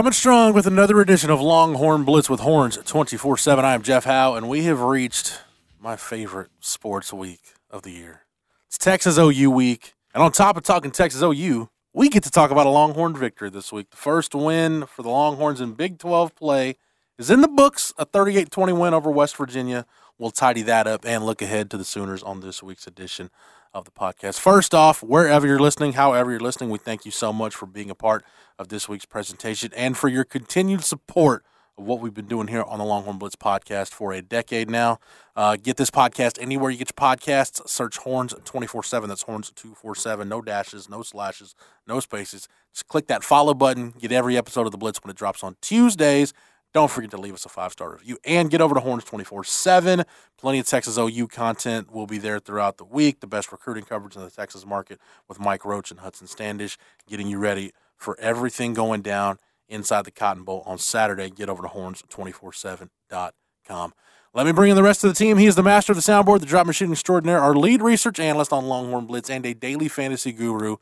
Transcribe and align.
Coming 0.00 0.12
strong 0.14 0.54
with 0.54 0.66
another 0.66 0.98
edition 1.02 1.28
of 1.28 1.42
Longhorn 1.42 2.04
Blitz 2.04 2.30
with 2.30 2.40
Horns 2.40 2.78
24 2.86 3.36
7. 3.36 3.66
I 3.66 3.74
am 3.74 3.82
Jeff 3.82 4.04
Howe, 4.04 4.34
and 4.34 4.48
we 4.48 4.62
have 4.62 4.80
reached 4.80 5.42
my 5.78 5.94
favorite 5.94 6.48
sports 6.58 7.12
week 7.12 7.52
of 7.70 7.82
the 7.82 7.90
year. 7.90 8.22
It's 8.66 8.78
Texas 8.78 9.18
OU 9.18 9.50
week. 9.50 9.92
And 10.14 10.22
on 10.22 10.32
top 10.32 10.56
of 10.56 10.62
talking 10.62 10.90
Texas 10.90 11.20
OU, 11.20 11.68
we 11.92 12.08
get 12.08 12.22
to 12.22 12.30
talk 12.30 12.50
about 12.50 12.64
a 12.64 12.70
Longhorn 12.70 13.14
victory 13.14 13.50
this 13.50 13.74
week. 13.74 13.90
The 13.90 13.98
first 13.98 14.34
win 14.34 14.86
for 14.86 15.02
the 15.02 15.10
Longhorns 15.10 15.60
in 15.60 15.74
Big 15.74 15.98
12 15.98 16.34
play 16.34 16.76
is 17.18 17.30
in 17.30 17.42
the 17.42 17.48
books 17.48 17.92
a 17.98 18.06
38 18.06 18.50
20 18.50 18.72
win 18.72 18.94
over 18.94 19.10
West 19.10 19.36
Virginia. 19.36 19.84
We'll 20.16 20.30
tidy 20.30 20.62
that 20.62 20.86
up 20.86 21.04
and 21.04 21.26
look 21.26 21.42
ahead 21.42 21.70
to 21.72 21.76
the 21.76 21.84
Sooners 21.84 22.22
on 22.22 22.40
this 22.40 22.62
week's 22.62 22.86
edition 22.86 23.28
of 23.74 23.84
the 23.84 23.90
podcast. 23.90 24.38
First 24.40 24.74
off, 24.74 25.02
wherever 25.02 25.46
you're 25.46 25.60
listening, 25.60 25.92
however 25.92 26.30
you're 26.30 26.40
listening, 26.40 26.70
we 26.70 26.78
thank 26.78 27.04
you 27.04 27.10
so 27.10 27.34
much 27.34 27.54
for 27.54 27.66
being 27.66 27.90
a 27.90 27.94
part 27.94 28.24
of 28.60 28.68
this 28.68 28.88
week's 28.88 29.06
presentation 29.06 29.72
and 29.74 29.96
for 29.96 30.08
your 30.08 30.22
continued 30.22 30.84
support 30.84 31.42
of 31.78 31.86
what 31.86 31.98
we've 31.98 32.12
been 32.12 32.26
doing 32.26 32.46
here 32.48 32.62
on 32.62 32.78
the 32.78 32.84
Longhorn 32.84 33.16
Blitz 33.16 33.34
podcast 33.34 33.88
for 33.88 34.12
a 34.12 34.20
decade 34.20 34.68
now. 34.68 34.98
Uh, 35.34 35.56
get 35.56 35.78
this 35.78 35.90
podcast 35.90 36.36
anywhere 36.38 36.70
you 36.70 36.76
get 36.76 36.90
your 36.90 37.08
podcasts. 37.08 37.66
Search 37.66 37.96
Horns 37.96 38.34
24 38.44 38.84
7. 38.84 39.08
That's 39.08 39.22
Horns 39.22 39.50
247. 39.56 40.28
No 40.28 40.42
dashes, 40.42 40.90
no 40.90 41.02
slashes, 41.02 41.54
no 41.86 42.00
spaces. 42.00 42.48
Just 42.74 42.86
click 42.86 43.06
that 43.06 43.24
follow 43.24 43.54
button. 43.54 43.94
Get 43.98 44.12
every 44.12 44.36
episode 44.36 44.66
of 44.66 44.72
the 44.72 44.78
Blitz 44.78 45.02
when 45.02 45.10
it 45.10 45.16
drops 45.16 45.42
on 45.42 45.56
Tuesdays. 45.62 46.34
Don't 46.72 46.90
forget 46.90 47.10
to 47.10 47.16
leave 47.16 47.34
us 47.34 47.46
a 47.46 47.48
five 47.48 47.72
star 47.72 47.92
review 47.92 48.18
and 48.26 48.50
get 48.50 48.60
over 48.60 48.74
to 48.74 48.80
Horns 48.80 49.04
24 49.04 49.44
7. 49.44 50.04
Plenty 50.36 50.58
of 50.58 50.66
Texas 50.66 50.98
OU 50.98 51.28
content 51.28 51.90
will 51.90 52.06
be 52.06 52.18
there 52.18 52.38
throughout 52.38 52.76
the 52.76 52.84
week. 52.84 53.20
The 53.20 53.26
best 53.26 53.50
recruiting 53.50 53.84
coverage 53.84 54.16
in 54.16 54.22
the 54.22 54.30
Texas 54.30 54.66
market 54.66 55.00
with 55.28 55.40
Mike 55.40 55.64
Roach 55.64 55.90
and 55.90 56.00
Hudson 56.00 56.26
Standish 56.26 56.76
getting 57.08 57.26
you 57.26 57.38
ready 57.38 57.72
for 58.00 58.18
everything 58.18 58.74
going 58.74 59.02
down 59.02 59.38
inside 59.68 60.04
the 60.04 60.10
Cotton 60.10 60.42
Bowl 60.42 60.64
on 60.66 60.78
Saturday. 60.78 61.30
Get 61.30 61.48
over 61.48 61.62
to 61.62 61.68
horns247.com. 61.68 63.92
Let 64.32 64.46
me 64.46 64.52
bring 64.52 64.70
in 64.70 64.76
the 64.76 64.82
rest 64.82 65.02
of 65.04 65.10
the 65.10 65.14
team. 65.14 65.38
He 65.38 65.46
is 65.46 65.56
the 65.56 65.62
master 65.62 65.92
of 65.92 65.96
the 65.96 66.02
soundboard, 66.02 66.40
the 66.40 66.46
drop 66.46 66.66
machine 66.66 66.92
extraordinaire, 66.92 67.40
our 67.40 67.54
lead 67.54 67.82
research 67.82 68.20
analyst 68.20 68.52
on 68.52 68.66
Longhorn 68.66 69.06
Blitz, 69.06 69.28
and 69.28 69.44
a 69.44 69.54
daily 69.54 69.88
fantasy 69.88 70.30
guru 70.32 70.76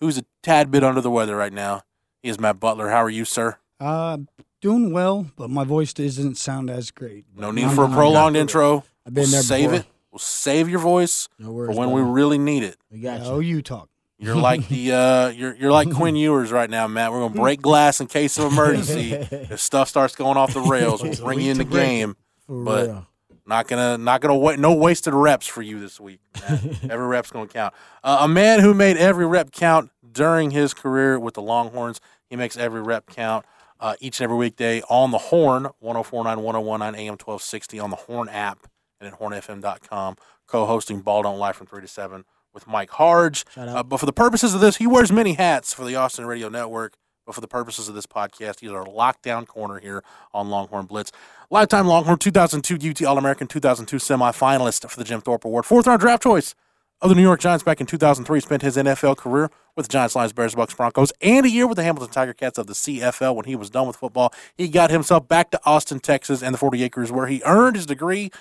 who's 0.00 0.18
a 0.18 0.24
tad 0.42 0.70
bit 0.70 0.84
under 0.84 1.00
the 1.00 1.10
weather 1.10 1.36
right 1.36 1.52
now. 1.52 1.82
He 2.22 2.28
is 2.28 2.38
Matt 2.38 2.60
Butler. 2.60 2.90
How 2.90 3.02
are 3.02 3.10
you, 3.10 3.24
sir? 3.24 3.56
Uh, 3.80 4.18
doing 4.60 4.92
well, 4.92 5.26
but 5.36 5.50
my 5.50 5.64
voice 5.64 5.92
doesn't 5.92 6.36
sound 6.36 6.70
as 6.70 6.92
great. 6.92 7.24
No 7.36 7.50
need 7.50 7.64
I'm- 7.66 7.74
for 7.74 7.82
a 7.82 7.86
I'm- 7.86 7.94
prolonged 7.96 8.36
intro. 8.36 8.84
I've 9.04 9.12
been 9.14 9.22
we'll 9.22 9.30
there 9.32 9.42
save 9.42 9.70
before. 9.70 9.80
it. 9.80 9.86
We'll 10.12 10.18
save 10.20 10.68
your 10.68 10.78
voice 10.78 11.28
No 11.40 11.46
for 11.46 11.52
worries. 11.52 11.76
when 11.76 11.90
we 11.90 12.02
really 12.02 12.38
need 12.38 12.62
it. 12.62 12.76
we 12.90 13.00
got 13.00 13.22
Oh, 13.22 13.40
you. 13.40 13.56
you 13.56 13.62
talk. 13.62 13.88
You're 14.22 14.36
like 14.36 14.68
the 14.68 14.92
uh, 14.92 15.28
you're 15.30 15.54
you're 15.56 15.72
like 15.72 15.90
Quinn 15.90 16.14
Ewers 16.14 16.52
right 16.52 16.70
now, 16.70 16.86
Matt. 16.86 17.10
We're 17.12 17.20
gonna 17.20 17.34
break 17.34 17.60
glass 17.60 18.00
in 18.00 18.06
case 18.06 18.38
of 18.38 18.52
emergency. 18.52 19.12
if 19.12 19.60
stuff 19.60 19.88
starts 19.88 20.14
going 20.14 20.36
off 20.36 20.54
the 20.54 20.60
rails, 20.60 21.02
we'll 21.02 21.16
bring 21.16 21.40
you 21.40 21.50
in 21.50 21.58
the 21.58 21.64
game. 21.64 22.16
But- 22.48 22.86
real. 22.88 23.06
Not 23.44 23.66
gonna 23.66 23.98
not 23.98 24.20
gonna 24.20 24.36
wait. 24.36 24.60
No 24.60 24.72
wasted 24.72 25.12
reps 25.14 25.48
for 25.48 25.62
you 25.62 25.80
this 25.80 25.98
week. 25.98 26.20
Matt. 26.40 26.62
every 26.90 27.06
rep's 27.06 27.32
gonna 27.32 27.48
count. 27.48 27.74
Uh, 28.04 28.18
a 28.20 28.28
man 28.28 28.60
who 28.60 28.72
made 28.72 28.96
every 28.96 29.26
rep 29.26 29.50
count 29.50 29.90
during 30.12 30.52
his 30.52 30.72
career 30.72 31.18
with 31.18 31.34
the 31.34 31.42
Longhorns. 31.42 32.00
He 32.30 32.36
makes 32.36 32.56
every 32.56 32.80
rep 32.80 33.06
count 33.06 33.44
uh, 33.80 33.96
each 34.00 34.20
and 34.20 34.24
every 34.24 34.36
weekday 34.36 34.80
on 34.88 35.10
the 35.10 35.18
Horn 35.18 35.64
1049 35.80 36.40
1019 36.44 37.00
AM 37.00 37.12
1260 37.14 37.80
on 37.80 37.90
the 37.90 37.96
Horn 37.96 38.28
app 38.28 38.68
and 39.00 39.12
at 39.12 39.18
hornfm.com. 39.18 40.16
Co-hosting 40.46 41.00
Ball 41.00 41.22
Don't 41.22 41.38
Lie 41.38 41.52
from 41.52 41.66
three 41.66 41.80
to 41.80 41.88
seven 41.88 42.24
with 42.54 42.66
Mike 42.66 42.90
Harge. 42.90 43.44
Uh, 43.56 43.82
but 43.82 43.98
for 43.98 44.06
the 44.06 44.12
purposes 44.12 44.54
of 44.54 44.60
this, 44.60 44.76
he 44.76 44.86
wears 44.86 45.10
many 45.12 45.34
hats 45.34 45.72
for 45.72 45.84
the 45.84 45.96
Austin 45.96 46.26
Radio 46.26 46.48
Network. 46.48 46.96
But 47.24 47.36
for 47.36 47.40
the 47.40 47.48
purposes 47.48 47.88
of 47.88 47.94
this 47.94 48.06
podcast, 48.06 48.60
he's 48.60 48.70
our 48.70 48.84
lockdown 48.84 49.46
corner 49.46 49.78
here 49.78 50.02
on 50.34 50.48
Longhorn 50.50 50.86
Blitz. 50.86 51.12
Lifetime 51.50 51.86
Longhorn 51.86 52.18
2002 52.18 52.90
UT 52.90 53.02
All 53.04 53.16
American 53.16 53.46
2002 53.46 53.96
semifinalist 53.96 54.88
for 54.90 54.96
the 54.96 55.04
Jim 55.04 55.20
Thorpe 55.20 55.44
Award. 55.44 55.64
Fourth 55.64 55.86
round 55.86 56.00
draft 56.00 56.24
choice 56.24 56.54
of 57.00 57.08
the 57.10 57.14
New 57.14 57.22
York 57.22 57.38
Giants 57.40 57.62
back 57.62 57.80
in 57.80 57.86
2003. 57.86 58.40
Spent 58.40 58.62
his 58.62 58.76
NFL 58.76 59.16
career 59.16 59.50
with 59.76 59.86
the 59.86 59.92
Giants, 59.92 60.16
Lions, 60.16 60.32
Bears, 60.32 60.56
Bucks, 60.56 60.74
Broncos, 60.74 61.12
and 61.20 61.46
a 61.46 61.50
year 61.50 61.68
with 61.68 61.76
the 61.76 61.84
Hamilton 61.84 62.10
Tiger 62.10 62.32
Cats 62.32 62.58
of 62.58 62.66
the 62.66 62.74
CFL. 62.74 63.36
When 63.36 63.44
he 63.44 63.54
was 63.54 63.70
done 63.70 63.86
with 63.86 63.96
football, 63.96 64.34
he 64.56 64.68
got 64.68 64.90
himself 64.90 65.28
back 65.28 65.52
to 65.52 65.60
Austin, 65.64 66.00
Texas, 66.00 66.42
and 66.42 66.52
the 66.52 66.58
40 66.58 66.82
acres 66.82 67.12
where 67.12 67.28
he 67.28 67.40
earned 67.44 67.76
his 67.76 67.86
degree. 67.86 68.32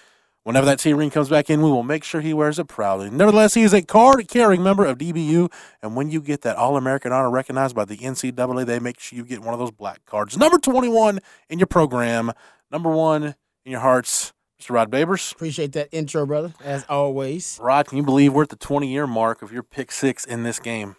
Whenever 0.44 0.66
that 0.66 0.80
T 0.80 0.92
ring 0.94 1.12
comes 1.12 1.30
back 1.30 1.52
in, 1.52 1.62
we 1.62 1.70
will 1.70 1.84
make 1.84 2.04
sure 2.04 2.20
he 2.20 2.34
wears 2.34 2.58
it 2.58 2.68
proudly. 2.68 3.12
Nevertheless, 3.12 3.54
he 3.54 3.62
is 3.62 3.74
a 3.74 3.84
card 3.84 4.28
carrying 4.28 4.64
member 4.64 4.86
of 4.86 4.98
DBU, 4.98 5.52
and 5.84 5.96
when 5.96 6.10
you 6.10 6.20
get 6.20 6.42
that 6.42 6.56
All 6.56 6.78
American 6.78 7.12
honor 7.12 7.30
recognized 7.30 7.76
by 7.76 7.86
the 7.86 7.98
NCAA, 7.98 8.66
they 8.66 8.80
make 8.80 9.00
sure 9.00 9.18
you 9.18 9.24
get 9.24 9.42
one 9.42 9.54
of 9.54 9.60
those 9.60 9.70
black 9.70 10.04
cards. 10.08 10.36
Number 10.38 10.58
21 10.58 11.20
in 11.50 11.60
your 11.60 11.68
program, 11.68 12.32
number 12.72 12.90
one 12.90 13.36
in 13.66 13.72
your 13.72 13.82
hearts, 13.82 14.34
Mr. 14.60 14.72
Rod 14.72 14.90
Babers. 14.90 15.32
Appreciate 15.32 15.74
that 15.74 15.90
intro, 15.92 16.26
brother. 16.26 16.54
As 16.64 16.86
always. 16.90 17.60
Rod, 17.62 17.88
can 17.88 18.00
you 18.00 18.04
believe 18.04 18.34
we're 18.34 18.44
at 18.44 18.50
the 18.50 18.56
20 18.56 18.88
year 18.88 19.06
mark 19.06 19.44
of 19.44 19.52
your 19.52 19.64
pick 19.64 19.92
six 19.92 20.26
in 20.26 20.42
this 20.42 20.60
game? 20.60 20.96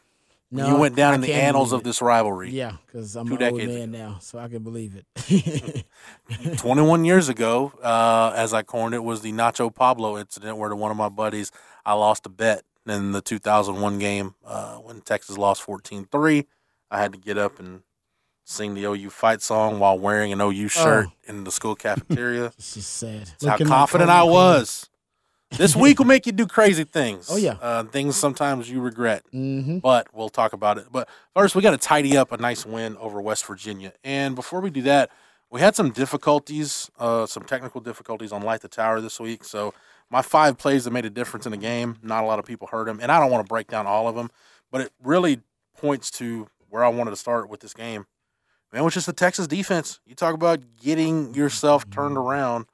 No, 0.54 0.68
you 0.68 0.76
went 0.76 0.96
down 0.96 1.12
I 1.12 1.14
in 1.14 1.20
the 1.22 1.32
annals 1.32 1.72
of 1.72 1.82
this 1.82 2.02
rivalry. 2.02 2.50
Yeah, 2.50 2.76
because 2.86 3.16
I'm 3.16 3.26
Two 3.26 3.36
an 3.36 3.42
old 3.42 3.64
man 3.64 3.90
now, 3.90 4.18
so 4.20 4.38
I 4.38 4.48
can 4.48 4.62
believe 4.62 4.94
it. 4.94 5.86
21 6.58 7.06
years 7.06 7.30
ago, 7.30 7.72
uh, 7.82 8.34
as 8.36 8.52
I 8.52 8.62
coined 8.62 8.94
it, 8.94 9.02
was 9.02 9.22
the 9.22 9.32
Nacho 9.32 9.74
Pablo 9.74 10.18
incident 10.18 10.58
where 10.58 10.68
to 10.68 10.76
one 10.76 10.90
of 10.90 10.98
my 10.98 11.08
buddies, 11.08 11.50
I 11.86 11.94
lost 11.94 12.26
a 12.26 12.28
bet 12.28 12.64
in 12.86 13.12
the 13.12 13.22
2001 13.22 13.98
game 13.98 14.34
uh, 14.44 14.76
when 14.76 15.00
Texas 15.00 15.38
lost 15.38 15.62
14 15.62 16.06
3. 16.12 16.46
I 16.90 17.00
had 17.00 17.12
to 17.12 17.18
get 17.18 17.38
up 17.38 17.58
and 17.58 17.82
sing 18.44 18.74
the 18.74 18.84
OU 18.84 19.08
fight 19.08 19.40
song 19.40 19.78
while 19.78 19.98
wearing 19.98 20.32
an 20.32 20.40
OU 20.42 20.68
shirt 20.68 21.06
in 21.24 21.44
the 21.44 21.50
school 21.52 21.74
cafeteria. 21.76 22.46
it's 22.58 22.74
just 22.74 22.92
sad. 22.92 23.30
That's 23.40 23.46
how 23.46 23.56
confident 23.56 24.10
I 24.10 24.24
was. 24.24 24.90
This 25.52 25.76
week 25.76 25.98
will 25.98 26.06
make 26.06 26.26
you 26.26 26.32
do 26.32 26.46
crazy 26.46 26.84
things. 26.84 27.28
Oh, 27.30 27.36
yeah. 27.36 27.56
Uh, 27.60 27.84
things 27.84 28.16
sometimes 28.16 28.70
you 28.70 28.80
regret 28.80 29.22
Mm-hmm. 29.32 29.78
but 29.78 30.08
we'll 30.14 30.28
talk 30.30 30.52
about 30.52 30.78
it. 30.78 30.86
But 30.90 31.08
first, 31.34 31.54
we 31.54 31.62
got 31.62 31.72
to 31.72 31.78
tidy 31.78 32.16
up 32.16 32.32
a 32.32 32.36
nice 32.38 32.64
win 32.66 32.96
over 32.96 33.20
West 33.20 33.46
Virginia. 33.46 33.92
And 34.02 34.34
before 34.34 34.60
we 34.60 34.70
do 34.70 34.82
that, 34.82 35.10
we 35.50 35.60
had 35.60 35.76
some 35.76 35.90
difficulties, 35.90 36.90
uh, 36.98 37.26
some 37.26 37.42
technical 37.44 37.80
difficulties 37.80 38.32
on 38.32 38.42
Light 38.42 38.62
the 38.62 38.68
Tower 38.68 39.00
this 39.00 39.20
week. 39.20 39.44
So 39.44 39.74
my 40.10 40.22
five 40.22 40.56
plays 40.56 40.84
that 40.84 40.90
made 40.92 41.04
a 41.04 41.10
difference 41.10 41.44
in 41.46 41.52
the 41.52 41.58
game, 41.58 41.96
not 42.02 42.24
a 42.24 42.26
lot 42.26 42.38
of 42.38 42.46
people 42.46 42.68
heard 42.68 42.88
them, 42.88 42.98
and 43.02 43.12
I 43.12 43.20
don't 43.20 43.30
want 43.30 43.44
to 43.46 43.48
break 43.48 43.68
down 43.68 43.86
all 43.86 44.08
of 44.08 44.14
them, 44.14 44.30
but 44.70 44.80
it 44.80 44.92
really 45.02 45.40
points 45.76 46.10
to 46.12 46.48
where 46.70 46.82
I 46.84 46.88
wanted 46.88 47.10
to 47.10 47.16
start 47.16 47.48
with 47.50 47.60
this 47.60 47.74
game. 47.74 48.06
Man, 48.72 48.84
which 48.84 48.96
is 48.96 49.04
the 49.04 49.12
Texas 49.12 49.46
defense. 49.46 50.00
You 50.06 50.14
talk 50.14 50.34
about 50.34 50.60
getting 50.82 51.34
yourself 51.34 51.88
turned 51.90 52.16
around. 52.16 52.64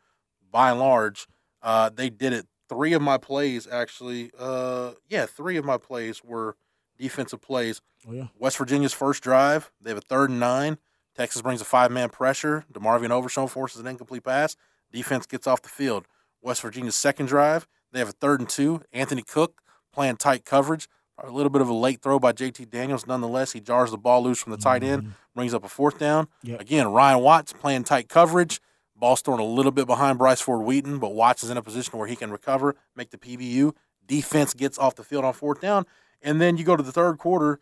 By 0.51 0.71
and 0.71 0.81
large, 0.81 1.27
uh, 1.63 1.91
they 1.95 2.09
did 2.09 2.33
it. 2.33 2.47
Three 2.69 2.93
of 2.93 3.03
my 3.03 3.17
plays, 3.19 3.67
actually, 3.71 4.31
uh, 4.39 4.93
yeah, 5.09 5.27
three 5.27 5.57
of 5.57 5.65
my 5.65 5.79
plays 5.79 6.23
were 6.23 6.57
defensive 6.99 7.41
plays. 7.41 7.81
Oh, 8.07 8.13
yeah. 8.13 8.27
West 8.39 8.59
Virginia's 8.59 8.93
first 8.93 9.23
drive, 9.23 9.71
they 9.81 9.91
have 9.91 9.99
a 9.99 10.03
third 10.03 10.31
and 10.31 10.41
nine. 10.41 10.79
Texas 11.17 11.43
brings 11.43 11.61
a 11.61 11.65
five 11.65 11.91
man 11.91 12.11
pressure. 12.11 12.65
DeMarvion 12.73 13.11
Overshown 13.11 13.49
forces 13.49 13.81
an 13.81 13.87
incomplete 13.87 14.23
pass. 14.25 14.57
Defense 14.93 15.27
gets 15.27 15.47
off 15.47 15.63
the 15.63 15.69
field. 15.69 16.07
West 16.41 16.63
Virginia's 16.63 16.95
second 16.95 17.27
drive, 17.27 17.67
they 17.93 17.99
have 17.99 18.09
a 18.09 18.13
third 18.13 18.41
and 18.41 18.49
two. 18.49 18.83
Anthony 18.93 19.23
Cook 19.23 19.61
playing 19.93 20.17
tight 20.17 20.45
coverage. 20.45 20.89
A 21.21 21.31
little 21.31 21.51
bit 21.51 21.61
of 21.61 21.69
a 21.69 21.75
late 21.75 22.01
throw 22.01 22.21
by 22.21 22.33
JT 22.33 22.71
Daniels. 22.71 23.05
Nonetheless, 23.05 23.51
he 23.51 23.61
jars 23.61 23.91
the 23.91 23.99
ball 23.99 24.23
loose 24.23 24.39
from 24.41 24.53
the 24.53 24.57
tight 24.57 24.85
end, 24.85 25.15
brings 25.35 25.53
up 25.53 25.65
a 25.65 25.69
fourth 25.69 25.99
down. 25.99 26.29
Yep. 26.45 26.61
Again, 26.61 26.87
Ryan 26.93 27.19
Watts 27.21 27.53
playing 27.53 27.83
tight 27.83 28.09
coverage. 28.09 28.61
Ball's 28.99 29.23
thrown 29.23 29.39
a 29.39 29.45
little 29.45 29.71
bit 29.73 29.87
behind 29.87 30.19
Bryce 30.19 30.41
Ford 30.41 30.67
Wheaton, 30.67 30.99
but 30.99 31.15
Watts 31.15 31.45
is 31.45 31.51
in 31.51 31.57
a 31.57 31.63
position 31.63 31.99
where 31.99 32.09
he 32.09 32.17
can 32.17 32.31
recover, 32.31 32.75
make 32.97 33.11
the 33.11 33.19
PBU. 33.19 33.73
Defense 34.07 34.55
gets 34.55 34.79
off 34.79 34.97
the 34.97 35.05
field 35.05 35.25
on 35.25 35.33
fourth 35.35 35.61
down. 35.61 35.87
And 36.21 36.41
then 36.41 36.57
you 36.57 36.65
go 36.65 36.77
to 36.77 36.83
the 36.83 36.93
third 36.93 37.19
quarter, 37.19 37.61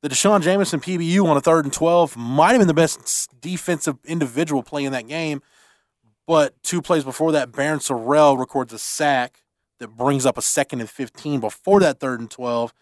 the 0.00 0.08
D'Shawn 0.08 0.42
Jamison 0.42 0.80
PBU 0.80 1.24
on 1.26 1.36
a 1.36 1.40
third 1.40 1.64
and 1.64 1.74
12 1.74 2.16
might 2.16 2.52
have 2.52 2.60
been 2.60 2.68
the 2.68 2.74
best 2.74 3.28
defensive 3.40 3.98
individual 4.04 4.62
play 4.62 4.84
in 4.84 4.92
that 4.92 5.08
game. 5.08 5.42
But 6.26 6.62
two 6.62 6.80
plays 6.80 7.04
before 7.04 7.32
that, 7.32 7.50
Barryn 7.50 7.78
Sorrell 7.78 8.38
records 8.38 8.72
a 8.72 8.78
sack 8.78 9.42
that 9.80 9.88
brings 9.88 10.24
up 10.24 10.38
a 10.38 10.42
second 10.42 10.80
and 10.80 10.88
15 10.88 11.40
before 11.40 11.80
that 11.80 12.00
third 12.00 12.20
and 12.20 12.30
12. 12.30 12.72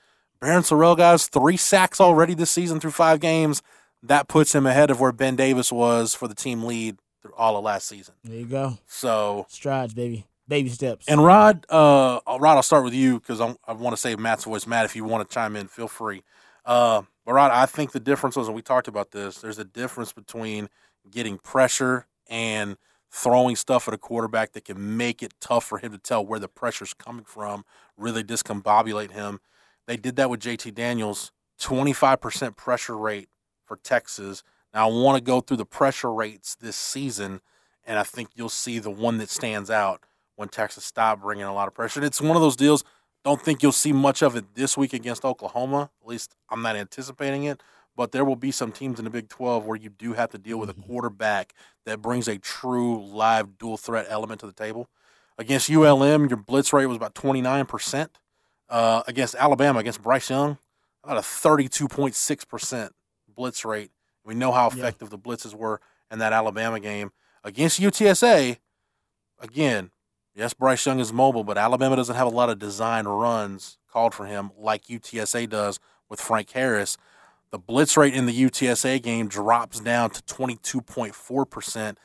Barryn 0.41 0.61
Sorrell, 0.61 0.97
guys, 0.97 1.27
three 1.27 1.57
sacks 1.57 2.01
already 2.01 2.35
this 2.35 2.51
season 2.51 2.81
through 2.81 2.91
five 2.91 3.19
games. 3.21 3.63
That 4.03 4.29
puts 4.29 4.55
him 4.55 4.67
ahead 4.67 4.91
of 4.91 5.01
where 5.01 5.13
Ben 5.13 5.37
Davis 5.37 5.73
was 5.73 6.15
for 6.15 6.29
the 6.29 6.35
team 6.35 6.65
lead 6.65 6.99
through 7.27 7.35
all 7.37 7.57
of 7.57 7.65
last 7.65 7.89
season. 7.89 8.15
There 8.25 8.39
you 8.39 8.47
go. 8.47 8.79
So, 8.87 9.47
Strides, 9.49 9.95
baby. 9.95 10.27
Baby 10.49 10.69
steps. 10.69 11.07
and 11.09 11.25
Rod, 11.25 11.67
uh, 11.69 12.21
Rod, 12.29 12.55
I'll 12.55 12.63
start 12.63 12.85
with 12.85 12.95
you 12.95 13.19
because 13.19 13.41
I 13.41 13.73
want 13.73 13.97
to 13.97 14.01
save 14.01 14.21
Matt's 14.21 14.45
voice. 14.45 14.65
Matt, 14.65 14.85
if 14.85 14.95
you 14.95 15.05
want 15.05 15.29
to 15.29 15.35
chime 15.35 15.57
in, 15.57 15.67
feel 15.67 15.89
free. 15.89 16.23
Uh, 16.65 17.03
but 17.25 17.33
Rod, 17.33 17.51
I 17.51 17.67
think 17.67 17.91
the 17.91 17.99
difference 17.99 18.37
was, 18.37 18.47
and 18.47 18.55
we 18.55 18.63
talked 18.63 18.87
about 18.87 19.11
this. 19.11 19.41
There's 19.41 19.59
a 19.59 19.65
difference 19.65 20.13
between 20.13 20.69
getting 21.11 21.39
pressure 21.39 22.07
and 22.31 22.77
throwing 23.11 23.57
stuff 23.57 23.89
at 23.89 23.95
a 23.95 23.99
quarterback 23.99 24.53
that 24.53 24.65
can 24.65 24.97
make 24.97 25.21
it 25.21 25.35
tough 25.41 25.65
for 25.65 25.79
him 25.79 25.91
to 25.91 25.99
tell 25.99 26.25
where 26.25 26.39
the 26.39 26.49
pressure's 26.49 26.95
coming 26.95 27.25
from, 27.25 27.65
really 27.97 28.23
discombobulate 28.23 29.11
him. 29.11 29.41
They 29.89 29.97
did 29.97 30.15
that 30.15 30.31
with 30.31 30.39
JT 30.41 30.75
Daniels, 30.75 31.33
25% 31.61 32.57
pressure 32.57 32.97
rate 32.97 33.29
for 33.65 33.77
Texas. 33.79 34.45
Now, 34.77 34.91
I 34.91 34.93
want 34.93 35.17
to 35.17 35.25
go 35.25 35.41
through 35.41 35.57
the 35.57 35.65
pressure 35.65 36.13
rates 36.13 36.55
this 36.55 36.77
season, 36.77 37.41
and 37.87 37.99
I 37.99 38.03
think 38.03 38.29
you'll 38.35 38.51
see 38.51 38.79
the 38.79 38.91
one 38.91 39.17
that 39.17 39.31
stands 39.31 39.71
out 39.71 40.03
when 40.35 40.51
Texas 40.51 40.85
stopped 40.85 41.23
bringing 41.23 41.47
a 41.47 41.55
lot 41.55 41.67
of 41.67 41.73
pressure. 41.73 41.99
And 41.99 42.07
it's 42.07 42.21
one 42.21 42.37
of 42.37 42.43
those 42.43 42.57
deals, 42.57 42.85
don't 43.25 43.41
think 43.41 43.63
you'll 43.63 43.73
see 43.73 43.95
much 43.95 44.23
of 44.23 44.37
it 44.37 44.55
this 44.55 44.77
week 44.77 44.93
against 44.93 45.25
Oklahoma. 45.25 45.91
At 46.03 46.07
least 46.07 46.37
I'm 46.51 46.61
not 46.61 46.77
anticipating 46.77 47.45
it. 47.45 47.63
But 47.97 48.13
there 48.13 48.23
will 48.23 48.37
be 48.37 48.51
some 48.51 48.71
teams 48.71 48.99
in 48.99 49.07
the 49.07 49.11
Big 49.11 49.31
12 49.31 49.65
where 49.65 49.79
you 49.79 49.89
do 49.89 50.13
have 50.13 50.29
to 50.33 50.39
deal 50.39 50.59
with 50.59 50.69
a 50.69 50.75
quarterback 50.75 51.55
that 51.87 52.03
brings 52.03 52.29
a 52.29 52.37
true 52.37 53.03
live 53.03 53.57
dual 53.57 53.79
threat 53.79 54.05
element 54.11 54.41
to 54.41 54.47
the 54.47 54.53
table. 54.53 54.91
Against 55.39 55.71
ULM, 55.71 56.29
your 56.29 56.37
blitz 56.37 56.75
rate 56.75 56.85
was 56.85 56.99
about 56.99 57.15
29%. 57.15 58.11
Uh, 58.69 59.03
against 59.07 59.37
Alabama, 59.37 59.79
against 59.79 60.03
Bryce 60.03 60.29
Young, 60.29 60.59
about 61.03 61.17
a 61.17 61.21
32.6% 61.21 62.91
blitz 63.35 63.65
rate. 63.65 63.91
We 64.27 64.35
know 64.35 64.53
how 64.53 64.67
effective 64.67 65.11
the 65.11 65.19
blitzes 65.19 65.55
were 65.55 65.81
in 66.11 66.19
that 66.19 66.33
Alabama 66.33 66.81
game. 66.81 67.13
Against 67.45 67.81
UTSA, 67.81 68.59
again, 69.41 69.91
yes, 70.35 70.53
Bryce 70.53 70.85
Young 70.85 70.99
is 70.99 71.13
mobile, 71.13 71.45
but 71.45 71.57
Alabama 71.57 71.97
doesn't 71.97 72.17
have 72.17 72.27
a 72.27 72.31
lot 72.31 72.51
of 72.51 72.59
design 72.59 73.07
runs 73.07 73.79
called 73.91 74.15
for 74.15 74.27
him 74.27 74.51
like 74.59 74.87
UTSA 74.87 75.49
does 75.49 75.79
with 76.09 76.21
Frank 76.21 76.51
Harris. 76.51 76.97
The 77.51 77.59
blitz 77.59 77.97
rate 77.97 78.15
in 78.15 78.27
the 78.27 78.33
UTSA 78.33 79.01
game 79.03 79.29
drops 79.29 79.81
down 79.81 80.11
to 80.11 80.23
22.4%. 80.23 81.97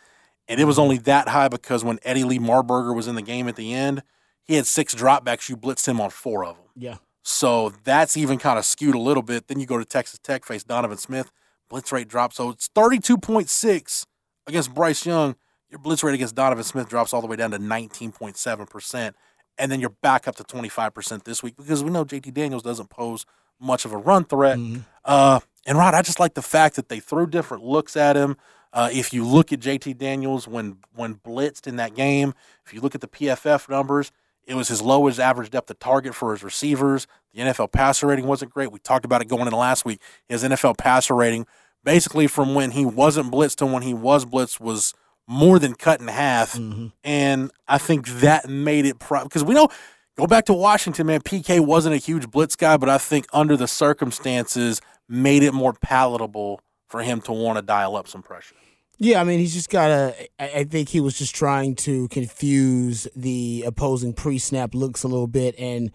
And 0.47 0.59
it 0.59 0.65
was 0.65 0.75
mm-hmm. 0.75 0.81
only 0.81 0.97
that 0.99 1.29
high 1.29 1.47
because 1.47 1.83
when 1.83 1.99
Eddie 2.03 2.23
Lee 2.23 2.39
Marburger 2.39 2.95
was 2.95 3.07
in 3.07 3.15
the 3.15 3.21
game 3.21 3.47
at 3.47 3.55
the 3.55 3.73
end, 3.73 4.03
he 4.43 4.55
had 4.55 4.67
six 4.67 4.93
dropbacks. 4.93 5.49
You 5.49 5.57
blitzed 5.57 5.87
him 5.87 5.99
on 5.99 6.09
four 6.09 6.45
of 6.45 6.57
them. 6.57 6.65
yeah. 6.75 6.95
So 7.23 7.71
that's 7.83 8.17
even 8.17 8.39
kind 8.39 8.57
of 8.57 8.65
skewed 8.65 8.95
a 8.95 8.99
little 8.99 9.23
bit. 9.23 9.47
Then 9.47 9.59
you 9.59 9.65
go 9.65 9.77
to 9.77 9.85
Texas 9.85 10.19
Tech, 10.19 10.43
face 10.43 10.63
Donovan 10.63 10.97
Smith, 10.97 11.31
blitz 11.71 11.91
rate 11.91 12.07
drops. 12.07 12.35
So 12.35 12.49
it's 12.49 12.69
32.6 12.75 14.05
against 14.45 14.73
Bryce 14.73 15.05
Young. 15.05 15.35
Your 15.69 15.79
blitz 15.79 16.03
rate 16.03 16.13
against 16.13 16.35
Donovan 16.35 16.65
Smith 16.65 16.89
drops 16.89 17.13
all 17.13 17.21
the 17.21 17.27
way 17.27 17.37
down 17.37 17.51
to 17.51 17.59
19.7%. 17.59 19.13
And 19.57 19.71
then 19.71 19.79
you're 19.79 19.95
back 20.01 20.27
up 20.27 20.35
to 20.35 20.43
25% 20.43 21.23
this 21.23 21.41
week 21.41 21.55
because 21.55 21.83
we 21.83 21.89
know 21.89 22.03
JT 22.03 22.33
Daniels 22.33 22.61
doesn't 22.61 22.89
pose 22.89 23.25
much 23.59 23.85
of 23.85 23.93
a 23.93 23.97
run 23.97 24.25
threat. 24.25 24.59
Uh, 25.05 25.39
and 25.65 25.77
Rod, 25.77 25.93
I 25.93 26.01
just 26.01 26.19
like 26.19 26.33
the 26.33 26.41
fact 26.41 26.75
that 26.75 26.89
they 26.89 26.99
threw 26.99 27.25
different 27.25 27.63
looks 27.63 27.95
at 27.95 28.15
him. 28.15 28.35
Uh, 28.73 28.89
if 28.91 29.13
you 29.13 29.25
look 29.25 29.53
at 29.53 29.59
JT 29.59 29.97
Daniels 29.97 30.47
when 30.47 30.77
when 30.95 31.15
blitzed 31.15 31.67
in 31.67 31.75
that 31.75 31.93
game, 31.93 32.33
if 32.65 32.73
you 32.73 32.81
look 32.81 32.95
at 32.95 33.01
the 33.01 33.07
PFF 33.07 33.69
numbers, 33.69 34.11
it 34.45 34.55
was 34.55 34.67
his 34.67 34.81
lowest 34.81 35.19
average 35.19 35.49
depth 35.49 35.69
of 35.69 35.79
target 35.79 36.15
for 36.15 36.31
his 36.31 36.43
receivers. 36.43 37.07
The 37.33 37.41
NFL 37.41 37.71
passer 37.71 38.07
rating 38.07 38.27
wasn't 38.27 38.51
great. 38.51 38.71
We 38.71 38.79
talked 38.79 39.05
about 39.05 39.21
it 39.21 39.27
going 39.27 39.43
into 39.43 39.55
last 39.55 39.85
week. 39.85 40.01
His 40.27 40.43
NFL 40.43 40.77
passer 40.77 41.15
rating, 41.15 41.45
basically 41.83 42.27
from 42.27 42.55
when 42.55 42.71
he 42.71 42.85
wasn't 42.85 43.31
blitzed 43.31 43.57
to 43.57 43.65
when 43.65 43.83
he 43.83 43.93
was 43.93 44.25
blitzed, 44.25 44.59
was 44.59 44.93
more 45.27 45.59
than 45.59 45.75
cut 45.75 46.01
in 46.01 46.07
half. 46.07 46.53
Mm-hmm. 46.53 46.87
And 47.03 47.51
I 47.67 47.77
think 47.77 48.07
that 48.07 48.49
made 48.49 48.85
it 48.85 48.99
because 48.99 49.43
we 49.43 49.53
know. 49.53 49.69
Go 50.17 50.27
back 50.27 50.45
to 50.45 50.53
Washington, 50.53 51.07
man. 51.07 51.21
PK 51.21 51.61
wasn't 51.61 51.95
a 51.95 51.97
huge 51.97 52.29
blitz 52.29 52.57
guy, 52.57 52.75
but 52.75 52.89
I 52.89 52.97
think 52.97 53.25
under 53.31 53.55
the 53.55 53.67
circumstances, 53.67 54.81
made 55.07 55.41
it 55.41 55.53
more 55.53 55.73
palatable 55.73 56.61
for 56.87 57.01
him 57.01 57.21
to 57.21 57.31
want 57.31 57.57
to 57.57 57.61
dial 57.61 57.95
up 57.95 58.07
some 58.07 58.21
pressure. 58.21 58.55
Yeah, 59.03 59.19
I 59.19 59.23
mean, 59.23 59.39
he's 59.39 59.55
just 59.55 59.71
got. 59.71 59.89
I 59.89 60.29
I 60.39 60.63
think 60.63 60.87
he 60.89 60.99
was 60.99 61.17
just 61.17 61.33
trying 61.33 61.73
to 61.77 62.07
confuse 62.09 63.07
the 63.15 63.63
opposing 63.65 64.13
pre 64.13 64.37
snap 64.37 64.75
looks 64.75 65.01
a 65.01 65.07
little 65.07 65.25
bit. 65.25 65.55
And 65.57 65.91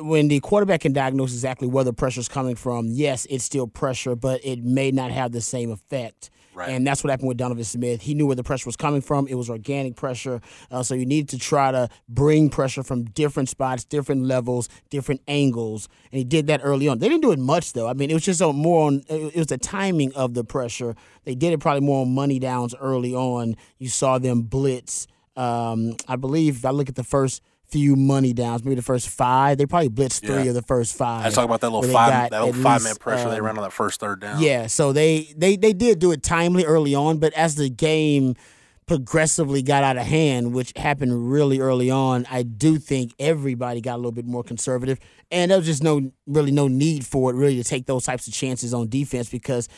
when 0.00 0.26
the 0.26 0.40
quarterback 0.40 0.80
can 0.80 0.92
diagnose 0.92 1.32
exactly 1.32 1.68
where 1.68 1.84
the 1.84 1.92
pressure 1.92 2.18
is 2.18 2.26
coming 2.26 2.56
from, 2.56 2.88
yes, 2.88 3.28
it's 3.30 3.44
still 3.44 3.68
pressure, 3.68 4.16
but 4.16 4.44
it 4.44 4.64
may 4.64 4.90
not 4.90 5.12
have 5.12 5.30
the 5.30 5.40
same 5.40 5.70
effect. 5.70 6.30
Right. 6.58 6.70
And 6.70 6.84
that's 6.84 7.04
what 7.04 7.10
happened 7.10 7.28
with 7.28 7.36
Donovan 7.36 7.62
Smith. 7.62 8.02
He 8.02 8.14
knew 8.14 8.26
where 8.26 8.34
the 8.34 8.42
pressure 8.42 8.66
was 8.66 8.76
coming 8.76 9.00
from. 9.00 9.28
It 9.28 9.36
was 9.36 9.48
organic 9.48 9.94
pressure. 9.94 10.40
Uh, 10.72 10.82
so 10.82 10.96
you 10.96 11.06
need 11.06 11.28
to 11.28 11.38
try 11.38 11.70
to 11.70 11.88
bring 12.08 12.50
pressure 12.50 12.82
from 12.82 13.04
different 13.04 13.48
spots, 13.48 13.84
different 13.84 14.24
levels, 14.24 14.68
different 14.90 15.20
angles. 15.28 15.88
And 16.10 16.18
he 16.18 16.24
did 16.24 16.48
that 16.48 16.60
early 16.64 16.88
on. 16.88 16.98
They 16.98 17.08
didn't 17.08 17.22
do 17.22 17.30
it 17.30 17.38
much, 17.38 17.74
though. 17.74 17.86
I 17.86 17.92
mean, 17.92 18.10
it 18.10 18.14
was 18.14 18.24
just 18.24 18.40
a 18.40 18.52
more 18.52 18.88
on, 18.88 19.04
it 19.08 19.36
was 19.36 19.46
the 19.46 19.56
timing 19.56 20.12
of 20.14 20.34
the 20.34 20.42
pressure. 20.42 20.96
They 21.22 21.36
did 21.36 21.52
it 21.52 21.58
probably 21.58 21.82
more 21.82 22.02
on 22.02 22.12
money 22.12 22.40
downs 22.40 22.74
early 22.80 23.14
on. 23.14 23.54
You 23.78 23.88
saw 23.88 24.18
them 24.18 24.42
blitz. 24.42 25.06
Um, 25.36 25.94
I 26.08 26.16
believe 26.16 26.56
if 26.56 26.64
I 26.64 26.70
look 26.70 26.88
at 26.88 26.96
the 26.96 27.04
first 27.04 27.40
few 27.70 27.96
money 27.96 28.32
downs, 28.32 28.64
maybe 28.64 28.74
the 28.76 28.82
first 28.82 29.08
five, 29.08 29.58
they 29.58 29.66
probably 29.66 29.90
blitzed 29.90 30.20
three 30.26 30.44
Yeah. 30.44 30.50
of 30.50 30.54
the 30.54 30.62
first 30.62 30.96
five. 30.96 31.26
I 31.26 31.30
talk 31.30 31.44
about 31.44 31.60
that 31.60 31.70
little 31.70 31.90
five 31.90 32.30
that 32.30 32.44
little 32.44 32.62
five 32.62 32.82
minute 32.82 32.98
pressure 32.98 33.28
they 33.30 33.38
um, 33.38 33.44
ran 33.44 33.56
on 33.58 33.62
that 33.64 33.72
first 33.72 34.00
third 34.00 34.20
down. 34.20 34.40
yeah, 34.42 34.66
so 34.66 34.92
they 34.92 35.32
they 35.36 35.56
they 35.56 35.72
did 35.72 35.98
do 35.98 36.10
it 36.12 36.22
timely 36.22 36.64
early 36.64 36.94
on, 36.94 37.18
but 37.18 37.32
as 37.34 37.54
the 37.56 37.68
game 37.68 38.34
progressively 38.86 39.60
got 39.62 39.84
out 39.84 39.98
of 39.98 40.06
hand, 40.06 40.54
which 40.54 40.72
happened 40.76 41.30
really 41.30 41.60
early 41.60 41.90
on, 41.90 42.24
I 42.30 42.42
do 42.42 42.78
think 42.78 43.12
everybody 43.18 43.80
got 43.82 43.94
a 43.96 43.98
little 43.98 44.12
bit 44.12 44.24
more 44.24 44.42
conservative, 44.42 44.98
and 45.30 45.50
there 45.50 45.58
was 45.58 45.66
just 45.66 45.82
no 45.82 46.10
really 46.26 46.52
no 46.52 46.68
need 46.68 47.04
for 47.06 47.30
it 47.30 47.34
really 47.36 47.56
to 47.56 47.64
take 47.64 47.84
those 47.86 48.04
types 48.04 48.26
of 48.26 48.32
chances 48.32 48.72
on 48.72 48.88
defense 48.88 49.28
because 49.28 49.68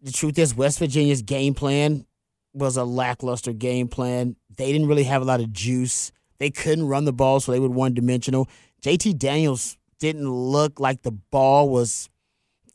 the 0.00 0.12
truth 0.12 0.38
is 0.38 0.54
West 0.54 0.78
Virginia's 0.78 1.20
game 1.22 1.52
plan 1.54 2.06
was 2.54 2.76
a 2.76 2.84
lackluster 2.84 3.52
game 3.52 3.88
plan. 3.88 4.36
They 4.56 4.72
didn't 4.72 4.86
really 4.88 5.04
have 5.04 5.20
a 5.20 5.24
lot 5.24 5.40
of 5.40 5.52
juice. 5.52 6.10
They 6.38 6.50
couldn't 6.50 6.86
run 6.86 7.04
the 7.04 7.12
ball, 7.12 7.40
so 7.40 7.52
they 7.52 7.60
were 7.60 7.68
one 7.68 7.94
dimensional. 7.94 8.48
JT 8.82 9.18
Daniels 9.18 9.76
didn't 9.98 10.30
look 10.30 10.80
like 10.80 11.02
the 11.02 11.12
ball 11.12 11.68
was 11.68 12.08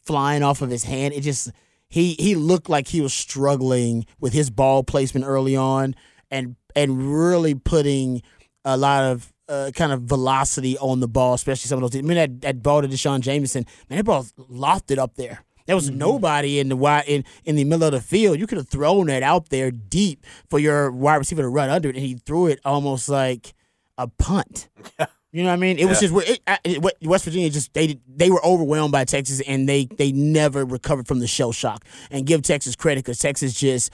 flying 0.05 0.43
off 0.43 0.61
of 0.61 0.69
his 0.69 0.83
hand. 0.83 1.13
It 1.13 1.21
just 1.21 1.51
he 1.87 2.15
he 2.19 2.35
looked 2.35 2.69
like 2.69 2.87
he 2.87 3.01
was 3.01 3.13
struggling 3.13 4.05
with 4.19 4.33
his 4.33 4.49
ball 4.49 4.83
placement 4.83 5.25
early 5.25 5.55
on 5.55 5.95
and 6.31 6.55
and 6.75 7.13
really 7.13 7.55
putting 7.55 8.21
a 8.65 8.77
lot 8.77 9.03
of 9.03 9.33
uh, 9.47 9.71
kind 9.75 9.91
of 9.91 10.03
velocity 10.03 10.77
on 10.77 10.99
the 10.99 11.07
ball, 11.07 11.33
especially 11.33 11.67
some 11.67 11.83
of 11.83 11.91
those. 11.91 11.99
I 11.99 12.03
mean 12.03 12.17
that, 12.17 12.41
that 12.41 12.63
ball 12.63 12.81
to 12.81 12.87
D'Shawn 12.87 13.21
Jamison, 13.21 13.65
man, 13.89 13.97
that 13.97 14.03
ball 14.03 14.23
lofted 14.37 14.97
up 14.97 15.15
there. 15.15 15.43
There 15.69 15.75
was 15.75 15.91
mm-hmm. 15.91 15.99
nobody 15.99 16.57
in 16.57 16.69
the 16.69 16.75
wide 16.75 17.03
in, 17.05 17.23
in 17.45 17.55
the 17.55 17.63
middle 17.63 17.83
of 17.83 17.91
the 17.91 18.01
field. 18.01 18.39
You 18.39 18.47
could 18.47 18.57
have 18.57 18.67
thrown 18.67 19.05
that 19.05 19.21
out 19.21 19.49
there 19.49 19.69
deep 19.69 20.25
for 20.49 20.57
your 20.57 20.89
wide 20.89 21.17
receiver 21.17 21.43
to 21.43 21.47
run 21.47 21.69
under 21.69 21.89
it, 21.89 21.95
and 21.95 22.03
he 22.03 22.15
threw 22.15 22.47
it 22.47 22.59
almost 22.65 23.07
like 23.07 23.53
a 23.95 24.07
punt. 24.07 24.67
You 25.31 25.43
know 25.43 25.49
what 25.49 25.53
I 25.53 25.57
mean? 25.57 25.77
It 25.77 25.85
was 25.85 25.99
just 25.99 26.11
it, 26.27 26.41
it, 26.63 27.07
West 27.07 27.25
Virginia 27.25 27.51
just 27.51 27.71
they 27.75 27.99
they 28.07 28.31
were 28.31 28.43
overwhelmed 28.43 28.91
by 28.91 29.05
Texas 29.05 29.41
and 29.41 29.69
they 29.69 29.85
they 29.85 30.11
never 30.11 30.65
recovered 30.65 31.07
from 31.07 31.19
the 31.19 31.27
shell 31.27 31.51
shock. 31.51 31.85
And 32.09 32.25
give 32.25 32.41
Texas 32.41 32.75
credit 32.75 33.05
because 33.05 33.19
Texas 33.19 33.53
just 33.53 33.93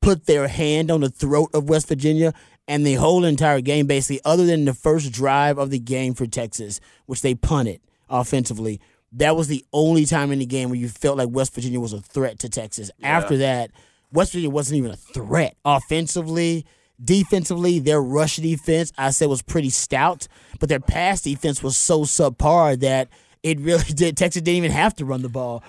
put 0.00 0.26
their 0.26 0.48
hand 0.48 0.90
on 0.90 1.02
the 1.02 1.08
throat 1.08 1.50
of 1.54 1.68
West 1.68 1.86
Virginia 1.86 2.34
and 2.66 2.84
the 2.84 2.94
whole 2.94 3.24
entire 3.24 3.60
game 3.60 3.86
basically 3.86 4.20
other 4.24 4.44
than 4.44 4.64
the 4.64 4.74
first 4.74 5.12
drive 5.12 5.56
of 5.56 5.70
the 5.70 5.78
game 5.78 6.14
for 6.14 6.26
Texas, 6.26 6.80
which 7.06 7.22
they 7.22 7.36
punted 7.36 7.80
offensively. 8.08 8.80
That 9.12 9.36
was 9.36 9.48
the 9.48 9.64
only 9.72 10.04
time 10.04 10.32
in 10.32 10.40
the 10.40 10.46
game 10.46 10.68
where 10.68 10.78
you 10.78 10.88
felt 10.88 11.18
like 11.18 11.28
West 11.30 11.54
Virginia 11.54 11.80
was 11.80 11.92
a 11.92 12.00
threat 12.00 12.38
to 12.40 12.48
Texas. 12.48 12.90
After 13.02 13.36
that, 13.38 13.70
West 14.12 14.32
Virginia 14.32 14.50
wasn't 14.50 14.78
even 14.78 14.90
a 14.90 14.96
threat 14.96 15.56
offensively. 15.64 16.66
Defensively, 17.02 17.78
their 17.78 18.00
rush 18.00 18.36
defense, 18.36 18.92
I 18.96 19.10
said, 19.10 19.28
was 19.28 19.42
pretty 19.42 19.70
stout, 19.70 20.28
but 20.58 20.68
their 20.68 20.80
pass 20.80 21.20
defense 21.22 21.62
was 21.62 21.76
so 21.76 22.02
subpar 22.02 22.80
that 22.80 23.08
it 23.42 23.60
really 23.60 23.84
did. 23.94 24.16
Texas 24.16 24.42
didn't 24.42 24.58
even 24.58 24.70
have 24.70 24.94
to 24.96 25.04
run 25.04 25.22
the 25.22 25.28
ball. 25.28 25.62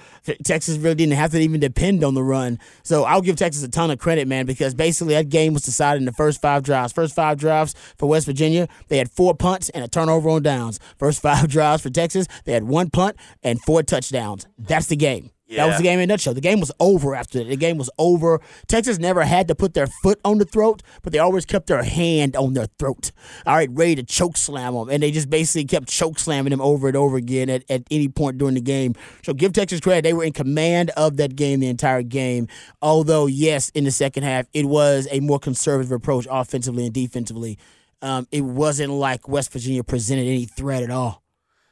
Texas 0.43 0.77
really 0.77 0.95
didn't 0.95 1.13
have 1.13 1.31
to 1.31 1.39
even 1.39 1.59
depend 1.59 2.03
on 2.03 2.13
the 2.13 2.23
run. 2.23 2.59
So 2.83 3.03
I'll 3.03 3.21
give 3.21 3.35
Texas 3.35 3.63
a 3.63 3.69
ton 3.69 3.91
of 3.91 3.99
credit, 3.99 4.27
man, 4.27 4.45
because 4.45 4.73
basically 4.73 5.13
that 5.13 5.29
game 5.29 5.53
was 5.53 5.63
decided 5.63 6.01
in 6.01 6.05
the 6.05 6.13
first 6.13 6.41
five 6.41 6.63
drives. 6.63 6.93
First 6.93 7.15
five 7.15 7.37
drives 7.37 7.75
for 7.97 8.07
West 8.07 8.25
Virginia, 8.25 8.67
they 8.87 8.97
had 8.97 9.11
four 9.11 9.35
punts 9.35 9.69
and 9.69 9.83
a 9.83 9.87
turnover 9.87 10.29
on 10.29 10.43
downs. 10.43 10.79
First 10.97 11.21
five 11.21 11.47
drives 11.49 11.83
for 11.83 11.89
Texas, 11.89 12.27
they 12.45 12.53
had 12.53 12.63
one 12.63 12.89
punt 12.89 13.17
and 13.43 13.61
four 13.61 13.83
touchdowns. 13.83 14.47
That's 14.57 14.87
the 14.87 14.95
game. 14.95 15.31
That 15.55 15.67
was 15.67 15.77
the 15.77 15.83
game 15.83 15.99
in 15.99 16.03
a 16.03 16.07
nutshell. 16.13 16.33
The 16.33 16.41
game 16.41 16.59
was 16.59 16.71
over 16.79 17.15
after 17.15 17.39
that. 17.39 17.47
The 17.47 17.55
game 17.55 17.77
was 17.77 17.89
over. 17.97 18.41
Texas 18.67 18.99
never 18.99 19.23
had 19.23 19.47
to 19.47 19.55
put 19.55 19.73
their 19.73 19.87
foot 19.87 20.19
on 20.25 20.39
the 20.39 20.45
throat, 20.45 20.83
but 21.03 21.13
they 21.13 21.19
always 21.19 21.45
kept 21.45 21.67
their 21.67 21.83
hand 21.83 22.35
on 22.35 22.53
their 22.53 22.65
throat. 22.77 23.11
All 23.45 23.55
right, 23.55 23.69
ready 23.71 23.95
to 23.95 24.03
choke 24.03 24.35
slam 24.35 24.73
them. 24.73 24.89
And 24.89 25.01
they 25.01 25.09
just 25.09 25.29
basically 25.29 25.63
kept 25.65 25.87
choke 25.87 26.19
slamming 26.19 26.51
them 26.51 26.59
over 26.59 26.87
and 26.89 26.97
over 26.97 27.15
again 27.15 27.49
at, 27.49 27.63
at 27.69 27.83
any 27.89 28.09
point 28.09 28.37
during 28.37 28.55
the 28.55 28.61
game. 28.61 28.93
So 29.23 29.33
give 29.33 29.53
Texas 29.53 29.79
credit. 29.79 30.01
They 30.01 30.11
were 30.13 30.25
in 30.25 30.33
command 30.33 30.89
of 30.97 31.15
that 31.17 31.35
game 31.37 31.61
the 31.61 31.67
entire 31.69 32.03
game. 32.03 32.47
Although, 32.81 33.27
yes, 33.27 33.69
in 33.69 33.85
the 33.85 33.91
second 33.91 34.23
half, 34.23 34.47
it 34.53 34.65
was 34.65 35.07
a 35.11 35.21
more 35.21 35.39
conservative 35.39 35.93
approach 35.93 36.27
offensively 36.29 36.85
and 36.85 36.93
defensively. 36.93 37.57
Um, 38.01 38.27
it 38.31 38.41
wasn't 38.41 38.91
like 38.91 39.27
West 39.29 39.53
Virginia 39.53 39.83
presented 39.83 40.27
any 40.27 40.45
threat 40.45 40.83
at 40.83 40.91
all. 40.91 41.23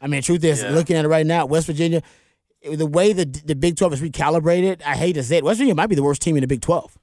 I 0.01 0.07
mean, 0.07 0.21
truth 0.21 0.43
is, 0.43 0.61
Yeah. 0.63 0.69
looking 0.71 0.95
at 0.95 1.03
it 1.05 1.07
right 1.09 1.25
now, 1.25 1.45
West 1.45 1.67
Virginia, 1.67 2.01
the 2.73 2.85
way 2.85 3.13
the 3.13 3.25
the 3.25 3.55
Big 3.55 3.77
Twelve 3.77 3.93
is 3.93 4.01
recalibrated, 4.01 4.81
I 4.85 4.95
hate 4.95 5.13
to 5.13 5.23
say 5.23 5.37
it, 5.37 5.43
West 5.43 5.57
Virginia 5.57 5.75
might 5.75 5.87
be 5.87 5.95
the 5.95 6.03
worst 6.03 6.21
team 6.21 6.35
in 6.35 6.41
the 6.41 6.47
Big 6.47 6.61
Twelve. 6.61 6.97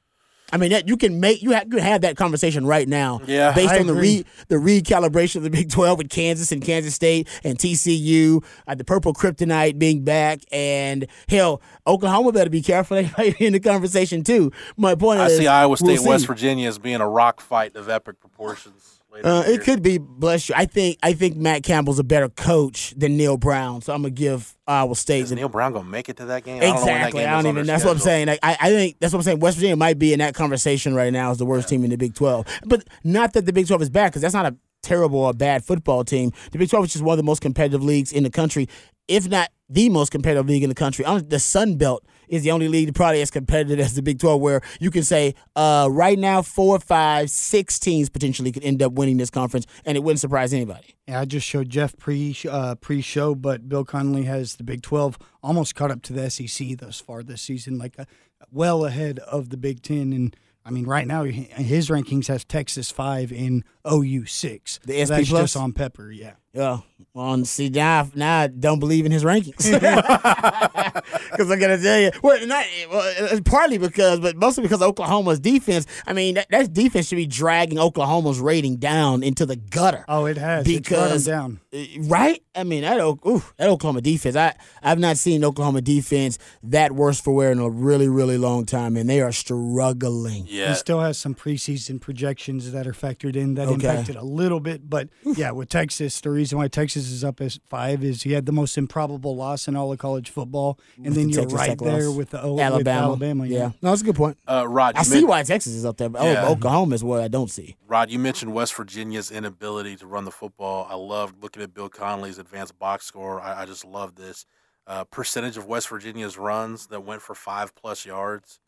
I 0.54 0.58
mean, 0.58 0.70
that 0.70 0.86
you 0.86 0.98
can 0.98 1.18
make 1.18 1.42
you 1.42 1.52
have, 1.52 1.64
you 1.64 1.70
can 1.70 1.78
have 1.78 2.02
that 2.02 2.14
conversation 2.18 2.66
right 2.66 2.86
now, 2.86 3.22
Yeah, 3.26 3.52
based 3.54 3.72
I 3.72 3.80
on 3.80 3.86
the 3.86 3.94
re, 3.94 4.26
the 4.48 4.56
recalibration 4.56 5.36
of 5.36 5.44
the 5.44 5.50
Big 5.50 5.70
Twelve 5.70 5.96
with 5.96 6.10
Kansas 6.10 6.52
and 6.52 6.62
Kansas 6.62 6.94
State 6.94 7.26
and 7.42 7.56
TCU, 7.58 8.44
uh, 8.66 8.74
the 8.74 8.84
Purple 8.84 9.14
Kryptonite 9.14 9.78
being 9.78 10.04
back, 10.04 10.40
and 10.52 11.06
hell, 11.26 11.62
Oklahoma 11.86 12.32
better 12.32 12.50
be 12.50 12.60
careful 12.60 12.96
they 13.02 13.10
might 13.16 13.38
be 13.38 13.46
in 13.46 13.54
the 13.54 13.60
conversation 13.60 14.22
too. 14.22 14.52
My 14.76 14.94
point 14.94 15.20
I 15.20 15.26
is, 15.26 15.38
I 15.38 15.42
see 15.42 15.46
Iowa 15.46 15.76
State 15.78 15.86
we'll 15.86 15.96
and 15.96 16.06
West 16.06 16.24
see. 16.24 16.26
Virginia 16.26 16.68
as 16.68 16.78
being 16.78 17.00
a 17.00 17.08
rock 17.08 17.40
fight 17.40 17.74
of 17.74 17.88
epic 17.88 18.20
proportions. 18.20 18.91
Uh, 19.24 19.44
it 19.46 19.60
could 19.62 19.82
be. 19.82 19.98
Bless 19.98 20.48
you. 20.48 20.54
I 20.56 20.64
think 20.66 20.98
I 21.02 21.12
think 21.12 21.36
Matt 21.36 21.62
Campbell's 21.62 21.98
a 21.98 22.04
better 22.04 22.28
coach 22.28 22.94
than 22.96 23.16
Neal 23.16 23.36
Brown, 23.36 23.82
so 23.82 23.92
I'm 23.92 24.02
gonna 24.02 24.10
give 24.10 24.56
Iowa 24.66 24.94
State. 24.96 25.24
Is 25.24 25.32
Neal 25.32 25.48
Brown 25.48 25.72
gonna 25.72 25.88
make 25.88 26.08
it 26.08 26.16
to 26.16 26.24
that 26.26 26.44
game? 26.44 26.58
I 26.62 26.66
don't 26.66 26.74
know 26.76 26.84
that 26.86 26.96
Exactly. 26.96 27.20
game 27.20 27.28
I 27.28 27.32
don't 27.42 27.46
even. 27.46 27.66
That's 27.66 27.84
what 27.84 27.90
I'm 27.92 27.98
saying. 27.98 28.26
Like, 28.28 28.40
I, 28.42 28.56
I 28.60 28.70
think 28.70 28.96
that's 29.00 29.12
what 29.12 29.18
I'm 29.20 29.22
saying. 29.24 29.40
West 29.40 29.56
Virginia 29.58 29.76
might 29.76 29.98
be 29.98 30.12
in 30.12 30.18
that 30.20 30.34
conversation 30.34 30.94
right 30.94 31.12
now 31.12 31.30
as 31.30 31.38
the 31.38 31.46
worst 31.46 31.68
team 31.68 31.84
in 31.84 31.90
the 31.90 31.96
Big 31.96 32.14
12. 32.14 32.46
But 32.64 32.84
not 33.04 33.32
that 33.34 33.46
the 33.46 33.52
Big 33.52 33.66
12 33.66 33.82
is 33.82 33.90
bad, 33.90 34.08
because 34.10 34.22
that's 34.22 34.34
not 34.34 34.46
a 34.46 34.56
terrible 34.82 35.20
or 35.20 35.32
bad 35.32 35.64
football 35.64 36.04
team. 36.04 36.32
The 36.50 36.58
Big 36.58 36.70
12 36.70 36.86
is 36.86 36.92
just 36.92 37.04
one 37.04 37.12
of 37.12 37.18
the 37.18 37.22
most 37.22 37.40
competitive 37.42 37.84
leagues 37.84 38.12
in 38.12 38.24
the 38.24 38.30
country, 38.30 38.68
if 39.08 39.28
not 39.28 39.50
the 39.68 39.88
most 39.90 40.10
competitive 40.10 40.46
league 40.46 40.62
in 40.62 40.68
the 40.68 40.74
country. 40.74 41.04
The 41.04 41.38
Sun 41.38 41.76
Belt 41.76 42.04
is 42.32 42.42
the 42.42 42.50
only 42.50 42.66
league 42.66 42.92
probably 42.94 43.20
as 43.22 43.30
competitive 43.30 43.78
as 43.78 43.94
the 43.94 44.02
Big 44.02 44.18
12, 44.18 44.40
where 44.40 44.62
you 44.80 44.90
can 44.90 45.04
say 45.04 45.34
uh, 45.54 45.86
right 45.90 46.18
now 46.18 46.40
four, 46.42 46.80
five, 46.80 47.30
six 47.30 47.78
teams 47.78 48.08
potentially 48.08 48.50
could 48.50 48.64
end 48.64 48.82
up 48.82 48.92
winning 48.94 49.18
this 49.18 49.30
conference, 49.30 49.66
and 49.84 49.96
it 49.96 50.00
wouldn't 50.02 50.18
surprise 50.20 50.52
anybody. 50.52 50.96
Yeah, 51.06 51.20
I 51.20 51.24
just 51.26 51.46
showed 51.46 51.68
Jeff 51.68 51.96
pre 51.98 52.34
uh, 52.50 52.74
pre 52.76 53.02
show, 53.02 53.34
but 53.34 53.68
Bill 53.68 53.84
Connelly 53.84 54.24
has 54.24 54.56
the 54.56 54.64
Big 54.64 54.82
Twelve 54.82 55.18
almost 55.42 55.74
caught 55.74 55.90
up 55.90 56.02
to 56.02 56.12
the 56.12 56.30
SEC 56.30 56.78
thus 56.78 56.98
far 57.00 57.22
this 57.22 57.42
season, 57.42 57.76
like 57.78 57.98
uh, 57.98 58.06
well 58.50 58.84
ahead 58.86 59.18
of 59.20 59.50
the 59.50 59.56
Big 59.56 59.82
Ten. 59.82 60.12
And 60.12 60.34
I 60.64 60.70
mean, 60.70 60.86
right 60.86 61.06
now 61.06 61.24
his 61.24 61.90
rankings 61.90 62.28
has 62.28 62.44
Texas 62.44 62.90
five 62.90 63.30
and 63.30 63.62
OU 63.86 64.24
six. 64.26 64.80
The 64.86 65.04
So 65.04 65.04
SP 65.04 65.08
that's 65.10 65.28
plus? 65.28 65.40
just 65.42 65.56
on 65.56 65.72
Pepper. 65.72 66.10
Yeah. 66.10 66.32
Yeah. 66.52 66.78
Well, 67.14 67.44
see 67.44 67.68
now, 67.68 68.08
now 68.14 68.40
I 68.40 68.46
don't 68.46 68.78
believe 68.78 69.04
in 69.06 69.12
his 69.12 69.24
rankings. 69.24 69.70
Because 71.32 71.50
I 71.50 71.56
gotta 71.56 71.78
tell 71.80 71.98
you, 71.98 72.10
well, 72.22 72.46
not 72.46 72.64
well, 72.90 73.02
it's 73.32 73.40
partly 73.40 73.78
because, 73.78 74.20
but 74.20 74.36
mostly 74.36 74.62
because 74.62 74.82
Oklahoma's 74.82 75.40
defense. 75.40 75.86
I 76.06 76.12
mean, 76.12 76.34
that, 76.34 76.46
that 76.50 76.72
defense 76.74 77.08
should 77.08 77.16
be 77.16 77.26
dragging 77.26 77.78
Oklahoma's 77.78 78.38
rating 78.38 78.76
down 78.76 79.22
into 79.22 79.46
the 79.46 79.56
gutter. 79.56 80.04
Oh, 80.08 80.26
it 80.26 80.36
has. 80.36 80.68
It's 80.68 80.86
brought 80.88 80.98
'em 80.98 81.04
because 81.08 81.24
down. 81.24 81.60
uh, 81.74 81.78
right? 82.02 82.41
I 82.54 82.64
mean, 82.64 82.82
that 82.82 83.00
O- 83.00 83.18
ooh, 83.26 83.42
that 83.56 83.68
Oklahoma 83.70 84.02
defense. 84.02 84.36
I 84.36 84.54
I've 84.82 84.98
not 84.98 85.16
seen 85.16 85.42
Oklahoma 85.42 85.80
defense 85.80 86.38
that 86.62 86.92
worse 86.92 87.18
for 87.18 87.32
wear 87.34 87.50
in 87.50 87.58
a 87.58 87.68
really 87.70 88.08
really 88.08 88.36
long 88.36 88.66
time, 88.66 88.96
and 88.96 89.08
they 89.08 89.20
are 89.22 89.32
struggling. 89.32 90.44
Yeah. 90.48 90.68
He 90.70 90.74
still 90.74 91.00
has 91.00 91.16
some 91.18 91.34
preseason 91.34 92.00
projections 92.00 92.72
that 92.72 92.86
are 92.86 92.92
factored 92.92 93.36
in 93.36 93.54
that 93.54 93.68
Okay. 93.68 93.74
impacted 93.74 94.16
a 94.16 94.22
little 94.24 94.60
bit. 94.60 94.88
But 94.88 95.08
yeah, 95.24 95.50
with 95.52 95.68
Texas, 95.70 96.20
the 96.20 96.30
reason 96.30 96.58
why 96.58 96.68
Texas 96.68 97.10
is 97.10 97.24
up 97.24 97.40
as 97.40 97.58
five 97.68 98.04
is 98.04 98.22
he 98.22 98.32
had 98.32 98.44
the 98.46 98.52
most 98.52 98.76
improbable 98.76 99.34
loss 99.36 99.66
in 99.68 99.74
all 99.76 99.90
of 99.92 99.98
college 99.98 100.28
football. 100.30 100.78
And 101.02 101.14
then 101.14 101.28
The 101.28 101.32
you're 101.32 101.42
Texas 101.42 101.58
right 101.58 101.78
there 101.78 102.06
loss. 102.08 102.16
with 102.16 102.30
the 102.30 102.42
O 102.42 102.58
Alabama. 102.60 102.76
with 102.76 102.88
Alabama. 103.22 103.46
yeah. 103.46 103.58
Yeah. 103.58 103.70
no, 103.80 103.90
that's 103.90 104.02
a 104.02 104.04
good 104.04 104.16
point. 104.16 104.36
uh, 104.46 104.66
Rod. 104.68 104.96
I 104.96 105.00
you 105.00 105.04
see 105.04 105.24
why 105.24 105.42
Texas 105.42 105.72
is 105.72 105.84
up 105.86 105.96
there, 105.96 106.08
but 106.08 106.22
Yeah. 106.22 106.48
Oklahoma 106.48 106.94
is 106.96 107.02
what 107.04 107.22
I 107.22 107.28
don't 107.28 107.50
see. 107.50 107.76
Rod, 107.88 108.10
you 108.10 108.18
mentioned 108.18 108.52
West 108.52 108.74
Virginia's 108.74 109.30
inability 109.30 109.96
to 109.96 110.06
run 110.06 110.24
the 110.24 110.30
football. 110.30 110.86
I 110.90 110.94
love 110.96 111.34
looking 111.42 111.62
at 111.62 111.72
Bill 111.74 111.88
Connelly's 111.88 112.38
advanced 112.42 112.78
box 112.78 113.06
score. 113.06 113.40
I, 113.40 113.62
I 113.62 113.66
just 113.66 113.84
love 113.84 114.14
this 114.14 114.44
uh, 114.86 115.04
percentage 115.04 115.56
of 115.56 115.66
West 115.66 115.88
Virginia's 115.88 116.36
runs 116.36 116.88
that 116.88 117.00
went 117.04 117.22
for 117.22 117.34
five 117.34 117.74
plus 117.74 118.04
yards 118.04 118.60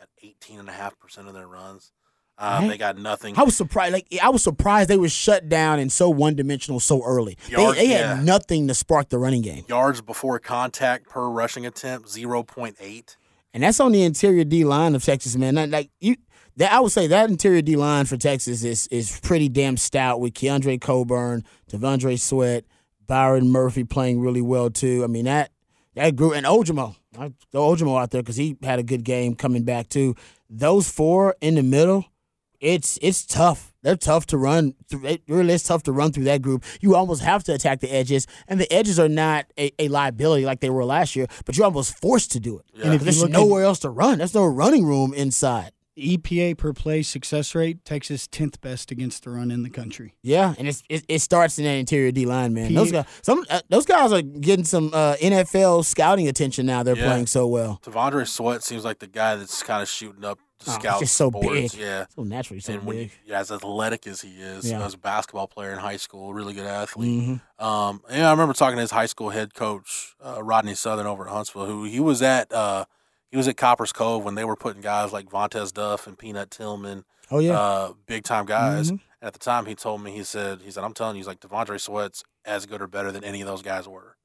at 0.00 0.08
18.5% 0.24 1.26
of 1.26 1.34
their 1.34 1.46
runs. 1.46 1.92
Right. 2.40 2.68
They 2.68 2.78
got 2.78 2.96
nothing. 2.96 3.38
I 3.38 3.42
was 3.42 3.54
surprised. 3.54 3.92
Like 3.92 4.06
I 4.22 4.30
was 4.30 4.42
surprised 4.42 4.88
they 4.88 4.96
were 4.96 5.10
shut 5.10 5.50
down 5.50 5.78
and 5.78 5.92
so 5.92 6.08
one 6.08 6.34
dimensional 6.34 6.80
so 6.80 7.02
early. 7.04 7.36
Yard- 7.48 7.76
they 7.76 7.86
they 7.86 7.92
yeah. 7.92 8.16
had 8.16 8.24
nothing 8.24 8.66
to 8.68 8.74
spark 8.74 9.10
the 9.10 9.18
running 9.18 9.42
game, 9.42 9.64
yards 9.68 10.00
before 10.00 10.38
contact 10.38 11.06
per 11.06 11.28
rushing 11.28 11.66
attempt 11.66 12.08
0.8. 12.08 13.16
and 13.52 13.62
that's 13.62 13.78
on 13.78 13.92
the 13.92 14.02
interior 14.02 14.44
D 14.44 14.64
line 14.64 14.94
of 14.94 15.04
Texas, 15.04 15.36
man. 15.36 15.70
Like 15.70 15.90
you, 16.00 16.16
that 16.56 16.72
I 16.72 16.80
would 16.80 16.92
say 16.92 17.06
that 17.08 17.28
interior 17.28 17.60
D 17.60 17.76
line 17.76 18.06
for 18.06 18.16
Texas 18.16 18.64
is 18.64 18.86
is 18.86 19.20
pretty 19.20 19.50
damn 19.50 19.76
stout 19.76 20.18
with 20.18 20.32
Keondre 20.32 20.80
Coburn, 20.80 21.44
T'Vondre 21.70 22.18
Sweat, 22.18 22.64
Byron 23.10 23.50
Murphy 23.50 23.82
playing 23.82 24.20
really 24.20 24.40
well 24.40 24.70
too. 24.70 25.02
I 25.02 25.08
mean 25.08 25.24
that 25.24 25.50
that 25.96 26.14
group 26.14 26.34
and 26.36 26.46
Ojomo. 26.46 26.94
I 27.18 27.32
throw 27.50 27.74
Ojomo 27.74 28.00
out 28.00 28.12
there 28.12 28.22
because 28.22 28.36
he 28.36 28.56
had 28.62 28.78
a 28.78 28.84
good 28.84 29.02
game 29.02 29.34
coming 29.34 29.64
back 29.64 29.88
too. 29.88 30.14
Those 30.48 30.88
four 30.88 31.34
in 31.40 31.56
the 31.56 31.64
middle, 31.64 32.04
it's 32.60 33.00
it's 33.02 33.26
tough. 33.26 33.74
They're 33.82 33.96
tough 33.96 34.26
to 34.26 34.38
run. 34.38 34.74
Through, 34.88 35.06
it 35.06 35.22
really 35.26 35.52
is 35.54 35.64
tough 35.64 35.82
to 35.84 35.92
run 35.92 36.12
through 36.12 36.24
that 36.24 36.40
group. 36.40 36.64
You 36.80 36.94
almost 36.94 37.22
have 37.22 37.42
to 37.44 37.54
attack 37.54 37.80
the 37.80 37.92
edges, 37.92 38.28
and 38.46 38.60
the 38.60 38.72
edges 38.72 39.00
are 39.00 39.08
not 39.08 39.46
a, 39.58 39.72
a 39.80 39.88
liability 39.88 40.44
like 40.44 40.60
they 40.60 40.70
were 40.70 40.84
last 40.84 41.16
year. 41.16 41.26
But 41.44 41.56
you're 41.56 41.64
almost 41.64 41.98
forced 41.98 42.30
to 42.32 42.40
do 42.40 42.60
it. 42.60 42.66
Yeah. 42.74 42.84
And 42.84 42.94
if 42.94 43.02
There's 43.02 43.28
nowhere 43.28 43.64
else 43.64 43.80
to 43.80 43.90
run. 43.90 44.18
There's 44.18 44.34
no 44.34 44.46
running 44.46 44.86
room 44.86 45.14
inside. 45.14 45.72
EPA 45.98 46.56
per 46.56 46.72
play 46.72 47.02
success 47.02 47.54
rate, 47.54 47.84
Texas 47.84 48.26
tenth 48.26 48.60
best 48.60 48.90
against 48.90 49.24
the 49.24 49.30
run 49.30 49.50
in 49.50 49.62
the 49.62 49.70
country. 49.70 50.14
Yeah, 50.22 50.54
and 50.58 50.68
it's, 50.68 50.82
it 50.88 51.04
it 51.08 51.18
starts 51.20 51.58
in 51.58 51.64
that 51.64 51.72
interior 51.74 52.10
D 52.12 52.26
line, 52.26 52.54
man. 52.54 52.68
P- 52.68 52.74
Those 52.74 52.92
guys, 52.92 53.06
some 53.22 53.44
uh, 53.50 53.60
those 53.68 53.86
guys 53.86 54.12
are 54.12 54.22
getting 54.22 54.64
some 54.64 54.90
uh, 54.94 55.16
NFL 55.16 55.84
scouting 55.84 56.28
attention 56.28 56.66
now. 56.66 56.82
They're 56.82 56.96
Yeah. 56.96 57.06
playing 57.06 57.26
so 57.26 57.46
well. 57.46 57.80
T'Vondre 57.84 58.26
Sweat 58.26 58.62
seems 58.62 58.84
like 58.84 58.98
the 59.00 59.06
guy 59.06 59.36
that's 59.36 59.62
kind 59.62 59.82
of 59.82 59.88
shooting 59.88 60.24
up 60.24 60.38
the 60.64 60.72
Oh, 60.72 60.90
he's 60.92 61.00
just 61.00 61.16
so 61.16 61.30
boards. 61.30 61.72
big. 61.72 61.80
Yeah. 61.80 62.04
So 62.14 62.22
naturally, 62.22 62.60
so 62.60 62.74
and 62.74 62.84
when 62.84 62.96
you, 62.96 63.02
big. 63.04 63.12
yeah, 63.26 63.40
as 63.40 63.50
athletic 63.50 64.06
as 64.06 64.20
he 64.20 64.30
is, 64.40 64.70
Yeah. 64.70 64.84
as 64.84 64.92
a 64.94 64.98
basketball 64.98 65.46
player 65.48 65.72
in 65.72 65.78
high 65.78 65.96
school, 65.96 66.34
really 66.34 66.52
good 66.52 66.66
athlete. 66.66 67.40
Mhm. 67.58 67.64
Um, 67.64 68.02
yeah, 68.10 68.28
I 68.28 68.30
remember 68.32 68.52
talking 68.54 68.76
to 68.76 68.82
his 68.82 68.90
high 68.90 69.06
school 69.06 69.30
head 69.30 69.54
coach, 69.54 70.14
uh, 70.22 70.42
Rodney 70.42 70.74
Southern, 70.74 71.06
over 71.06 71.26
at 71.26 71.32
Huntsville, 71.32 71.64
who 71.66 71.84
he 71.84 71.98
was 71.98 72.20
at. 72.22 72.52
He 73.30 73.36
was 73.36 73.46
at 73.48 73.56
Copperas 73.56 73.92
Cove 73.92 74.24
when 74.24 74.34
they 74.34 74.44
were 74.44 74.56
putting 74.56 74.82
guys 74.82 75.12
like 75.12 75.26
Vontez 75.28 75.72
Duff 75.72 76.06
and 76.06 76.18
Peanut 76.18 76.50
Tillman, 76.50 77.04
Oh 77.30 77.38
yeah, 77.38 77.58
uh, 77.58 77.92
big 78.06 78.24
time 78.24 78.44
guys. 78.44 78.88
Mhm. 78.88 79.00
And 79.20 79.26
at 79.28 79.32
the 79.34 79.38
time, 79.38 79.66
he 79.66 79.74
told 79.74 80.02
me, 80.02 80.10
he 80.12 80.24
said, 80.24 80.62
he 80.62 80.70
said, 80.70 80.82
I'm 80.82 80.94
telling 80.94 81.14
you, 81.16 81.20
he's 81.20 81.26
like 81.26 81.40
T'Vondre 81.40 81.80
Sweat's 81.80 82.24
as 82.44 82.66
good 82.66 82.82
or 82.82 82.86
better 82.86 83.12
than 83.12 83.22
any 83.22 83.40
of 83.40 83.46
those 83.46 83.62
guys 83.62 83.86
were. 83.86 84.16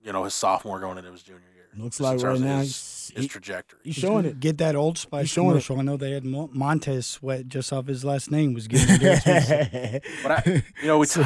You 0.00 0.12
know, 0.12 0.24
his 0.24 0.34
sophomore 0.34 0.80
going 0.80 0.96
into 0.98 1.10
his 1.12 1.22
junior. 1.22 1.40
Looks 1.76 2.00
like 2.00 2.22
right 2.22 2.38
now 2.40 2.58
his, 2.58 2.66
he's- 2.68 3.12
his 3.14 3.22
he- 3.24 3.28
trajectory. 3.28 3.78
he's 3.84 3.94
showing 3.96 4.24
it. 4.24 4.40
Get 4.40 4.58
that 4.58 4.74
Old 4.76 4.96
Spice 4.98 5.28
showing 5.28 5.48
it. 5.48 5.50
commercial. 5.52 5.78
I 5.78 5.82
know 5.82 5.96
they 5.96 6.12
had 6.12 6.24
Montez 6.24 7.06
Sweat 7.06 7.48
just 7.48 7.72
off 7.72 7.86
his 7.86 8.04
last 8.04 8.30
name 8.30 8.54
was 8.54 8.66
getting 8.66 8.96
good. 8.98 10.02
But 10.22 10.30
I, 10.46 10.62
you 10.80 10.86
know, 10.88 10.98
we 10.98 11.06
t- 11.08 11.20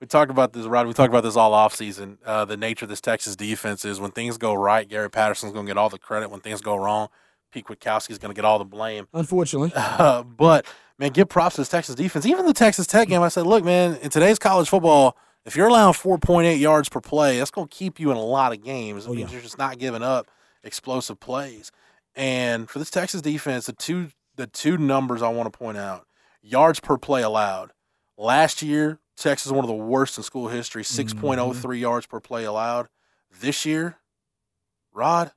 we 0.00 0.06
talked 0.06 0.30
about 0.30 0.52
this, 0.52 0.66
Rod. 0.66 0.86
We 0.86 0.92
talked 0.92 1.10
about 1.10 1.22
this 1.22 1.36
all 1.36 1.54
off 1.54 1.74
season. 1.74 2.18
Uh, 2.24 2.44
the 2.44 2.56
nature 2.56 2.84
of 2.84 2.88
this 2.88 3.00
Texas 3.00 3.36
defense 3.36 3.84
is 3.84 4.00
when 4.00 4.10
things 4.10 4.38
go 4.38 4.54
right, 4.54 4.88
Gary 4.88 5.10
Patterson's 5.10 5.52
going 5.52 5.66
to 5.66 5.70
get 5.70 5.78
all 5.78 5.88
the 5.88 5.98
credit. 5.98 6.30
When 6.30 6.40
things 6.40 6.60
go 6.60 6.76
wrong, 6.76 7.08
Pete 7.52 7.64
Kwiatkowski's 7.66 8.18
going 8.18 8.34
to 8.34 8.36
get 8.36 8.44
all 8.44 8.58
the 8.58 8.64
blame. 8.64 9.06
Unfortunately, 9.14 9.72
Uh, 9.74 10.22
but 10.36 10.66
man, 10.98 11.10
give 11.10 11.28
props 11.28 11.54
to 11.56 11.60
this 11.62 11.68
Texas 11.68 11.94
defense. 11.94 12.26
Even 12.26 12.46
the 12.46 12.52
Texas 12.54 12.86
Tech 12.86 13.08
game, 13.08 13.22
I 13.22 13.28
said, 13.28 13.46
look, 13.46 13.64
man, 13.64 13.96
in 14.02 14.10
today's 14.10 14.38
college 14.38 14.68
football, 14.68 15.16
if 15.44 15.56
you're 15.56 15.68
allowing 15.68 15.94
4.8 15.94 16.58
yards 16.58 16.88
per 16.88 17.00
play, 17.00 17.38
that's 17.38 17.50
going 17.50 17.68
to 17.68 17.74
keep 17.74 17.98
you 17.98 18.10
in 18.10 18.16
a 18.16 18.22
lot 18.22 18.52
of 18.52 18.62
games. 18.62 19.06
It 19.06 19.10
Oh, 19.10 19.14
means 19.14 19.30
yeah. 19.30 19.34
you're 19.34 19.42
just 19.42 19.58
not 19.58 19.78
giving 19.78 20.02
up 20.02 20.28
explosive 20.62 21.18
plays. 21.20 21.70
And 22.14 22.68
for 22.68 22.78
this 22.78 22.90
Texas 22.90 23.22
defense, 23.22 23.66
the 23.66 23.72
two 23.72 24.10
the 24.36 24.46
two 24.46 24.78
numbers 24.78 25.22
I 25.22 25.28
want 25.28 25.52
to 25.52 25.56
point 25.58 25.78
out: 25.78 26.06
yards 26.42 26.80
per 26.80 26.96
play 26.98 27.22
allowed. 27.22 27.72
Last 28.16 28.62
year, 28.62 28.98
Texas 29.16 29.46
was 29.50 29.52
one 29.56 29.64
of 29.64 29.68
the 29.68 29.74
worst 29.84 30.16
in 30.18 30.24
school 30.24 30.48
history, 30.48 30.82
mm-hmm. 30.82 31.18
6.03 31.26 31.80
yards 31.80 32.06
per 32.06 32.20
play 32.20 32.44
allowed. 32.44 32.88
This 33.40 33.64
year, 33.64 33.96
Rod, 34.92 35.32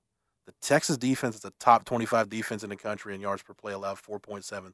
the 0.45 0.53
Texas 0.61 0.97
defense 0.97 1.35
is 1.35 1.41
the 1.41 1.53
top 1.59 1.85
25 1.85 2.29
defense 2.29 2.63
in 2.63 2.69
the 2.69 2.75
country 2.75 3.13
in 3.15 3.21
yards 3.21 3.43
per 3.43 3.53
play 3.53 3.71
allowed, 3.73 3.97
4.73. 3.97 4.71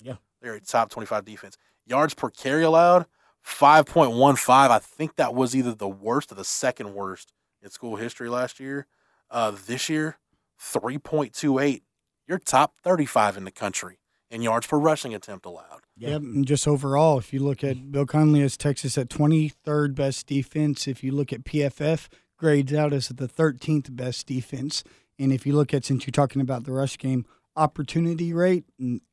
Yeah. 0.00 0.14
They're 0.40 0.54
a 0.54 0.60
top 0.60 0.90
25 0.90 1.24
defense. 1.24 1.58
Yards 1.86 2.14
per 2.14 2.30
carry 2.30 2.62
allowed, 2.62 3.06
5.15. 3.46 4.70
I 4.70 4.78
think 4.78 5.16
that 5.16 5.34
was 5.34 5.54
either 5.54 5.74
the 5.74 5.88
worst 5.88 6.32
or 6.32 6.34
the 6.34 6.44
second 6.44 6.94
worst 6.94 7.32
in 7.62 7.70
school 7.70 7.96
history 7.96 8.28
last 8.28 8.60
year. 8.60 8.86
Uh, 9.30 9.52
this 9.66 9.88
year, 9.88 10.18
3.28. 10.60 11.82
You're 12.28 12.38
top 12.38 12.74
35 12.82 13.36
in 13.36 13.44
the 13.44 13.50
country 13.50 13.98
in 14.30 14.42
yards 14.42 14.66
per 14.66 14.78
rushing 14.78 15.14
attempt 15.14 15.44
allowed. 15.46 15.82
Yep, 15.96 16.22
and 16.22 16.46
just 16.46 16.66
overall, 16.66 17.18
if 17.18 17.32
you 17.32 17.40
look 17.40 17.62
at 17.62 17.92
Bill 17.92 18.06
Connelly 18.06 18.40
has 18.40 18.56
Texas 18.56 18.96
at 18.96 19.08
23rd 19.08 19.94
best 19.94 20.26
defense. 20.26 20.88
If 20.88 21.04
you 21.04 21.12
look 21.12 21.32
at 21.32 21.44
PFF, 21.44 22.08
grades 22.38 22.72
out 22.72 22.92
as 22.92 23.08
the 23.08 23.28
13th 23.28 23.94
best 23.94 24.26
defense. 24.26 24.82
And 25.18 25.32
if 25.32 25.46
you 25.46 25.52
look 25.54 25.74
at, 25.74 25.84
since 25.84 26.06
you're 26.06 26.12
talking 26.12 26.40
about 26.42 26.64
the 26.64 26.72
rush 26.72 26.98
game, 26.98 27.26
opportunity 27.54 28.32
rate, 28.32 28.64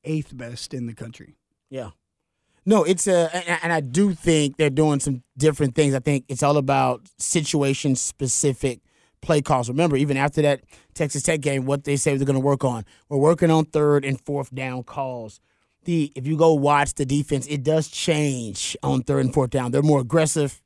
eighth 0.03 0.35
best 0.35 0.73
in 0.73 0.87
the 0.87 0.93
country. 0.93 1.35
Yeah. 1.69 1.89
No, 2.69 2.83
it's 2.83 3.07
a, 3.07 3.35
and, 3.63 3.73
I 3.73 3.79
do 3.79 4.13
think 4.13 4.57
they're 4.57 4.69
doing 4.69 4.99
some 4.99 5.23
different 5.35 5.73
things. 5.73 5.95
I 5.95 5.99
think 5.99 6.25
it's 6.27 6.43
all 6.43 6.55
about 6.55 7.01
situation 7.17 7.95
specific 7.95 8.81
play 9.23 9.41
calls. 9.41 9.69
Remember, 9.69 9.97
even 9.97 10.17
after 10.17 10.43
that 10.43 10.61
Texas 10.93 11.23
Tech 11.23 11.41
game, 11.41 11.65
what 11.65 11.85
they 11.85 11.95
say 11.95 12.15
they're 12.15 12.27
going 12.27 12.35
to 12.35 12.45
work 12.45 12.63
on. 12.63 12.85
We're 13.09 13.17
working 13.17 13.49
on 13.49 13.65
third 13.65 14.05
and 14.05 14.21
fourth 14.21 14.53
down 14.53 14.83
calls. 14.83 15.41
The 15.85 16.11
if 16.13 16.27
you 16.27 16.37
go 16.37 16.53
watch 16.53 16.93
the 16.93 17.07
defense, 17.07 17.47
it 17.47 17.63
does 17.63 17.87
change 17.87 18.77
on 18.83 19.01
third 19.01 19.25
and 19.25 19.33
fourth 19.33 19.49
down. 19.49 19.71
They're 19.71 19.81
more 19.81 20.01
aggressive. 20.01 20.61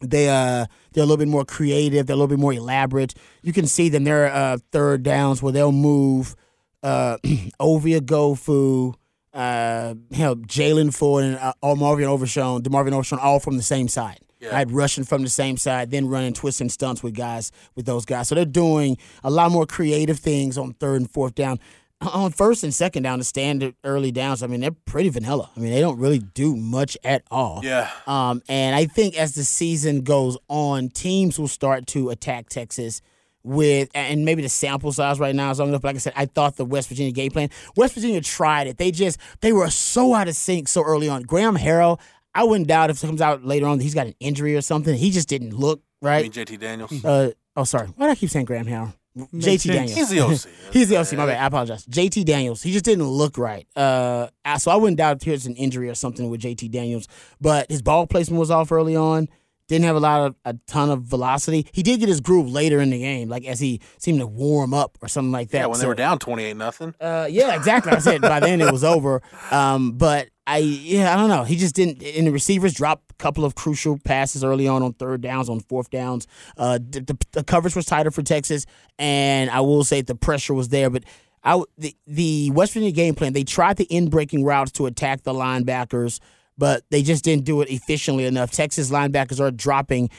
They 0.00 0.30
uh 0.30 0.64
they're 0.92 1.04
a 1.04 1.06
little 1.06 1.18
bit 1.18 1.28
more 1.28 1.44
creative. 1.44 2.06
They're 2.06 2.14
a 2.14 2.16
little 2.16 2.34
bit 2.34 2.38
more 2.38 2.54
elaborate. 2.54 3.12
You 3.42 3.52
can 3.52 3.66
see 3.66 3.90
them. 3.90 4.04
Their 4.04 4.32
uh, 4.32 4.56
third 4.72 5.02
downs 5.02 5.42
where 5.42 5.52
they'll 5.52 5.72
move 5.72 6.34
uh, 6.82 7.18
Ovie 7.60 8.00
Oghoufo, 8.00 8.94
uh, 9.38 9.94
hell, 10.12 10.34
Jaylan 10.34 10.92
Ford, 10.92 11.24
and 11.24 11.36
uh, 11.36 11.52
or 11.62 11.76
Marvin 11.76 12.06
Overshown, 12.06 12.62
DeMarvion 12.62 12.92
Overshown, 12.92 13.20
all 13.20 13.38
from 13.38 13.56
the 13.56 13.62
same 13.62 13.86
side. 13.86 14.18
Yeah. 14.40 14.54
Right, 14.54 14.70
rushing 14.70 15.02
from 15.02 15.22
the 15.22 15.28
same 15.28 15.56
side, 15.56 15.90
then 15.90 16.06
running 16.06 16.32
twists 16.32 16.60
and 16.60 16.70
stunts 16.70 17.02
with 17.02 17.14
guys 17.14 17.50
with 17.74 17.86
those 17.86 18.04
guys. 18.04 18.28
So 18.28 18.36
they're 18.36 18.44
doing 18.44 18.96
a 19.24 19.30
lot 19.30 19.50
more 19.50 19.66
creative 19.66 20.18
things 20.18 20.56
on 20.56 20.74
third 20.74 21.00
and 21.00 21.10
fourth 21.10 21.34
down. 21.34 21.58
On 22.00 22.30
first 22.30 22.62
and 22.62 22.72
second 22.72 23.02
down, 23.02 23.18
the 23.18 23.24
standard 23.24 23.74
early 23.82 24.12
downs, 24.12 24.44
I 24.44 24.46
mean, 24.46 24.60
they're 24.60 24.70
pretty 24.70 25.08
vanilla. 25.08 25.50
I 25.56 25.60
mean, 25.60 25.72
they 25.72 25.80
don't 25.80 25.98
really 25.98 26.20
do 26.20 26.54
much 26.56 26.96
at 27.02 27.24
all. 27.32 27.62
Yeah. 27.64 27.90
Um, 28.06 28.40
and 28.48 28.76
I 28.76 28.86
think 28.86 29.18
as 29.18 29.34
the 29.34 29.42
season 29.42 30.02
goes 30.02 30.38
on, 30.46 30.90
teams 30.90 31.38
will 31.40 31.48
start 31.48 31.88
to 31.88 32.10
attack 32.10 32.48
Texas 32.48 33.02
with, 33.48 33.88
and 33.94 34.24
maybe 34.24 34.42
the 34.42 34.48
sample 34.48 34.92
size 34.92 35.18
right 35.18 35.34
now 35.34 35.50
is 35.50 35.58
long 35.58 35.68
enough. 35.68 35.82
But 35.82 35.88
like 35.88 35.96
I 35.96 36.00
said, 36.00 36.12
I 36.16 36.26
thought 36.26 36.56
the 36.56 36.64
West 36.64 36.88
Virginia 36.88 37.12
game 37.12 37.30
plan, 37.30 37.50
West 37.76 37.94
Virginia 37.94 38.20
tried 38.20 38.66
it. 38.66 38.78
They 38.78 38.90
just, 38.90 39.18
they 39.40 39.52
were 39.52 39.70
so 39.70 40.14
out 40.14 40.28
of 40.28 40.36
sync 40.36 40.68
so 40.68 40.82
early 40.82 41.08
on. 41.08 41.22
Graham 41.22 41.56
Harrell, 41.56 42.00
I 42.34 42.44
wouldn't 42.44 42.68
doubt 42.68 42.90
if 42.90 43.02
it 43.02 43.06
comes 43.06 43.20
out 43.20 43.44
later 43.44 43.66
on 43.66 43.78
that 43.78 43.84
he's 43.84 43.94
got 43.94 44.06
an 44.06 44.14
injury 44.20 44.54
or 44.54 44.60
something. 44.60 44.94
He 44.94 45.10
just 45.10 45.28
didn't 45.28 45.54
look 45.54 45.82
I 46.02 46.06
right. 46.06 46.22
mean, 46.22 46.32
JT 46.32 46.58
Daniels. 46.60 47.04
Uh, 47.04 47.30
oh, 47.56 47.64
sorry. 47.64 47.88
Why 47.96 48.06
do 48.06 48.12
I 48.12 48.14
keep 48.14 48.30
saying 48.30 48.44
Graham 48.44 48.66
Harrell? 48.66 48.94
JT 49.16 49.60
sense. 49.60 49.64
Daniels. 49.64 49.94
He's 49.94 50.08
the 50.10 50.20
OC. 50.20 50.54
He's 50.72 50.88
the 50.88 50.96
OC. 50.98 51.12
My 51.14 51.26
bad. 51.26 51.42
I 51.42 51.46
apologize. 51.46 51.84
JT 51.86 52.24
Daniels. 52.24 52.62
He 52.62 52.72
just 52.72 52.84
didn't 52.84 53.06
look 53.06 53.36
right. 53.36 53.66
Uh, 53.74 54.28
so 54.58 54.70
I 54.70 54.76
wouldn't 54.76 54.98
doubt 54.98 55.16
if 55.16 55.22
there's 55.22 55.46
an 55.46 55.56
injury 55.56 55.88
or 55.88 55.94
something 55.94 56.30
with 56.30 56.40
JT 56.40 56.70
Daniels. 56.70 57.08
But 57.40 57.70
his 57.70 57.82
ball 57.82 58.06
placement 58.06 58.38
was 58.38 58.50
off 58.50 58.70
early 58.70 58.94
on. 58.94 59.28
Didn't 59.68 59.84
have 59.84 59.96
a 59.96 60.00
lot 60.00 60.20
of 60.26 60.34
a 60.44 60.54
ton 60.66 60.90
of 60.90 61.02
velocity. 61.02 61.66
He 61.72 61.82
did 61.82 62.00
get 62.00 62.08
his 62.08 62.20
groove 62.20 62.50
later 62.50 62.80
in 62.80 62.90
the 62.90 62.98
game, 62.98 63.28
like 63.28 63.44
as 63.44 63.60
he 63.60 63.80
seemed 63.98 64.18
to 64.20 64.26
warm 64.26 64.72
up 64.74 64.98
or 65.02 65.08
something 65.08 65.30
like 65.32 65.50
that. 65.50 65.58
Yeah, 65.58 65.66
when 65.66 65.78
they 65.78 65.86
were 65.86 65.94
down 65.94 66.18
28 66.18 66.56
nothing. 66.56 66.94
uh, 67.00 67.28
yeah, 67.30 67.54
exactly. 67.54 67.92
I 67.92 67.98
said 67.98 68.22
by 68.22 68.40
then 68.40 68.60
it 68.60 68.72
was 68.72 68.82
over. 68.82 69.22
Um, 69.50 69.92
but 69.92 70.30
I, 70.46 70.58
yeah, 70.58 71.12
I 71.12 71.16
don't 71.16 71.28
know. 71.28 71.44
He 71.44 71.56
just 71.56 71.74
didn't. 71.74 72.02
And 72.02 72.26
the 72.26 72.32
receivers 72.32 72.72
dropped 72.72 73.12
a 73.12 73.14
couple 73.16 73.44
of 73.44 73.54
crucial 73.54 73.98
passes 73.98 74.42
early 74.42 74.66
on 74.66 74.82
on 74.82 74.94
third 74.94 75.20
downs, 75.20 75.50
on 75.50 75.60
fourth 75.60 75.90
downs. 75.90 76.26
Uh, 76.56 76.78
the, 76.78 77.00
the, 77.00 77.18
the 77.32 77.44
coverage 77.44 77.76
was 77.76 77.84
tighter 77.84 78.10
for 78.10 78.22
Texas, 78.22 78.64
and 78.98 79.50
I 79.50 79.60
will 79.60 79.84
say 79.84 80.00
the 80.00 80.14
pressure 80.14 80.54
was 80.54 80.70
there. 80.70 80.88
But 80.88 81.04
I, 81.44 81.62
the 81.76 81.94
the 82.06 82.50
West 82.52 82.72
Virginia 82.72 82.92
game 82.92 83.14
plan, 83.14 83.34
they 83.34 83.44
tried 83.44 83.76
the 83.76 83.84
in 83.84 84.08
breaking 84.08 84.44
routes 84.44 84.72
to 84.72 84.86
attack 84.86 85.24
the 85.24 85.34
linebackers. 85.34 86.20
But 86.58 86.82
they 86.90 87.02
just 87.02 87.24
didn't 87.24 87.44
do 87.44 87.60
it 87.60 87.70
efficiently 87.70 88.26
enough. 88.26 88.50
Texas 88.50 88.90
linebackers 88.90 89.40
are 89.40 89.50
dropping 89.52 90.10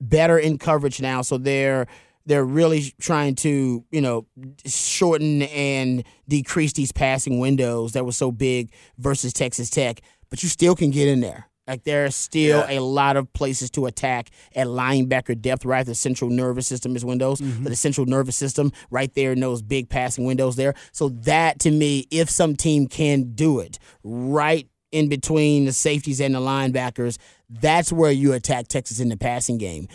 better 0.00 0.38
in 0.38 0.58
coverage 0.58 1.00
now, 1.00 1.22
so 1.22 1.38
they're 1.38 1.86
they're 2.26 2.44
really 2.44 2.92
trying 3.00 3.34
to 3.36 3.84
you 3.90 4.00
know 4.00 4.26
shorten 4.66 5.42
and 5.42 6.04
decrease 6.28 6.72
these 6.72 6.92
passing 6.92 7.38
windows 7.38 7.92
that 7.92 8.04
were 8.04 8.12
so 8.12 8.30
big 8.32 8.72
versus 8.98 9.32
Texas 9.32 9.70
Tech. 9.70 10.00
But 10.28 10.42
you 10.42 10.48
still 10.48 10.74
can 10.76 10.90
get 10.90 11.08
in 11.08 11.20
there. 11.20 11.46
Like 11.66 11.84
there 11.84 12.04
are 12.04 12.10
still 12.10 12.64
Yeah. 12.68 12.78
a 12.78 12.80
lot 12.80 13.16
of 13.16 13.32
places 13.32 13.70
to 13.72 13.86
attack 13.86 14.30
at 14.56 14.66
linebacker 14.66 15.40
depth, 15.40 15.64
right? 15.64 15.86
The 15.86 15.94
central 15.94 16.28
nervous 16.28 16.66
system 16.66 16.96
is 16.96 17.04
windows, 17.04 17.40
but 17.40 17.48
mm-hmm. 17.48 17.64
the 17.64 17.76
central 17.76 18.06
nervous 18.06 18.34
system 18.34 18.72
right 18.90 19.12
there 19.14 19.30
in 19.32 19.40
those 19.40 19.62
big 19.62 19.88
passing 19.88 20.24
windows 20.24 20.56
there. 20.56 20.74
So 20.90 21.10
that 21.10 21.60
to 21.60 21.70
me, 21.70 22.06
if 22.10 22.28
some 22.28 22.56
team 22.56 22.88
can 22.88 23.34
do 23.34 23.60
it 23.60 23.78
right 24.02 24.68
in 24.92 25.08
between 25.08 25.64
the 25.64 25.72
safeties 25.72 26.20
and 26.20 26.34
the 26.34 26.40
linebackers, 26.40 27.18
that's 27.48 27.92
where 27.92 28.10
you 28.10 28.32
attack 28.32 28.68
Texas 28.68 29.00
in 29.00 29.08
the 29.08 29.16
passing 29.16 29.58
game. 29.58 29.88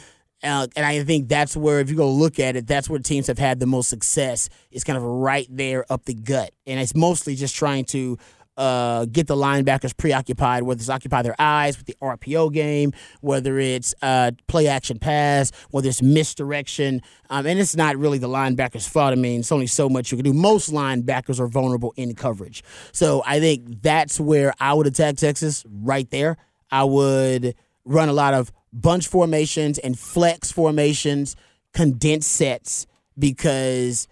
Uh, 0.44 0.68
and 0.76 0.86
I 0.86 1.04
think 1.04 1.28
that's 1.28 1.58
where, 1.58 1.80
if 1.80 1.90
you 1.90 1.96
go 1.96 2.12
look 2.12 2.40
at 2.40 2.56
it, 2.56 2.68
that's 2.68 2.90
where 2.90 3.00
teams 3.00 3.28
have 3.28 3.40
had 3.40 3.60
the 3.60 3.66
most 3.66 3.90
success. 3.90 4.50
It's 4.72 4.84
kind 4.84 4.98
of 4.98 5.04
right 5.04 5.48
there 5.50 5.86
up 5.90 6.06
the 6.06 6.14
gut. 6.14 6.52
And 6.68 6.80
it's 6.80 6.94
mostly 6.94 7.36
just 7.36 7.56
trying 7.56 7.86
to 7.86 8.18
uh, 8.58 9.06
get 9.06 9.28
the 9.28 9.36
linebackers 9.36 9.96
preoccupied, 9.96 10.64
whether 10.64 10.80
it's 10.80 10.90
occupy 10.90 11.22
their 11.22 11.36
eyes 11.40 11.78
with 11.78 11.88
the 11.88 11.96
RPO 12.02 12.54
game, 12.54 12.94
whether 13.22 13.60
it's 13.60 13.94
uh, 14.02 14.32
play 14.48 14.68
action 14.68 15.00
pass, 15.00 15.52
whether 15.72 15.90
it's 15.90 16.02
misdirection. 16.02 17.02
Um, 17.30 17.46
and 17.46 17.60
it's 17.60 17.76
not 17.76 17.98
really 17.98 18.18
the 18.18 18.30
linebackers' 18.30 18.88
fault. 18.88 19.12
I 19.12 19.16
mean, 19.16 19.42
it's 19.42 19.52
only 19.52 19.68
so 19.68 19.90
much 19.90 20.12
you 20.12 20.18
can 20.18 20.26
do. 20.26 20.34
Most 20.34 20.72
linebackers 20.72 21.40
are 21.40 21.48
vulnerable 21.48 21.94
in 21.98 22.16
coverage. 22.16 22.64
So 22.92 23.24
I 23.26 23.40
think 23.40 23.82
that's 23.82 24.20
where 24.20 24.54
I 24.60 24.74
would 24.74 24.88
attack 24.88 25.18
Texas 25.18 25.66
right 25.70 26.10
there. 26.10 26.38
I 26.72 26.84
would 26.84 27.56
run 27.86 28.10
a 28.10 28.14
lot 28.14 28.34
of 28.34 28.52
bunch 28.74 29.08
formations 29.08 29.78
and 29.78 29.98
flex 29.98 30.52
formations, 30.52 31.36
condensed 31.74 32.32
sets, 32.32 32.88
because 33.18 34.08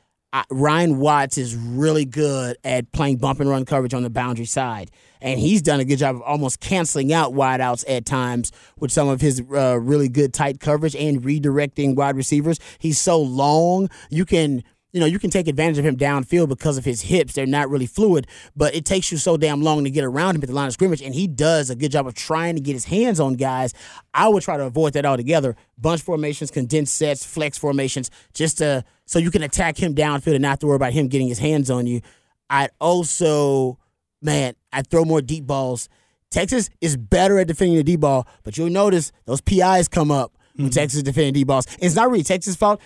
Ryan 0.50 0.98
Watts 0.98 1.38
is 1.38 1.56
really 1.56 2.06
good 2.06 2.58
at 2.64 2.92
playing 2.92 3.18
bump 3.18 3.40
and 3.40 3.50
run 3.50 3.66
coverage 3.66 3.94
on 3.94 4.04
the 4.04 4.10
boundary 4.10 4.46
side. 4.46 4.90
And 5.22 5.40
he's 5.40 5.62
done 5.62 5.80
a 5.80 5.86
good 5.86 6.00
job 6.00 6.16
of 6.16 6.22
almost 6.24 6.60
canceling 6.60 7.14
out 7.14 7.34
wideouts 7.34 7.86
at 7.88 8.06
times 8.06 8.52
with 8.80 8.92
some 8.92 9.08
of 9.08 9.22
his 9.22 9.42
uh, 9.54 9.80
really 9.80 10.10
good 10.10 10.34
tight 10.34 10.60
coverage 10.60 10.96
and 10.96 11.22
redirecting 11.22 11.96
wide 11.96 12.16
receivers. 12.16 12.60
He's 12.80 13.00
so 13.00 13.22
long, 13.22 13.90
you 14.10 14.26
can 14.26 14.64
you 14.94 15.00
know, 15.00 15.08
you 15.08 15.18
can 15.18 15.32
take 15.32 15.48
advantage 15.48 15.80
of 15.80 15.86
him 15.86 15.98
downfield 15.98 16.50
because 16.50 16.78
of 16.78 16.86
his 16.86 17.02
hips. 17.02 17.34
They're 17.34 17.48
not 17.48 17.70
really 17.70 17.88
fluid, 17.88 18.28
but 18.56 18.76
it 18.76 18.86
takes 18.86 19.12
you 19.12 19.18
so 19.18 19.38
damn 19.38 19.64
long 19.64 19.84
to 19.84 19.90
get 19.90 20.04
around 20.04 20.36
him 20.36 20.44
at 20.44 20.50
the 20.50 20.56
line 20.56 20.68
of 20.68 20.74
scrimmage, 20.74 21.02
and 21.02 21.16
he 21.16 21.28
does 21.28 21.72
a 21.72 21.76
good 21.76 21.92
job 21.92 22.06
of 22.06 22.14
trying 22.14 22.56
to 22.56 22.62
get 22.62 22.74
his 22.74 22.86
hands 22.86 23.20
on 23.20 23.34
guys. 23.34 23.74
I 24.14 24.30
would 24.30 24.44
try 24.44 24.56
to 24.56 24.64
avoid 24.64 24.94
that 24.94 25.06
altogether. 25.06 25.56
Bunch 25.80 26.02
formations, 26.02 26.52
condensed 26.52 26.96
sets, 26.96 27.26
flex 27.26 27.58
formations, 27.58 28.12
just 28.34 28.60
to 28.60 28.86
so 29.06 29.18
you 29.18 29.32
can 29.32 29.42
attack 29.42 29.78
him 29.78 29.96
downfield 29.96 30.36
and 30.36 30.44
not 30.44 30.50
have 30.50 30.60
to 30.60 30.68
worry 30.68 30.76
about 30.76 30.94
him 30.94 31.08
getting 31.08 31.28
his 31.28 31.40
hands 31.40 31.72
on 31.72 31.88
you. 31.88 32.02
I'd 32.50 32.70
also, 32.80 33.80
man, 34.22 34.54
I'd 34.72 34.88
throw 34.88 35.06
more 35.06 35.22
deep 35.22 35.48
balls. 35.48 35.90
Texas 36.30 36.70
is 36.82 36.98
better 36.98 37.40
at 37.40 37.48
defending 37.48 37.78
the 37.78 37.84
deep 37.84 38.02
ball, 38.02 38.28
but 38.44 38.58
you'll 38.58 38.70
notice 38.70 39.12
those 39.26 39.42
PIs 39.42 39.88
come 39.88 40.12
up 40.12 40.38
when 40.56 40.68
mm-hmm. 40.68 40.74
Texas 40.74 40.98
is 40.98 41.04
defending 41.04 41.34
deep 41.34 41.48
balls. 41.48 41.66
It's 41.80 41.96
not 41.96 42.10
really 42.10 42.24
Texas' 42.24 42.56
fault 42.56 42.80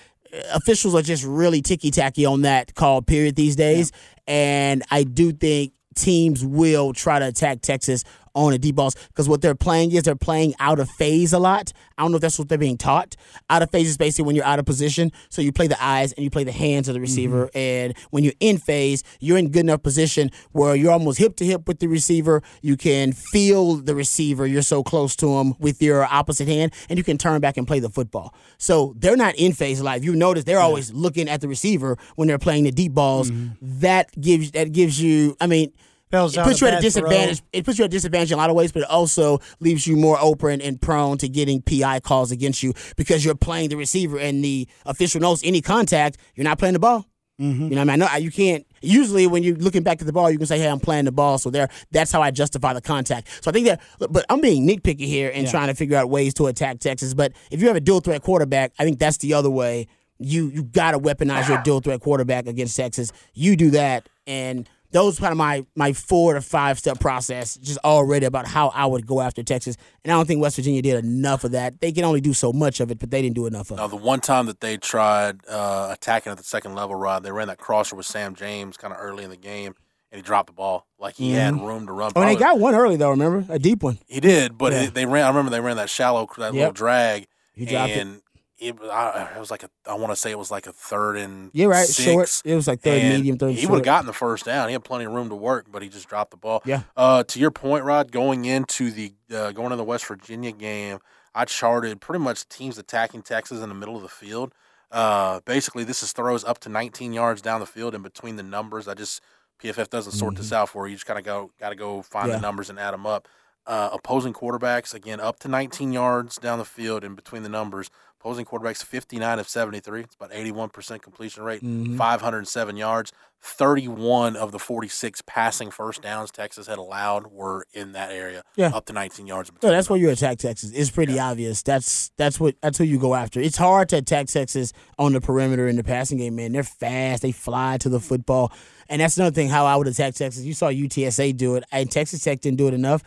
officials 0.54 0.95
are 0.95 1.02
just 1.02 1.23
really 1.23 1.62
ticky 1.62 1.91
tacky 1.91 2.26
on 2.26 2.41
that 2.41 2.76
call 2.76 3.02
period 3.02 3.36
these 3.36 3.56
days. 3.56 3.91
And 4.28 4.84
I 4.91 5.04
do 5.04 5.32
think 5.32 5.73
teams 5.95 6.43
will 6.45 6.93
try 6.93 7.19
to 7.19 7.28
attack 7.28 7.62
Texas 7.62 8.04
on 8.38 8.52
the 8.52 8.60
deep 8.60 8.76
balls 8.76 8.95
because 9.08 9.28
what 9.28 9.41
they're 9.41 9.56
playing 9.56 9.91
is 9.91 10.04
they're 10.04 10.15
playing 10.15 10.54
out 10.60 10.80
of 10.80 10.89
phase 10.91 11.34
a 11.34 11.39
lot. 11.39 11.73
I 11.97 12.04
don't 12.04 12.12
know 12.12 12.17
if 12.17 12.21
that's 12.21 12.38
what 12.38 12.47
they're 12.47 12.58
being 12.58 12.78
taught. 12.78 13.15
Out 13.50 13.63
of 13.63 13.71
phase 13.71 13.89
is 13.89 13.97
basically 13.97 14.26
when 14.26 14.36
you're 14.36 14.45
out 14.45 14.60
of 14.60 14.65
position. 14.65 15.12
So 15.30 15.41
you 15.41 15.52
play 15.52 15.67
the 15.67 15.84
eyes 15.84 16.13
and 16.13 16.23
you 16.23 16.30
play 16.30 16.43
the 16.43 16.52
hands 16.52 16.88
of 16.88 16.93
the 16.93 17.02
receiver. 17.02 17.47
Mm-hmm. 17.47 17.58
And 17.58 17.97
when 18.12 18.23
you're 18.23 18.34
in 18.39 18.60
phase, 18.60 19.04
you're 19.19 19.38
in 19.38 19.50
good 19.50 19.62
enough 19.62 19.82
position 19.82 20.30
where 20.52 20.76
you're 20.76 20.91
almost 20.91 21.17
hip 21.17 21.36
to 21.38 21.45
hip 21.45 21.67
with 21.67 21.80
the 21.80 21.88
receiver. 21.88 22.43
You 22.62 22.78
can 22.78 23.12
feel 23.12 23.76
the 23.76 23.95
receiver. 23.95 24.45
You're 24.45 24.62
so 24.62 24.84
close 24.84 25.15
to 25.17 25.39
him 25.39 25.56
with 25.60 25.82
your 25.82 26.06
opposite 26.06 26.47
hand, 26.47 26.73
and 26.89 26.97
you 26.97 27.04
can 27.04 27.17
turn 27.17 27.41
back 27.41 27.58
and 27.58 27.67
play 27.67 27.80
the 27.80 27.89
football. 27.89 28.36
So 28.58 28.93
they're 28.97 29.17
not 29.17 29.36
in 29.36 29.54
phase 29.54 29.80
a 29.80 29.84
lot. 29.84 29.97
If 29.97 30.06
you 30.06 30.15
notice, 30.15 30.43
they're 30.43 30.60
always 30.60 30.93
looking 30.93 31.28
at 31.28 31.41
the 31.41 31.47
receiver 31.47 31.97
when 32.15 32.28
they're 32.28 32.38
playing 32.38 32.65
the 32.65 32.71
deep 32.71 32.93
balls. 32.93 33.32
Mm-hmm. 33.32 33.80
That 33.80 34.19
gives 34.19 34.52
that 34.52 34.71
gives 34.71 35.02
you. 35.02 35.36
I 35.41 35.47
mean 35.47 35.71
it 36.12 36.36
puts 36.36 36.62
you 36.62 36.67
at 36.67 36.80
a 36.80 36.82
disadvantage. 36.82 37.41
It 37.52 37.65
puts 37.65 37.78
you 37.78 37.84
at 37.86 37.88
a 37.88 37.91
disadvantage 37.91 38.32
in 38.32 38.36
a 38.36 38.38
lot 38.38 38.50
of 38.50 38.56
ways, 38.56 38.72
but 38.72 38.84
it 38.84 38.89
also 38.89 39.39
leaves 39.60 39.86
you 39.86 39.96
more 39.98 40.17
open 40.22 40.62
and 40.62 40.80
prone 40.82 41.17
to 41.20 41.28
getting 41.28 41.62
PI 41.62 42.00
calls 42.02 42.32
against 42.32 42.63
you 42.63 42.74
because 42.96 43.26
you're 43.26 43.36
playing 43.36 43.70
the 43.70 43.76
receiver 43.78 44.17
and 44.17 44.43
the 44.43 44.67
official 44.86 45.20
knows 45.20 45.43
any 45.43 45.62
contact, 45.62 46.17
you're 46.36 46.46
not 46.46 46.60
playing 46.60 46.74
the 46.74 46.80
ball. 46.80 47.06
Mm-hmm. 47.39 47.63
You 47.65 47.70
know, 47.70 47.76
what 47.76 47.89
I 47.91 47.96
mean, 47.98 48.02
I 48.02 48.06
know 48.08 48.15
you 48.17 48.32
can't. 48.32 48.65
Usually, 48.82 49.28
when 49.28 49.43
you're 49.43 49.58
looking 49.58 49.84
back 49.84 50.02
at 50.02 50.08
the 50.08 50.13
ball, 50.13 50.32
you 50.32 50.39
can 50.39 50.48
say, 50.48 50.58
"Hey, 50.58 50.67
I'm 50.67 50.80
playing 50.80 51.06
the 51.06 51.12
ball." 51.12 51.38
So 51.38 51.52
there, 51.52 51.70
that's 51.91 52.12
how 52.12 52.20
I 52.20 52.32
justify 52.32 52.74
the 52.74 52.82
contact. 52.82 53.28
So 53.43 53.52
I 53.52 53.54
think 53.54 53.67
that, 53.67 53.80
but 54.10 54.26
I'm 54.30 54.41
being 54.41 54.67
nitpicky 54.67 55.06
here 55.06 55.30
and 55.32 55.43
Yeah. 55.46 55.52
trying 55.52 55.67
to 55.67 55.76
figure 55.76 55.98
out 55.98 56.10
ways 56.10 56.34
to 56.36 56.48
attack 56.48 56.80
Texas. 56.80 57.13
But 57.13 57.34
if 57.52 57.62
you 57.62 57.67
have 57.67 57.76
a 57.76 57.80
dual 57.80 58.00
threat 58.00 58.24
quarterback, 58.24 58.72
I 58.80 58.86
think 58.86 58.98
that's 58.98 59.17
the 59.17 59.36
other 59.36 59.52
way. 59.52 59.86
You 60.17 60.48
you 60.50 60.63
got 60.63 60.91
to 60.93 61.00
weaponize 61.00 61.48
your 61.48 61.62
dual 61.63 61.80
threat 61.80 62.00
quarterback 62.02 62.48
against 62.48 62.76
Texas. 62.76 63.12
You 63.36 63.56
do 63.56 63.70
that, 63.70 64.10
and 64.26 64.67
those 64.91 65.19
kind 65.19 65.32
of 65.32 65.38
my 65.38 65.65
my 65.76 65.93
four 65.93 66.34
to 66.34 66.41
five 66.41 66.80
step 66.80 67.00
process 67.00 67.56
just 67.58 67.78
already 67.84 68.26
about 68.26 68.47
how 68.47 68.69
I 68.69 68.86
would 68.86 69.06
go 69.06 69.21
after 69.21 69.43
Texas. 69.43 69.76
And 70.04 70.12
I 70.12 70.15
don't 70.15 70.26
think 70.26 70.41
West 70.41 70.56
Virginia 70.56 70.82
did 70.82 71.04
enough 71.04 71.43
of 71.43 71.52
that. 71.52 71.82
They 71.82 71.91
can 71.91 72.06
only 72.06 72.21
do 72.21 72.34
so 72.34 72.54
much 72.54 72.80
of 72.80 72.89
it, 72.91 73.00
but 73.00 73.12
they 73.12 73.21
didn't 73.21 73.36
do 73.36 73.45
enough 73.45 73.71
of 73.71 73.78
it. 73.78 73.82
Now, 73.82 73.88
the 73.88 73.95
one 73.97 74.19
time 74.21 74.45
that 74.45 74.62
they 74.62 74.78
tried 74.78 75.41
uh, 75.50 75.89
attacking 75.91 76.32
at 76.32 76.38
the 76.38 76.43
second 76.43 76.76
level, 76.76 76.95
Rod, 76.95 77.23
they 77.23 77.32
ran 77.32 77.47
that 77.47 77.58
crosser 77.58 77.95
with 77.95 78.06
Sam 78.06 78.34
James 78.36 78.78
kind 78.78 78.93
of 78.93 79.00
early 79.02 79.23
in 79.26 79.30
the 79.30 79.36
game, 79.38 79.76
and 80.12 80.19
he 80.19 80.21
dropped 80.21 80.47
the 80.47 80.54
ball. 80.54 80.88
Like 80.97 81.15
he 81.15 81.32
had 81.34 81.60
room 81.60 81.86
to 81.88 81.91
run. 81.93 82.13
Oh, 82.15 82.21
and 82.21 82.30
they 82.30 82.36
got 82.36 82.60
one 82.60 82.73
early 82.73 82.95
though. 82.95 83.10
Remember 83.12 83.45
a 83.54 83.60
deep 83.60 83.84
one. 83.84 84.00
He 84.08 84.19
did, 84.19 84.58
but 84.58 84.71
Yeah. 84.73 84.84
it- 84.84 84.93
they 84.93 85.06
ran. 85.06 85.26
I 85.26 85.28
remember 85.28 85.52
they 85.52 85.60
ran 85.60 85.76
that 85.78 85.89
shallow, 85.89 86.28
that 86.38 86.54
little 86.54 86.71
drag, 86.71 87.28
He 87.54 87.65
dropped 87.65 87.91
and 87.91 88.15
it. 88.17 88.21
Was- 88.60 88.89
I, 88.89 89.32
it 89.36 89.39
was 89.39 89.52
like 89.52 89.63
a. 89.63 89.70
I 89.88 89.93
want 89.96 90.12
to 90.12 90.15
say 90.15 90.32
it 90.32 90.38
was 90.39 90.50
like 90.52 90.67
a 90.67 90.72
third 90.74 91.17
and 91.17 91.52
You're 91.54 91.70
right. 91.70 91.86
six, 91.86 92.04
Short. 92.04 92.41
It 92.46 92.56
was 92.56 92.67
like 92.67 92.82
third 92.82 93.02
and 93.02 93.15
medium, 93.17 93.38
third 93.38 93.54
He 93.54 93.67
would 93.67 93.78
have 93.80 93.86
gotten 93.86 94.06
the 94.08 94.13
first 94.13 94.46
down. 94.46 94.67
He 94.70 94.74
had 94.74 94.84
plenty 94.84 95.06
of 95.06 95.12
room 95.12 95.30
to 95.30 95.36
work, 95.36 95.67
but 95.72 95.82
he 95.82 95.89
just 95.89 96.08
dropped 96.10 96.32
the 96.32 96.38
ball. 96.38 96.62
Yeah. 96.65 96.82
Uh, 96.96 97.24
to 97.24 97.39
your 97.39 97.52
point, 97.52 97.84
Rod, 97.84 98.12
going 98.12 98.46
into 98.46 98.89
the 98.91 99.13
uh, 99.34 99.52
going 99.52 99.67
into 99.67 99.76
the 99.78 99.84
West 99.84 100.06
Virginia 100.08 100.52
game, 100.52 101.00
I 101.36 101.46
charted 101.46 102.02
pretty 102.02 102.24
much 102.24 102.48
teams 102.50 102.78
attacking 102.78 103.22
Texas 103.22 103.62
in 103.62 103.70
the 103.70 103.76
middle 103.76 103.96
of 103.96 104.02
the 104.02 104.08
field. 104.10 104.54
Uh, 104.91 105.41
basically, 105.46 105.84
this 105.84 106.02
is 106.02 106.12
throws 106.13 106.43
up 106.46 106.60
to 106.60 106.70
19 106.70 107.12
yards 107.13 107.41
down 107.41 107.60
the 107.60 107.65
field 107.65 107.93
in 107.93 108.02
between 108.02 108.38
the 108.38 108.43
numbers. 108.43 108.88
I 108.88 108.93
just 108.93 109.22
PFF 109.62 109.89
doesn't 109.89 110.13
sort 110.13 110.36
this 110.36 110.54
out 110.54 110.70
for 110.70 110.88
you. 110.88 110.91
You 110.91 110.96
just 110.96 111.06
kind 111.06 111.20
of 111.20 111.26
go 111.26 111.52
got 111.60 111.70
to 111.70 111.76
go 111.76 112.02
find 112.02 112.24
Mm-hmm. 112.24 112.32
Yeah. 112.32 112.36
the 112.38 112.41
numbers 112.41 112.70
and 112.70 112.80
add 112.80 112.93
them 112.93 113.06
up. 113.06 113.28
Uh, 113.65 113.89
opposing 113.91 114.32
quarterbacks 114.32 114.93
again 114.93 115.20
up 115.20 115.39
to 115.39 115.50
19 115.50 115.91
yards 115.91 116.38
down 116.38 116.58
the 116.58 116.63
field 116.63 117.04
in 117.04 117.15
between 117.15 117.43
the 117.43 117.50
numbers. 117.50 117.89
Opposing 118.20 118.46
quarterbacks 118.46 118.84
59 118.84 119.40
of 119.40 119.48
73. 119.48 120.02
It's 120.02 120.16
about 120.16 120.32
81% 120.32 121.02
completion 121.02 121.44
rate. 121.44 121.62
Mm-hmm. 121.62 121.98
507 121.98 122.78
yards. 122.78 123.12
31 123.44 124.36
of 124.36 124.52
the 124.52 124.58
46 124.60 125.22
passing 125.28 125.70
first 125.70 126.02
downs 126.02 126.32
Texas 126.32 126.66
had 126.68 126.80
allowed 126.80 127.28
were 127.28 127.66
in 127.74 127.92
that 127.92 128.12
area. 128.12 128.42
Yeah. 128.56 128.72
Up 128.74 128.86
to 128.88 128.94
19 128.94 129.28
yards. 129.28 129.52
No, 129.62 129.70
that's 129.70 129.90
where 129.90 130.00
you 130.00 130.10
attack 130.10 130.40
Texas. 130.40 130.72
It's 130.74 130.90
pretty 130.90 131.20
obvious. 131.20 131.62
That's 131.62 132.12
that's 132.18 132.40
what 132.40 132.56
that's 132.62 132.80
who 132.80 132.84
you 132.84 133.00
go 133.00 133.14
after. 133.14 133.40
It's 133.40 133.58
hard 133.58 133.90
to 133.90 133.98
attack 133.98 134.28
Texas 134.28 134.74
on 134.98 135.14
the 135.14 135.22
perimeter 135.22 135.68
in 135.68 135.76
the 135.76 135.84
passing 135.84 136.18
game, 136.18 136.36
man. 136.36 136.52
They're 136.52 136.64
fast. 136.64 137.22
They 137.22 137.32
fly 137.32 137.78
to 137.78 137.90
the 137.90 138.00
football, 138.00 138.52
and 138.90 139.02
that's 139.02 139.18
another 139.18 139.34
thing. 139.34 139.50
How 139.50 139.66
I 139.66 139.76
would 139.76 139.88
attack 139.88 140.16
Texas. 140.16 140.44
You 140.44 140.54
saw 140.54 140.70
UTSA 140.70 141.38
do 141.38 141.56
it, 141.56 141.64
and 141.72 141.92
Texas 141.92 142.24
Tech 142.24 142.42
didn't 142.42 142.58
do 142.58 142.68
it 142.68 142.74
enough. 142.74 143.04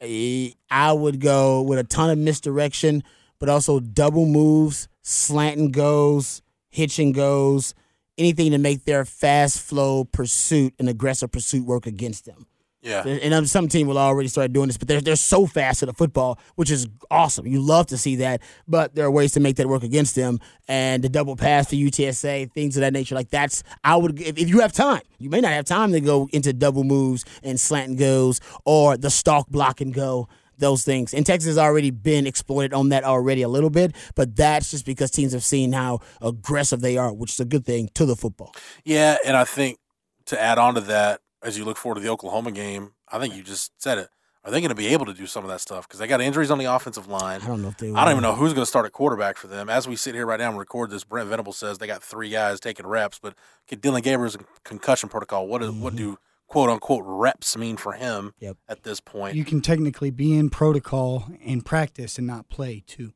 Eh, 0.00 0.50
I 0.70 0.92
would 0.92 1.20
go 1.20 1.62
with 1.62 1.78
a 1.78 1.84
ton 1.84 2.10
of 2.10 2.18
misdirection, 2.18 3.04
but 3.38 3.48
also 3.48 3.80
double 3.80 4.26
moves, 4.26 4.88
slanting 5.02 5.70
goes, 5.70 6.42
hitching 6.70 7.12
goes, 7.12 7.74
anything 8.18 8.50
to 8.52 8.58
make 8.58 8.84
their 8.84 9.04
fast 9.04 9.60
flow 9.60 10.04
pursuit 10.04 10.74
and 10.78 10.88
aggressive 10.88 11.30
pursuit 11.32 11.64
work 11.64 11.86
against 11.86 12.26
them. 12.26 12.46
Yeah. 12.84 13.02
And 13.06 13.48
some 13.48 13.68
team 13.68 13.86
will 13.86 13.96
already 13.96 14.28
start 14.28 14.52
doing 14.52 14.66
this, 14.66 14.76
but 14.76 14.86
they're 14.86 15.00
they're 15.00 15.16
so 15.16 15.46
fast 15.46 15.82
at 15.82 15.86
the 15.86 15.94
football, 15.94 16.38
which 16.56 16.70
is 16.70 16.86
awesome. 17.10 17.46
You 17.46 17.60
love 17.60 17.86
to 17.86 17.96
see 17.96 18.16
that, 18.16 18.42
but 18.68 18.94
there 18.94 19.06
are 19.06 19.10
ways 19.10 19.32
to 19.32 19.40
make 19.40 19.56
that 19.56 19.66
work 19.68 19.82
against 19.82 20.14
them. 20.14 20.38
And 20.68 21.02
the 21.02 21.08
double 21.08 21.34
pass 21.34 21.70
for 21.70 21.76
UTSA, 21.76 22.52
things 22.52 22.76
of 22.76 22.82
that 22.82 22.92
nature, 22.92 23.14
like 23.14 23.30
that's 23.30 23.62
I 23.82 23.96
would 23.96 24.20
if, 24.20 24.36
if 24.36 24.50
you 24.50 24.60
have 24.60 24.74
time, 24.74 25.00
you 25.18 25.30
may 25.30 25.40
not 25.40 25.52
have 25.52 25.64
time 25.64 25.92
to 25.92 26.00
go 26.00 26.28
into 26.32 26.52
double 26.52 26.84
moves 26.84 27.24
and 27.42 27.58
slant 27.58 27.88
and 27.88 27.98
goes 27.98 28.42
or 28.66 28.98
the 28.98 29.10
stalk 29.10 29.48
block 29.48 29.80
and 29.80 29.94
go. 29.94 30.28
Those 30.58 30.84
things. 30.84 31.14
And 31.14 31.24
Texas 31.26 31.48
has 31.48 31.58
already 31.58 31.90
been 31.90 32.26
exploited 32.26 32.72
on 32.72 32.90
that 32.90 33.04
already 33.04 33.42
a 33.42 33.48
little 33.48 33.70
bit, 33.70 33.94
but 34.14 34.36
that's 34.36 34.70
just 34.70 34.86
because 34.86 35.10
teams 35.10 35.32
have 35.32 35.44
seen 35.44 35.72
how 35.72 36.00
aggressive 36.20 36.80
they 36.80 36.96
are, 36.96 37.12
which 37.12 37.32
is 37.32 37.40
a 37.40 37.44
good 37.44 37.64
thing 37.64 37.90
to 37.94 38.06
the 38.06 38.16
football. 38.16 38.54
Yeah, 38.84 39.16
and 39.24 39.36
I 39.36 39.44
think 39.44 39.78
to 40.26 40.40
add 40.40 40.58
on 40.58 40.74
to 40.74 40.80
that, 40.82 41.20
as 41.42 41.58
you 41.58 41.64
look 41.64 41.76
forward 41.76 41.96
to 41.96 42.00
the 42.00 42.08
Oklahoma 42.08 42.52
game, 42.52 42.92
I 43.10 43.18
think 43.18 43.34
you 43.34 43.42
just 43.42 43.72
said 43.80 43.98
it. 43.98 44.08
Are 44.44 44.50
they 44.50 44.60
going 44.60 44.70
to 44.70 44.74
be 44.74 44.88
able 44.88 45.06
to 45.06 45.14
do 45.14 45.26
some 45.26 45.42
of 45.42 45.50
that 45.50 45.60
stuff? 45.60 45.88
Because 45.88 45.98
they 46.00 46.06
got 46.06 46.20
injuries 46.20 46.50
on 46.50 46.58
the 46.58 46.66
offensive 46.66 47.08
line. 47.08 47.40
I 47.40 47.46
don't 47.46 47.62
know 47.62 47.68
if 47.68 47.78
they 47.78 47.90
I 47.90 48.04
don't 48.04 48.12
even 48.12 48.22
know 48.22 48.34
who's 48.34 48.52
going 48.52 48.62
to 48.62 48.66
start 48.66 48.84
at 48.84 48.92
quarterback 48.92 49.38
for 49.38 49.46
them. 49.46 49.70
As 49.70 49.88
we 49.88 49.96
sit 49.96 50.14
here 50.14 50.26
right 50.26 50.38
now 50.38 50.50
and 50.50 50.58
record 50.58 50.90
this, 50.90 51.02
Brent 51.02 51.30
Venable 51.30 51.54
says 51.54 51.78
they 51.78 51.86
got 51.86 52.02
three 52.02 52.28
guys 52.28 52.60
taking 52.60 52.86
reps, 52.86 53.18
but 53.18 53.34
Dillon 53.80 54.02
Gabriel's 54.02 54.36
concussion 54.62 55.08
protocol. 55.08 55.46
What 55.48 55.62
is, 55.62 55.70
what 55.70 55.94
mm-hmm. 55.94 56.12
do 56.12 56.18
quote 56.48 56.70
unquote 56.70 57.02
reps 57.06 57.56
mean 57.56 57.76
for 57.76 57.92
him. 57.92 58.32
Yep. 58.40 58.56
at 58.68 58.82
this 58.82 59.00
point? 59.00 59.34
You 59.36 59.44
can 59.44 59.60
technically 59.60 60.10
be 60.10 60.36
in 60.36 60.50
protocol 60.50 61.26
and 61.44 61.64
practice 61.64 62.18
and 62.18 62.26
not 62.26 62.48
play 62.48 62.82
too. 62.86 63.12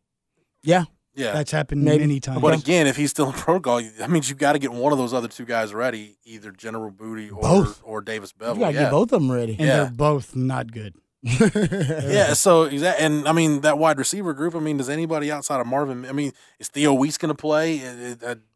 Yeah. 0.62 0.85
yeah, 1.14 1.33
That's 1.33 1.51
happened 1.53 1.85
Maybe. 1.85 2.01
many 2.01 2.21
times. 2.21 2.41
But 2.41 2.59
again, 2.59 2.87
if 2.87 2.97
he's 2.97 3.11
still 3.11 3.27
in 3.27 3.33
protocol, 3.33 3.81
that 3.99 4.11
means 4.11 4.29
you've 4.29 4.38
got 4.38 4.53
to 4.53 4.59
get 4.59 4.73
one 4.73 4.93
of 4.93 4.99
those 4.99 5.14
other 5.14 5.29
two 5.29 5.45
guys 5.45 5.73
ready, 5.73 6.19
either 6.25 6.51
General 6.51 6.91
Booty 6.91 7.31
or 7.31 7.41
Both. 7.41 7.81
or 7.85 8.01
Davis 8.01 8.33
Beville. 8.33 8.55
You 8.55 8.61
gotta 8.61 8.75
yeah. 8.75 8.81
get 8.83 8.91
both 8.91 9.12
of 9.12 9.21
them 9.21 9.31
ready. 9.31 9.53
and 9.53 9.61
yeah. 9.61 9.77
they're 9.85 9.91
both 9.91 10.35
not 10.37 10.73
good. 10.73 10.95
Yeah, 11.22 12.33
so 12.35 12.64
exact, 12.64 13.00
and 13.00 13.26
I 13.26 13.33
mean 13.33 13.62
that 13.62 13.76
wide 13.78 13.98
receiver 13.98 14.33
group. 14.35 14.54
I 14.54 14.61
mean, 14.61 14.76
does 14.76 14.88
anybody 14.88 15.31
outside 15.33 15.61
of 15.61 15.66
Marvin? 15.66 16.07
I 16.07 16.12
mean, 16.12 16.33
is 16.59 16.68
Theo 16.68 16.94
Wease 16.94 17.18
going 17.18 17.35
to 17.35 17.35
play? 17.35 17.78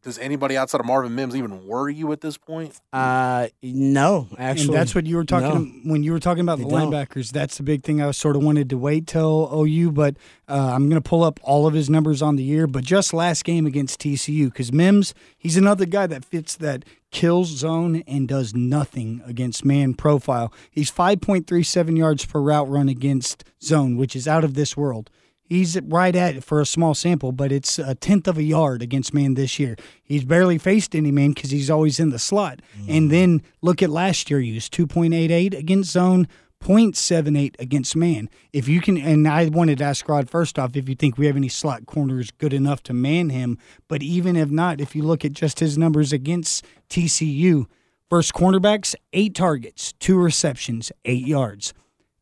Does 0.02 0.18
anybody 0.18 0.56
outside 0.56 0.80
of 0.80 0.86
Marvin 0.86 1.14
Mims 1.14 1.34
even 1.36 1.66
worry 1.66 1.94
you 1.94 2.10
at 2.12 2.20
this 2.20 2.36
point? 2.38 2.78
Uh, 2.92 3.48
no, 3.62 4.28
actually, 4.38 4.66
and 4.66 4.74
that's 4.74 4.94
what 4.94 5.06
you 5.06 5.16
were 5.16 5.24
talking 5.24 5.82
when 5.84 6.02
you 6.02 6.12
were 6.12 6.20
talking 6.20 6.40
about 6.42 6.58
They 6.58 6.64
the 6.64 6.70
don't. 6.70 6.92
linebackers. 6.92 7.30
That's 7.30 7.56
the 7.56 7.62
big 7.64 7.82
thing. 7.82 8.00
I 8.00 8.10
sort 8.12 8.36
of 8.36 8.44
wanted 8.44 8.70
to 8.70 8.78
wait 8.78 9.06
till 9.06 9.50
OU, 9.52 9.92
but 9.92 10.16
uh, 10.48 10.72
I'm 10.74 10.88
going 10.88 11.02
to 11.02 11.08
pull 11.08 11.24
up 11.24 11.40
all 11.42 11.66
of 11.66 11.74
his 11.74 11.90
numbers 11.90 12.22
on 12.22 12.36
the 12.36 12.42
year. 12.44 12.66
But 12.66 12.84
just 12.84 13.12
last 13.12 13.44
game 13.44 13.66
against 13.66 14.00
TCU, 14.00 14.46
because 14.46 14.72
Mims, 14.72 15.14
he's 15.36 15.56
another 15.56 15.84
guy 15.86 16.06
that 16.06 16.24
fits 16.24 16.56
that 16.56 16.84
kills 17.12 17.48
zone 17.48 18.02
and 18.08 18.26
does 18.26 18.54
nothing 18.54 19.22
against 19.24 19.64
man 19.64 19.94
profile. 19.94 20.52
He's 20.70 20.90
5.37 20.90 21.96
yards 21.96 22.24
per 22.26 22.40
route 22.40 22.68
run 22.68 22.88
against 22.88 23.44
zone, 23.62 23.96
which 23.96 24.16
is 24.16 24.26
out 24.26 24.42
of 24.42 24.54
this 24.54 24.76
world. 24.76 25.10
He's 25.44 25.78
right 25.82 26.16
at 26.16 26.36
it 26.36 26.44
for 26.44 26.62
a 26.62 26.66
small 26.66 26.94
sample, 26.94 27.30
but 27.30 27.52
it's 27.52 27.78
a 27.78 27.94
tenth 27.94 28.26
of 28.26 28.38
a 28.38 28.42
yard 28.42 28.80
against 28.80 29.12
man 29.12 29.34
this 29.34 29.58
year. 29.58 29.76
He's 30.02 30.24
barely 30.24 30.56
faced 30.56 30.94
any 30.94 31.10
man 31.10 31.32
because 31.32 31.50
he's 31.50 31.68
always 31.68 32.00
in 32.00 32.08
the 32.08 32.18
slot. 32.18 32.60
And 32.88 33.08
mm. 33.08 33.10
then 33.10 33.42
look 33.60 33.82
at 33.82 33.90
last 33.90 34.30
year, 34.30 34.40
he 34.40 34.54
was 34.54 34.70
2.88 34.70 35.56
against 35.56 35.90
zone, 35.90 36.26
0.78 36.62 37.56
against 37.58 37.96
man. 37.96 38.30
If 38.52 38.68
you 38.68 38.80
can, 38.80 38.96
and 38.96 39.26
I 39.26 39.48
wanted 39.48 39.78
to 39.78 39.84
ask 39.84 40.08
Rod 40.08 40.30
first 40.30 40.58
off 40.58 40.76
if 40.76 40.88
you 40.88 40.94
think 40.94 41.18
we 41.18 41.26
have 41.26 41.36
any 41.36 41.48
slot 41.48 41.86
corners 41.86 42.30
good 42.30 42.52
enough 42.52 42.82
to 42.84 42.92
man 42.92 43.30
him. 43.30 43.58
But 43.88 44.02
even 44.02 44.36
if 44.36 44.50
not, 44.50 44.80
if 44.80 44.94
you 44.94 45.02
look 45.02 45.24
at 45.24 45.32
just 45.32 45.60
his 45.60 45.76
numbers 45.76 46.12
against 46.12 46.64
TCU, 46.88 47.66
first 48.08 48.32
cornerbacks, 48.32 48.94
eight 49.12 49.34
targets, 49.34 49.92
two 49.94 50.18
receptions, 50.18 50.92
eight 51.04 51.26
yards. 51.26 51.74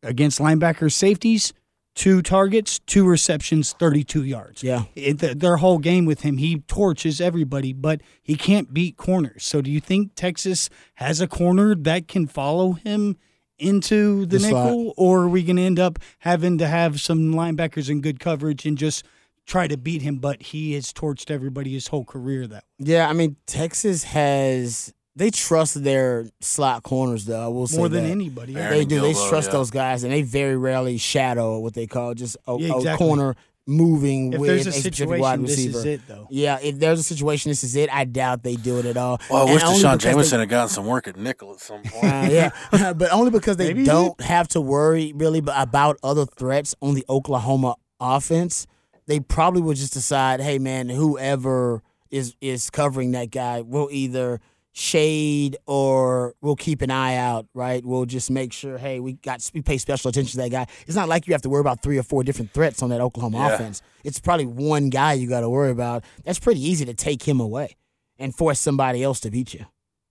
Against 0.03 0.39
linebackers, 0.39 0.93
safeties, 0.93 1.53
two 1.93 2.21
targets, 2.21 2.79
two 2.79 3.07
receptions, 3.07 3.73
32 3.73 4.23
yards. 4.23 4.63
Yeah. 4.63 4.83
It, 4.95 5.19
th- 5.19 5.37
their 5.37 5.57
whole 5.57 5.77
game 5.77 6.05
with 6.05 6.21
him, 6.21 6.37
he 6.37 6.59
torches 6.61 7.21
everybody, 7.21 7.73
but 7.73 8.01
he 8.21 8.35
can't 8.35 8.73
beat 8.73 8.97
corners. 8.97 9.43
So 9.43 9.61
do 9.61 9.69
you 9.69 9.79
think 9.79 10.15
Texas 10.15 10.69
has 10.95 11.21
a 11.21 11.27
corner 11.27 11.75
that 11.75 12.07
can 12.07 12.25
follow 12.25 12.73
him 12.73 13.17
into 13.61 14.25
the, 14.25 14.37
The 14.37 14.39
slot. 14.49 14.65
nickel, 14.65 14.93
or 14.97 15.23
are 15.23 15.29
we 15.29 15.43
going 15.43 15.55
to 15.57 15.61
end 15.63 15.79
up 15.79 15.99
having 16.19 16.57
to 16.57 16.67
have 16.67 16.99
some 16.99 17.33
linebackers 17.33 17.89
in 17.89 18.01
good 18.01 18.19
coverage 18.19 18.65
and 18.65 18.77
just 18.77 19.05
try 19.45 19.67
to 19.67 19.77
beat 19.77 20.01
him? 20.01 20.17
But 20.17 20.41
he 20.41 20.73
has 20.73 20.91
torched 20.91 21.29
everybody 21.31 21.71
his 21.73 21.87
whole 21.87 22.05
career 22.05 22.47
that 22.47 22.63
way. 22.79 22.85
Yeah, 22.93 23.07
I 23.09 23.13
mean 23.13 23.35
Texas 23.45 24.03
has 24.05 24.93
they 25.15 25.29
trust 25.29 25.83
their 25.83 26.27
slot 26.39 26.83
corners 26.83 27.25
though. 27.25 27.43
I 27.43 27.47
will 27.47 27.67
say 27.67 27.77
more 27.77 27.89
than 27.89 28.05
that. 28.05 28.11
anybody. 28.11 28.55
Aaron 28.55 28.71
They 28.77 28.85
do. 28.85 29.01
They 29.01 29.13
trust 29.13 29.47
yeah. 29.49 29.53
those 29.53 29.69
guys, 29.69 30.03
and 30.03 30.11
they 30.13 30.21
very 30.21 30.55
rarely 30.57 30.97
shadow 30.97 31.59
what 31.59 31.73
they 31.73 31.85
call 31.87 32.13
just 32.13 32.37
a, 32.47 32.57
Yeah, 32.57 32.93
a 32.93 32.97
corner 32.97 33.35
moving 33.67 34.33
If 34.33 34.39
with 34.39 34.49
there's 34.49 34.67
a 34.67 34.71
specific 34.71 35.19
wide 35.19 35.39
situation, 35.39 35.41
this 35.45 35.57
receiver. 35.57 35.77
is 35.79 35.85
it, 35.85 36.01
though. 36.07 36.27
Yeah, 36.29 36.59
if 36.61 36.79
there's 36.79 36.99
a 36.99 37.03
situation, 37.03 37.49
this 37.51 37.63
is 37.63 37.75
it. 37.75 37.89
I 37.93 38.05
doubt 38.05 38.43
they 38.43 38.55
do 38.55 38.79
it 38.79 38.85
at 38.85 38.97
all. 38.97 39.19
Well, 39.29 39.43
I 39.43 39.45
And 39.45 39.53
wish 39.53 39.63
only 39.63 39.79
Deshaun 39.79 39.91
because 39.93 40.03
they- 40.03 40.11
Jameson 40.11 40.39
had 40.39 40.49
gotten 40.49 40.69
some 40.69 40.85
work 40.85 41.07
at 41.07 41.15
nickel 41.17 41.53
at 41.53 41.59
some 41.59 41.81
point. 41.83 42.03
Uh, 42.03 42.27
yeah, 42.31 42.49
but 42.93 43.11
only 43.11 43.31
because 43.31 43.57
they 43.57 43.67
Maybe 43.67 43.83
don't 43.85 44.19
have 44.21 44.47
to 44.49 44.61
worry 44.61 45.13
really 45.15 45.41
b- 45.41 45.51
about 45.55 45.97
other 46.03 46.25
threats 46.25 46.75
on 46.81 46.93
the 46.95 47.05
Oklahoma 47.09 47.75
offense. 47.99 48.67
They 49.07 49.19
probably 49.19 49.61
would 49.61 49.77
just 49.77 49.93
decide, 49.93 50.41
hey 50.41 50.57
man, 50.59 50.89
whoever 50.89 51.81
is 52.09 52.35
is 52.41 52.69
covering 52.69 53.11
that 53.11 53.31
guy 53.31 53.61
will 53.61 53.89
either 53.91 54.39
shade 54.73 55.57
or 55.65 56.33
we'll 56.41 56.55
keep 56.55 56.81
an 56.81 56.89
eye 56.91 57.15
out, 57.15 57.45
right? 57.53 57.83
We'll 57.85 58.05
just 58.05 58.31
make 58.31 58.53
sure, 58.53 58.77
hey, 58.77 58.99
we 58.99 59.13
got 59.13 59.49
we 59.53 59.61
pay 59.61 59.77
special 59.77 60.09
attention 60.09 60.31
to 60.31 60.37
that 60.37 60.49
guy. 60.49 60.65
It's 60.87 60.95
not 60.95 61.09
like 61.09 61.27
you 61.27 61.33
have 61.33 61.41
to 61.43 61.49
worry 61.49 61.61
about 61.61 61.81
three 61.83 61.97
or 61.97 62.03
four 62.03 62.23
different 62.23 62.51
threats 62.53 62.81
on 62.81 62.89
that 62.91 63.01
Oklahoma 63.01 63.37
Yeah. 63.39 63.53
offense. 63.55 63.81
It's 64.03 64.19
probably 64.19 64.45
one 64.45 64.89
guy 64.89 65.13
you 65.13 65.27
got 65.27 65.41
to 65.41 65.49
worry 65.49 65.71
about. 65.71 66.03
That's 66.23 66.39
pretty 66.39 66.61
easy 66.65 66.85
to 66.85 66.93
take 66.93 67.23
him 67.23 67.39
away 67.39 67.75
and 68.17 68.33
force 68.35 68.59
somebody 68.59 69.03
else 69.03 69.19
to 69.21 69.31
beat 69.31 69.53
you. 69.53 69.65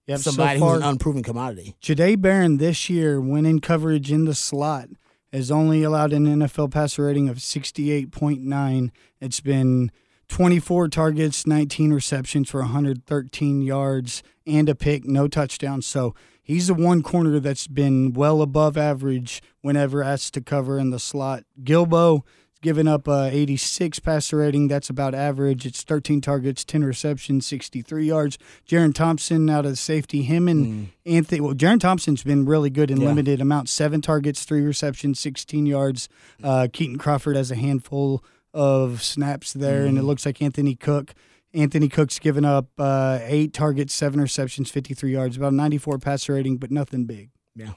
Yep, 0.07 0.18
so 0.20 0.31
somebody 0.33 0.59
far- 0.61 0.75
who's 0.75 0.83
an 0.83 0.88
unproven 0.88 1.23
commodity. 1.23 1.77
Jahdae 1.83 2.20
Barron 2.20 2.57
this 2.57 2.90
year, 2.90 3.20
when 3.20 3.46
in 3.46 3.61
coverage 3.61 4.11
in 4.11 4.25
the 4.25 4.35
slot, 4.35 4.88
has 5.33 5.51
only 5.51 5.85
allowed 5.85 6.12
an 6.12 6.27
NFL 6.27 6.73
passer 6.73 7.05
rating 7.05 7.29
of 7.29 7.37
68.9. 7.40 8.90
It's 9.20 9.40
been 9.40 9.90
24 10.30 10.88
targets, 10.88 11.44
19 11.46 11.92
receptions 11.92 12.48
for 12.48 12.60
113 12.60 13.62
yards 13.62 14.22
and 14.46 14.68
a 14.68 14.74
pick, 14.76 15.04
no 15.04 15.26
touchdowns. 15.28 15.86
So 15.86 16.14
he's 16.42 16.68
the 16.68 16.74
one 16.74 17.02
corner 17.02 17.40
that's 17.40 17.66
been 17.66 18.12
well 18.12 18.40
above 18.40 18.76
average 18.76 19.42
whenever 19.60 20.02
asked 20.04 20.34
to 20.34 20.40
cover 20.40 20.78
in 20.78 20.90
the 20.90 21.00
slot. 21.00 21.42
Gilbo 21.62 22.22
given 22.62 22.86
up 22.86 23.08
a 23.08 23.28
86 23.32 23.98
passer 24.00 24.36
rating. 24.36 24.68
That's 24.68 24.88
about 24.88 25.14
average. 25.14 25.66
It's 25.66 25.82
13 25.82 26.20
targets, 26.20 26.64
10 26.64 26.84
receptions, 26.84 27.44
63 27.46 28.06
yards. 28.06 28.38
Jerrin 28.68 28.94
Thompson 28.94 29.50
out 29.50 29.66
of 29.66 29.78
safety. 29.78 30.22
Him 30.22 30.46
and 30.46 30.90
Anthony. 31.06 31.40
Well, 31.40 31.54
Jerrin 31.54 31.80
Thompson's 31.80 32.22
been 32.22 32.44
really 32.44 32.70
good 32.70 32.90
in 32.90 33.00
Yeah. 33.00 33.08
limited 33.08 33.40
amount. 33.40 33.68
Seven 33.68 34.00
targets, 34.00 34.44
three 34.44 34.60
receptions, 34.62 35.18
16 35.18 35.66
yards. 35.66 36.08
Uh, 36.42 36.68
Kitan 36.72 36.98
Crawford 37.00 37.34
has 37.34 37.50
a 37.50 37.56
handful 37.56 38.22
of 38.52 39.02
snaps 39.02 39.52
there, 39.52 39.84
and 39.84 39.98
it 39.98 40.02
looks 40.02 40.26
like 40.26 40.40
Anthony 40.42 40.74
Cook. 40.74 41.14
Anthony 41.52 41.88
Cook's 41.88 42.18
given 42.18 42.44
up 42.44 42.68
uh, 42.78 43.18
eight 43.22 43.52
targets, 43.52 43.92
seven 43.92 44.20
receptions, 44.20 44.70
53 44.70 45.12
yards, 45.12 45.36
about 45.36 45.52
a 45.52 45.56
94 45.56 45.98
passer 45.98 46.34
rating, 46.34 46.58
but 46.58 46.70
nothing 46.70 47.06
big. 47.06 47.30
Yeah. 47.56 47.72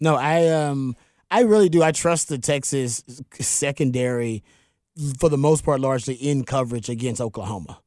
No, 0.00 0.14
I 0.16 0.48
um 0.48 0.94
I 1.30 1.42
really 1.42 1.68
do. 1.68 1.82
I 1.82 1.92
trust 1.92 2.28
the 2.28 2.38
Texas 2.38 3.02
secondary 3.40 4.42
for 5.18 5.28
the 5.28 5.38
most 5.38 5.64
part, 5.64 5.80
largely 5.80 6.14
in 6.14 6.44
coverage 6.44 6.88
against 6.88 7.20
Oklahoma. 7.20 7.80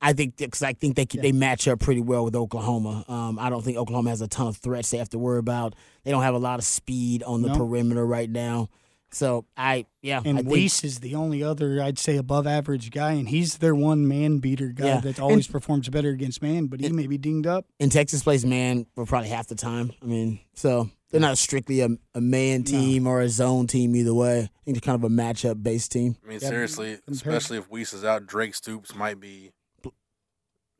I 0.00 0.12
think 0.12 0.36
because 0.36 0.62
I 0.62 0.74
think 0.74 0.94
they 0.94 1.06
can, 1.06 1.20
they 1.22 1.32
match 1.32 1.66
up 1.66 1.80
pretty 1.80 2.00
well 2.00 2.24
with 2.24 2.36
Oklahoma. 2.36 3.04
Um, 3.08 3.38
I 3.38 3.50
don't 3.50 3.64
think 3.64 3.76
Oklahoma 3.76 4.10
has 4.10 4.20
a 4.20 4.28
ton 4.28 4.46
of 4.46 4.56
threats 4.56 4.90
they 4.90 4.98
have 4.98 5.08
to 5.10 5.18
worry 5.18 5.40
about. 5.40 5.74
They 6.04 6.12
don't 6.12 6.22
have 6.22 6.34
a 6.34 6.38
lot 6.38 6.60
of 6.60 6.64
speed 6.64 7.24
on 7.24 7.42
the 7.42 7.52
perimeter 7.54 8.06
right 8.06 8.30
now. 8.30 8.68
So 9.10 9.46
I 9.56 9.86
yeah, 10.02 10.20
And 10.24 10.38
I 10.38 10.42
think, 10.42 10.52
Wease 10.52 10.84
is 10.84 11.00
the 11.00 11.14
only 11.14 11.42
other, 11.42 11.82
I'd 11.82 11.98
say, 11.98 12.16
above 12.16 12.46
average 12.46 12.90
guy, 12.90 13.12
and 13.12 13.28
he's 13.28 13.58
their 13.58 13.74
one 13.74 14.06
man 14.06 14.38
beater 14.38 14.68
guy 14.68 14.86
Yeah. 14.86 15.00
that 15.00 15.18
always 15.18 15.46
And- 15.46 15.52
performs 15.52 15.88
better 15.88 16.10
against 16.10 16.42
man, 16.42 16.66
but 16.66 16.80
he 16.80 16.90
may 16.90 17.06
be 17.06 17.16
dinged 17.18 17.46
up. 17.46 17.64
and 17.80 17.90
Texas 17.90 18.22
plays 18.22 18.44
man 18.44 18.86
for 18.94 19.06
probably 19.06 19.30
half 19.30 19.46
the 19.46 19.54
time. 19.54 19.92
I 20.02 20.04
mean, 20.04 20.40
so 20.54 20.90
they're 21.10 21.20
not 21.22 21.38
strictly 21.38 21.80
a, 21.80 21.88
a 22.14 22.20
man 22.20 22.64
team 22.64 23.06
or 23.06 23.20
a 23.22 23.28
zone 23.30 23.66
team 23.66 23.96
either 23.96 24.12
way. 24.12 24.40
I 24.40 24.48
think 24.64 24.76
they're 24.76 24.80
kind 24.92 25.02
of 25.02 25.10
a 25.10 25.14
matchup 25.14 25.62
based 25.62 25.90
team. 25.90 26.16
I 26.24 26.28
mean, 26.28 26.38
Yeah, 26.42 26.48
seriously, 26.48 26.98
especially 27.08 27.56
if 27.56 27.70
Wease 27.70 27.94
is 27.94 28.04
out, 28.04 28.26
Drake 28.26 28.54
Stoops 28.54 28.94
might 28.94 29.18
be 29.20 29.52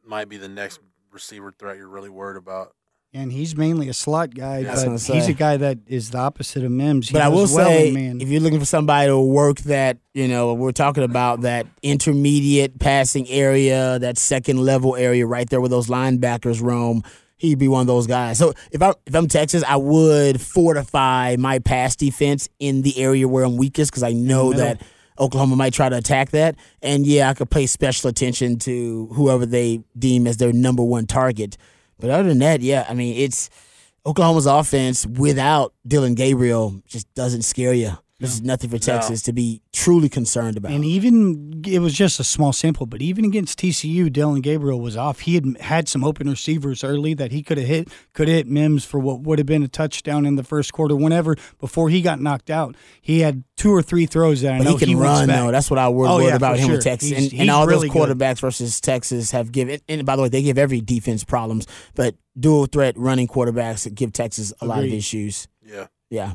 might 0.05 0.29
be 0.29 0.37
the 0.37 0.49
next 0.49 0.81
receiver 1.13 1.53
threat 1.59 1.77
you're 1.77 1.89
really 1.89 2.09
worried 2.11 2.37
about. 2.37 2.75
And 3.15 3.33
he's 3.33 3.57
mainly 3.57 3.89
a 3.89 3.95
slot 3.95 4.35
guy, 4.35 4.59
Yeah, 4.59 4.75
but 4.85 5.01
he's 5.01 5.29
a 5.29 5.33
guy 5.33 5.57
that 5.57 5.79
is 5.87 6.11
the 6.11 6.19
opposite 6.19 6.63
of 6.63 6.71
Mims. 6.71 7.09
He 7.09 7.15
But 7.15 7.23
I 7.23 7.29
will 7.29 7.37
well 7.39 7.49
say, 7.49 7.91
man. 7.91 8.21
if 8.21 8.29
you're 8.29 8.41
looking 8.41 8.61
for 8.61 8.67
somebody 8.67 9.09
to 9.09 9.19
work 9.19 9.61
that, 9.61 9.97
you 10.13 10.29
know, 10.29 10.53
we're 10.53 10.73
talking 10.73 11.03
about 11.05 11.41
that 11.41 11.67
intermediate 11.83 12.79
passing 12.79 13.27
area, 13.29 13.99
that 13.99 14.19
second 14.19 14.59
level 14.59 14.95
area 14.95 15.27
right 15.27 15.49
there 15.49 15.61
where 15.61 15.71
those 15.71 15.87
linebackers 15.87 16.63
roam. 16.63 17.03
He'd 17.39 17.59
be 17.59 17.69
one 17.69 17.83
of 17.83 17.87
those 17.87 18.07
guys. 18.07 18.37
So 18.37 18.53
if 18.73 18.83
I 18.83 18.93
if 19.07 19.15
I'm 19.15 19.29
Texas, 19.29 19.63
I 19.67 19.77
would 19.77 20.41
fortify 20.41 21.37
my 21.39 21.61
pass 21.61 21.95
defense 21.97 22.49
in 22.59 22.83
the 22.83 22.99
area 22.99 23.29
where 23.29 23.45
I'm 23.45 23.57
weakest 23.57 23.91
because 23.93 24.03
I 24.03 24.13
know 24.13 24.53
that 24.53 24.83
Oklahoma 25.19 25.55
might 25.57 25.73
try 25.73 25.89
to 25.89 25.97
attack 25.97 26.31
that. 26.31 26.57
And 26.83 27.07
yeah, 27.07 27.31
I 27.31 27.35
could 27.35 27.49
pay 27.49 27.67
special 27.67 28.11
attention 28.11 28.59
to 28.61 29.07
whoever 29.13 29.47
they 29.47 29.81
deem 29.97 30.27
as 30.27 30.37
their 30.39 30.53
number 30.53 30.83
one 30.83 31.07
target. 31.07 31.57
But 31.99 32.11
other 32.11 32.29
than 32.29 32.39
that, 32.41 32.61
yeah, 32.61 32.87
I 32.89 32.95
mean 32.95 33.17
it's 33.17 33.51
Oklahoma's 34.07 34.47
offense 34.47 35.07
without 35.07 35.75
Dillon 35.87 36.15
Gabriel 36.15 36.81
just 36.87 37.13
doesn't 37.15 37.43
scare 37.43 37.75
you. 37.75 37.93
This 38.21 38.35
is 38.35 38.43
nothing 38.43 38.69
for 38.69 38.79
Texas 38.79 39.23
to 39.23 39.33
be 39.33 39.63
truly 39.73 40.09
concerned 40.09 40.57
about. 40.57 40.73
And 40.73 40.85
even 40.85 41.63
it 41.65 41.79
was 41.79 41.95
just 41.95 42.19
a 42.19 42.25
small 42.25 42.53
sample, 42.53 42.85
but 42.85 43.01
even 43.01 43.25
against 43.25 43.61
TCU, 43.61 44.13
Dillon 44.13 44.41
Gabriel 44.41 44.81
was 44.81 44.97
off. 44.97 45.21
He 45.21 45.37
had 45.37 45.57
had 45.61 45.89
some 45.89 46.03
open 46.03 46.29
receivers 46.29 46.83
early 46.83 47.15
that 47.15 47.31
he 47.31 47.45
could 47.45 47.59
have 47.59 47.69
hit, 47.69 47.89
could 48.15 48.27
have 48.27 48.37
hit 48.39 48.47
Mims 48.49 48.85
for 48.85 48.99
what 48.99 49.21
would 49.21 49.39
have 49.39 49.47
been 49.47 49.63
a 49.63 49.69
touchdown 49.69 50.27
in 50.27 50.35
the 50.35 50.43
first 50.43 50.73
quarter. 50.73 50.97
Whenever 50.97 51.37
before 51.61 51.91
he 51.91 52.03
got 52.03 52.21
knocked 52.21 52.51
out, 52.51 52.75
he 53.01 53.21
had 53.21 53.45
two 53.57 53.71
or 53.71 53.83
three 53.83 54.07
throws 54.07 54.41
that 54.41 54.53
I 54.55 54.59
but 54.59 54.65
know 54.65 54.77
he 54.79 54.87
can 54.87 54.99
wants 54.99 55.21
run 55.21 55.27
back. 55.29 55.37
though. 55.39 55.51
That's 55.53 55.71
what 55.71 55.79
I 55.79 55.89
worry 55.89 56.09
Oh, 56.09 56.17
worried 56.17 56.27
yeah, 56.27 56.35
about 56.35 56.57
for 56.57 56.63
him 56.63 56.71
with. 56.73 56.83
Texas. 56.83 57.09
He's- 57.11 57.23
and, 57.23 57.31
he's 57.31 57.41
and 57.43 57.51
all 57.53 57.69
really 57.69 57.87
those 57.89 57.95
good. 58.07 58.19
quarterbacks 58.19 58.41
versus 58.41 58.81
Texas 58.81 59.31
have 59.31 59.53
given. 59.53 59.79
And 59.89 60.05
by 60.05 60.17
the 60.17 60.23
way, 60.23 60.29
they 60.29 60.43
give 60.43 60.59
every 60.59 60.81
defense 60.81 61.23
problems, 61.23 61.69
but 61.95 62.17
dual 62.37 62.67
threat 62.67 62.99
running 62.99 63.29
quarterbacks 63.29 63.93
give 63.95 64.13
Texas 64.13 64.53
a 64.61 64.67
lot 64.67 64.81
of 64.83 64.93
issues. 64.93 65.47
Yeah, 65.65 65.87
Yeah. 66.11 66.33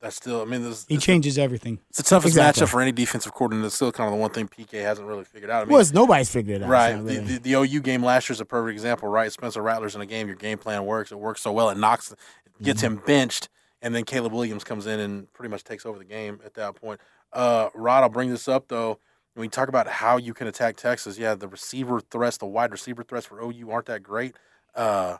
That's 0.00 0.16
still. 0.16 0.42
I 0.42 0.44
mean, 0.44 0.62
this, 0.62 0.84
He 0.88 0.96
it's, 0.96 1.04
changes 1.04 1.38
everything. 1.38 1.78
it's 1.88 1.98
the 1.98 2.04
toughest 2.04 2.28
Exactly. 2.36 2.64
matchup 2.64 2.68
for 2.70 2.80
any 2.80 2.92
defensive 2.92 3.32
coordinator. 3.32 3.66
It's 3.66 3.74
still 3.76 3.92
kind 3.92 4.08
of 4.08 4.14
the 4.14 4.20
one 4.20 4.30
thing 4.30 4.46
PK 4.48 4.82
hasn't 4.82 5.06
really 5.08 5.24
figured 5.24 5.50
out. 5.50 5.62
I 5.62 5.64
mean, 5.64 5.74
well, 5.76 5.84
nobody's 5.94 6.30
figured 6.30 6.56
it 6.60 6.64
out. 6.64 6.68
Right. 6.68 6.96
Not 6.96 7.06
The, 7.06 7.18
the, 7.18 7.38
the 7.38 7.52
OU 7.54 7.80
game 7.80 8.02
last 8.04 8.28
year 8.28 8.34
is 8.34 8.40
a 8.40 8.44
perfect 8.44 8.72
example, 8.72 9.08
right? 9.08 9.32
Spencer 9.32 9.62
Rattler's 9.62 9.94
in 9.94 10.00
a 10.00 10.06
game. 10.06 10.26
Your 10.26 10.36
game 10.36 10.58
plan 10.58 10.84
works. 10.84 11.12
It 11.12 11.18
works 11.18 11.40
so 11.40 11.52
well. 11.52 11.70
It 11.70 11.78
knocks, 11.78 12.12
it 12.12 12.18
gets 12.62 12.82
Mm-hmm. 12.82 12.94
him 12.98 13.02
benched, 13.06 13.48
and 13.82 13.94
then 13.94 14.04
Caleb 14.04 14.32
Williams 14.32 14.64
comes 14.64 14.86
in 14.86 15.00
and 15.00 15.32
pretty 15.32 15.50
much 15.50 15.64
takes 15.64 15.86
over 15.86 15.98
the 15.98 16.04
game 16.04 16.40
at 16.44 16.54
that 16.54 16.74
point. 16.74 17.00
Uh, 17.32 17.68
Rod, 17.74 18.02
I'll 18.02 18.08
bring 18.08 18.30
this 18.30 18.48
up 18.48 18.68
though. 18.68 18.98
When 19.34 19.42
we 19.42 19.48
talk 19.48 19.68
about 19.68 19.86
how 19.86 20.16
you 20.16 20.32
can 20.32 20.46
attack 20.46 20.76
Texas, 20.76 21.18
yeah, 21.18 21.34
the 21.34 21.46
receiver 21.48 22.00
threats, 22.00 22.38
the 22.38 22.46
wide 22.46 22.72
receiver 22.72 23.02
threats 23.02 23.26
for 23.26 23.38
OU 23.42 23.70
aren't 23.70 23.86
that 23.86 24.02
great. 24.02 24.34
Uh, 24.74 25.18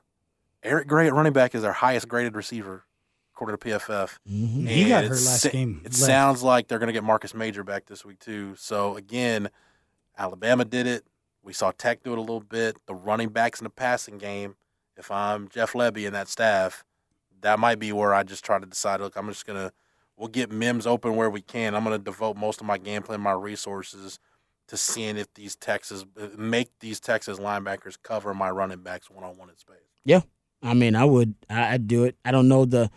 Eric 0.62 0.88
Gray 0.88 1.06
at 1.06 1.12
running 1.12 1.34
back 1.34 1.54
is 1.54 1.60
their 1.62 1.72
highest 1.74 2.08
graded 2.08 2.34
receiver, 2.34 2.84
according 3.36 3.58
to 3.58 3.68
PFF. 3.68 4.18
Mhm. 4.26 4.66
He 4.66 4.88
got 4.88 5.04
hurt 5.04 5.10
last 5.10 5.42
sa- 5.42 5.50
game. 5.50 5.82
It 5.84 5.92
Left. 5.92 5.96
sounds 5.96 6.42
like 6.42 6.68
they're 6.68 6.78
going 6.78 6.86
to 6.86 6.92
get 6.94 7.04
Marcus 7.04 7.34
Major 7.34 7.62
back 7.62 7.84
this 7.84 8.02
week 8.02 8.18
too. 8.18 8.54
So 8.56 8.96
again, 8.96 9.50
Alabama 10.16 10.64
did 10.64 10.86
it. 10.86 11.04
We 11.42 11.52
saw 11.52 11.70
Tech 11.70 12.02
do 12.02 12.12
it 12.12 12.18
a 12.18 12.22
little 12.22 12.40
bit. 12.40 12.76
The 12.86 12.94
running 12.94 13.28
backs 13.28 13.60
in 13.60 13.64
the 13.64 13.70
passing 13.70 14.16
game. 14.16 14.56
If 14.96 15.10
I'm 15.10 15.48
Jeff 15.48 15.74
Lebby 15.74 16.06
and 16.06 16.14
that 16.14 16.28
staff, 16.28 16.82
that 17.42 17.58
might 17.58 17.78
be 17.78 17.92
where 17.92 18.14
I 18.14 18.22
just 18.22 18.42
try 18.42 18.58
to 18.58 18.64
decide. 18.64 19.00
Look, 19.00 19.16
I'm 19.16 19.28
just 19.28 19.46
gonna 19.46 19.70
we'll 20.16 20.28
get 20.28 20.50
Mims 20.50 20.86
open 20.86 21.14
where 21.14 21.28
we 21.28 21.42
can. 21.42 21.74
I'm 21.74 21.84
gonna 21.84 21.98
devote 21.98 22.38
most 22.38 22.62
of 22.62 22.66
my 22.66 22.78
game 22.78 23.02
plan, 23.02 23.20
my 23.20 23.32
resources 23.32 24.18
to 24.68 24.76
seeing 24.78 25.18
if 25.18 25.32
these 25.34 25.54
Texas 25.56 26.06
make 26.38 26.70
these 26.80 26.98
Texas 27.00 27.38
linebackers 27.38 27.98
cover 28.02 28.32
my 28.32 28.48
running 28.50 28.78
backs 28.80 29.10
one 29.10 29.22
on 29.24 29.36
one 29.36 29.50
in 29.50 29.56
space. 29.58 29.76
Yeah, 30.06 30.22
I 30.62 30.72
mean, 30.72 30.96
I 30.96 31.04
would. 31.04 31.34
I'd 31.50 31.86
do 31.86 32.04
it. 32.04 32.16
I 32.24 32.30
don't 32.32 32.48
know 32.48 32.64
the 32.64 32.90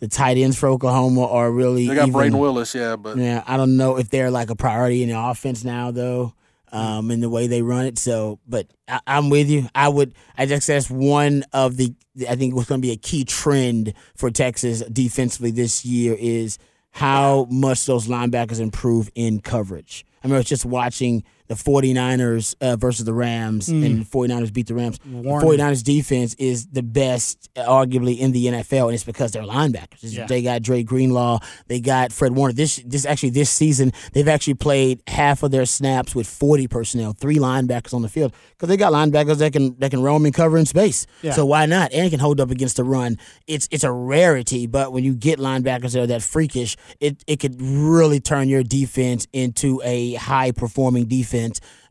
the 0.00 0.08
tight 0.08 0.36
ends 0.38 0.58
for 0.58 0.68
Oklahoma 0.68 1.26
are 1.26 1.50
really. 1.50 1.86
They 1.86 1.94
got 1.94 2.08
even, 2.08 2.20
Brayden 2.20 2.38
Willis, 2.38 2.74
yeah, 2.74 2.96
but 2.96 3.16
Yeah, 3.16 3.44
I 3.46 3.56
don't 3.56 3.76
know 3.76 3.96
if 3.98 4.08
they're 4.08 4.30
like 4.30 4.50
a 4.50 4.56
priority 4.56 5.02
in 5.02 5.10
the 5.10 5.18
offense 5.18 5.62
now, 5.62 5.90
though, 5.90 6.34
um, 6.72 7.10
in 7.10 7.20
the 7.20 7.28
way 7.28 7.46
they 7.46 7.62
run 7.62 7.86
it. 7.86 7.98
So, 7.98 8.40
but 8.48 8.66
I, 8.88 9.00
I'm 9.06 9.30
with 9.30 9.48
you. 9.48 9.68
I 9.74 9.88
would. 9.88 10.14
I 10.36 10.46
just 10.46 10.66
that's 10.66 10.90
one 10.90 11.44
of 11.52 11.76
the. 11.76 11.94
I 12.28 12.34
think 12.34 12.54
what's 12.54 12.68
going 12.68 12.80
to 12.80 12.86
be 12.86 12.92
a 12.92 12.96
key 12.96 13.24
trend 13.24 13.94
for 14.16 14.30
Texas 14.30 14.80
defensively 14.92 15.50
this 15.50 15.84
year 15.84 16.16
is 16.18 16.58
how 16.90 17.46
much 17.50 17.84
those 17.86 18.08
linebackers 18.08 18.60
improve 18.60 19.10
in 19.14 19.40
coverage. 19.40 20.04
I 20.22 20.26
remember 20.26 20.42
just 20.42 20.64
watching 20.64 21.24
the 21.50 21.56
49ers 21.56 22.54
uh, 22.60 22.76
versus 22.76 23.04
the 23.04 23.12
Rams, 23.12 23.68
and 23.68 24.02
the 24.02 24.04
49ers 24.04 24.52
beat 24.52 24.68
the 24.68 24.74
Rams. 24.74 25.00
The 25.00 25.22
49ers 25.22 25.82
defense 25.82 26.34
is 26.34 26.68
the 26.68 26.82
best, 26.84 27.50
uh, 27.56 27.64
arguably, 27.64 28.20
in 28.20 28.30
the 28.30 28.46
NFL, 28.46 28.84
and 28.84 28.94
it's 28.94 29.02
because 29.02 29.32
they're 29.32 29.42
linebackers. 29.42 29.98
Yeah. 30.02 30.26
They 30.26 30.42
got 30.42 30.62
Dre 30.62 30.84
Greenlaw, 30.84 31.40
they 31.66 31.80
got 31.80 32.12
Fred 32.12 32.36
Warner. 32.36 32.52
This, 32.52 32.80
this 32.86 33.04
actually, 33.04 33.30
this 33.30 33.50
season, 33.50 33.92
they've 34.12 34.28
actually 34.28 34.54
played 34.54 35.02
half 35.08 35.42
of 35.42 35.50
their 35.50 35.66
snaps 35.66 36.14
with 36.14 36.28
40 36.28 36.68
personnel, 36.68 37.14
three 37.14 37.38
linebackers 37.38 37.94
on 37.94 38.02
the 38.02 38.08
field, 38.08 38.32
because 38.50 38.68
they 38.68 38.76
got 38.76 38.92
linebackers 38.92 39.38
that 39.38 39.52
can 39.52 39.76
that 39.80 39.90
can 39.90 40.02
roam 40.02 40.24
and 40.26 40.32
cover 40.32 40.56
in 40.56 40.66
space. 40.66 41.04
Yeah. 41.20 41.32
So 41.32 41.44
why 41.46 41.66
not? 41.66 41.92
And 41.92 42.06
it 42.06 42.10
can 42.10 42.20
hold 42.20 42.40
up 42.40 42.52
against 42.52 42.76
the 42.76 42.84
run. 42.84 43.18
It's 43.48 43.66
it's 43.72 43.82
a 43.82 43.90
rarity, 43.90 44.68
but 44.68 44.92
when 44.92 45.02
you 45.02 45.14
get 45.14 45.40
linebackers 45.40 45.94
that 45.94 46.02
are 46.02 46.06
that 46.06 46.22
freakish, 46.22 46.76
it 47.00 47.24
it 47.26 47.40
could 47.40 47.60
really 47.60 48.20
turn 48.20 48.48
your 48.48 48.62
defense 48.62 49.26
into 49.32 49.82
a 49.84 50.14
high 50.14 50.52
performing 50.52 51.06
defense. 51.06 51.39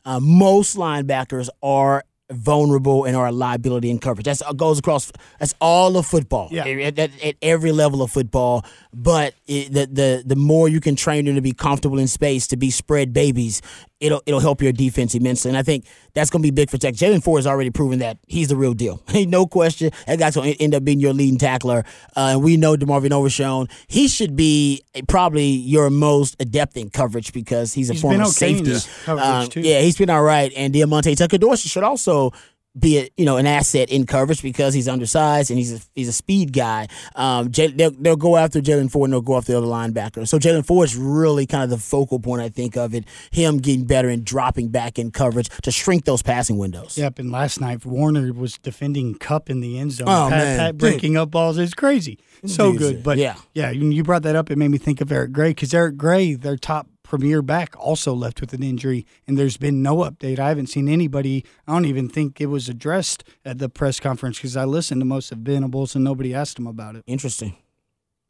Uh, 0.05 0.19
most 0.19 0.75
linebackers 0.77 1.49
are 1.61 2.03
vulnerable 2.31 3.05
and 3.05 3.15
are 3.15 3.27
a 3.27 3.31
liability 3.31 3.89
in 3.89 3.97
coverage. 3.97 4.25
That's 4.25 4.43
goes 4.55 4.77
across. 4.79 5.11
That's 5.39 5.55
all 5.59 5.97
of 5.97 6.05
football. 6.05 6.49
Yeah. 6.51 6.65
At, 6.65 6.99
at- 6.99 7.23
at 7.23 7.35
every 7.41 7.71
level 7.71 8.01
of 8.03 8.11
football. 8.11 8.65
But 8.93 9.33
it, 9.47 9.73
the 9.73 9.87
the 9.87 10.23
the 10.25 10.35
more 10.35 10.69
you 10.69 10.79
can 10.79 10.95
train 10.95 11.25
them 11.25 11.35
to 11.35 11.41
be 11.41 11.53
comfortable 11.53 11.97
in 11.99 12.07
space, 12.07 12.47
to 12.47 12.57
be 12.57 12.69
spread 12.71 13.13
babies, 13.13 13.61
it'll 13.99 14.21
it'll 14.25 14.39
help 14.39 14.61
your 14.61 14.71
defense 14.71 15.15
immensely. 15.15 15.49
And 15.49 15.57
I 15.57 15.63
think 15.63 15.85
that's 16.13 16.29
going 16.29 16.41
to 16.41 16.47
be 16.47 16.51
big 16.51 16.69
for 16.69 16.77
Tech. 16.77 16.95
Jaylan 16.95 17.23
Ford 17.23 17.39
has 17.39 17.47
already 17.47 17.69
proven 17.69 17.99
that 17.99 18.17
he's 18.27 18.47
the 18.47 18.55
real 18.55 18.73
deal. 18.73 19.01
No 19.29 19.45
question. 19.45 19.91
That 20.07 20.17
guy's 20.17 20.35
going 20.35 20.53
to 20.53 20.61
end 20.61 20.73
up 20.73 20.83
being 20.83 20.99
your 20.99 21.13
leading 21.13 21.37
tackler. 21.37 21.83
Uh, 22.15 22.31
and 22.31 22.43
we 22.43 22.57
know 22.57 22.75
DeMarvion 22.75 23.11
Overshown. 23.11 23.67
He 23.87 24.07
should 24.07 24.35
be 24.35 24.81
probably 25.07 25.45
your 25.45 25.89
most 25.89 26.35
adept 26.39 26.77
in 26.77 26.89
coverage 26.89 27.31
because 27.33 27.73
he's 27.73 27.89
a 27.89 27.93
He's 27.93 28.01
former 28.01 28.23
okay 28.23 28.63
safety. 28.63 28.89
Um. 29.07 29.49
Yeah, 29.55 29.81
he's 29.81 29.97
been 29.97 30.09
all 30.09 30.23
right. 30.23 30.51
And 30.55 30.73
Diamante 30.73 31.13
Tucker 31.15 31.37
Dorsey 31.37 31.69
should 31.69 31.83
also 31.83 32.31
be 32.77 32.99
a, 32.99 33.09
you 33.17 33.25
know 33.25 33.37
an 33.37 33.47
asset 33.47 33.89
in 33.89 34.05
coverage 34.05 34.41
because 34.43 34.73
he's 34.73 34.87
undersized 34.87 35.49
and 35.49 35.57
he's 35.57 35.73
a, 35.73 35.79
he's 35.95 36.07
a 36.07 36.13
speed 36.13 36.53
guy. 36.53 36.87
Um, 37.15 37.49
they'll, 37.49 37.91
they'll 37.91 38.15
go 38.15 38.37
after 38.37 38.61
Jaylan 38.61 38.91
Ford 38.91 39.07
and 39.07 39.13
they'll 39.13 39.21
go 39.21 39.37
after 39.37 39.51
the 39.53 39.57
other 39.57 39.67
linebacker. 39.67 40.27
So 40.27 40.37
Jaylan 40.37 40.65
Ford 40.65 40.87
is 40.87 40.95
really 40.95 41.47
kind 41.47 41.63
of 41.63 41.69
the 41.71 41.77
focal 41.77 42.19
point 42.19 42.41
I 42.41 42.49
think 42.49 42.77
of 42.77 42.93
it. 42.93 43.05
Him 43.31 43.57
getting 43.57 43.85
better 43.85 44.07
and 44.09 44.23
dropping 44.23 44.69
back 44.69 44.99
in 44.99 45.11
coverage 45.11 45.49
to 45.63 45.71
shrink 45.71 46.05
those 46.05 46.21
passing 46.21 46.57
windows. 46.57 46.97
Yep, 46.97 47.19
and 47.19 47.31
last 47.31 47.59
night 47.59 47.85
Warner 47.85 48.31
was 48.33 48.57
defending 48.59 49.15
Kupp 49.15 49.49
in 49.49 49.61
the 49.61 49.79
end 49.79 49.93
zone. 49.93 50.07
Oh, 50.07 50.27
Pat, 50.29 50.43
man. 50.43 50.57
Pat 50.59 50.77
breaking 50.77 51.17
up 51.17 51.31
balls 51.31 51.57
is 51.57 51.73
crazy. 51.73 52.19
So 52.45 52.71
Dude's 52.71 52.79
good. 52.83 53.03
But 53.03 53.17
Yeah. 53.17 53.35
yeah, 53.53 53.71
you 53.71 53.89
you 53.89 54.03
brought 54.03 54.23
that 54.23 54.35
up. 54.35 54.49
It 54.51 54.57
made 54.57 54.69
me 54.69 54.77
think 54.77 55.01
of 55.01 55.11
Eric 55.11 55.31
Gray 55.31 55.49
because 55.49 55.73
Eric 55.73 55.97
Gray, 55.97 56.35
their 56.35 56.55
top 56.55 56.87
premier 57.09 57.41
back, 57.41 57.75
also 57.77 58.13
left 58.13 58.39
with 58.39 58.53
an 58.53 58.61
injury, 58.61 59.05
and 59.27 59.37
there's 59.37 59.57
been 59.57 59.81
no 59.81 59.97
update. 59.97 60.37
I 60.37 60.49
haven't 60.49 60.67
seen 60.67 60.87
anybody. 60.87 61.43
I 61.67 61.73
don't 61.73 61.85
even 61.85 62.07
think 62.07 62.39
it 62.39 62.45
was 62.45 62.69
addressed 62.69 63.23
at 63.43 63.57
the 63.57 63.67
press 63.67 63.99
conference 63.99 64.37
because 64.37 64.55
I 64.55 64.65
listened 64.65 65.01
to 65.01 65.05
most 65.05 65.31
of 65.31 65.39
Venables 65.39 65.95
and 65.95 66.03
nobody 66.03 66.35
asked 66.35 66.59
him 66.59 66.67
about 66.67 66.95
it. 66.95 67.03
Interesting. 67.07 67.57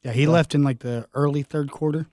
Yeah, 0.02 0.12
he 0.12 0.26
left 0.26 0.54
in 0.54 0.62
like 0.62 0.78
the 0.78 1.06
early 1.12 1.42
third 1.42 1.70
quarter. 1.70 2.06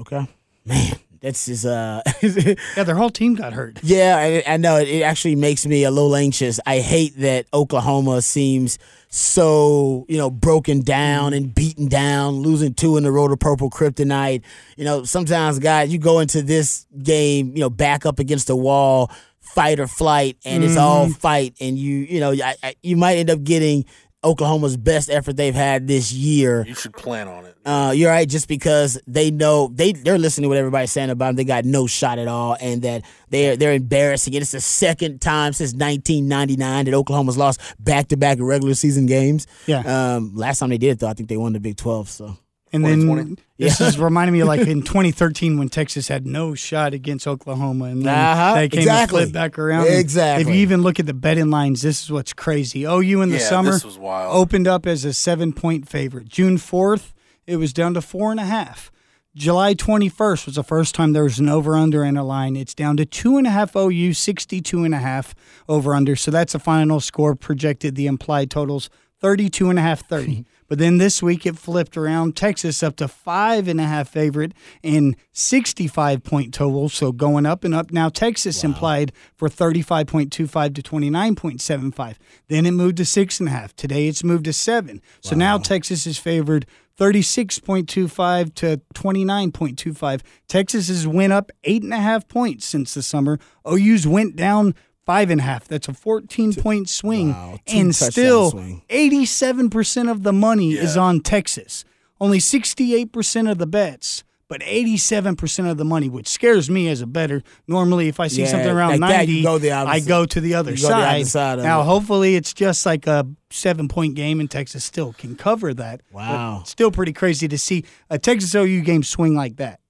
Okay, 0.00 0.26
man, 0.64 0.94
that's 1.20 1.46
just 1.46 1.66
uh. 1.66 2.02
Yeah, 2.22 2.84
their 2.84 2.94
whole 2.94 3.10
team 3.10 3.34
got 3.34 3.52
hurt. 3.52 3.78
Yeah, 3.82 4.16
I, 4.18 4.54
I 4.54 4.56
know. 4.56 4.76
It, 4.76 4.88
it 4.88 5.02
actually 5.02 5.36
makes 5.36 5.66
me 5.66 5.84
a 5.84 5.90
little 5.90 6.14
anxious. 6.14 6.60
I 6.66 6.78
hate 6.80 7.16
that 7.18 7.46
Oklahoma 7.52 8.22
seems 8.22 8.78
so, 9.10 10.04
you 10.08 10.18
know, 10.18 10.30
broken 10.30 10.80
down 10.82 11.32
and 11.32 11.54
beaten 11.54 11.88
down, 11.88 12.36
losing 12.36 12.74
two 12.74 12.96
in 12.96 13.04
the 13.04 13.12
row 13.12 13.28
to 13.28 13.36
Purple 13.36 13.70
Kryptonite. 13.70 14.42
You 14.76 14.84
know, 14.84 15.04
sometimes, 15.04 15.58
guys, 15.58 15.90
you 15.92 15.98
go 15.98 16.20
into 16.20 16.42
this 16.42 16.86
game, 17.02 17.52
you 17.54 17.60
know, 17.60 17.70
back 17.70 18.04
up 18.04 18.18
against 18.18 18.48
the 18.48 18.56
wall, 18.56 19.10
fight 19.40 19.80
or 19.80 19.86
flight, 19.86 20.36
and 20.44 20.62
it's 20.62 20.76
all 20.76 21.08
fight. 21.08 21.54
And 21.60 21.78
you, 21.78 21.96
you 21.98 22.20
know, 22.20 22.32
I, 22.32 22.54
I, 22.62 22.74
you 22.82 22.96
might 22.96 23.16
end 23.16 23.30
up 23.30 23.42
getting 23.42 23.86
Oklahoma's 24.24 24.76
best 24.76 25.10
effort 25.10 25.36
they've 25.36 25.54
had 25.54 25.86
this 25.86 26.12
year. 26.12 26.64
You 26.66 26.74
should 26.74 26.94
plan 26.94 27.28
on 27.28 27.44
it. 27.44 27.56
Uh, 27.64 27.92
you're 27.94 28.10
right, 28.10 28.28
just 28.28 28.48
because 28.48 29.00
they 29.06 29.30
know 29.30 29.68
they 29.68 29.92
they're 29.92 30.18
listening 30.18 30.44
to 30.44 30.48
what 30.48 30.58
everybody's 30.58 30.90
saying 30.90 31.10
about 31.10 31.26
them. 31.26 31.36
They 31.36 31.44
got 31.44 31.64
no 31.64 31.86
shot 31.86 32.18
at 32.18 32.26
all, 32.26 32.56
and 32.60 32.82
that 32.82 33.04
they're 33.30 33.56
they're 33.56 33.74
embarrassing 33.74 34.34
it. 34.34 34.42
It's 34.42 34.50
the 34.50 34.60
second 34.60 35.20
time 35.20 35.52
since 35.52 35.72
1999 35.72 36.86
that 36.86 36.94
Oklahoma's 36.94 37.36
lost 37.38 37.60
back 37.78 38.08
to 38.08 38.16
back 38.16 38.38
regular 38.40 38.74
season 38.74 39.06
games. 39.06 39.46
Yeah. 39.66 39.80
Um, 40.16 40.34
last 40.34 40.58
time 40.58 40.70
they 40.70 40.78
did 40.78 40.90
it, 40.90 40.98
though, 40.98 41.08
I 41.08 41.12
think 41.12 41.28
they 41.28 41.36
won 41.36 41.52
the 41.52 41.60
Big 41.60 41.76
12. 41.76 42.08
So 42.08 42.36
And 42.72 42.84
then 42.84 43.00
2020? 43.00 43.42
this 43.58 43.80
is 43.80 43.98
reminding 43.98 44.34
me 44.34 44.44
like 44.44 44.60
in 44.60 44.82
2013 44.82 45.58
when 45.58 45.68
Texas 45.68 46.08
had 46.08 46.26
no 46.26 46.54
shot 46.54 46.92
against 46.94 47.26
Oklahoma, 47.26 47.86
and 47.86 48.04
then 48.04 48.14
Uh-huh, 48.14 48.54
they 48.54 48.68
came 48.68 48.80
exactly. 48.80 49.22
and 49.22 49.30
flipped 49.30 49.32
back 49.34 49.58
around. 49.58 49.86
Exactly. 49.86 50.42
If 50.42 50.48
you 50.48 50.62
even 50.62 50.82
look 50.82 51.00
at 51.00 51.06
the 51.06 51.14
betting 51.14 51.50
lines, 51.50 51.82
this 51.82 52.02
is 52.02 52.10
what's 52.12 52.32
crazy. 52.32 52.84
OU 52.84 53.22
in 53.22 53.30
the 53.30 53.38
Yeah, 53.38 53.48
summer 53.48 53.72
this 53.72 53.84
was 53.84 53.98
wild. 53.98 54.36
opened 54.36 54.66
up 54.68 54.86
as 54.86 55.04
a 55.04 55.12
seven 55.12 55.52
point 55.52 55.88
favorite. 55.88 56.28
June 56.28 56.56
4th, 56.58 57.12
it 57.46 57.56
was 57.56 57.72
down 57.72 57.94
to 57.94 58.02
four 58.02 58.30
and 58.30 58.40
a 58.40 58.44
half. 58.44 58.90
July 59.34 59.72
21st 59.72 60.46
was 60.46 60.56
the 60.56 60.64
first 60.64 60.94
time 60.96 61.12
there 61.12 61.22
was 61.22 61.38
an 61.38 61.48
over 61.48 61.76
under 61.76 62.02
and 62.02 62.18
a 62.18 62.24
line. 62.24 62.56
It's 62.56 62.74
down 62.74 62.96
to 62.96 63.06
two 63.06 63.36
and 63.38 63.46
a 63.46 63.50
half 63.50 63.76
OU, 63.76 64.12
62 64.14 64.82
and 64.84 64.92
a 64.94 64.98
half 64.98 65.34
over 65.68 65.94
under. 65.94 66.16
So 66.16 66.30
that's 66.32 66.54
the 66.54 66.58
final 66.58 66.98
score 66.98 67.36
projected. 67.36 67.94
The 67.94 68.06
implied 68.08 68.50
totals 68.50 68.90
32 69.20 69.70
and 69.70 69.78
a 69.78 69.82
half, 69.82 70.06
30. 70.08 70.44
but 70.68 70.78
then 70.78 70.98
this 70.98 71.22
week 71.22 71.46
it 71.46 71.58
flipped 71.58 71.96
around. 71.96 72.36
Texas 72.36 72.82
up 72.82 72.96
to 72.96 73.08
five 73.08 73.66
and 73.66 73.80
a 73.80 73.84
half 73.84 74.08
favorite 74.08 74.52
and 74.84 75.16
65 75.32 76.22
point 76.22 76.54
total. 76.54 76.88
So 76.88 77.10
going 77.10 77.46
up 77.46 77.64
and 77.64 77.74
up. 77.74 77.90
Now 77.90 78.08
Texas 78.08 78.62
implied 78.62 79.12
for 79.34 79.48
35.25 79.48 80.74
to 80.74 80.82
29.75. 80.82 82.16
Then 82.48 82.66
it 82.66 82.72
moved 82.72 82.98
to 82.98 83.04
six 83.04 83.40
and 83.40 83.48
a 83.48 83.52
half. 83.52 83.74
Today 83.74 84.06
it's 84.06 84.22
moved 84.22 84.44
to 84.44 84.52
seven. 84.52 85.00
So 85.20 85.34
now 85.34 85.58
Texas 85.58 86.06
is 86.06 86.18
favored 86.18 86.66
36.25 86.98 88.54
to 88.54 88.80
29.25. 88.94 90.20
Texas 90.48 90.88
has 90.88 91.06
went 91.06 91.32
up 91.32 91.52
eight 91.64 91.82
and 91.82 91.94
a 91.94 91.98
half 91.98 92.26
points 92.28 92.66
since 92.66 92.94
the 92.94 93.02
summer. 93.02 93.38
OU's 93.66 94.06
went 94.06 94.34
down 94.34 94.74
five 95.08 95.30
and 95.30 95.40
a 95.40 95.44
half. 95.44 95.66
That's 95.66 95.88
a 95.88 95.94
14 95.94 96.52
point 96.54 96.86
swing. 96.90 97.30
Wow, 97.32 97.58
and 97.66 97.94
still, 97.94 98.50
swing. 98.50 98.82
87% 98.90 100.10
of 100.10 100.22
the 100.22 100.34
money 100.34 100.72
is 100.72 100.98
on 100.98 101.20
Texas. 101.20 101.86
Only 102.20 102.38
68% 102.40 103.50
of 103.50 103.56
the 103.56 103.66
bets. 103.66 104.22
But 104.48 104.60
87% 104.62 105.70
of 105.70 105.76
the 105.76 105.84
money, 105.84 106.08
which 106.08 106.26
scares 106.26 106.70
me 106.70 106.88
as 106.88 107.02
a 107.02 107.06
better. 107.06 107.42
Normally, 107.66 108.08
if 108.08 108.18
I 108.18 108.28
see 108.28 108.42
Yeah, 108.42 108.48
something 108.48 108.70
around 108.70 108.92
like 108.92 109.00
90, 109.00 109.32
you 109.32 109.42
go 109.42 109.58
the 109.58 109.72
I 109.72 110.00
go 110.00 110.24
to 110.24 110.40
the 110.40 110.54
other 110.54 110.70
You 110.70 110.76
go 110.78 110.88
the 110.88 110.94
side. 110.94 111.16
other 111.16 111.24
side 111.26 111.58
of 111.58 111.64
now, 111.66 111.82
it. 111.82 111.84
hopefully, 111.84 112.34
it's 112.34 112.54
just 112.54 112.86
like 112.86 113.06
a 113.06 113.26
seven 113.50 113.88
point 113.88 114.14
game, 114.14 114.40
and 114.40 114.50
Texas 114.50 114.84
still 114.84 115.12
can 115.12 115.36
cover 115.36 115.74
that. 115.74 116.00
But 116.10 116.16
Wow. 116.18 116.62
still 116.64 116.90
pretty 116.90 117.12
crazy 117.12 117.46
to 117.46 117.58
see 117.58 117.84
a 118.08 118.18
Texas 118.18 118.54
OU 118.54 118.80
game 118.82 119.02
swing 119.02 119.34
like 119.34 119.56
that. 119.56 119.80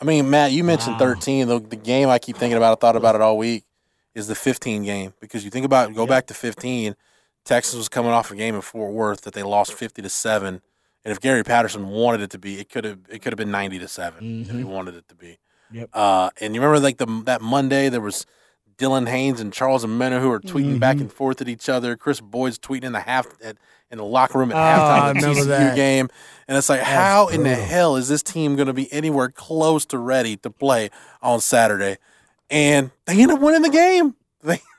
I 0.00 0.06
mean, 0.06 0.30
Matt, 0.30 0.52
you 0.52 0.64
mentioned 0.64 0.98
13. 0.98 1.48
The, 1.48 1.58
the 1.60 1.76
game 1.76 2.08
I 2.08 2.18
keep 2.18 2.38
thinking 2.38 2.56
about, 2.56 2.72
I 2.72 2.80
thought 2.80 2.96
about 2.96 3.16
it 3.16 3.20
all 3.20 3.36
week, 3.36 3.64
is 4.16 4.26
the 4.26 4.34
15 4.34 4.82
game. 4.82 5.12
Because 5.20 5.44
you 5.44 5.50
think 5.50 5.66
about, 5.66 5.94
go 5.94 6.06
back 6.06 6.26
to 6.26 6.34
15, 6.34 6.96
Texas 7.44 7.76
was 7.76 7.88
coming 7.88 8.10
off 8.10 8.30
a 8.30 8.34
game 8.34 8.54
in 8.54 8.62
Fort 8.62 8.92
Worth 8.92 9.20
that 9.20 9.34
they 9.34 9.42
lost 9.42 9.74
50 9.74 10.02
to 10.02 10.08
7. 10.08 10.60
And 11.04 11.12
if 11.12 11.20
Gary 11.20 11.44
Patterson 11.44 11.88
wanted 11.88 12.22
it 12.22 12.30
to 12.30 12.38
be, 12.38 12.58
it 12.58 12.68
could 12.68 12.84
have 12.84 12.98
it 13.08 13.22
could 13.22 13.32
have 13.32 13.38
been 13.38 13.52
90 13.52 13.78
to 13.78 13.86
7 13.86 14.40
if 14.40 14.48
he 14.48 14.52
mm-hmm. 14.54 14.68
wanted 14.68 14.96
it 14.96 15.06
to 15.08 15.14
be. 15.14 15.38
Yep. 15.70 15.90
Uh, 15.92 16.30
and 16.40 16.54
you 16.54 16.60
remember 16.60 16.80
like 16.80 16.96
the 16.96 17.06
that 17.26 17.40
Monday 17.40 17.88
there 17.88 18.00
was 18.00 18.26
Dylan 18.76 19.08
Haines 19.08 19.40
and 19.40 19.52
Charles 19.52 19.84
Amena 19.84 20.20
who 20.20 20.28
were 20.28 20.40
tweeting 20.40 20.70
mm-hmm. 20.70 20.78
back 20.78 20.96
and 20.96 21.12
forth 21.12 21.40
at 21.40 21.48
each 21.48 21.68
other. 21.68 21.96
Chris 21.96 22.20
Boyd's 22.20 22.58
tweeting 22.58 22.84
in 22.84 22.92
the 22.92 23.00
half 23.00 23.26
at, 23.42 23.56
in 23.90 23.98
the 23.98 24.04
locker 24.04 24.38
room 24.38 24.50
at 24.50 24.56
Oh, 24.56 24.60
I 24.60 25.12
halftime 25.12 25.16
of 25.16 25.36
the 25.36 25.42
TCU 25.42 25.46
that. 25.46 25.76
game, 25.76 26.08
and 26.48 26.58
it's 26.58 26.68
like, 26.68 26.80
how 26.80 27.28
in 27.28 27.44
the 27.44 27.54
hell 27.54 27.96
is 27.96 28.08
this 28.08 28.22
team 28.22 28.56
going 28.56 28.66
to 28.66 28.74
be 28.74 28.92
anywhere 28.92 29.28
close 29.28 29.86
to 29.86 29.98
ready 29.98 30.36
to 30.38 30.50
play 30.50 30.90
on 31.22 31.40
Saturday? 31.40 31.98
And 32.50 32.90
they 33.06 33.20
end 33.20 33.32
up 33.32 33.40
winning 33.40 33.62
the 33.62 33.70
game. 33.70 34.14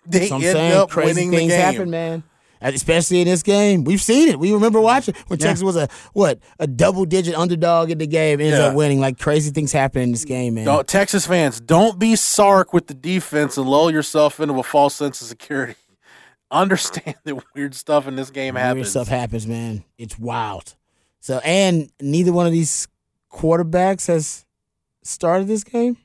They 0.10 0.30
they 0.30 0.32
end 0.32 0.74
up 0.74 0.90
crazy 0.90 1.08
winning 1.10 1.32
the 1.32 1.38
things 1.38 1.52
game. 1.52 1.60
happen, 1.62 1.90
man. 1.90 2.24
Especially 2.62 3.20
in 3.20 3.28
this 3.28 3.44
game, 3.44 3.84
we've 3.84 4.02
seen 4.02 4.30
it. 4.30 4.40
We 4.40 4.54
remember 4.54 4.80
watching 4.80 5.14
when 5.28 5.38
Yeah. 5.38 5.48
Texas 5.48 5.64
was 5.64 5.76
a 5.76 5.90
what 6.14 6.40
a 6.60 6.66
double 6.66 7.04
digit 7.04 7.36
underdog 7.36 7.92
in 7.92 7.98
the 7.98 8.08
game, 8.08 8.40
ends 8.40 8.58
Yeah. 8.58 8.68
up 8.68 8.76
winning. 8.76 9.02
Like 9.02 9.20
crazy 9.20 9.52
things 9.52 9.74
happen 9.74 10.02
in 10.02 10.12
this 10.14 10.24
game, 10.24 10.54
man. 10.54 10.64
Don't, 10.66 10.88
Texas 10.88 11.28
fans, 11.28 11.60
don't 11.60 12.00
be 12.00 12.16
Sark 12.16 12.72
with 12.72 12.88
the 12.88 12.94
defense 12.94 13.58
and 13.58 13.68
lull 13.68 13.92
yourself 13.92 14.40
into 14.40 14.58
a 14.58 14.64
false 14.64 14.96
sense 14.96 15.22
of 15.22 15.28
security. 15.28 15.76
Understand 16.52 17.16
that 17.26 17.36
weird 17.54 17.76
stuff 17.76 18.08
in 18.08 18.16
this 18.16 18.30
game 18.30 18.54
Weird 18.54 18.66
happens. 18.66 18.90
stuff 18.92 19.10
happens, 19.10 19.46
man. 19.46 19.84
It's 19.98 20.18
wild. 20.18 20.76
So, 21.20 21.40
and 21.44 21.92
neither 22.00 22.32
one 22.32 22.46
of 22.46 22.54
these 22.54 22.88
quarterbacks 23.30 24.08
has 24.08 24.46
started 25.04 25.48
this 25.50 25.66
game. 25.66 25.98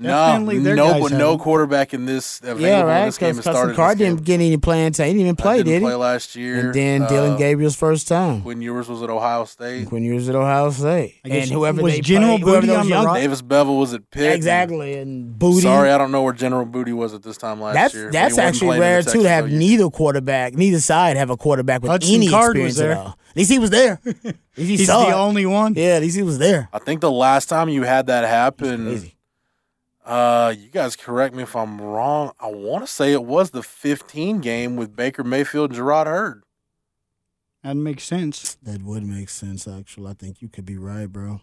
No, 0.00 0.44
their 0.60 0.76
no, 0.76 1.00
guys 1.00 1.10
no 1.10 1.38
quarterback 1.38 1.92
in 1.92 2.06
this 2.06 2.38
available 2.40 2.62
yeah, 2.66 2.82
right. 2.82 3.04
this 3.06 3.18
game 3.18 3.30
Because 3.32 3.46
has 3.46 3.54
started. 3.56 3.74
Card 3.76 3.98
this 3.98 4.06
didn't 4.06 4.16
game. 4.18 4.24
get 4.38 4.44
any 4.46 4.56
playing 4.56 4.92
time. 4.92 5.06
He 5.08 5.12
didn't 5.14 5.22
even 5.22 5.36
play, 5.36 5.56
didn't 5.56 5.66
did 5.72 5.74
he? 5.80 5.84
play 5.84 5.94
last 5.96 6.36
year. 6.36 6.60
And 6.60 6.74
then 6.74 7.02
Uh, 7.02 7.08
Dillon 7.08 7.36
Gabriel's 7.36 7.74
first 7.74 8.06
time. 8.06 8.42
Quinn 8.42 8.62
Ewers 8.62 8.88
was 8.88 9.02
at 9.02 9.10
Ohio 9.10 9.44
State. 9.44 9.90
When 9.90 10.04
you 10.04 10.14
was 10.14 10.28
at 10.28 10.36
Ohio 10.36 10.70
State, 10.70 11.16
and 11.24 11.50
whoever 11.50 11.82
was 11.82 11.94
they 11.94 12.00
General 12.00 12.38
played, 12.38 12.60
Booty 12.62 12.74
on 12.74 12.84
the 12.84 12.90
young- 12.90 13.04
rock? 13.06 13.16
Davis 13.16 13.42
Beville 13.42 13.76
was 13.76 13.92
at 13.92 14.08
Pitt. 14.10 14.34
exactly, 14.36 14.94
and 14.94 15.36
Booty. 15.38 15.62
Sorry, 15.62 15.90
I 15.90 15.98
don't 15.98 16.12
know 16.12 16.22
where 16.22 16.32
General 16.32 16.64
Booty 16.64 16.92
was 16.92 17.12
at 17.12 17.22
this 17.24 17.36
time 17.36 17.60
last 17.60 17.74
That's 17.74 17.94
year. 17.94 18.10
that's 18.12 18.38
actually 18.38 18.68
playing 18.78 18.82
in 18.82 18.88
the 18.88 18.92
rare 18.94 19.02
too 19.02 19.22
to 19.24 19.28
have 19.28 19.50
neither 19.50 19.90
quarterback, 19.90 20.54
neither 20.54 20.80
side 20.80 21.16
have 21.16 21.30
a 21.30 21.36
quarterback 21.36 21.82
with 21.82 21.90
Hudson 21.90 22.14
any 22.14 22.28
Card 22.28 22.56
was 22.56 22.66
experience 22.72 22.76
there. 22.78 22.92
at 22.92 22.98
all. 22.98 23.18
At 23.30 23.36
least 23.36 23.50
he 23.50 23.58
was 23.58 23.70
there. 23.70 24.00
At 24.58 24.64
least 24.64 24.70
he 24.70 24.76
He's 24.78 24.86
the 24.88 25.14
only 25.14 25.46
one. 25.46 25.74
Yeah, 25.76 25.90
at 25.96 26.02
least 26.02 26.16
he 26.16 26.22
was 26.22 26.38
there. 26.38 26.68
I 26.72 26.78
think 26.80 27.00
the 27.00 27.10
last 27.10 27.48
time 27.48 27.68
you 27.68 27.84
had 27.84 28.06
that 28.08 28.24
happen, 28.24 28.86
Crazy. 28.86 29.14
Uh, 30.08 30.54
you 30.56 30.68
guys 30.70 30.96
correct 30.96 31.34
me 31.34 31.42
if 31.42 31.54
I'm 31.54 31.80
wrong. 31.80 32.32
I 32.40 32.46
want 32.48 32.82
to 32.84 32.90
say 32.90 33.12
it 33.12 33.24
was 33.24 33.50
the 33.50 33.62
15 33.62 34.40
game 34.40 34.76
with 34.76 34.96
Baker 34.96 35.22
Mayfield 35.22 35.70
and 35.72 35.78
Jerrod 35.78 36.06
Heard. 36.06 36.44
That 37.62 37.74
makes 37.74 38.04
sense. 38.04 38.56
That 38.62 38.82
would 38.82 39.04
make 39.04 39.28
sense. 39.28 39.68
Actually, 39.68 40.10
I 40.10 40.14
think 40.14 40.40
you 40.40 40.48
could 40.48 40.64
be 40.64 40.78
right, 40.78 41.06
bro. 41.06 41.40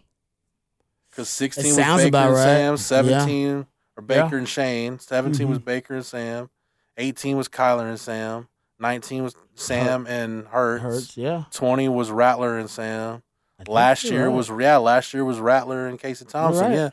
Because 1.10 1.28
16 1.28 1.64
It 1.64 1.68
was 1.68 1.76
sounds 1.76 1.98
Baker 2.02 2.08
about 2.08 2.26
and 2.28 2.34
right. 2.36 2.42
Sam, 2.44 2.76
17 2.76 3.66
or 3.96 4.02
Baker 4.02 4.28
Yeah. 4.32 4.38
and 4.38 4.48
Shane, 4.48 4.98
17 4.98 5.48
was 5.48 5.58
Mhm. 5.60 5.64
Baker 5.64 5.94
and 5.94 6.04
Sam, 6.04 6.50
18 6.96 7.36
was 7.36 7.48
Kyler 7.48 7.88
and 7.88 8.00
Sam, 8.00 8.48
19 8.78 9.22
was 9.22 9.34
Sam 9.54 10.06
and 10.08 10.48
Hurts, 10.48 10.82
Hurts, 10.82 11.16
yeah. 11.16 11.44
20 11.52 11.88
was 11.88 12.10
Rattler 12.10 12.58
and 12.58 12.68
Sam. 12.68 13.22
I 13.60 13.70
Last 13.70 14.04
year 14.04 14.26
right. 14.26 14.34
was 14.34 14.50
yeah, 14.50 14.76
last 14.78 15.14
year 15.14 15.24
was 15.24 15.38
Rattler 15.38 15.86
and 15.86 15.98
Casey 15.98 16.24
Thompson. 16.26 16.64
right. 16.66 16.74
Yeah, 16.74 16.90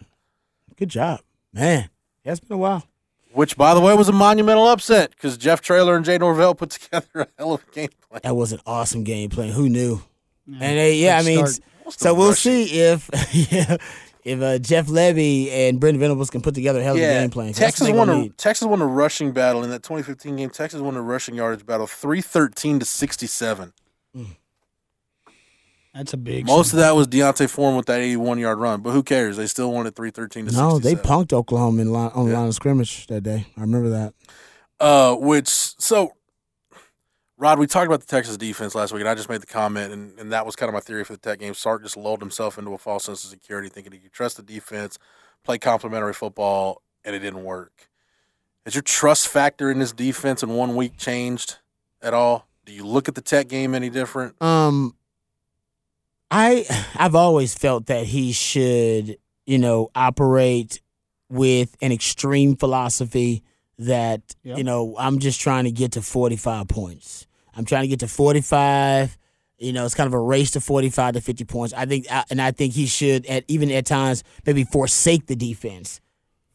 good 0.78 0.88
job, 0.90 1.20
man. 1.54 1.90
Yeah, 2.26 2.32
it's 2.32 2.40
been 2.40 2.56
a 2.56 2.58
while. 2.58 2.84
which, 3.34 3.58
by 3.58 3.74
the 3.74 3.82
way, 3.82 3.94
was 3.96 4.10
a 4.10 4.14
monumental 4.14 4.68
upset 4.68 5.12
because 5.12 5.38
Jeff 5.38 5.62
Traylor 5.62 5.96
and 5.96 6.06
Jay 6.06 6.18
Norvell 6.18 6.56
put 6.56 6.70
together 6.82 7.08
a 7.16 7.28
hell 7.38 7.54
of 7.54 7.64
a 7.68 7.72
game 7.72 7.90
plan. 8.10 8.22
That 8.24 8.36
was 8.36 8.52
an 8.52 8.60
awesome 8.66 9.04
game 9.04 9.30
plan. 9.30 9.50
Who 9.50 9.70
knew? 9.70 10.02
and 10.48 10.60
they, 10.62 10.96
yeah, 10.98 11.18
I 11.18 11.24
mean, 11.24 11.46
start. 11.48 12.00
so 12.00 12.14
we'll 12.14 12.34
see 12.34 12.64
if 12.80 13.10
yeah, 13.52 13.78
if 14.24 14.42
uh, 14.42 14.58
Jeff 14.60 14.88
Lebby 14.88 15.50
and 15.50 15.80
Brendan 15.80 16.00
Venables 16.02 16.30
can 16.30 16.42
put 16.42 16.54
together 16.56 16.80
a 16.80 16.84
hell 16.84 16.96
of 16.96 17.02
a 17.02 17.02
game 17.02 17.30
plan. 17.30 17.54
Texas 17.54 17.90
won 17.90 18.10
a 18.10 18.16
need. 18.16 18.38
Texas 18.38 18.68
won 18.68 18.82
a 18.82 18.86
rushing 18.88 19.32
battle 19.32 19.64
in 19.64 19.70
that 19.70 19.84
2015 19.84 20.36
game. 20.36 20.50
Texas 20.50 20.82
won 20.82 20.96
a 20.96 21.02
rushing 21.02 21.36
yardage 21.36 21.66
battle, 21.66 21.88
313 21.88 22.80
to 22.80 22.86
67. 22.86 23.74
That's 25.94 26.14
a 26.14 26.18
big. 26.18 26.48
Most 26.48 26.74
of 26.74 26.80
that 26.80 26.96
was 26.96 27.06
D'Onta 27.08 27.48
Foreman 27.48 27.78
with 27.78 27.86
that 27.86 28.02
81 28.02 28.40
yard 28.40 28.58
run, 28.58 28.82
but 28.82 28.92
who 28.92 29.04
cares? 29.04 29.38
They 29.38 29.46
still 29.46 29.72
won 29.72 29.86
it 29.86 29.96
313 29.96 30.48
to 30.48 30.52
No, 30.52 30.80
they 30.80 30.96
punked 30.96 31.34
Oklahoma 31.34 31.82
in 31.82 31.92
line, 31.94 32.12
on 32.16 32.28
the 32.28 32.34
line 32.34 32.48
of 32.48 32.56
scrimmage 32.56 33.06
that 33.08 33.22
day. 33.22 33.46
I 33.56 33.62
remember 33.62 33.90
that. 33.90 34.14
Uh, 34.80 35.16
which 35.16 35.48
so, 35.48 36.14
Rod, 37.38 37.60
we 37.60 37.68
talked 37.68 37.86
about 37.86 38.00
the 38.00 38.08
Texas 38.08 38.38
defense 38.38 38.74
last 38.74 38.92
week, 38.92 39.02
and 39.02 39.10
I 39.10 39.14
just 39.14 39.30
made 39.30 39.42
the 39.42 39.48
comment, 39.48 39.94
and, 39.94 40.20
and 40.20 40.32
that 40.32 40.46
was 40.48 40.56
kind 40.56 40.68
of 40.68 40.74
my 40.74 40.80
theory 40.80 41.04
for 41.04 41.14
the 41.14 41.20
Tech 41.20 41.40
game. 41.40 41.54
Sark 41.54 41.84
just 41.84 41.96
lulled 41.96 42.22
himself 42.22 42.58
into 42.58 42.74
a 42.74 42.78
false 42.80 43.04
sense 43.04 43.24
of 43.24 43.30
security, 43.30 43.70
thinking 43.70 43.94
he 43.94 44.00
could 44.00 44.14
trust 44.14 44.38
the 44.38 44.44
defense, 44.44 44.98
play 45.44 45.60
complementary 45.60 46.14
football, 46.14 46.82
and 47.06 47.16
it 47.16 47.20
didn't 47.20 47.44
work. 47.44 47.90
Has 48.66 48.74
your 48.74 48.82
trust 48.82 49.28
factor 49.28 49.70
in 49.70 49.78
this 49.78 49.92
defense 49.92 50.42
in 50.42 50.50
one 50.50 50.76
week 50.76 50.98
changed 50.98 51.58
at 52.02 52.14
all? 52.14 52.48
Do 52.66 52.74
you 52.74 52.86
look 52.86 53.08
at 53.08 53.16
the 53.16 53.22
Tech 53.22 53.48
game 53.48 53.76
any 53.76 53.90
different? 53.90 54.42
Um, 54.42 54.96
I 56.34 56.66
I've 56.96 57.16
always 57.16 57.54
felt 57.54 57.86
that 57.88 58.06
he 58.06 58.32
should, 58.32 59.18
you 59.46 59.58
know, 59.60 59.90
operate 59.96 60.82
with 61.30 61.76
an 61.82 61.92
extreme 61.92 62.56
philosophy 62.56 63.44
that 63.80 64.22
Yep. 64.44 64.58
you 64.58 64.64
know 64.64 64.96
I'm 64.98 65.20
just 65.20 65.40
trying 65.40 65.66
to 65.66 65.72
get 65.72 65.94
to 65.94 66.02
45 66.02 66.68
points. 66.68 67.28
I'm 67.56 67.66
trying 67.66 67.84
to 67.84 67.88
get 67.88 68.00
to 68.00 68.08
45. 68.08 69.18
You 69.60 69.72
know, 69.72 69.86
it's 69.86 69.96
kind 69.96 70.08
of 70.08 70.14
a 70.14 70.20
race 70.20 70.52
to 70.52 70.62
45 70.62 71.14
to 71.14 71.22
50 71.22 71.46
points. 71.46 71.74
I 71.74 71.86
think, 71.86 72.06
and 72.30 72.42
I 72.42 72.52
think 72.52 72.74
he 72.74 72.86
should, 72.86 73.26
at 73.28 73.46
even 73.48 73.72
at 73.72 73.86
times, 73.86 74.24
maybe 74.46 74.64
forsake 74.66 75.28
the 75.28 75.36
defense 75.36 76.02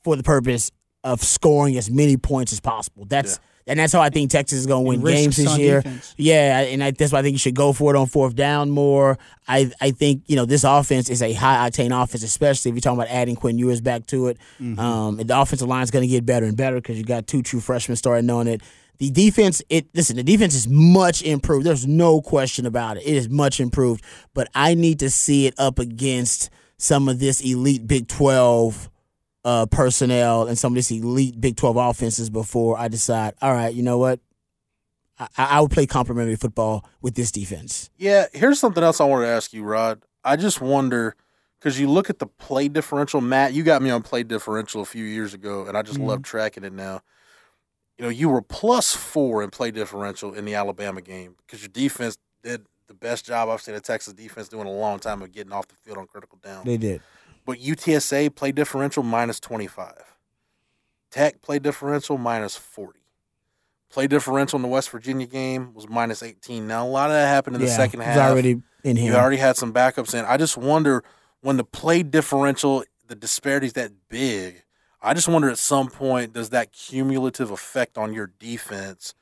for 0.03 0.15
the 0.17 0.23
purpose 0.23 0.71
of 1.05 1.23
scoring 1.23 1.77
as 1.79 1.91
many 1.91 2.17
points 2.17 2.53
as 2.53 2.61
possible. 2.61 3.07
That's 3.07 3.39
and 3.69 3.79
that's 3.79 3.93
how 3.93 4.01
I 4.01 4.11
think 4.11 4.31
Texas 4.31 4.59
is 4.59 4.67
going 4.67 4.85
to 4.85 4.89
win 4.89 5.01
games 5.05 5.37
this 5.37 5.59
year. 5.59 5.83
defense. 5.83 6.15
Yeah, 6.17 6.61
and 6.61 6.83
I, 6.83 6.91
that's 6.91 7.13
why 7.13 7.21
I 7.21 7.23
think 7.23 7.35
you 7.35 7.39
should 7.39 7.55
go 7.55 7.73
for 7.73 7.95
it 7.95 7.99
on 7.99 8.07
fourth 8.07 8.35
down 8.35 8.71
more. 8.71 9.19
I 9.47 9.71
I 9.81 9.91
think 9.91 10.23
you 10.27 10.37
know 10.37 10.45
this 10.45 10.65
offense 10.65 11.11
is 11.11 11.23
a 11.23 11.33
high 11.33 11.69
octane 11.69 11.91
offense, 11.91 12.23
especially 12.23 12.71
if 12.71 12.75
you're 12.75 12.81
talking 12.81 12.99
about 12.99 13.11
adding 13.13 13.37
Quinn 13.37 13.59
Ewers 13.59 13.81
back 13.81 14.07
to 14.09 14.29
it. 14.29 14.39
Um, 14.79 15.21
and 15.21 15.29
the 15.29 15.41
offensive 15.41 15.69
line 15.69 15.83
is 15.83 15.91
going 15.91 16.03
to 16.03 16.09
get 16.09 16.27
better 16.27 16.47
and 16.47 16.57
better 16.57 16.77
because 16.77 16.99
you 16.99 17.05
got 17.05 17.27
two 17.27 17.43
true 17.43 17.61
freshmen 17.61 17.97
starting 17.97 18.29
on 18.31 18.49
it. 18.49 18.63
The 18.99 19.11
defense, 19.11 19.63
it 19.69 19.87
listen, 19.95 20.17
the 20.17 20.25
defense 20.25 20.55
is 20.55 20.67
much 20.67 21.23
improved. 21.23 21.65
There's 21.65 21.87
no 21.87 22.21
question 22.21 22.67
about 22.67 22.97
it. 22.97 23.05
It 23.05 23.15
is 23.15 23.29
much 23.29 23.61
improved, 23.61 24.03
but 24.35 24.49
I 24.57 24.75
need 24.75 24.99
to 25.01 25.11
see 25.11 25.47
it 25.47 25.55
up 25.57 25.79
against 25.79 26.51
some 26.79 27.09
of 27.09 27.21
this 27.21 27.41
elite 27.41 27.87
Big 27.87 28.09
Twelve 28.09 28.91
uh, 29.49 29.65
personnel 29.65 30.47
and 30.47 30.59
some 30.59 30.73
of 30.73 30.75
this 30.75 30.91
elite 30.91 31.41
Big 31.41 31.57
12 31.57 31.79
offenses 31.79 32.29
before 32.29 32.79
I 32.79 32.89
decide, 32.89 33.33
all 33.41 33.55
right, 33.55 33.73
you 33.73 33.83
know 33.83 33.97
what? 33.97 34.21
I, 35.19 35.29
I 35.39 35.61
would 35.63 35.71
play 35.71 35.87
complementary 35.87 36.37
football 36.37 36.85
with 37.01 37.15
this 37.15 37.33
defense. 37.33 37.89
Yeah, 37.97 38.27
here's 38.35 38.61
something 38.61 38.85
else 38.85 39.01
I 39.01 39.05
wanted 39.05 39.25
to 39.25 39.31
ask 39.31 39.55
you, 39.55 39.65
Rod. 39.65 40.03
I 40.23 40.37
just 40.37 40.61
wonder 40.61 41.17
because 41.59 41.81
you 41.81 41.89
look 41.89 42.11
at 42.11 42.19
the 42.19 42.27
play 42.27 42.69
differential, 42.69 43.23
Matt. 43.23 43.55
You 43.55 43.63
got 43.63 43.81
me 43.81 43.89
on 43.89 44.03
play 44.03 44.23
differential 44.23 44.83
a 44.83 44.85
few 44.85 45.05
years 45.05 45.33
ago, 45.33 45.65
and 45.65 45.79
I 45.79 45.83
just 45.83 45.99
love 45.99 46.23
tracking 46.23 46.65
it 46.65 46.75
now. 46.75 47.01
You 47.97 48.05
know, 48.05 48.11
you 48.11 48.29
were 48.29 48.43
plus 48.43 48.95
four 48.95 49.43
in 49.43 49.49
play 49.49 49.71
differential 49.71 50.35
in 50.35 50.45
the 50.45 50.57
Alabama 50.57 51.01
game 51.01 51.37
because 51.47 51.63
your 51.63 51.71
defense 51.71 52.19
did 52.43 52.67
the 52.87 52.95
best 52.95 53.25
job 53.25 53.49
I've 53.49 53.63
seen 53.63 53.75
a 53.75 53.81
Texas 53.81 54.13
defense 54.13 54.49
do 54.49 54.61
in 54.61 54.67
a 54.67 54.73
long 54.73 54.99
time 54.99 55.23
of 55.23 55.33
getting 55.33 55.53
off 55.53 55.69
the 55.69 55.75
field 55.75 55.97
on 55.97 56.07
critical 56.07 56.39
down. 56.43 56.67
They 56.67 56.77
did. 56.77 57.01
But 57.49 57.61
UTSA 57.61 58.35
play 58.35 58.53
differential 58.53 59.03
minus 59.03 59.41
25. 59.41 59.95
Tech 61.11 61.41
play 61.41 61.59
differential 61.59 62.19
minus 62.19 62.59
40. 62.59 63.01
Play 63.89 64.07
differential 64.07 64.59
in 64.59 64.63
the 64.63 64.69
West 64.69 64.91
Virginia 64.91 65.27
game 65.27 65.73
was 65.73 65.89
minus 65.89 66.23
18. 66.23 66.67
Now, 66.67 66.87
a 66.87 66.91
lot 66.91 67.09
of 67.09 67.15
that 67.15 67.27
happened 67.27 67.57
in 67.57 67.63
the 67.63 67.69
yeah, 67.69 67.77
second 67.77 68.03
it's 68.03 68.09
half. 68.09 68.33
already 68.33 68.61
in 68.85 68.97
here. 68.97 69.13
You 69.13 69.19
already 69.19 69.39
had 69.39 69.57
some 69.57 69.73
backups 69.73 70.13
in. 70.13 70.27
I 70.27 70.37
just 70.37 70.59
wonder 70.59 71.03
when 71.41 71.57
the 71.57 71.65
play 71.65 72.03
differential, 72.03 72.85
the 73.07 73.15
disparity's 73.15 73.73
that 73.73 73.93
big. 74.11 74.65
I 75.01 75.15
just 75.15 75.27
wonder 75.27 75.49
at 75.49 75.59
some 75.59 75.89
point 75.89 76.35
does 76.35 76.51
that 76.51 76.73
cumulative 76.73 77.51
effect 77.51 77.97
on 77.97 78.13
your 78.13 78.31
defense? 78.39 79.15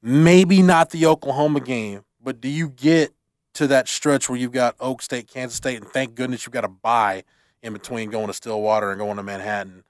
Maybe 0.00 0.62
not 0.62 0.92
the 0.92 1.04
Oklahoma 1.04 1.60
game, 1.60 2.04
but 2.22 2.40
do 2.40 2.48
you 2.48 2.70
get 2.70 3.12
to 3.52 3.66
that 3.66 3.86
stretch 3.86 4.30
where 4.30 4.38
you've 4.38 4.52
got 4.52 4.76
Oak 4.80 5.02
State, 5.02 5.28
Kansas 5.28 5.58
State, 5.58 5.76
and 5.76 5.86
thank 5.86 6.14
goodness 6.14 6.46
you've 6.46 6.54
got 6.54 6.64
a 6.64 6.68
bye 6.68 7.22
in 7.64 7.72
between 7.72 8.10
going 8.10 8.28
to 8.28 8.32
Stillwater 8.32 8.90
and 8.90 9.00
going 9.00 9.16
to 9.16 9.22
Manhattan? 9.22 9.82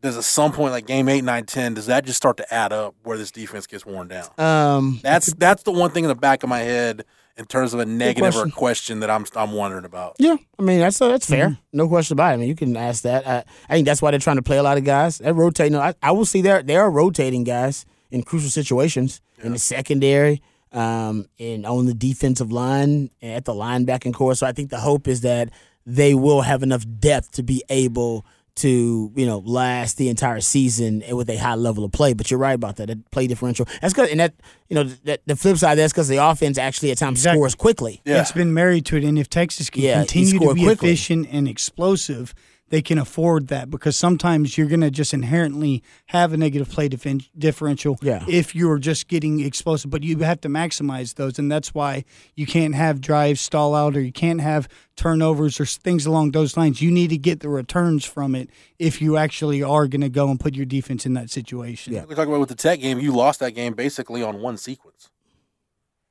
Does 0.00 0.16
at 0.16 0.24
some 0.24 0.50
point, 0.50 0.72
like 0.72 0.86
game 0.86 1.08
eight, 1.08 1.22
nine, 1.22 1.44
ten, 1.46 1.74
does 1.74 1.86
that 1.86 2.04
just 2.04 2.16
start 2.16 2.36
to 2.38 2.52
add 2.54 2.72
up 2.72 2.96
where 3.04 3.16
this 3.16 3.30
defense 3.30 3.68
gets 3.68 3.86
worn 3.86 4.08
down? 4.08 4.28
um, 4.36 4.98
That's 5.00 5.32
that's 5.34 5.62
the 5.62 5.70
one 5.70 5.90
thing 5.90 6.02
in 6.04 6.08
the 6.08 6.16
back 6.16 6.42
of 6.42 6.48
my 6.48 6.58
head 6.58 7.04
in 7.36 7.44
terms 7.44 7.72
of 7.72 7.78
a 7.78 7.86
negative 7.86 8.34
or 8.34 8.40
a 8.40 8.42
question. 8.42 8.50
question 8.50 9.00
that 9.00 9.10
I'm 9.10 9.24
I'm 9.36 9.52
wondering 9.52 9.84
about. 9.84 10.16
yeah, 10.18 10.36
I 10.58 10.62
mean 10.62 10.80
that's 10.80 11.00
uh, 11.00 11.06
that's 11.08 11.26
fair. 11.26 11.50
Mm-hmm. 11.50 11.76
No 11.78 11.86
question 11.86 12.14
about 12.14 12.32
it. 12.32 12.34
I 12.34 12.36
mean 12.38 12.48
you 12.48 12.56
can 12.56 12.76
ask 12.76 13.04
that. 13.04 13.26
I, 13.28 13.44
I 13.68 13.74
think 13.74 13.86
that's 13.86 14.02
why 14.02 14.10
they're 14.10 14.18
trying 14.18 14.36
to 14.36 14.42
play 14.42 14.56
a 14.56 14.62
lot 14.64 14.76
of 14.76 14.82
guys. 14.84 15.18
They're 15.18 15.32
rotating. 15.32 15.76
I, 15.76 15.94
I 16.02 16.10
will 16.10 16.24
see 16.26 16.42
there 16.42 16.64
they 16.64 16.74
are 16.76 16.90
rotating 16.90 17.44
guys 17.44 17.86
in 18.10 18.24
crucial 18.24 18.50
situations 18.50 19.20
in 19.40 19.52
the 19.52 19.58
secondary, 19.58 20.42
um, 20.72 21.26
and 21.38 21.64
on 21.64 21.86
the 21.86 21.94
defensive 21.94 22.50
line 22.50 23.10
at 23.22 23.44
the 23.44 23.52
linebacking 23.52 24.14
core. 24.14 24.34
So 24.34 24.46
I 24.48 24.52
think 24.52 24.70
the 24.70 24.80
hope 24.80 25.06
is 25.06 25.20
that 25.20 25.50
they 25.86 26.14
will 26.14 26.42
have 26.42 26.62
enough 26.62 26.84
depth 27.00 27.32
to 27.32 27.42
be 27.42 27.62
able 27.68 28.24
to 28.54 29.10
you 29.16 29.24
know 29.24 29.38
last 29.38 29.96
the 29.96 30.10
entire 30.10 30.40
season 30.40 31.02
with 31.12 31.30
a 31.30 31.36
high 31.36 31.54
level 31.54 31.84
of 31.84 31.92
play. 31.92 32.12
But 32.12 32.30
you're 32.30 32.38
right 32.38 32.52
about 32.52 32.76
that. 32.76 32.86
That 32.88 33.10
play 33.10 33.26
differential. 33.26 33.66
That's 33.80 33.94
good. 33.94 34.10
And 34.10 34.20
that 34.20 34.34
you 34.68 34.74
know 34.74 34.84
that 35.04 35.22
the 35.26 35.36
flip 35.36 35.56
side 35.56 35.72
of 35.72 35.78
that's 35.78 35.92
because 35.92 36.08
the 36.08 36.18
offense 36.18 36.58
actually 36.58 36.90
at 36.90 36.98
times 36.98 37.20
Exactly. 37.20 37.38
scores 37.38 37.54
quickly. 37.54 38.02
Yeah. 38.04 38.20
It's 38.20 38.32
been 38.32 38.52
married 38.52 38.84
to 38.86 38.96
it, 38.96 39.04
and 39.04 39.18
if 39.18 39.30
Texas 39.30 39.70
can 39.70 39.82
Yeah, 39.82 40.00
continue 40.00 40.38
to 40.38 40.54
be 40.54 40.64
quickly. 40.64 40.90
efficient 40.90 41.28
and 41.32 41.48
explosive, 41.48 42.34
they 42.72 42.80
can 42.80 42.96
afford 42.96 43.48
that 43.48 43.68
because 43.68 43.98
sometimes 43.98 44.56
you're 44.56 44.66
going 44.66 44.80
to 44.80 44.90
just 44.90 45.12
inherently 45.12 45.82
have 46.06 46.32
a 46.32 46.38
negative 46.38 46.70
play 46.70 46.88
defen- 46.88 47.28
differential 47.36 47.98
Yeah. 48.00 48.24
if 48.26 48.54
you're 48.54 48.78
just 48.78 49.08
getting 49.08 49.40
explosive. 49.40 49.90
But 49.90 50.02
you 50.02 50.16
have 50.20 50.40
to 50.40 50.48
maximize 50.48 51.16
those, 51.16 51.38
and 51.38 51.52
that's 51.52 51.74
why 51.74 52.04
you 52.34 52.46
can't 52.46 52.74
have 52.74 53.02
drives 53.02 53.42
stall 53.42 53.74
out 53.74 53.94
or 53.94 54.00
you 54.00 54.10
can't 54.10 54.40
have 54.40 54.70
turnovers 54.96 55.60
or 55.60 55.66
things 55.66 56.06
along 56.06 56.30
those 56.30 56.56
lines. 56.56 56.80
You 56.80 56.90
need 56.90 57.10
to 57.10 57.18
get 57.18 57.40
the 57.40 57.50
returns 57.50 58.06
from 58.06 58.34
it 58.34 58.48
if 58.78 59.02
you 59.02 59.18
actually 59.18 59.62
are 59.62 59.86
going 59.86 60.00
to 60.00 60.08
go 60.08 60.30
and 60.30 60.40
put 60.40 60.54
your 60.54 60.64
defense 60.64 61.04
in 61.04 61.12
that 61.12 61.28
situation. 61.28 61.92
Yeah. 61.92 62.06
We're 62.08 62.14
talking 62.14 62.30
about 62.32 62.40
with 62.40 62.48
the 62.48 62.54
Tech 62.54 62.80
game. 62.80 62.98
You 62.98 63.12
lost 63.12 63.40
that 63.40 63.52
game 63.52 63.74
basically 63.74 64.22
on 64.22 64.40
one 64.40 64.56
sequence, 64.56 65.10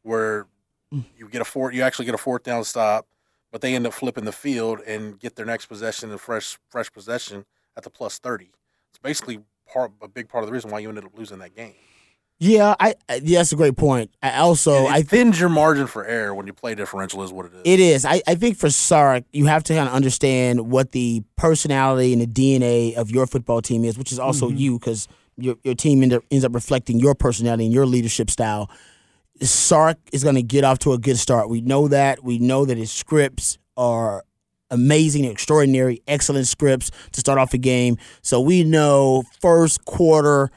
where 0.04 0.46
mm. 0.94 1.06
you 1.18 1.28
get 1.28 1.42
a 1.42 1.46
fourth. 1.46 1.74
You 1.74 1.82
actually 1.82 2.06
get 2.06 2.14
a 2.14 2.20
fourth 2.20 2.44
down 2.44 2.64
stop, 2.66 3.08
but 3.52 3.62
they 3.62 3.76
end 3.76 3.86
up 3.86 3.94
flipping 3.94 4.26
the 4.26 4.32
field 4.32 4.80
and 4.88 5.20
get 5.20 5.36
their 5.36 5.46
next 5.46 5.68
possession 5.68 6.12
and 6.12 6.20
fresh 6.20 6.58
fresh 6.70 6.92
possession 6.92 7.46
at 7.78 7.84
the 7.84 7.90
plus 7.90 8.20
thirty. 8.20 8.52
It's 8.92 9.00
basically 9.02 9.42
part 9.72 9.92
a 10.02 10.08
big 10.08 10.30
part 10.30 10.44
of 10.44 10.48
the 10.48 10.54
reason 10.54 10.72
why 10.72 10.80
you 10.80 10.90
ended 10.90 11.06
up 11.06 11.18
losing 11.18 11.40
that 11.40 11.56
game. 11.56 11.76
Yeah, 12.44 12.74
I, 12.80 12.96
I 13.08 13.22
yeah, 13.24 13.38
that's 13.38 13.52
a 13.52 13.56
great 13.56 13.78
point. 13.78 14.10
I 14.24 14.38
also 14.38 14.86
it 14.86 14.92
I 14.92 15.02
thins 15.04 15.40
your 15.40 15.50
margin 15.50 15.86
for 15.86 16.04
error 16.04 16.34
when 16.34 16.48
you 16.48 16.54
play 16.54 16.74
differential 16.74 17.22
is 17.22 17.32
what 17.32 17.46
it 17.46 17.54
is. 17.54 17.62
It 17.66 17.80
is. 17.80 18.04
I, 18.04 18.24
I 18.26 18.34
think 18.34 18.58
for 18.58 18.72
Sark, 18.72 19.26
you 19.32 19.46
have 19.46 19.64
to 19.66 19.76
kind 19.76 19.88
of 19.88 19.94
understand 19.94 20.72
what 20.72 20.92
the 20.92 21.24
personality 21.36 22.14
and 22.14 22.20
the 22.20 22.26
DNA 22.26 22.96
of 22.96 23.12
your 23.12 23.28
football 23.28 23.62
team 23.62 23.86
is, 23.86 23.96
which 23.96 24.12
is 24.12 24.18
also 24.18 24.48
mm-hmm. 24.48 24.58
you, 24.58 24.80
because 24.80 25.08
your 25.38 25.56
your 25.64 25.76
team 25.76 26.02
end 26.02 26.14
up, 26.14 26.24
ends 26.32 26.44
up 26.44 26.56
reflecting 26.56 27.00
your 27.00 27.14
personality 27.14 27.66
and 27.66 27.74
your 27.74 27.86
leadership 27.86 28.32
style. 28.32 28.72
Sark 29.50 29.98
is 30.12 30.24
going 30.24 30.36
to 30.36 30.44
get 30.44 30.64
off 30.64 30.80
to 30.80 30.94
a 30.94 30.98
good 30.98 31.18
start. 31.18 31.50
We 31.50 31.62
know 31.62 31.88
that. 31.88 32.24
We 32.24 32.38
know 32.38 32.66
that 32.66 32.78
his 32.78 32.92
scripts 32.92 33.58
are 33.76 34.24
amazing, 34.70 35.26
extraordinary, 35.26 36.02
excellent 36.08 36.48
scripts 36.48 36.92
to 37.12 37.20
start 37.20 37.40
off 37.40 37.54
a 37.54 37.58
game. 37.58 37.98
So 38.22 38.40
we 38.40 38.64
know 38.64 39.24
first 39.42 39.86
quarter, 39.86 40.52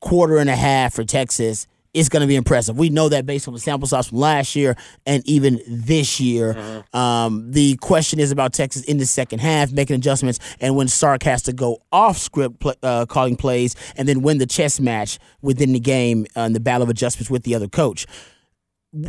quarter 0.00 0.36
and 0.38 0.50
a 0.50 0.56
half 0.56 0.94
for 0.94 1.04
Texas 1.04 1.66
is 1.96 2.08
going 2.08 2.20
to 2.20 2.26
be 2.26 2.36
impressive. 2.36 2.78
We 2.78 2.90
know 2.90 3.08
that 3.08 3.26
based 3.26 3.48
on 3.48 3.54
the 3.54 3.60
sample 3.60 3.88
size 3.88 4.08
from 4.08 4.18
last 4.18 4.54
year 4.54 4.76
and 5.06 5.26
even 5.26 5.60
this 5.66 6.20
year. 6.20 6.84
Um, 6.92 7.50
the 7.50 7.76
question 7.76 8.20
is 8.20 8.30
about 8.30 8.52
Texas 8.52 8.82
in 8.84 8.98
the 8.98 9.06
second 9.06 9.40
half, 9.40 9.72
making 9.72 9.96
adjustments, 9.96 10.38
and 10.60 10.76
when 10.76 10.88
Sark 10.88 11.22
has 11.22 11.42
to 11.44 11.52
go 11.52 11.78
off 11.90 12.18
script 12.18 12.64
uh, 12.82 13.06
calling 13.06 13.36
plays, 13.36 13.74
and 13.96 14.06
then 14.06 14.22
win 14.22 14.38
the 14.38 14.46
chess 14.46 14.78
match 14.78 15.18
within 15.42 15.72
the 15.72 15.80
game 15.80 16.26
uh, 16.36 16.42
in 16.42 16.52
the 16.52 16.60
battle 16.60 16.82
of 16.82 16.88
adjustments 16.88 17.30
with 17.30 17.42
the 17.44 17.54
other 17.54 17.68
coach 17.68 18.06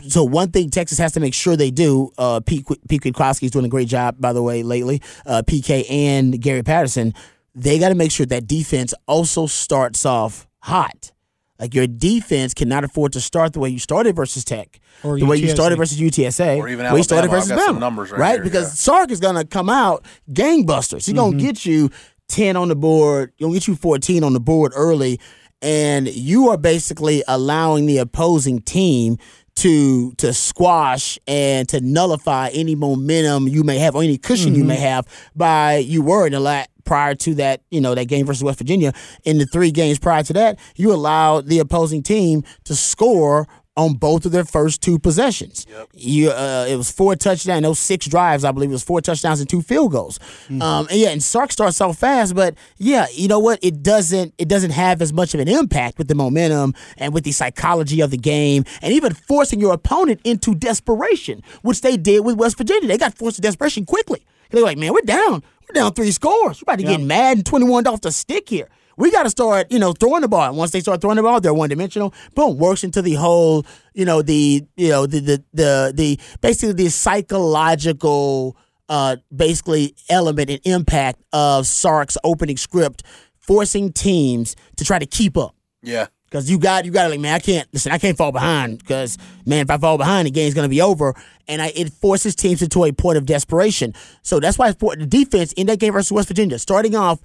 so 0.07 0.23
one 0.23 0.51
thing 0.51 0.69
Texas 0.69 0.97
has 0.97 1.13
to 1.13 1.19
make 1.19 1.33
sure 1.33 1.55
they 1.55 1.71
do. 1.71 2.11
Uh, 2.17 2.39
Pete 2.39 2.65
Pete 2.89 3.01
Kwiatkowski 3.01 3.43
is 3.43 3.51
doing 3.51 3.65
a 3.65 3.69
great 3.69 3.87
job, 3.87 4.15
by 4.19 4.33
the 4.33 4.43
way, 4.43 4.63
lately. 4.63 5.01
Uh, 5.25 5.43
PK 5.45 5.89
and 5.89 6.41
Gary 6.41 6.63
Patterson. 6.63 7.13
they 7.55 7.79
got 7.79 7.89
to 7.89 7.95
make 7.95 8.11
sure 8.11 8.25
that 8.25 8.47
defense 8.47 8.93
also 9.07 9.45
starts 9.47 10.05
off 10.05 10.47
hot. 10.59 11.11
Like 11.59 11.73
your 11.73 11.87
defense 11.87 12.53
cannot 12.53 12.83
afford 12.83 13.13
to 13.13 13.21
start 13.21 13.53
the 13.53 13.59
way 13.59 13.69
you 13.69 13.79
started 13.79 14.15
versus 14.15 14.43
Tech, 14.43 14.79
Or 15.03 15.19
the 15.19 15.25
way 15.25 15.37
you 15.37 15.49
started 15.49 15.77
versus 15.77 15.99
UTSA, 15.99 16.57
Or 16.57 16.67
even 16.67 16.85
the 16.85 16.91
way 16.91 16.99
you 16.99 17.03
started 17.03 17.29
versus 17.31 17.51
I've 17.51 17.57
got 17.57 17.65
some 17.65 17.79
numbers 17.79 18.11
right 18.11 18.35
here, 18.35 18.43
Because 18.43 18.65
yeah. 18.65 18.93
Sark 18.93 19.11
is 19.11 19.19
gonna 19.19 19.45
come 19.45 19.69
out 19.69 20.05
gangbusters. 20.31 21.05
He's 21.05 21.15
gonna 21.15 21.37
get 21.37 21.65
you 21.65 21.89
ten 22.27 22.55
on 22.55 22.67
the 22.67 22.75
board. 22.75 23.33
He'll 23.37 23.53
get 23.53 23.67
you 23.67 23.75
fourteen 23.75 24.23
on 24.23 24.33
the 24.33 24.39
board 24.39 24.71
early, 24.75 25.19
and 25.61 26.07
you 26.07 26.49
are 26.49 26.57
basically 26.57 27.23
allowing 27.27 27.85
the 27.85 27.97
opposing 27.97 28.59
team 28.59 29.17
to 29.57 30.11
to 30.13 30.33
squash 30.33 31.17
and 31.27 31.67
to 31.69 31.81
nullify 31.81 32.49
any 32.49 32.75
momentum 32.75 33.47
you 33.47 33.63
may 33.63 33.79
have 33.79 33.95
or 33.95 34.03
any 34.03 34.17
cushion 34.17 34.53
you 34.53 34.63
may 34.63 34.75
have 34.75 35.07
by 35.35 35.77
you 35.77 36.03
worrying 36.03 36.33
a 36.33 36.37
the 36.37 36.41
lat 36.41 36.69
prior 36.87 37.13
to 37.13 37.35
that 37.35 37.61
you 37.69 37.79
know 37.79 37.93
that 37.93 38.05
game 38.05 38.25
versus 38.25 38.43
West 38.43 38.57
Virginia 38.57 38.93
in 39.23 39.37
the 39.37 39.45
three 39.45 39.69
games 39.71 39.99
prior 39.99 40.23
to 40.23 40.33
that 40.33 40.57
you 40.75 40.91
allowed 40.91 41.45
the 41.47 41.59
opposing 41.59 42.01
team 42.01 42.43
to 42.63 42.75
score 42.75 43.47
on 43.77 43.93
both 43.93 44.25
of 44.25 44.31
their 44.31 44.43
first 44.43 44.81
two 44.81 44.97
possessions. 44.97 45.67
You, 45.93 46.31
uh, 46.31 46.65
it 46.67 46.75
was 46.75 46.91
four 46.91 47.15
touchdowns, 47.15 47.61
those 47.61 47.77
six 47.77 48.07
drives, 48.07 48.43
I 48.43 48.51
believe 48.51 48.71
it 48.71 48.73
was 48.73 48.83
four 48.83 49.01
touchdowns 49.01 49.39
and 49.39 49.47
two 49.47 49.61
field 49.61 49.91
goals. 49.91 50.19
Um, 50.49 50.87
and 50.89 50.99
yeah, 50.99 51.09
and 51.09 51.21
Sark 51.21 51.51
starts 51.51 51.79
off 51.79 51.99
fast, 51.99 52.35
but 52.35 52.55
yeah, 52.77 53.05
you 53.13 53.27
know 53.27 53.37
what? 53.37 53.59
It 53.61 53.83
doesn't 53.83 54.33
it 54.39 54.47
doesn't 54.47 54.71
have 54.71 55.01
as 55.01 55.13
much 55.13 55.35
of 55.35 55.39
an 55.39 55.47
impact 55.47 55.99
with 55.99 56.07
the 56.07 56.15
momentum 56.15 56.73
and 56.97 57.13
with 57.13 57.23
the 57.23 57.31
psychology 57.31 58.01
of 58.01 58.09
the 58.09 58.17
game, 58.17 58.65
and 58.81 58.91
even 58.91 59.13
forcing 59.13 59.59
your 59.59 59.73
opponent 59.73 60.21
into 60.23 60.55
desperation, 60.55 61.43
which 61.61 61.81
they 61.81 61.97
did 61.97 62.25
with 62.25 62.35
West 62.35 62.57
Virginia. 62.57 62.87
They 62.87 62.97
got 62.97 63.13
forced 63.15 63.35
to 63.35 63.41
desperation 63.43 63.85
quickly. 63.85 64.25
They're 64.49 64.63
like, 64.63 64.77
man, 64.77 64.93
we're 64.93 65.01
down, 65.01 65.43
we're 65.67 65.81
down 65.81 65.93
three 65.93 66.11
scores. 66.11 66.59
You're 66.59 66.65
about 66.65 66.79
to 66.79 66.85
get 66.85 67.01
mad 67.01 67.37
and 67.37 67.45
twenty 67.45 67.65
one 67.65 67.85
off 67.87 68.01
the 68.01 68.11
stick 68.11 68.49
here. 68.49 68.69
We 68.99 69.11
got 69.11 69.23
to 69.23 69.29
start, 69.29 69.71
you 69.71 69.77
know, 69.77 69.93
throwing 69.93 70.21
the 70.21 70.27
ball. 70.27 70.47
And 70.47 70.57
once 70.57 70.71
they 70.71 70.79
start 70.79 71.01
throwing 71.01 71.17
the 71.17 71.21
ball, 71.21 71.39
they're 71.39 71.53
one 71.53 71.69
dimensional. 71.69 72.15
Boom, 72.33 72.57
works 72.57 72.83
into 72.83 73.03
the 73.03 73.13
whole, 73.13 73.63
you 73.93 74.05
know, 74.05 74.23
the, 74.23 74.65
you 74.75 74.89
know, 74.89 75.05
the, 75.05 75.19
the, 75.19 75.43
the, 75.53 75.93
the 75.95 76.19
basically 76.41 76.73
the 76.73 76.89
psychological, 76.89 78.57
uh, 78.89 79.17
basically 79.35 79.93
element 80.09 80.49
and 80.49 80.59
impact 80.63 81.21
of 81.31 81.67
Sark's 81.67 82.17
opening 82.23 82.57
script, 82.57 83.03
forcing 83.37 83.93
teams 83.93 84.55
to 84.77 84.83
try 84.83 84.97
to 84.97 85.05
keep 85.05 85.37
up. 85.37 85.55
Yeah. 85.83 86.07
Cause 86.29 86.49
you 86.49 86.59
got 86.59 86.83
you 86.83 86.91
got 86.91 87.03
to 87.03 87.09
like 87.09 87.21
man 87.21 87.35
I 87.35 87.39
can't 87.39 87.67
listen 87.71 87.91
I 87.91 87.97
can't 87.97 88.17
fall 88.17 88.33
behind 88.33 88.79
because 88.79 89.17
man 89.45 89.61
if 89.61 89.71
I 89.71 89.77
fall 89.77 89.97
behind 89.97 90.25
the 90.25 90.31
game's 90.31 90.53
gonna 90.53 90.67
be 90.67 90.81
over 90.81 91.15
and 91.47 91.61
I, 91.61 91.71
it 91.73 91.93
forces 91.93 92.35
teams 92.35 92.61
into 92.61 92.83
a 92.83 92.91
point 92.91 93.17
of 93.17 93.25
desperation 93.25 93.93
so 94.23 94.39
that's 94.41 94.57
why 94.57 94.67
important 94.67 95.09
the 95.09 95.23
defense 95.23 95.53
in 95.53 95.67
that 95.67 95.79
game 95.79 95.93
versus 95.93 96.11
West 96.11 96.27
Virginia 96.27 96.59
starting 96.59 96.95
off 96.95 97.21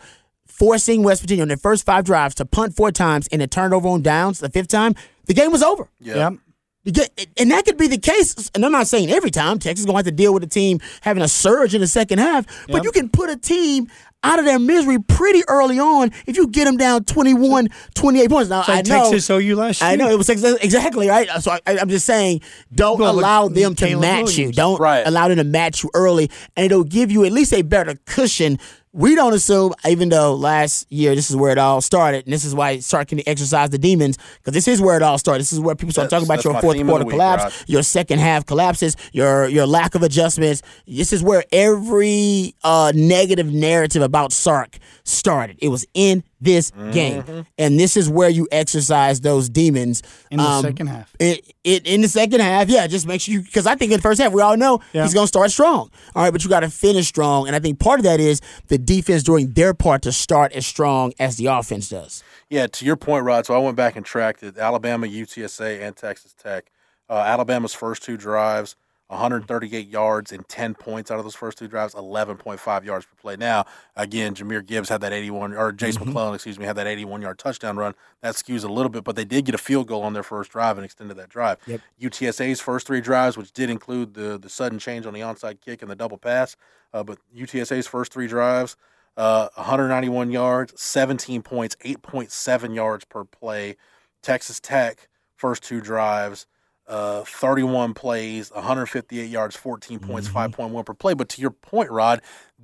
forcing 0.46 1.02
West 1.02 1.20
Virginia 1.20 1.42
on 1.42 1.48
their 1.48 1.56
first 1.56 1.84
five 1.84 2.04
drives 2.04 2.36
to 2.36 2.44
punt 2.44 2.76
four 2.76 2.92
times 2.92 3.26
and 3.32 3.42
a 3.42 3.48
turnover 3.48 3.88
on 3.88 4.02
downs 4.02 4.38
the 4.38 4.48
fifth 4.48 4.68
time 4.68 4.94
the 5.26 5.34
game 5.34 5.50
was 5.50 5.64
over 5.64 5.88
Yeah. 5.98 6.30
Yep. 6.30 6.38
You 6.84 6.92
get- 6.92 7.26
And 7.38 7.50
that 7.50 7.64
could 7.64 7.76
be 7.76 7.86
the 7.86 7.98
case. 7.98 8.50
And 8.54 8.64
I'm 8.64 8.72
not 8.72 8.86
saying 8.88 9.10
every 9.10 9.30
time 9.30 9.58
Texas 9.58 9.80
is 9.80 9.86
going 9.86 9.94
to 9.94 9.98
have 9.98 10.04
to 10.06 10.10
deal 10.12 10.34
with 10.34 10.42
a 10.42 10.48
team 10.48 10.80
having 11.00 11.22
a 11.22 11.28
surge 11.28 11.74
in 11.74 11.80
the 11.80 11.86
second 11.86 12.18
half, 12.18 12.46
but 12.66 12.76
Yep. 12.76 12.84
you 12.84 12.92
can 12.92 13.08
put 13.08 13.30
a 13.30 13.36
team 13.36 13.88
out 14.24 14.38
of 14.38 14.44
their 14.44 14.58
misery 14.60 14.98
pretty 15.00 15.42
early 15.48 15.80
on 15.80 16.12
if 16.26 16.36
you 16.36 16.46
get 16.46 16.64
them 16.64 16.76
down 16.76 17.02
21, 17.02 17.68
28 17.96 18.30
points. 18.30 18.50
Now, 18.50 18.60
It's 18.60 18.68
like 18.68 18.78
I 18.86 18.88
know, 18.88 19.10
Texas 19.10 19.28
OU 19.30 19.56
last 19.56 19.80
year. 19.80 19.90
I 19.90 19.96
know 19.96 20.08
it 20.10 20.16
was 20.16 20.28
exactly 20.28 21.08
right. 21.08 21.28
So 21.40 21.50
I, 21.50 21.60
I'm 21.78 21.88
just 21.88 22.06
saying, 22.06 22.40
don't 22.72 23.00
Well, 23.00 23.14
look, 23.14 23.22
allow 23.22 23.48
them 23.48 23.74
to 23.74 23.84
Caleb 23.86 24.02
match 24.02 24.38
you. 24.38 24.52
Don't 24.52 24.78
Right. 24.80 25.04
allow 25.04 25.26
them 25.26 25.38
to 25.38 25.44
match 25.44 25.82
you 25.82 25.90
early, 25.94 26.30
and 26.56 26.66
it'll 26.66 26.84
give 26.84 27.10
you 27.10 27.24
at 27.24 27.32
least 27.32 27.52
a 27.52 27.62
better 27.62 27.96
cushion. 28.06 28.60
We 28.94 29.14
don't 29.14 29.32
assume, 29.32 29.72
even 29.88 30.10
though 30.10 30.34
last 30.34 30.90
year 30.92 31.14
this 31.14 31.30
is 31.30 31.36
where 31.36 31.50
it 31.50 31.56
all 31.56 31.80
started, 31.80 32.26
and 32.26 32.32
this 32.32 32.44
is 32.44 32.54
why 32.54 32.78
Sark 32.80 33.08
can 33.08 33.26
exercise 33.26 33.70
the 33.70 33.78
demons, 33.78 34.18
because 34.36 34.52
this 34.52 34.68
is 34.68 34.82
where 34.82 34.96
it 34.96 35.02
all 35.02 35.16
started. 35.16 35.40
This 35.40 35.52
is 35.52 35.60
where 35.60 35.74
people 35.74 35.92
start 35.92 36.10
That's- 36.10 36.22
talking 36.28 36.30
about 36.30 36.44
your 36.44 36.60
fourth 36.60 36.76
quarter 36.86 37.04
week, 37.06 37.12
collapse, 37.12 37.42
Rod. 37.44 37.52
your 37.68 37.82
second 37.82 38.18
half 38.18 38.44
collapses, 38.44 38.94
your 39.12 39.48
your 39.48 39.66
lack 39.66 39.94
of 39.94 40.02
adjustments. 40.02 40.60
This 40.86 41.10
is 41.12 41.22
where 41.22 41.42
every 41.52 42.54
uh, 42.64 42.92
negative 42.94 43.50
narrative 43.50 44.02
about 44.02 44.30
Sark 44.30 44.76
started. 45.04 45.56
It 45.60 45.68
was 45.68 45.86
in 45.94 46.22
this 46.42 46.70
Mm-hmm. 46.72 46.90
game, 46.90 47.46
and 47.58 47.78
this 47.78 47.96
is 47.96 48.08
where 48.08 48.28
you 48.28 48.48
exercise 48.50 49.20
those 49.20 49.48
demons 49.48 50.02
in 50.30 50.38
the 50.38 50.44
Um, 50.44 50.62
second 50.62 50.86
half. 50.88 51.14
it, 51.20 51.52
it 51.64 51.86
in 51.86 52.00
the 52.02 52.08
second 52.08 52.40
half, 52.40 52.68
yeah, 52.68 52.86
just 52.86 53.06
make 53.06 53.20
sure 53.20 53.32
you 53.34 53.42
because 53.42 53.66
I 53.66 53.74
think 53.74 53.92
in 53.92 53.98
the 53.98 54.02
first 54.02 54.20
half 54.20 54.32
we 54.32 54.42
all 54.42 54.56
know 54.56 54.80
Yeah. 54.92 55.02
he's 55.04 55.14
gonna 55.14 55.26
start 55.26 55.50
strong. 55.50 55.90
All 56.14 56.22
right, 56.24 56.30
but 56.32 56.42
you 56.44 56.50
got 56.50 56.60
to 56.60 56.70
finish 56.70 57.06
strong, 57.08 57.46
and 57.46 57.54
I 57.56 57.58
think 57.60 57.78
part 57.78 58.00
of 58.00 58.04
that 58.04 58.20
is 58.20 58.40
the 58.68 58.78
defense 58.78 59.22
doing 59.22 59.52
their 59.52 59.74
part 59.74 60.02
to 60.02 60.12
start 60.12 60.52
as 60.52 60.66
strong 60.66 61.12
as 61.18 61.36
the 61.36 61.46
offense 61.46 61.88
does. 61.88 62.22
Yeah, 62.50 62.66
to 62.66 62.84
your 62.84 62.96
point, 62.96 63.24
Rod. 63.24 63.46
So 63.46 63.54
I 63.54 63.58
went 63.58 63.76
back 63.76 63.96
and 63.96 64.04
tracked 64.04 64.42
it. 64.42 64.58
Alabama, 64.58 65.06
UTSA, 65.06 65.80
and 65.82 65.96
Texas 65.96 66.34
Tech. 66.34 66.70
Uh, 67.08 67.14
Alabama's 67.26 67.74
first 67.74 68.02
two 68.02 68.16
drives, 68.16 68.74
138 69.12 69.88
yards 69.88 70.32
and 70.32 70.48
10 70.48 70.74
points 70.74 71.10
out 71.10 71.18
of 71.18 71.24
those 71.24 71.34
first 71.34 71.58
two 71.58 71.68
drives, 71.68 71.94
11.5 71.94 72.84
yards 72.84 73.04
per 73.04 73.14
play. 73.20 73.36
Now, 73.36 73.66
again, 73.94 74.34
Jahmyr 74.34 74.64
Gibbs 74.64 74.88
had 74.88 75.02
that 75.02 75.12
81, 75.12 75.54
or 75.54 75.70
Jase 75.70 76.00
McClellan, 76.00 76.34
excuse 76.34 76.58
me, 76.58 76.64
had 76.64 76.76
that 76.76 76.86
81 76.86 77.20
yard 77.20 77.38
touchdown 77.38 77.76
run. 77.76 77.94
That 78.22 78.34
skews 78.34 78.64
a 78.64 78.72
little 78.72 78.88
bit, 78.88 79.04
but 79.04 79.14
they 79.14 79.26
did 79.26 79.44
get 79.44 79.54
a 79.54 79.58
field 79.58 79.86
goal 79.86 80.02
on 80.02 80.14
their 80.14 80.22
first 80.22 80.50
drive 80.50 80.78
and 80.78 80.84
extended 80.84 81.16
that 81.18 81.28
drive. 81.28 81.58
Yep. 81.66 81.80
UTSA's 82.00 82.60
first 82.60 82.86
three 82.86 83.02
drives, 83.02 83.36
which 83.36 83.52
did 83.52 83.68
include 83.68 84.14
the 84.14 84.38
the 84.38 84.48
sudden 84.48 84.78
change 84.78 85.04
on 85.04 85.12
the 85.12 85.20
onside 85.20 85.60
kick 85.60 85.82
and 85.82 85.90
the 85.90 85.96
double 85.96 86.18
pass, 86.18 86.56
uh, 86.94 87.04
but 87.04 87.18
UTSA's 87.36 87.86
first 87.86 88.12
three 88.12 88.26
drives, 88.26 88.76
uh, 89.18 89.48
191 89.56 90.30
yards, 90.30 90.80
17 90.80 91.42
points, 91.42 91.76
8.7 91.84 92.74
yards 92.74 93.04
per 93.04 93.24
play. 93.24 93.76
Texas 94.22 94.60
Tech 94.60 95.08
first 95.36 95.64
two 95.64 95.80
drives, 95.80 96.46
uh, 96.92 97.24
31 97.24 97.94
plays, 97.94 98.50
158 98.52 99.28
yards, 99.30 99.56
14 99.56 99.98
points, 99.98 100.28
Mm-hmm. 100.28 100.62
5.1 100.62 100.84
per 100.86 100.94
play. 100.94 101.14
But 101.14 101.28
to 101.30 101.40
your 101.40 101.50
point, 101.50 101.90
Rod, 101.90 102.20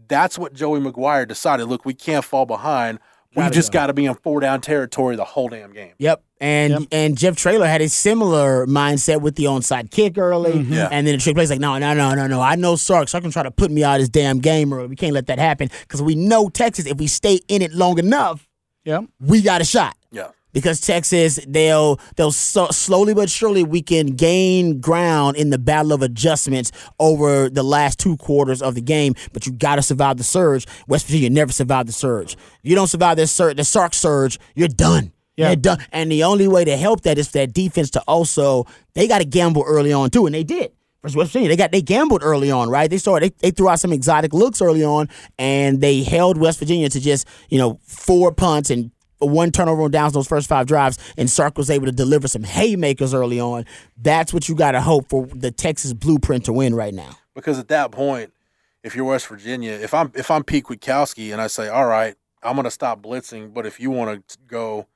that's 0.07 0.39
what 0.39 0.53
Joey 0.53 0.81
McGuire 0.81 1.27
decided. 1.27 1.65
Look, 1.67 1.85
we 1.85 1.95
can't 1.95 2.25
fall 2.25 2.45
behind. 2.47 2.99
We 3.35 3.43
Gotta 3.43 3.55
just 3.55 3.73
go. 3.73 3.79
got 3.81 3.87
to 3.89 3.93
be 3.93 4.07
in 4.07 4.15
four 4.15 4.41
down 4.41 4.61
territory 4.63 5.15
the 5.17 5.25
whole 5.25 5.49
damn 5.49 5.73
game. 5.73 5.93
Yep. 5.99 6.23
And 6.41 6.73
Yep. 6.73 6.83
and 6.93 7.19
Jeff 7.19 7.37
Traylor 7.37 7.67
had 7.67 7.83
a 7.83 7.89
similar 7.89 8.67
mindset 8.67 9.21
with 9.21 9.35
the 9.37 9.45
onside 9.45 9.91
kick 9.91 10.17
early. 10.19 10.61
Yeah. 10.61 10.89
And 10.91 11.07
then 11.07 11.15
the 11.17 11.21
trick 11.23 11.35
play's 11.37 11.51
like, 11.51 11.61
no, 11.61 11.77
no, 11.79 11.93
no, 11.95 12.15
no, 12.15 12.27
no. 12.27 12.41
I 12.41 12.55
know 12.57 12.75
Sark. 12.77 13.09
Sark 13.09 13.23
can 13.23 13.31
try 13.31 13.43
to 13.43 13.51
put 13.51 13.71
me 13.71 13.85
out 13.85 13.97
of 13.97 14.01
this 14.01 14.09
damn 14.09 14.39
game 14.39 14.73
early. 14.73 14.89
We 14.89 14.97
can't 14.97 15.13
let 15.13 15.27
that 15.27 15.39
happen 15.39 15.69
because 15.83 16.01
we 16.01 16.15
know 16.15 16.49
Texas, 16.49 16.87
if 16.87 16.97
we 16.99 17.07
stay 17.07 17.41
in 17.49 17.61
it 17.61 17.73
long 17.73 17.99
enough, 17.99 18.47
Yep. 18.85 19.05
we 19.21 19.43
got 19.43 19.61
a 19.61 19.65
shot. 19.65 19.95
Yeah. 20.11 20.29
Because 20.53 20.81
Texas 20.81 21.39
they'll 21.47 22.01
they'll 22.17 22.33
so, 22.33 22.69
slowly 22.69 23.15
but 23.15 23.31
surely 23.31 23.63
we 23.63 23.83
can 23.83 24.09
gain 24.09 24.81
ground 24.81 25.37
in 25.37 25.51
the 25.51 25.59
battle 25.59 25.93
of 25.93 26.03
adjustments 26.03 26.73
over 26.99 27.49
the 27.49 27.63
last 27.63 27.99
two 27.99 28.17
quarters 28.17 28.63
of 28.63 28.75
the 28.75 28.81
game. 28.81 29.15
But 29.33 29.47
you 29.47 29.53
got 29.53 29.77
to 29.77 29.83
survive 29.83 30.17
the 30.17 30.25
surge. 30.25 30.67
West 30.87 31.07
Virginia 31.07 31.31
never 31.31 31.53
survived 31.53 31.89
the 31.89 31.93
surge. 31.93 32.35
If 32.35 32.71
you 32.71 32.75
don't 32.75 32.89
survive 32.89 33.17
this 33.17 33.33
surge, 33.33 33.57
the 33.57 33.65
Sark 33.65 33.95
surge, 33.95 34.39
you're 34.55 34.69
done. 34.69 35.13
Yeah. 35.37 35.55
Done. 35.55 35.79
And 35.93 36.11
the 36.11 36.25
only 36.25 36.49
way 36.49 36.65
to 36.65 36.77
help 36.77 37.03
that 37.03 37.17
is 37.17 37.29
for 37.29 37.39
that 37.39 37.53
defense 37.53 37.91
to 37.91 38.01
also 38.09 38.67
they 38.95 39.07
got 39.07 39.19
to 39.19 39.25
gamble 39.25 39.63
early 39.67 39.93
on 39.93 40.11
too, 40.11 40.27
and 40.27 40.35
they 40.35 40.45
did. 40.45 40.73
Versus 41.01 41.15
West 41.15 41.31
Virginia, 41.31 41.49
they 41.49 41.57
got 41.57 41.71
they 41.71 41.81
gambled 41.81 42.23
early 42.25 42.51
on, 42.51 42.69
right? 42.69 42.91
They 42.91 42.99
started 42.99 43.33
they, 43.39 43.49
they 43.49 43.51
threw 43.53 43.69
out 43.69 43.79
some 43.79 43.93
exotic 43.93 44.35
looks 44.35 44.61
early 44.61 44.85
on, 44.85 45.09
and 45.39 45.81
they 45.81 46.03
held 46.03 46.39
West 46.39 46.59
Virginia 46.59 46.89
to 46.89 46.99
just 47.01 47.29
you 47.51 47.59
know 47.59 47.79
four 47.85 48.33
punts 48.33 48.69
and 48.71 48.91
one 49.19 49.51
turnover 49.51 49.83
on 49.83 49.91
downs 49.91 50.13
those 50.13 50.29
first 50.29 50.49
five 50.49 50.67
drives, 50.67 50.99
and 51.17 51.29
Sark 51.29 51.57
was 51.59 51.71
able 51.71 51.87
to 51.87 51.93
deliver 51.93 52.29
some 52.29 52.45
haymakers 52.45 53.15
early 53.15 53.41
on. 53.41 53.65
That's 53.97 54.33
what 54.33 54.49
you 54.49 54.55
got 54.55 54.73
to 54.73 54.81
hope 54.81 55.09
for 55.09 55.27
the 55.27 55.51
Texas 55.51 55.93
blueprint 55.93 56.45
to 56.47 56.53
win 56.53 56.75
right 56.75 56.95
now. 56.95 57.19
Because 57.35 57.59
at 57.59 57.69
that 57.69 57.91
point, 57.91 58.33
if 58.83 58.95
you're 58.95 59.05
West 59.05 59.27
Virginia, 59.27 59.73
if 59.73 59.93
I'm 59.95 60.13
if 60.15 60.31
I'm 60.31 60.45
Pete 60.45 60.65
Kwiatkowski 60.65 61.33
and 61.33 61.41
I 61.41 61.47
say, 61.49 61.69
all 61.69 61.87
right, 61.87 62.15
I'm 62.43 62.55
going 62.55 62.65
to 62.65 62.71
stop 62.71 63.03
blitzing, 63.03 63.53
but 63.53 63.67
if 63.67 63.81
you 63.81 63.91
want 63.91 64.29
to 64.29 64.39
go 64.47 64.87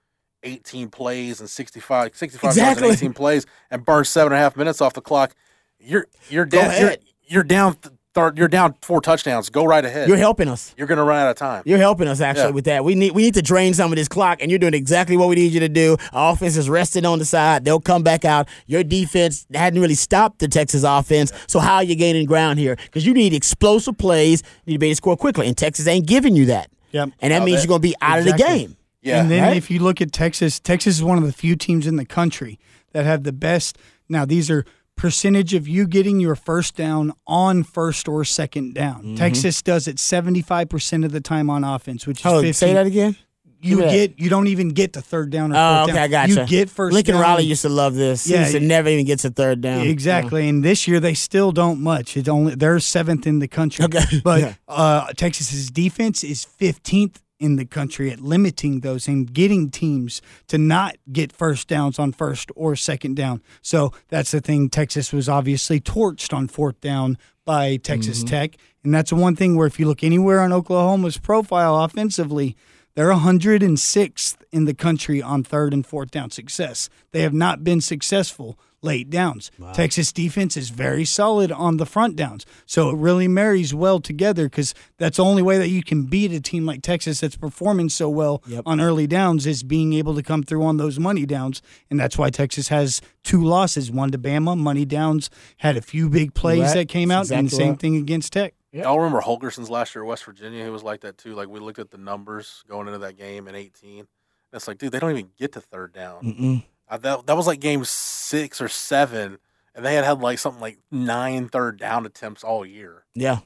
18 0.45 0.89
plays 0.89 1.41
and 1.41 1.49
65, 1.49 2.17
65 2.17 2.43
yards 2.43 2.57
Exactly. 2.57 2.89
and 2.89 2.97
18 2.97 3.13
plays 3.13 3.47
and 3.71 3.85
burn 3.85 4.05
seven 4.05 4.33
and 4.33 4.39
a 4.41 4.43
half 4.43 4.57
minutes 4.57 4.81
off 4.81 4.93
the 4.95 5.01
clock, 5.01 5.35
you're 5.79 6.07
you're 6.29 6.45
down. 6.45 6.81
You're, 6.81 6.95
you're 7.25 7.45
down. 7.45 7.77
Th- 8.15 8.25
third, 8.25 8.39
you're 8.39 8.49
down 8.49 8.75
four 8.83 9.01
touchdowns. 9.01 9.49
Go 9.49 9.65
right 9.65 9.85
ahead. 9.85 10.09
You're 10.09 10.17
helping 10.19 10.49
us. 10.49 10.75
You're 10.77 10.87
going 10.87 10.99
to 10.99 11.05
run 11.05 11.19
out 11.21 11.31
of 11.31 11.37
time. 11.37 11.63
You're 11.65 11.79
helping 11.79 12.09
us 12.09 12.21
actually 12.21 12.45
Yeah. 12.45 12.51
with 12.51 12.65
that. 12.67 12.85
We 12.85 12.95
need 12.95 13.13
we 13.13 13.23
need 13.23 13.35
to 13.35 13.43
drain 13.43 13.75
some 13.75 13.91
of 13.93 13.97
this 13.97 14.09
clock, 14.09 14.39
and 14.41 14.51
you're 14.51 14.59
doing 14.59 14.75
exactly 14.75 15.17
what 15.17 15.29
we 15.29 15.35
need 15.37 15.53
you 15.53 15.61
to 15.61 15.69
do. 15.69 15.97
Our 16.13 16.33
offense 16.35 16.57
is 16.57 16.69
resting 16.69 17.05
on 17.07 17.19
the 17.19 17.25
side. 17.25 17.65
They'll 17.65 17.81
come 17.81 18.03
back 18.03 18.25
out. 18.25 18.49
Your 18.67 18.85
defense 18.85 19.47
hadn't 19.55 19.81
really 19.81 19.95
stopped 19.95 20.39
the 20.41 20.49
Texas 20.49 20.83
offense. 20.85 21.33
So 21.47 21.59
how 21.61 21.77
are 21.77 21.85
you 21.85 21.95
gaining 21.95 22.27
ground 22.27 22.59
here? 22.59 22.77
Because 22.77 23.07
you 23.07 23.15
need 23.15 23.33
explosive 23.33 23.97
plays. 23.99 24.43
You 24.65 24.73
need 24.73 24.75
to 24.75 24.79
be 24.81 24.87
able 24.89 24.93
to 24.93 24.97
score 24.97 25.17
quickly, 25.17 25.47
and 25.49 25.57
Texas 25.57 25.87
ain't 25.87 26.07
giving 26.07 26.37
you 26.37 26.47
that. 26.47 26.69
Yep. 26.93 27.11
And 27.21 27.33
that 27.33 27.39
No, 27.41 27.45
means 27.47 27.59
that- 27.59 27.63
you're 27.65 27.69
going 27.79 27.83
to 27.83 27.89
be 27.89 27.95
out 28.03 28.19
of 28.19 28.25
the 28.27 28.33
game. 28.35 28.77
Yeah. 29.01 29.21
and 29.21 29.31
then 29.31 29.43
right? 29.43 29.57
if 29.57 29.69
you 29.71 29.81
look 29.81 30.01
at 30.01 30.13
Texas, 30.13 30.61
Texas 30.61 30.97
is 30.97 31.03
one 31.03 31.19
of 31.19 31.25
the 31.25 31.33
few 31.33 31.57
teams 31.57 31.89
in 31.89 31.97
the 31.97 32.05
country 32.05 32.61
that 32.93 33.05
have 33.05 33.25
the 33.25 33.33
best. 33.33 33.77
Now 34.09 34.25
these 34.25 34.49
are 34.49 34.65
percentage 35.03 35.53
of 35.53 35.67
you 35.67 35.85
getting 35.85 36.21
your 36.21 36.37
first 36.37 36.77
down 36.77 37.13
on 37.27 37.65
first 37.65 38.07
or 38.07 38.25
second 38.25 38.73
down. 38.73 39.03
Mm-hmm. 39.03 39.15
Texas 39.17 39.61
does 39.61 39.89
it 39.89 39.97
75% 39.97 41.05
of 41.05 41.11
the 41.11 41.21
time 41.21 41.51
on 41.51 41.65
offense, 41.65 42.07
which 42.07 42.21
is 42.21 42.27
Oh, 42.27 42.37
50. 42.41 42.53
say 42.53 42.73
that 42.75 42.87
again. 42.87 43.17
You 43.61 43.79
that. 43.79 43.91
get 43.91 44.19
you 44.21 44.29
don't 44.31 44.47
even 44.47 44.69
get 44.69 44.93
to 44.93 45.01
third 45.03 45.31
down 45.31 45.53
or 45.53 45.57
Oh, 45.57 45.85
fourth 45.87 45.91
okay, 45.97 46.05
I 46.05 46.07
down. 46.07 46.11
got 46.11 46.29
You 46.29 46.47
get 46.47 46.71
first 46.71 46.95
Lincoln 46.95 47.15
down. 47.15 47.23
Riley 47.23 47.45
used 47.45 47.63
to 47.63 47.69
love 47.69 47.95
this. 47.97 48.25
He 48.25 48.33
Yeah, 48.35 48.41
used 48.43 48.53
to 48.53 48.61
never 48.61 48.89
even 48.89 49.05
get 49.07 49.19
to 49.21 49.31
third 49.31 49.61
down. 49.61 49.87
Exactly, 49.89 50.49
and 50.49 50.65
this 50.65 50.87
year 50.87 51.01
they 51.01 51.15
still 51.15 51.51
don't 51.51 51.81
much. 51.81 52.17
It's 52.17 52.29
only 52.29 52.55
they're 52.55 52.79
seventh 52.81 53.27
in 53.27 53.41
the 53.41 53.49
country. 53.49 53.85
Okay, 53.85 54.21
but 54.23 54.41
yeah. 54.43 54.55
uh, 54.69 55.13
Texas's 55.17 55.69
defense 55.71 56.23
is 56.25 56.45
fifteenth 56.45 57.21
in 57.43 57.57
the 57.57 57.65
country 57.65 58.11
at 58.13 58.21
limiting 58.21 58.81
those 58.81 59.09
and 59.09 59.33
getting 59.35 59.69
teams 59.69 60.23
to 60.47 60.57
not 60.57 60.97
get 61.11 61.33
first 61.33 61.67
downs 61.67 61.99
on 61.99 62.13
first 62.13 62.51
or 62.55 62.77
second 62.77 63.17
down. 63.17 63.43
So 63.61 63.93
that's 64.09 64.31
the 64.31 64.41
thing. 64.41 64.71
Texas 64.71 65.13
was 65.13 65.29
obviously 65.29 65.81
torched 65.81 66.33
on 66.33 66.47
fourth 66.47 66.81
down 66.81 67.19
by 67.45 67.77
Texas 67.77 68.21
Mm-hmm. 68.21 68.29
Tech, 68.29 68.57
and 68.85 68.95
that's 68.95 69.11
the 69.11 69.17
one 69.17 69.35
thing 69.35 69.57
where 69.57 69.67
if 69.67 69.81
you 69.81 69.87
look 69.87 70.05
anywhere 70.05 70.41
on 70.41 70.53
Oklahoma's 70.53 71.19
profile 71.19 71.83
offensively. 71.83 72.57
They're 72.95 73.11
106th 73.11 74.37
in 74.53 74.67
the 74.67 74.75
country 74.75 75.23
on 75.23 75.43
third 75.45 75.73
and 75.73 75.87
fourth 75.87 76.11
down 76.11 76.31
success. 76.31 76.91
They 77.13 77.23
have 77.23 77.33
not 77.33 77.65
been 77.65 77.81
successful 77.81 78.59
late 78.83 79.09
downs. 79.11 79.51
Texas 79.73 80.13
defense 80.13 80.57
is 80.57 80.71
very 80.71 81.05
solid 81.05 81.53
on 81.53 81.77
the 81.77 81.87
front 81.87 82.17
downs. 82.17 82.45
So 82.67 82.91
it 82.91 82.97
really 82.97 83.29
marries 83.29 83.73
well 83.73 84.01
together 84.01 84.47
because 84.49 84.75
that's 84.99 85.17
the 85.19 85.25
only 85.25 85.43
way 85.43 85.57
that 85.59 85.69
you 85.69 85.83
can 85.83 86.05
beat 86.07 86.33
a 86.33 86.41
team 86.41 86.67
like 86.67 86.83
Texas 86.83 87.21
that's 87.21 87.37
performing 87.37 87.89
so 87.89 88.09
well 88.11 88.43
Yep. 88.47 88.63
on 88.67 88.81
early 88.81 89.07
downs 89.07 89.47
is 89.47 89.63
being 89.63 89.93
able 89.93 90.15
to 90.17 90.23
come 90.23 90.43
through 90.43 90.65
on 90.65 90.77
those 90.79 90.99
money 90.99 91.25
downs. 91.27 91.63
And 91.91 91.99
that's 92.01 92.19
why 92.19 92.31
Texas 92.31 92.69
has 92.69 93.01
two 93.23 93.43
losses 93.45 93.91
one 93.91 94.11
to 94.11 94.19
Bama, 94.19 94.59
money 94.59 94.85
downs, 94.85 95.31
had 95.59 95.77
a 95.77 95.81
few 95.83 96.09
big 96.09 96.35
plays 96.35 96.61
Right. 96.63 96.75
that 96.75 96.89
came 96.89 97.11
out, 97.11 97.29
That's 97.29 97.39
and 97.39 97.49
the 97.51 97.55
same 97.57 97.71
right. 97.71 97.79
thing 97.81 97.97
against 97.97 98.33
Tech. 98.33 98.55
Y'all 98.73 98.99
remember 98.99 99.21
Holgorsen's 99.21 99.69
last 99.71 99.95
year 99.95 100.03
at 100.03 100.09
West 100.09 100.25
Virginia? 100.25 100.65
He 100.65 100.71
was 100.71 100.83
like 100.83 101.03
that 101.03 101.19
too. 101.19 101.35
Like 101.35 101.49
we 101.49 101.61
looked 101.61 101.79
at 101.79 101.91
the 101.91 101.99
numbers 101.99 102.65
going 102.69 102.87
into 102.89 102.99
that 103.01 103.17
game 103.17 103.47
in 103.47 103.55
18. 103.55 103.99
And 104.01 104.09
it's 104.55 104.67
like, 104.67 104.79
dude, 104.79 104.93
they 104.93 104.99
don't 104.99 105.11
even 105.13 105.31
get 105.39 105.53
to 105.53 105.61
third 105.61 105.93
down. 105.93 106.23
Mm-mm. 106.25 106.65
I, 106.93 106.99
that, 106.99 107.27
that 107.27 107.37
was 107.37 107.47
like 107.47 107.59
game 107.59 107.85
six 107.87 108.61
or 108.61 108.69
seven, 108.69 109.39
and 109.75 109.85
they 109.85 109.95
had 109.95 110.05
had 110.05 110.21
like 110.21 110.39
something 110.39 110.61
like 110.61 110.79
nine 110.91 111.49
third 111.49 111.79
down 111.79 112.05
attempts 112.05 112.45
all 112.45 112.67
year. 112.67 113.05
Yeah, 113.15 113.39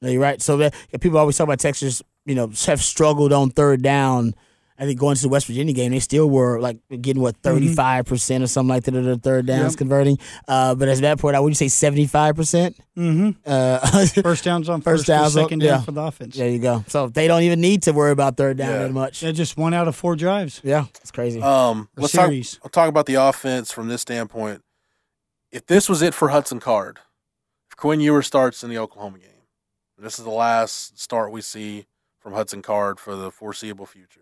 no, 0.00 0.08
you're 0.08 0.22
right. 0.22 0.40
So 0.40 0.56
that 0.58 0.72
people 1.00 1.18
always 1.18 1.36
talk 1.36 1.46
about 1.46 1.58
Texas, 1.58 2.00
you 2.24 2.36
know, 2.36 2.52
have 2.66 2.80
struggled 2.80 3.32
on 3.32 3.50
third 3.50 3.82
down. 3.82 4.34
I 4.78 4.84
think 4.86 4.98
going 4.98 5.14
to 5.16 5.22
the 5.22 5.28
West 5.28 5.46
Virginia 5.46 5.72
game, 5.74 5.92
they 5.92 6.00
still 6.00 6.28
were 6.28 6.58
like 6.60 6.78
getting 7.00 7.22
what 7.22 7.34
Mm-hmm. 7.42 7.56
35 7.74 8.04
percent 8.06 8.44
or 8.44 8.46
something 8.46 8.68
like 8.68 8.84
that 8.84 8.94
of 8.94 9.04
the 9.04 9.16
third 9.18 9.46
downs 9.46 9.76
converting. 9.76 10.18
Uh, 10.48 10.74
but 10.74 10.88
at 10.88 10.98
that 10.98 11.18
point, 11.18 11.36
I 11.36 11.40
would 11.40 11.50
you 11.50 11.54
say 11.54 11.68
75 11.68 12.34
percent? 12.36 12.76
Mm-hmm. 12.96 13.30
Uh, 13.46 14.06
First 14.22 14.44
downs 14.44 14.68
on 14.68 14.80
First 14.80 15.06
first, 15.06 15.08
or 15.08 15.12
downs 15.12 15.32
second 15.34 15.58
down 15.60 15.68
yeah. 15.68 15.80
for 15.82 15.92
the 15.92 16.02
offense. 16.02 16.36
there 16.36 16.48
you 16.48 16.58
go. 16.58 16.84
So 16.88 17.08
they 17.08 17.26
don't 17.28 17.42
even 17.42 17.60
need 17.60 17.82
to 17.84 17.92
worry 17.92 18.10
about 18.12 18.36
third 18.36 18.56
down 18.56 18.70
Yeah. 18.70 18.78
that 18.84 18.92
much. 18.92 19.20
They're 19.20 19.32
just 19.32 19.56
one 19.56 19.74
out 19.74 19.88
of 19.88 19.94
four 19.96 20.16
drives. 20.16 20.60
Yeah, 20.64 20.86
it's 21.00 21.10
crazy. 21.10 21.40
Um, 21.40 21.88
let's 21.96 22.12
talk. 22.12 22.30
I'll 22.64 22.70
talk 22.70 22.88
about 22.88 23.06
the 23.06 23.14
offense 23.14 23.72
from 23.72 23.88
this 23.88 24.00
standpoint. 24.02 24.62
If 25.50 25.66
this 25.66 25.88
was 25.88 26.00
it 26.02 26.14
for 26.14 26.30
Hudson 26.30 26.60
Card, 26.60 26.98
if 27.70 27.76
Quinn 27.76 28.00
Ewer 28.00 28.22
starts 28.22 28.64
in 28.64 28.70
the 28.70 28.78
Oklahoma 28.78 29.18
game, 29.18 29.28
this 29.98 30.18
is 30.18 30.24
the 30.24 30.30
last 30.30 30.98
start 30.98 31.30
we 31.30 31.40
see 31.42 31.84
from 32.18 32.32
Hudson 32.32 32.62
Card 32.62 32.98
for 32.98 33.14
the 33.16 33.30
foreseeable 33.30 33.86
future. 33.86 34.21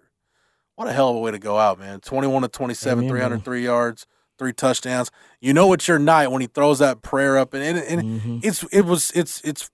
What 0.81 0.89
a 0.89 0.95
hell 0.95 1.11
of 1.11 1.17
a 1.17 1.19
way 1.19 1.31
to 1.31 1.39
go 1.39 1.59
out, 1.59 1.79
man. 1.79 2.01
21 2.01 2.41
to 2.41 2.49
27, 2.49 3.01
Amen, 3.01 3.11
303 3.11 3.63
yards, 3.63 4.07
three 4.39 4.55
touchdowns. 4.55 5.11
You 5.39 5.53
know 5.53 5.75
it's 5.75 5.87
your 5.87 5.99
night 5.99 6.29
when 6.29 6.41
he 6.41 6.47
throws 6.47 6.79
that 6.79 7.03
prayer 7.03 7.37
up 7.37 7.53
and, 7.53 7.63
and, 7.63 7.79
and 7.79 8.23
Mhm. 8.23 8.41
it's 8.43 8.63
it 8.73 8.87
was 8.87 9.11
it's 9.11 9.43
it's 9.43 9.71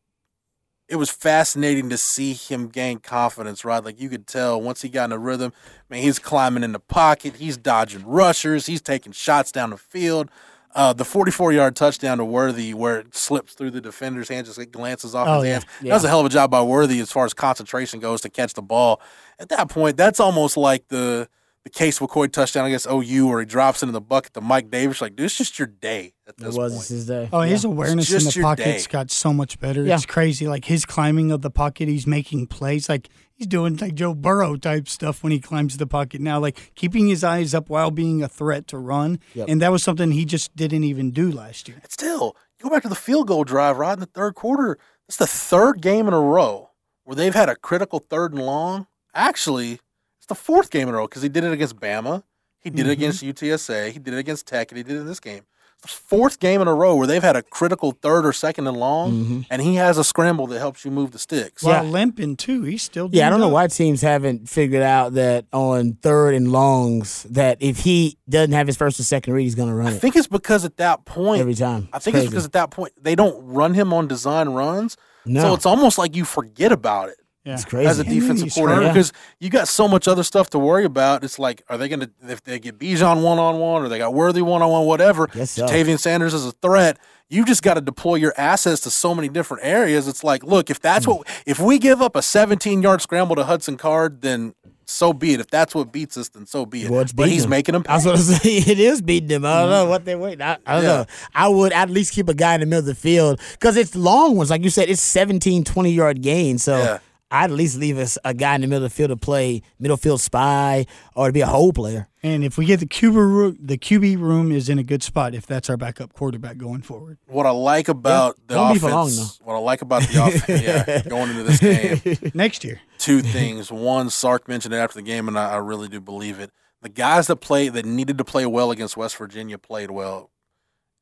it 0.88 0.96
was 0.96 1.09
fascinating 1.09 1.90
to 1.90 1.96
see 1.96 2.32
him 2.32 2.66
gain 2.66 2.98
confidence, 2.98 3.64
right? 3.64 3.84
Like 3.84 4.00
you 4.00 4.09
could 4.09 4.26
tell 4.26 4.61
once 4.61 4.82
he 4.82 4.88
got 4.88 5.04
in 5.04 5.12
a 5.12 5.18
rhythm, 5.18 5.52
man, 5.88 6.02
he's 6.02 6.18
climbing 6.18 6.64
in 6.64 6.72
the 6.72 6.80
pocket, 6.80 7.36
he's 7.36 7.57
dodging 7.57 8.04
rushers, 8.04 8.66
he's 8.66 8.82
taking 8.82 9.12
shots 9.12 9.52
down 9.52 9.70
the 9.70 9.76
field. 9.76 10.28
Uh, 10.76 10.92
the 10.92 11.04
44 11.06 11.52
yard 11.54 11.74
touchdown 11.74 12.18
to 12.18 12.24
Worthy, 12.24 12.74
where 12.74 12.98
it 12.98 13.16
slips 13.16 13.54
through 13.54 13.70
the 13.70 13.80
defender's 13.80 14.28
hand, 14.28 14.46
just 14.46 14.60
glances 14.72 15.14
off 15.14 15.26
Oh, 15.26 15.40
his 15.40 15.44
yeah. 15.46 15.52
hands. 15.54 15.64
Yeah. 15.80 15.88
That 15.88 15.94
was 15.96 16.04
a 16.04 16.08
hell 16.08 16.20
of 16.20 16.26
a 16.26 16.28
job 16.28 16.50
by 16.50 16.60
Worthy 16.60 17.00
as 17.00 17.10
far 17.10 17.24
as 17.24 17.32
concentration 17.32 17.98
goes 17.98 18.20
to 18.20 18.28
catch 18.28 18.52
the 18.52 18.60
ball. 18.62 19.00
At 19.38 19.48
that 19.48 19.70
point, 19.70 19.96
that's 19.96 20.20
almost 20.20 20.56
like 20.58 20.86
the 20.88 21.28
the 21.66 21.70
Case 21.70 21.98
McCoy 21.98 22.30
touchdown 22.30 22.64
against 22.66 22.86
OU, 22.88 23.26
where 23.26 23.40
he 23.40 23.44
drops 23.44 23.82
into 23.82 23.90
the 23.90 24.00
bucket 24.00 24.32
to 24.34 24.40
Mike 24.40 24.70
Davis. 24.70 25.00
Like, 25.00 25.16
dude, 25.16 25.26
it's 25.26 25.36
just 25.36 25.58
your 25.58 25.66
day 25.66 26.12
at 26.24 26.36
it 26.38 26.44
was 26.54 26.56
point. 26.56 26.86
his 26.86 27.06
day. 27.08 27.28
Oh, 27.32 27.40
his 27.40 27.64
awareness 27.64 28.08
in 28.12 28.22
the 28.22 28.30
your 28.30 28.44
pocket's 28.44 28.86
day. 28.86 28.92
got 28.92 29.10
so 29.10 29.32
much 29.32 29.58
better. 29.58 29.82
Yeah. 29.82 29.96
It's 29.96 30.06
crazy. 30.06 30.46
Like 30.46 30.66
his 30.66 30.84
climbing 30.84 31.32
of 31.32 31.42
the 31.42 31.50
pocket, 31.50 31.88
he's 31.88 32.06
making 32.06 32.46
plays. 32.46 32.88
Like 32.88 33.08
he's 33.34 33.48
doing 33.48 33.76
like 33.78 33.96
Joe 33.96 34.14
Burrow 34.14 34.54
type 34.54 34.86
stuff 34.86 35.24
when 35.24 35.32
he 35.32 35.40
climbs 35.40 35.76
the 35.76 35.88
pocket 35.88 36.20
now. 36.20 36.38
Like 36.38 36.70
keeping 36.76 37.08
his 37.08 37.24
eyes 37.24 37.52
up 37.52 37.68
while 37.68 37.90
being 37.90 38.22
a 38.22 38.28
threat 38.28 38.68
to 38.68 38.78
run. 38.78 39.18
Yep. 39.34 39.48
And 39.48 39.60
that 39.60 39.72
was 39.72 39.82
something 39.82 40.12
he 40.12 40.24
just 40.24 40.54
didn't 40.54 40.84
even 40.84 41.10
do 41.10 41.32
last 41.32 41.66
year. 41.66 41.78
And 41.82 41.90
still, 41.90 42.36
you 42.60 42.62
go 42.62 42.70
back 42.70 42.84
to 42.84 42.88
the 42.88 42.94
field 42.94 43.26
goal 43.26 43.42
drive, 43.42 43.76
right 43.76 43.94
in 43.94 43.98
the 43.98 44.06
third 44.06 44.36
quarter. 44.36 44.78
It's 45.08 45.16
the 45.16 45.26
third 45.26 45.82
game 45.82 46.06
in 46.06 46.14
a 46.14 46.20
row 46.20 46.70
where 47.02 47.16
they've 47.16 47.34
had 47.34 47.48
a 47.48 47.56
critical 47.56 47.98
third 47.98 48.34
and 48.34 48.46
long. 48.46 48.86
Actually, 49.16 49.80
it's 50.26 50.40
the 50.40 50.44
fourth 50.44 50.70
game 50.70 50.88
in 50.88 50.94
a 50.94 50.96
row 50.96 51.06
because 51.06 51.22
he 51.22 51.28
did 51.28 51.44
it 51.44 51.52
against 51.52 51.76
Bama, 51.76 52.24
he 52.58 52.70
did 52.70 52.80
it 52.80 52.82
mm-hmm. 52.82 52.90
against 52.90 53.22
UTSA, 53.22 53.92
he 53.92 53.98
did 54.00 54.12
it 54.12 54.18
against 54.18 54.46
Tech, 54.46 54.72
and 54.72 54.76
he 54.76 54.82
did 54.82 54.96
it 54.96 55.00
in 55.00 55.06
this 55.06 55.20
game. 55.20 55.44
It's 55.74 55.82
the 55.82 56.00
fourth 56.00 56.40
game 56.40 56.60
in 56.60 56.66
a 56.66 56.74
row 56.74 56.96
where 56.96 57.06
they've 57.06 57.22
had 57.22 57.36
a 57.36 57.42
critical 57.42 57.92
third 57.92 58.26
or 58.26 58.32
second 58.32 58.66
and 58.66 58.76
long, 58.76 59.12
mm-hmm. 59.12 59.40
and 59.50 59.62
he 59.62 59.76
has 59.76 59.98
a 59.98 60.04
scramble 60.04 60.48
that 60.48 60.58
helps 60.58 60.84
you 60.84 60.90
move 60.90 61.12
the 61.12 61.20
sticks. 61.20 61.62
While 61.62 61.84
Yeah. 61.84 61.90
limping 61.90 62.36
too, 62.36 62.62
he's 62.62 62.82
still. 62.82 63.08
Yeah, 63.12 63.28
I 63.28 63.30
don't 63.30 63.38
dinged 63.38 63.50
know 63.50 63.54
why 63.54 63.68
teams 63.68 64.00
haven't 64.00 64.48
figured 64.48 64.82
out 64.82 65.12
that 65.12 65.44
on 65.52 65.98
third 66.02 66.34
and 66.34 66.50
longs 66.50 67.24
that 67.30 67.58
if 67.60 67.78
he 67.78 68.18
doesn't 68.28 68.52
have 68.52 68.66
his 68.66 68.76
first 68.76 68.98
or 68.98 69.04
second 69.04 69.32
read, 69.34 69.44
he's 69.44 69.54
going 69.54 69.68
to 69.68 69.74
run 69.76 69.86
I 69.88 69.92
it 69.92 70.00
think 70.00 70.16
it's 70.16 70.26
because 70.26 70.64
at 70.64 70.78
that 70.78 71.04
point, 71.04 71.40
every 71.40 71.54
time. 71.54 71.88
I 71.92 72.00
think 72.00 72.16
it's 72.16 72.26
because 72.26 72.46
at 72.46 72.52
that 72.52 72.70
point 72.70 72.94
they 73.00 73.14
don't 73.14 73.46
run 73.46 73.74
him 73.74 73.92
on 73.92 74.08
design 74.08 74.48
runs, 74.48 74.96
no, 75.24 75.42
so 75.42 75.54
it's 75.54 75.66
almost 75.66 75.98
like 75.98 76.16
you 76.16 76.24
forget 76.24 76.72
about 76.72 77.10
it. 77.10 77.18
Yeah. 77.47 77.55
it's 77.55 77.64
crazy. 77.64 77.86
as 77.88 77.99
a 77.99 78.03
And 78.03 78.11
defensive 78.11 78.44
he's 78.44 78.55
coordinator 78.55 78.86
hurt. 78.88 78.92
because 78.94 79.12
you 79.40 79.49
got 79.51 79.68
so 79.68 79.86
much 79.88 80.09
other 80.09 80.22
stuff 80.24 80.51
to 80.51 80.59
worry 80.59 80.84
about. 80.84 81.22
It's 81.24 81.38
like, 81.38 81.62
are 81.68 81.78
they 81.78 81.88
going 81.88 82.01
to 82.01 82.11
if 82.28 82.42
they 82.42 82.59
get 82.59 82.78
Bijan 82.78 83.22
one 83.22 83.38
on 83.38 83.59
one 83.59 83.82
or 83.82 83.88
they 83.88 83.99
got 83.99 84.12
Worthy 84.14 84.42
one 84.42 84.62
on 84.62 84.70
one, 84.70 84.84
whatever? 84.84 85.28
Yes, 85.34 85.53
so. 85.53 85.66
Tavian 85.66 85.99
Sanders 85.99 86.34
is 86.34 86.44
a 86.44 86.53
threat. 86.53 86.99
You 87.28 87.44
just 87.44 87.62
got 87.62 87.74
to 87.74 87.80
deploy 87.80 88.16
your 88.16 88.34
assets 88.36 88.80
to 88.82 88.90
so 88.90 89.14
many 89.14 89.28
different 89.28 89.64
areas. 89.64 90.07
It's 90.09 90.22
like, 90.22 90.42
look, 90.44 90.70
if 90.70 90.76
Hmm. 90.78 90.82
that's 90.82 91.07
what 91.07 91.26
if 91.47 91.59
we 91.61 91.78
give 91.78 92.03
up 92.03 92.16
a 92.16 92.22
17 92.22 92.82
yard 92.82 93.01
scramble 93.01 93.36
to 93.36 93.44
Hudson 93.44 93.76
Card, 93.76 94.22
then 94.22 94.55
so 94.88 95.12
be 95.12 95.34
it. 95.34 95.40
If 95.40 95.49
that's 95.51 95.74
what 95.74 95.90
beats 95.90 96.16
us, 96.16 96.28
then 96.28 96.47
so 96.47 96.64
be 96.64 96.84
it. 96.84 96.90
Well, 96.90 97.05
but 97.16 97.28
he's 97.28 97.42
them. 97.42 97.51
making 97.51 97.72
them. 97.72 97.84
I 97.88 97.94
was 97.97 98.05
going 98.05 98.16
to 98.16 98.22
say 98.22 98.51
it 98.59 98.78
is 98.78 99.03
beating 99.03 99.28
them. 99.28 99.44
I 99.44 99.62
don't 99.62 99.70
know 99.70 99.86
what 99.86 100.05
they're 100.05 100.16
waiting. 100.18 100.42
I, 100.42 100.59
I 100.64 100.74
don't 100.76 100.82
Yeah. 100.84 100.88
know. 100.99 101.07
I 101.34 101.49
would 101.49 101.72
at 101.72 101.90
least 101.90 102.12
keep 102.12 102.28
a 102.28 102.34
guy 102.34 102.55
in 102.55 102.61
the 102.61 102.66
middle 102.66 102.78
of 102.80 102.86
the 102.86 102.94
field 102.94 103.40
because 103.53 103.76
it's 103.76 103.97
long 103.97 104.36
ones. 104.36 104.51
Like 104.51 104.62
you 104.62 104.70
said, 104.70 104.88
it's 104.88 105.03
17, 105.03 105.64
20 105.64 105.90
yard 105.90 106.22
gain. 106.22 106.59
So 106.59 106.78
Yeah. 106.78 106.99
I'd 107.30 107.50
at 107.50 107.56
least 107.56 107.76
leave 107.78 107.98
us 107.98 108.16
a 108.24 108.32
guy 108.32 108.54
in 108.54 108.60
the 108.60 108.68
middle 108.68 108.84
of 108.84 108.90
the 108.90 108.94
field 108.94 109.10
to 109.10 109.16
play 109.16 109.62
middle 109.80 109.96
field 109.96 110.20
spy 110.20 110.86
or 111.16 111.26
to 111.26 111.32
be 111.32 111.40
a 111.40 111.46
hole 111.46 111.72
player. 111.72 112.08
And 112.22 112.44
if 112.44 112.56
we 112.56 112.66
get 112.66 112.78
the 112.78 112.86
QB 112.86 113.14
room, 113.14 113.56
the 113.60 113.76
QB 113.76 114.20
room 114.20 114.52
is 114.52 114.68
in 114.68 114.78
a 114.78 114.84
good 114.84 115.02
spot 115.02 115.34
if 115.34 115.44
that's 115.44 115.68
our 115.68 115.76
backup 115.76 116.12
quarterback 116.12 116.56
going 116.56 116.82
forward. 116.82 117.18
What 117.26 117.44
I 117.44 117.50
like 117.50 117.88
about 117.88 118.36
the 118.46 118.56
Won't 118.56 118.74
be 118.74 118.78
for 118.78 118.90
long, 118.90 119.08
offense, 119.08 119.40
what 119.42 119.54
I 119.54 119.58
like 119.58 119.82
about 119.82 120.02
the 120.02 120.24
offense, 120.24 120.62
yeah, 120.62 121.02
going 121.02 121.30
into 121.30 121.42
this 121.42 121.60
game, 121.60 122.30
Next 122.34 122.62
year, 122.62 122.80
two 122.98 123.22
things. 123.22 123.72
One, 123.72 124.08
Sark 124.08 124.48
mentioned 124.48 124.74
it 124.74 124.78
after 124.78 124.94
the 124.94 125.02
game, 125.02 125.26
and 125.26 125.38
I, 125.38 125.52
I 125.52 125.56
really 125.56 125.88
do 125.88 126.00
believe 126.00 126.38
it. 126.38 126.52
The 126.82 126.88
guys 126.88 127.26
that 127.26 127.36
play 127.36 127.68
that 127.68 127.84
needed 127.84 128.18
to 128.18 128.24
play 128.24 128.46
well 128.46 128.70
against 128.70 128.96
West 128.96 129.16
Virginia 129.16 129.58
played 129.58 129.90
well. 129.90 130.30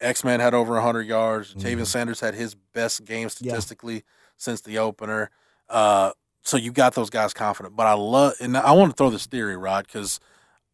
X 0.00 0.24
Man 0.24 0.40
had 0.40 0.54
over 0.54 0.74
100 0.74 1.02
yards. 1.02 1.54
Mm-hmm. 1.54 1.66
Tavian 1.66 1.86
Sanders 1.86 2.20
had 2.20 2.34
his 2.34 2.54
best 2.54 3.04
game 3.04 3.28
statistically 3.28 4.04
since 4.36 4.60
the 4.62 4.78
opener. 4.78 5.30
Uh, 5.68 6.12
so 6.42 6.56
you 6.56 6.72
got 6.72 6.94
those 6.94 7.10
guys 7.10 7.32
confident. 7.32 7.74
But 7.74 7.86
I 7.86 7.94
love, 7.94 8.34
and 8.40 8.56
I 8.56 8.72
want 8.72 8.92
to 8.92 8.96
throw 8.96 9.10
this 9.10 9.26
theory, 9.26 9.56
Rod, 9.56 9.86
because 9.86 10.20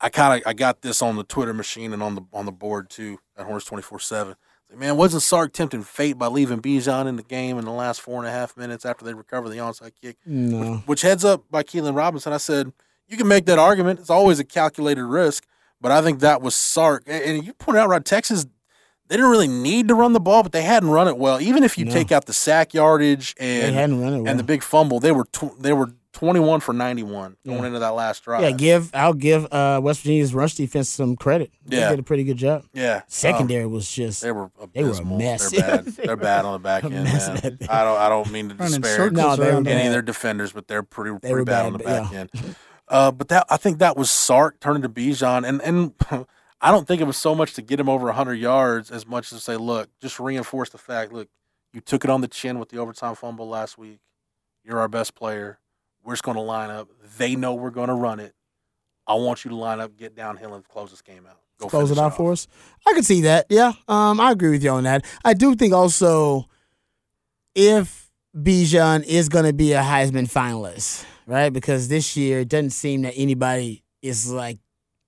I 0.01 0.09
kind 0.09 0.41
of 0.41 0.49
I 0.49 0.53
got 0.53 0.83
this 0.83 1.03
on 1.03 1.17
the 1.17 1.25
Twitter 1.25 1.55
machine 1.55 1.93
and 1.93 2.03
on 2.03 2.15
the 2.15 2.23
on 2.33 2.47
the 2.47 2.53
board 2.53 2.91
too 2.91 3.19
at 3.37 3.47
Horns 3.47 3.65
24 3.65 3.99
seven. 4.01 4.35
Man, 4.77 4.97
wasn't 4.97 5.25
Sark 5.25 5.53
tempting 5.53 5.83
fate 5.83 6.17
by 6.17 6.29
leaving 6.29 6.63
Bijan 6.63 7.07
in 7.09 7.17
the 7.17 7.25
game 7.25 7.59
in 7.59 7.65
the 7.65 7.73
last 7.73 8.01
four 8.01 8.19
and 8.21 8.29
a 8.29 8.31
half 8.31 8.57
minutes 8.57 8.85
after 8.87 9.05
they 9.05 9.15
recover 9.15 9.49
the 9.49 9.57
onside 9.57 9.93
kick? 10.01 10.17
No. 10.25 10.75
which, 10.75 10.81
which 10.87 11.03
heads 11.03 11.25
up 11.25 11.43
by 11.51 11.65
Keilan 11.65 11.97
Robinson. 11.97 12.33
I 12.33 12.37
said, 12.37 12.73
you 13.09 13.17
can 13.17 13.27
make 13.27 13.47
that 13.47 13.59
argument. 13.59 13.99
It's 13.99 14.11
always 14.11 14.39
a 14.39 14.45
calculated 14.45 15.05
risk, 15.05 15.45
but 15.81 15.91
I 15.91 16.03
think 16.03 16.21
that 16.21 16.41
was 16.41 16.55
Sark. 16.55 17.03
And, 17.09 17.23
and 17.25 17.45
you 17.45 17.53
pointed 17.55 17.81
out, 17.81 17.89
right, 17.89 18.05
Texas, 18.05 18.47
they 19.11 19.17
didn't 19.17 19.31
really 19.31 19.49
need 19.49 19.89
to 19.89 19.95
run 19.95 20.15
the 20.15 20.21
ball, 20.21 20.43
but 20.43 20.53
they 20.53 20.63
hadn't 20.63 20.89
run 20.89 21.07
it 21.09 21.19
well. 21.19 21.39
Even 21.41 21.63
if 21.65 21.77
you 21.77 21.85
No. 21.85 21.93
take 21.93 22.11
out 22.11 22.25
the 22.25 22.33
sack 22.33 22.73
yardage 22.73 23.35
They 23.35 23.61
and 23.63 23.75
hadn't 23.75 24.01
run 24.01 24.15
it 24.15 24.19
well. 24.23 24.29
and 24.31 24.39
the 24.39 24.45
big 24.45 24.63
fumble, 24.63 25.01
they 25.01 25.13
were 25.13 25.25
tw- 25.33 25.61
they 25.61 25.73
were 25.75 25.91
21 26.13 26.61
for 26.61 26.73
91 26.73 27.37
going 27.47 27.65
into 27.65 27.79
that 27.79 27.91
last 27.95 28.25
drive. 28.25 28.43
Yeah, 28.43 28.51
give 28.51 28.91
I'll 28.95 29.15
give 29.15 29.47
uh, 29.53 29.81
West 29.83 30.01
Virginia's 30.03 30.35
rush 30.35 30.55
defense 30.55 30.89
some 30.89 31.17
credit. 31.17 31.51
They 31.65 31.79
Yeah. 31.79 31.91
did 31.91 31.99
a 31.99 32.03
pretty 32.03 32.25
good 32.25 32.37
job. 32.37 32.65
Yeah. 32.75 33.03
Secondary 33.07 33.65
was 33.67 33.89
just 33.91 34.23
Um, 34.25 34.27
they 34.29 34.33
were 34.33 34.51
they 34.75 34.85
were 34.85 34.91
a 35.01 35.05
mess. 35.05 35.51
They're 35.51 35.61
bad. 35.61 35.85
They're 35.97 36.17
bad 36.17 36.45
on 36.45 36.53
the 36.55 36.59
back 36.59 36.85
end, 36.85 36.95
man. 36.95 37.59
I 37.69 37.85
don't 37.85 37.99
I 37.99 38.09
don't 38.09 38.31
mean 38.31 38.49
to 38.51 38.55
Running 38.57 38.81
disparage 38.81 39.13
No, 39.13 39.35
they 39.37 39.49
around 39.51 39.65
were 39.67 39.71
any 39.71 39.79
them. 39.83 39.87
of 39.89 39.93
their 39.93 40.03
defenders, 40.03 40.53
but 40.53 40.67
they're 40.69 40.83
pretty 40.83 41.17
They 41.23 41.31
pretty 41.31 41.45
bad, 41.45 41.63
bad, 41.63 41.67
on 41.67 41.73
the 41.75 41.79
back 41.79 42.13
yeah. 42.13 42.19
end. 42.21 42.31
Uh, 42.89 43.11
but 43.13 43.29
that 43.29 43.47
I 43.49 43.57
think 43.57 43.79
that 43.79 43.97
was 43.97 44.11
Sark 44.11 44.59
turning 44.61 44.83
to 44.83 44.89
Bijan, 44.89 45.49
and 45.49 45.63
and 45.63 45.95
I 46.61 46.71
don't 46.71 46.87
think 46.87 47.01
it 47.01 47.07
was 47.07 47.17
so 47.17 47.35
much 47.35 47.55
to 47.55 47.63
get 47.63 47.81
him 47.81 47.89
over 47.89 48.07
100 48.07 48.35
yards 48.35 48.91
as 48.91 49.07
much 49.07 49.33
as 49.33 49.39
to 49.39 49.45
say, 49.45 49.57
look, 49.57 49.89
just 50.01 50.21
reinforce 50.21 50.71
the 50.71 50.79
fact, 50.79 51.13
look, 51.13 51.29
you 51.73 51.81
took 51.81 52.05
it 52.05 52.11
on 52.11 52.21
the 52.21 52.29
chin 52.29 52.59
with 52.59 52.69
the 52.69 52.79
overtime 52.79 53.15
fumble 53.15 53.49
last 53.49 53.79
week. 53.79 54.01
You're 54.65 54.79
our 54.79 54.89
best 54.89 55.15
player. 55.15 55.59
We're 56.03 56.15
just 56.15 56.23
going 56.23 56.37
to 56.37 56.43
line 56.43 56.71
up. 56.71 56.89
They 57.19 57.37
know 57.37 57.55
we're 57.55 57.71
going 57.71 57.89
to 57.89 57.95
run 57.95 58.21
it. 58.21 58.35
I 59.07 59.15
want 59.15 59.45
you 59.45 59.51
to 59.51 59.57
line 59.57 59.81
up, 59.81 59.97
get 59.97 60.15
downhill, 60.15 60.55
and 60.55 60.67
close 60.67 60.91
this 60.91 61.03
game 61.03 61.27
out. 61.29 61.39
Go 61.59 61.69
close 61.69 61.91
it 61.91 61.99
out 61.99 62.13
off. 62.13 62.17
for 62.17 62.33
us. 62.33 62.47
I 62.87 62.93
can 62.93 63.03
see 63.03 63.23
that. 63.23 63.47
Yeah, 63.49 63.73
um, 63.89 64.21
I 64.21 64.31
agree 64.31 64.51
with 64.51 64.63
you 64.63 64.71
on 64.71 64.85
that. 64.85 65.05
I 65.25 65.35
do 65.35 65.55
think 65.55 65.75
also 65.75 66.47
if 67.55 68.11
Bijan 68.37 69.05
is 69.05 69.29
going 69.29 69.45
to 69.45 69.53
be 69.53 69.73
a 69.73 69.83
Heisman 69.83 70.31
finalist, 70.31 71.05
right? 71.27 71.51
Because 71.51 71.89
this 71.89 72.17
year 72.17 72.41
it 72.41 72.49
doesn't 72.49 72.71
seem 72.71 73.03
that 73.03 73.15
anybody 73.17 73.83
is 74.01 74.31
like 74.31 74.59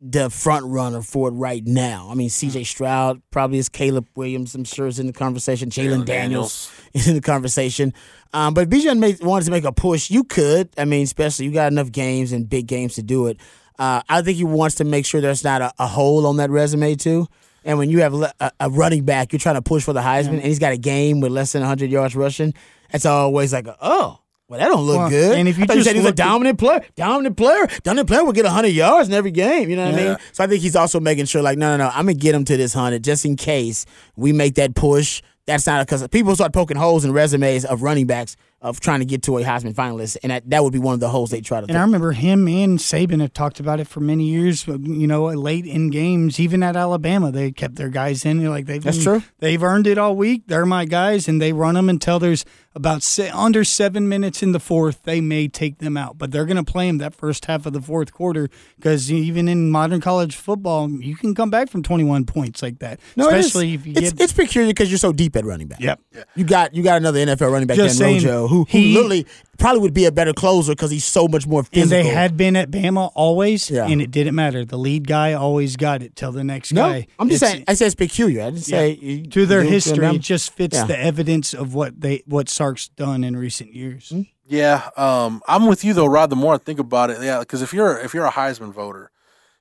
the 0.05 0.29
front 0.29 0.67
runner 0.67 1.01
for 1.01 1.29
it 1.29 1.33
right 1.33 1.65
now. 1.65 2.09
I 2.11 2.15
mean, 2.15 2.29
C.J. 2.29 2.65
Stroud 2.65 3.23
probably 3.31 3.59
is. 3.59 3.69
Caleb 3.69 4.09
Williams, 4.17 4.55
I'm 4.55 4.65
sure, 4.65 4.89
is 4.89 4.99
in 4.99 5.07
the 5.07 5.13
conversation. 5.13 5.71
Jalen 5.71 6.05
Daniels 6.05 6.73
is 6.93 7.07
in 7.07 7.15
the 7.15 7.21
conversation. 7.21 7.95
Um, 8.33 8.53
but 8.53 8.65
if 8.65 8.69
Bijan 8.69 8.99
made, 8.99 9.23
wanted 9.23 9.45
to 9.45 9.51
make 9.53 9.65
a 9.65 9.73
push, 9.73 10.11
you 10.11 10.25
could. 10.25 10.71
I 10.77 10.85
mean, 10.85 11.05
especially 11.05 11.47
you 11.47 11.53
got 11.53 11.71
enough 11.71 11.93
games 11.93 12.33
and 12.33 12.49
big 12.49 12.67
games 12.67 12.97
to 12.97 13.03
do 13.03 13.29
it. 13.29 13.39
Uh, 13.79 14.03
I 14.09 14.23
think 14.23 14.37
he 14.39 14.45
wants 14.45 14.77
to 14.77 14.85
make 14.85 15.07
sure 15.07 15.21
there's 15.21 15.45
not 15.45 15.63
a, 15.63 15.73
a 15.79 15.87
hole 15.87 16.27
on 16.27 16.37
that 16.39 16.51
resume 16.51 16.97
too. 16.97 17.29
And 17.65 17.79
when 17.79 17.89
you 17.89 18.01
have 18.01 18.15
a, 18.15 18.53
a 18.59 18.71
running 18.71 19.05
back, 19.05 19.33
you're 19.33 19.39
trying 19.39 19.55
to 19.55 19.63
push 19.63 19.85
for 19.85 19.93
the 19.93 20.01
Heisman, 20.01 20.31
and 20.31 20.43
he's 20.43 20.59
got 20.59 20.73
a 20.73 20.77
game 20.77 21.21
with 21.21 21.31
less 21.31 21.53
than 21.53 21.63
100 21.63 21.91
yards 21.91 22.17
rushing. 22.17 22.55
It's 22.93 23.07
always 23.07 23.53
like, 23.53 23.69
oh, 23.81 24.19
well, 24.49 24.61
that 24.61 24.69
don't 24.69 24.83
look 24.87 24.99
Well, 24.99 25.11
good. 25.11 25.39
and 25.39 25.49
if 25.49 25.59
you 25.59 25.67
just 25.67 25.85
said 25.85 25.97
he's 25.97 26.05
a 26.05 26.09
at- 26.09 26.17
dominant 26.17 26.59
player, 26.59 26.85
dominant 26.95 27.37
player, 27.37 27.67
dominant 27.83 28.09
player 28.09 28.25
will 28.25 28.33
get 28.33 28.45
100 28.45 28.69
yards 28.69 29.09
in 29.09 29.15
every 29.15 29.31
game. 29.31 29.71
You 29.71 29.77
know 29.77 29.87
what 29.91 29.95
I 30.01 30.05
mean? 30.05 30.17
So 30.33 30.45
I 30.45 30.47
think 30.47 30.61
he's 30.63 30.77
also 30.77 31.01
making 31.01 31.25
sure, 31.27 31.41
like, 31.43 31.57
no, 31.59 31.77
no, 31.77 31.85
no, 31.85 31.91
I'm 31.91 32.05
gonna 32.07 32.15
get 32.15 32.35
him 32.35 32.45
to 32.47 32.57
this 32.57 32.75
100 32.75 33.03
just 33.03 33.25
in 33.25 33.37
case 33.37 33.87
we 34.17 34.33
make 34.33 34.55
that 34.57 34.75
push. 34.75 35.23
That's 35.45 35.67
not 35.67 35.85
because 35.85 36.07
people 36.09 36.35
start 36.37 36.53
poking 36.53 36.77
holes 36.77 37.05
in 37.05 37.13
resumes 37.13 37.65
of 37.65 37.83
running 37.83 38.07
backs 38.07 38.37
of 38.61 38.79
trying 38.79 39.01
to 39.01 39.05
get 39.05 39.25
to 39.25 39.39
a 39.39 39.43
Heisman 39.43 39.75
finalist, 39.75 40.17
and 40.23 40.31
that, 40.31 40.49
that 40.51 40.63
would 40.63 40.73
be 40.73 40.79
one 40.79 40.95
of 40.95 41.01
the 41.01 41.09
holes 41.09 41.31
they 41.31 41.41
try 41.41 41.61
to. 41.61 41.67
And 41.67 41.77
I 41.77 41.81
remember 41.81 42.13
him 42.13 42.47
and 42.47 42.79
Saban 42.79 43.21
have 43.21 43.33
talked 43.33 43.59
about 43.59 43.81
it 43.81 43.89
for 43.89 43.99
many 43.99 44.23
years. 44.23 44.65
You 44.69 45.09
know, 45.09 45.25
late 45.25 45.67
in 45.67 45.91
games, 45.91 46.39
even 46.39 46.63
at 46.63 46.77
Alabama, 46.77 47.33
they 47.33 47.51
kept 47.51 47.75
their 47.75 47.89
guys 47.89 48.25
in. 48.25 48.49
Like 48.49 48.67
they've 48.67 48.81
That's 48.85 48.99
been- 48.99 49.05
true. 49.05 49.23
They've 49.41 49.61
earned 49.61 49.89
it 49.89 49.99
all 49.99 50.15
week. 50.15 50.43
They're 50.47 50.65
my 50.65 50.85
guys, 50.85 51.27
and 51.27 51.43
they 51.43 51.53
run 51.53 51.75
them 51.75 51.89
until 51.89 52.21
there's 52.21 52.45
about 52.75 53.03
se- 53.03 53.31
under 53.31 53.65
seven 53.65 54.09
minutes 54.09 54.43
in 54.43 54.53
the 54.53 54.61
fourth. 54.61 55.03
They 55.03 55.21
may 55.21 55.49
take 55.49 55.79
them 55.79 55.97
out, 55.97 56.19
but 56.19 56.31
they're 56.31 56.47
going 56.47 56.63
to 56.63 56.71
play 56.73 56.87
them 56.87 56.99
that 56.99 57.15
first 57.15 57.45
half 57.45 57.67
of 57.67 57.73
the 57.73 57.81
fourth 57.81 58.13
quarter 58.13 58.49
because 58.77 59.11
even 59.13 59.49
in 59.49 59.71
modern 59.71 60.01
college 60.01 60.37
football, 60.37 60.91
you 60.91 61.15
can 61.17 61.35
come 61.35 61.51
back 61.51 61.69
from 61.69 61.83
21 61.83 62.25
points 62.25 62.63
like 62.63 62.79
that. 62.79 63.01
No, 63.17 63.29
it 63.29 63.39
especially 63.39 63.75
if 63.75 63.87
you 63.87 63.93
it's, 63.97 64.13
get. 64.13 64.21
it's 64.21 64.33
peculiar 64.33 64.71
because 64.71 64.91
you're 64.91 64.99
so 64.99 65.13
deep 65.13 65.37
at 65.37 65.45
running 65.45 65.69
back. 65.69 65.81
Yep. 65.81 66.01
You 66.35 66.45
got 66.45 66.75
you 66.75 66.83
got 66.83 66.97
another 66.99 67.19
NFL 67.19 67.53
running 67.53 67.67
back 67.67 67.79
saying, 67.91 68.17
Rojo, 68.25 68.47
who, 68.49 68.65
who 68.65 68.65
he- 68.69 68.95
literally 68.95 69.27
probably 69.59 69.81
would 69.81 69.95
be 69.95 70.05
a 70.07 70.13
better 70.13 70.33
closer 70.33 70.73
because 70.73 70.91
he's 70.91 71.05
so 71.05 71.29
much 71.29 71.47
more 71.47 71.61
and 71.61 71.69
physical. 71.69 71.89
they 72.03 72.09
had 72.09 72.37
been 72.37 72.57
at 72.57 72.71
Bama 72.71 73.11
always, 73.15 73.71
Yeah. 73.71 73.87
and 73.87 74.01
it 74.03 74.11
didn't 74.11 74.35
matter. 74.35 74.65
The 74.65 74.79
lead 74.79 75.07
guy 75.07 75.35
always 75.35 75.77
got 75.77 76.03
it 76.03 76.17
till 76.17 76.33
the 76.33 76.43
next 76.43 76.73
no, 76.73 76.83
guy. 76.83 77.07
I'm 77.19 77.29
just 77.29 77.43
It's- 77.43 77.53
saying. 77.53 77.65
I 77.69 77.75
said 77.75 77.87
it's 77.87 77.95
peculiar. 77.95 78.43
I 78.43 78.51
didn't 78.51 78.65
say 78.65 78.99
Yeah. 79.01 79.31
to 79.31 79.47
their 79.47 79.63
history, 79.63 79.99
them. 79.99 80.17
it 80.17 80.23
just 80.23 80.53
fits 80.53 80.77
Yeah. 80.77 80.85
the 80.87 80.99
evidence 80.99 81.55
of 81.55 81.75
what 81.75 82.01
they 82.01 82.23
what 82.27 82.49
Sark's 82.49 82.89
done 82.89 83.25
in 83.25 83.37
recent 83.37 83.75
years. 83.75 84.09
Hmm? 84.11 84.23
Yeah, 84.49 84.89
um, 84.97 85.41
I'm 85.47 85.67
with 85.67 85.85
you 85.85 85.95
though, 85.95 86.07
Rod. 86.07 86.31
The 86.31 86.37
more 86.37 86.55
I 86.55 86.59
think 86.59 86.79
about 86.81 87.11
it, 87.11 87.19
yeah, 87.23 87.39
because 87.41 87.63
if 87.63 87.73
you're 87.73 87.99
if 87.99 88.13
you're 88.15 88.27
a 88.27 88.33
Heisman 88.33 88.73
voter, 88.73 89.11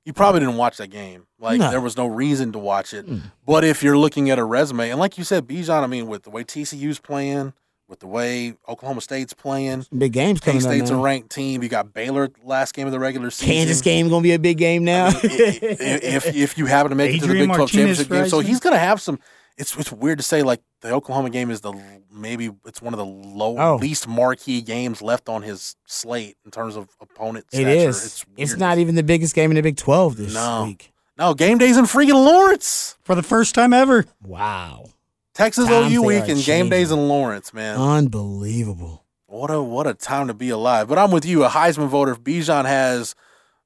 you 0.04 0.14
probably 0.14 0.40
didn't 0.40 0.58
watch 0.58 0.78
that 0.78 0.88
game. 0.90 1.28
Like 1.40 1.60
No. 1.60 1.70
there 1.70 1.80
was 1.82 1.96
no 1.96 2.08
reason 2.08 2.52
to 2.54 2.60
watch 2.60 2.94
it. 2.94 3.06
But 3.46 3.64
if 3.64 3.84
you're 3.84 3.98
looking 3.98 4.30
at 4.30 4.40
a 4.40 4.44
resume, 4.44 4.90
and 4.90 5.00
like 5.00 5.18
you 5.18 5.24
said, 5.24 5.48
Bijan, 5.48 5.84
I 5.84 5.88
mean, 5.88 6.08
with 6.08 6.24
the 6.24 6.30
way 6.32 6.44
TCU's 6.44 7.00
playing, 7.00 7.54
with 7.92 8.00
the 8.00 8.08
way 8.08 8.56
Oklahoma 8.68 9.02
State's 9.02 9.34
playing, 9.34 9.86
big 9.96 10.14
games 10.14 10.40
K 10.40 10.52
coming 10.54 10.66
up. 10.66 10.72
State's 10.72 10.90
a 10.90 10.96
ranked 10.96 11.30
team. 11.30 11.62
You 11.62 11.70
got 11.70 11.94
Baylor 11.94 12.30
last 12.44 12.74
game 12.74 12.88
of 12.88 12.92
the 12.94 13.00
regular 13.00 13.30
season. 13.30 13.54
Kansas 13.54 13.82
game 13.82 14.10
gonna 14.10 14.24
be 14.24 14.32
a 14.34 14.40
big 14.40 14.58
game 14.58 14.84
now. 14.84 15.08
I 15.08 15.12
mean, 15.12 15.22
i- 15.24 15.26
i- 15.62 16.00
if 16.02 16.26
if 16.36 16.58
you 16.58 16.66
happen 16.66 16.90
to 16.90 16.96
make 16.96 17.12
it 17.14 17.20
to 17.20 17.28
the 17.28 17.34
Adrian 17.34 17.50
Big 17.50 17.56
Twelve 17.56 17.60
Martinez 17.74 17.98
championship 18.00 18.10
game, 18.10 18.30
so 18.30 18.40
he's 18.40 18.60
going 18.60 18.74
to 18.74 18.80
have 18.80 19.00
some. 19.00 19.20
It's 19.58 19.76
it's 19.78 19.92
weird 19.92 20.18
to 20.18 20.24
say 20.24 20.42
like 20.42 20.62
the 20.80 20.92
Oklahoma 20.92 21.30
game 21.30 21.52
is 21.52 21.62
the 21.62 21.74
maybe 22.12 22.50
it's 22.66 22.82
one 22.82 22.94
of 22.94 22.98
the 22.98 23.06
low 23.06 23.58
Oh. 23.60 23.76
least 23.76 24.08
marquee 24.08 24.62
games 24.62 25.02
left 25.02 25.28
on 25.30 25.44
his 25.44 25.76
slate 25.86 26.38
in 26.46 26.52
terms 26.52 26.76
of 26.78 26.88
opponent. 27.02 27.46
stature. 27.54 27.70
is. 27.70 28.06
It's, 28.06 28.26
It's, 28.38 28.52
weird. 28.52 28.60
not 28.60 28.78
even 28.80 28.96
the 28.96 29.04
biggest 29.04 29.36
game 29.36 29.52
in 29.52 29.56
the 29.56 29.62
Big 29.62 29.76
Twelve 29.78 30.16
this 30.16 30.34
No. 30.34 30.64
week. 30.66 30.94
No 31.18 31.34
game 31.34 31.58
days 31.58 31.78
in 31.78 31.86
freaking 31.86 32.14
Lawrence, 32.14 32.96
For 33.04 33.14
the 33.14 33.22
first 33.22 33.54
time 33.54 33.74
ever, 33.74 34.06
Wow, 34.24 34.86
Texas 35.34 35.68
Times 35.68 35.94
OU 35.94 36.02
week, 36.04 36.28
and 36.28 36.44
game 36.44 36.70
days 36.70 36.92
in 36.92 37.08
Lawrence, 37.08 37.54
man. 37.54 37.78
unbelievable. 37.80 39.06
What 39.28 39.50
a 39.50 39.62
what 39.62 39.88
a 39.88 39.94
time 39.94 40.28
to 40.28 40.34
be 40.34 40.50
alive. 40.50 40.88
But 40.90 40.98
I'm 40.98 41.12
with 41.12 41.26
you, 41.26 41.44
a 41.46 41.50
Heisman 41.50 41.88
voter. 41.88 42.12
If 42.12 42.22
Bijan 42.22 42.66
has 42.66 43.16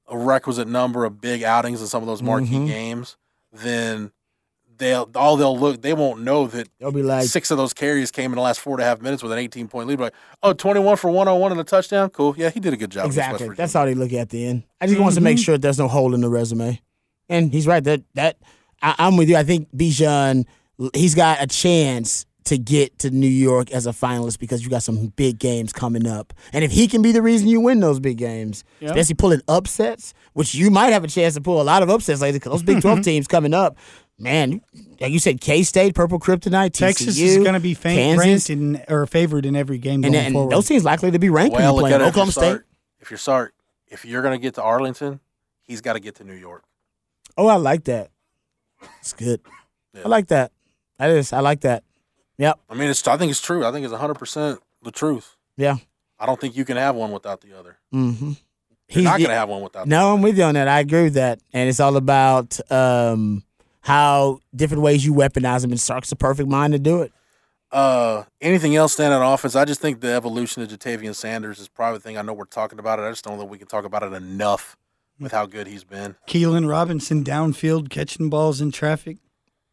a 0.08 0.16
requisite 0.16 0.68
number 0.68 1.04
of 1.04 1.20
big 1.20 1.42
outings 1.42 1.80
in 1.80 1.88
some 1.88 2.02
of 2.02 2.06
those 2.06 2.22
marquee 2.22 2.46
Mhm. 2.54 2.66
games, 2.68 3.16
then 3.52 4.12
they'll 4.78 5.10
all 5.16 5.36
they'll 5.36 5.58
look 5.58 5.82
they 5.82 5.92
won't 5.92 6.20
know 6.22 6.46
that 6.46 6.68
They'll 6.78 6.92
be 6.92 7.02
like, 7.02 7.26
six 7.26 7.50
of 7.50 7.58
those 7.58 7.72
carries 7.74 8.12
came 8.12 8.30
in 8.30 8.36
the 8.36 8.42
last 8.42 8.60
four 8.60 8.74
and 8.74 8.82
a 8.82 8.84
half 8.84 9.00
minutes 9.02 9.24
with 9.24 9.32
an 9.32 9.38
18 9.40 9.66
point 9.66 9.88
lead. 9.88 9.98
Like, 9.98 10.14
oh, 10.44 10.52
21 10.52 10.96
for 10.98 11.10
101 11.10 11.50
and 11.50 11.60
a 11.60 11.64
touchdown. 11.64 12.10
Cool. 12.10 12.34
Yeah, 12.38 12.50
he 12.50 12.60
did 12.60 12.72
a 12.72 12.76
good 12.76 12.90
job. 12.90 13.06
Exactly. 13.06 13.48
That's 13.56 13.72
how 13.72 13.84
they 13.86 13.94
look 13.94 14.12
at 14.12 14.28
the 14.28 14.46
end. 14.46 14.62
I 14.80 14.86
just 14.86 15.00
wants 15.00 15.16
to 15.16 15.20
make 15.20 15.38
Mhm. 15.38 15.44
sure 15.44 15.58
there's 15.58 15.78
no 15.78 15.88
hole 15.88 16.14
in 16.14 16.20
the 16.20 16.28
resume. 16.28 16.80
And 17.28 17.52
he's 17.52 17.66
right. 17.66 17.82
That 17.82 18.02
that 18.14 18.36
I, 18.80 18.94
I'm 18.98 19.16
with 19.16 19.28
you. 19.28 19.36
I 19.36 19.42
think 19.42 19.66
Bijan 19.76 20.44
he's 20.94 21.14
got 21.14 21.42
a 21.42 21.46
chance 21.46 22.26
to 22.44 22.58
get 22.58 22.96
to 23.00 23.10
New 23.10 23.26
York 23.26 23.72
as 23.72 23.86
a 23.86 23.90
finalist 23.90 24.38
because 24.38 24.62
you 24.62 24.70
got 24.70 24.82
some 24.82 25.08
big 25.16 25.38
games 25.38 25.72
coming 25.72 26.06
up. 26.06 26.32
And 26.52 26.62
if 26.64 26.70
he 26.70 26.86
can 26.86 27.02
be 27.02 27.10
the 27.10 27.20
reason 27.22 27.48
you 27.48 27.60
win 27.60 27.80
those 27.80 27.98
big 27.98 28.18
games, 28.18 28.62
Yeah. 28.78 28.90
especially 28.90 29.14
pulling 29.16 29.40
upsets, 29.48 30.14
which 30.32 30.54
you 30.54 30.70
might 30.70 30.92
have 30.92 31.02
a 31.02 31.08
chance 31.08 31.34
to 31.34 31.40
pull 31.40 31.60
a 31.60 31.64
lot 31.64 31.82
of 31.82 31.90
upsets 31.90 32.20
later 32.20 32.38
because 32.38 32.52
those 32.52 32.62
Big 32.62 32.80
12 32.82 33.02
teams 33.02 33.26
coming 33.26 33.52
up, 33.52 33.76
man, 34.16 34.60
like 35.00 35.10
you 35.10 35.18
said, 35.18 35.40
K 35.40 35.64
State, 35.64 35.96
Purple 35.96 36.20
Kryptonite, 36.20 36.72
Texas 36.72 37.18
TCU, 37.18 37.22
is 37.24 37.36
going 37.38 37.54
to 37.54 37.60
be 37.60 37.74
fa- 37.74 37.88
Kansas, 37.88 38.48
ranked 38.48 38.50
in, 38.50 38.80
or 38.88 39.06
favored 39.06 39.44
in 39.44 39.56
every 39.56 39.78
game 39.78 40.04
and, 40.04 40.12
going 40.14 40.26
and 40.26 40.32
forward. 40.34 40.52
those 40.52 40.68
teams 40.68 40.84
likely 40.84 41.10
to 41.10 41.18
be 41.18 41.30
ranked 41.30 41.52
well, 41.56 41.74
when 41.74 41.82
look 41.82 41.90
you 41.90 41.96
play. 41.96 41.96
If 41.96 42.00
you're, 42.00 42.08
Oklahoma 42.10 42.32
State. 42.32 42.40
Sark, 42.50 42.66
if 43.00 43.10
you're 43.10 43.18
Sark, 43.18 43.54
if 43.88 44.04
you're 44.04 44.22
going 44.22 44.38
to 44.38 44.42
get 44.42 44.54
to 44.54 44.62
Arlington, 44.62 45.18
he's 45.64 45.80
got 45.80 45.94
to 45.94 46.00
get 46.00 46.14
to 46.16 46.24
New 46.24 46.34
York. 46.34 46.62
Oh, 47.36 47.48
I 47.48 47.56
like 47.56 47.84
that. 47.84 48.10
It's 49.00 49.12
good. 49.12 49.40
Yeah. 49.94 50.02
I 50.04 50.08
like 50.08 50.28
that. 50.28 50.52
That 50.98 51.10
is. 51.10 51.32
I 51.32 51.40
like 51.40 51.60
that. 51.60 51.84
Yep. 52.38 52.60
I 52.68 52.74
mean, 52.74 52.90
it's. 52.90 53.06
I 53.06 53.16
think 53.16 53.30
it's 53.30 53.40
true. 53.40 53.64
I 53.64 53.72
think 53.72 53.84
it's 53.84 53.94
100% 53.94 54.58
the 54.82 54.90
truth. 54.90 55.36
Yeah. 55.56 55.76
I 56.18 56.26
don't 56.26 56.40
think 56.40 56.56
you 56.56 56.64
can 56.64 56.76
have 56.76 56.94
one 56.94 57.12
without 57.12 57.40
the 57.40 57.58
other. 57.58 57.78
Mm-hmm. 57.94 58.32
You're 58.88 59.04
not 59.04 59.18
going 59.18 59.30
to 59.30 59.34
have 59.34 59.48
one 59.48 59.62
without 59.62 59.86
No, 59.86 60.14
I'm 60.14 60.22
with 60.22 60.38
you 60.38 60.44
on 60.44 60.54
that. 60.54 60.68
I 60.68 60.80
agree 60.80 61.04
with 61.04 61.14
that. 61.14 61.40
And 61.52 61.68
it's 61.68 61.80
all 61.80 61.96
about 61.96 62.58
um, 62.70 63.42
how 63.80 64.40
different 64.54 64.82
ways 64.82 65.04
you 65.04 65.12
weaponize 65.12 65.62
them. 65.62 65.72
And 65.72 65.80
Sark's 65.80 66.10
the 66.10 66.16
perfect 66.16 66.48
mind 66.48 66.72
to 66.72 66.78
do 66.78 67.02
it. 67.02 67.12
Uh, 67.72 68.22
anything 68.40 68.76
else 68.76 68.92
stand 68.92 69.12
on 69.12 69.22
offense? 69.22 69.56
I 69.56 69.64
just 69.64 69.80
think 69.80 70.00
the 70.00 70.12
evolution 70.12 70.62
of 70.62 70.68
Ja'Tavion 70.68 71.14
Sanders 71.14 71.58
is 71.58 71.68
probably 71.68 71.98
the 71.98 72.02
thing. 72.02 72.16
I 72.16 72.22
know 72.22 72.32
we're 72.32 72.44
talking 72.44 72.78
about 72.78 73.00
it. 73.00 73.02
I 73.02 73.10
just 73.10 73.24
don't 73.24 73.34
know 73.34 73.40
that 73.40 73.46
we 73.46 73.58
can 73.58 73.66
talk 73.66 73.84
about 73.84 74.02
it 74.04 74.12
enough 74.12 74.76
with 75.18 75.32
how 75.32 75.46
good 75.46 75.66
he's 75.66 75.84
been. 75.84 76.14
Keilan 76.28 76.68
Robinson 76.68 77.24
downfield 77.24 77.90
catching 77.90 78.30
balls 78.30 78.60
in 78.60 78.70
traffic. 78.70 79.18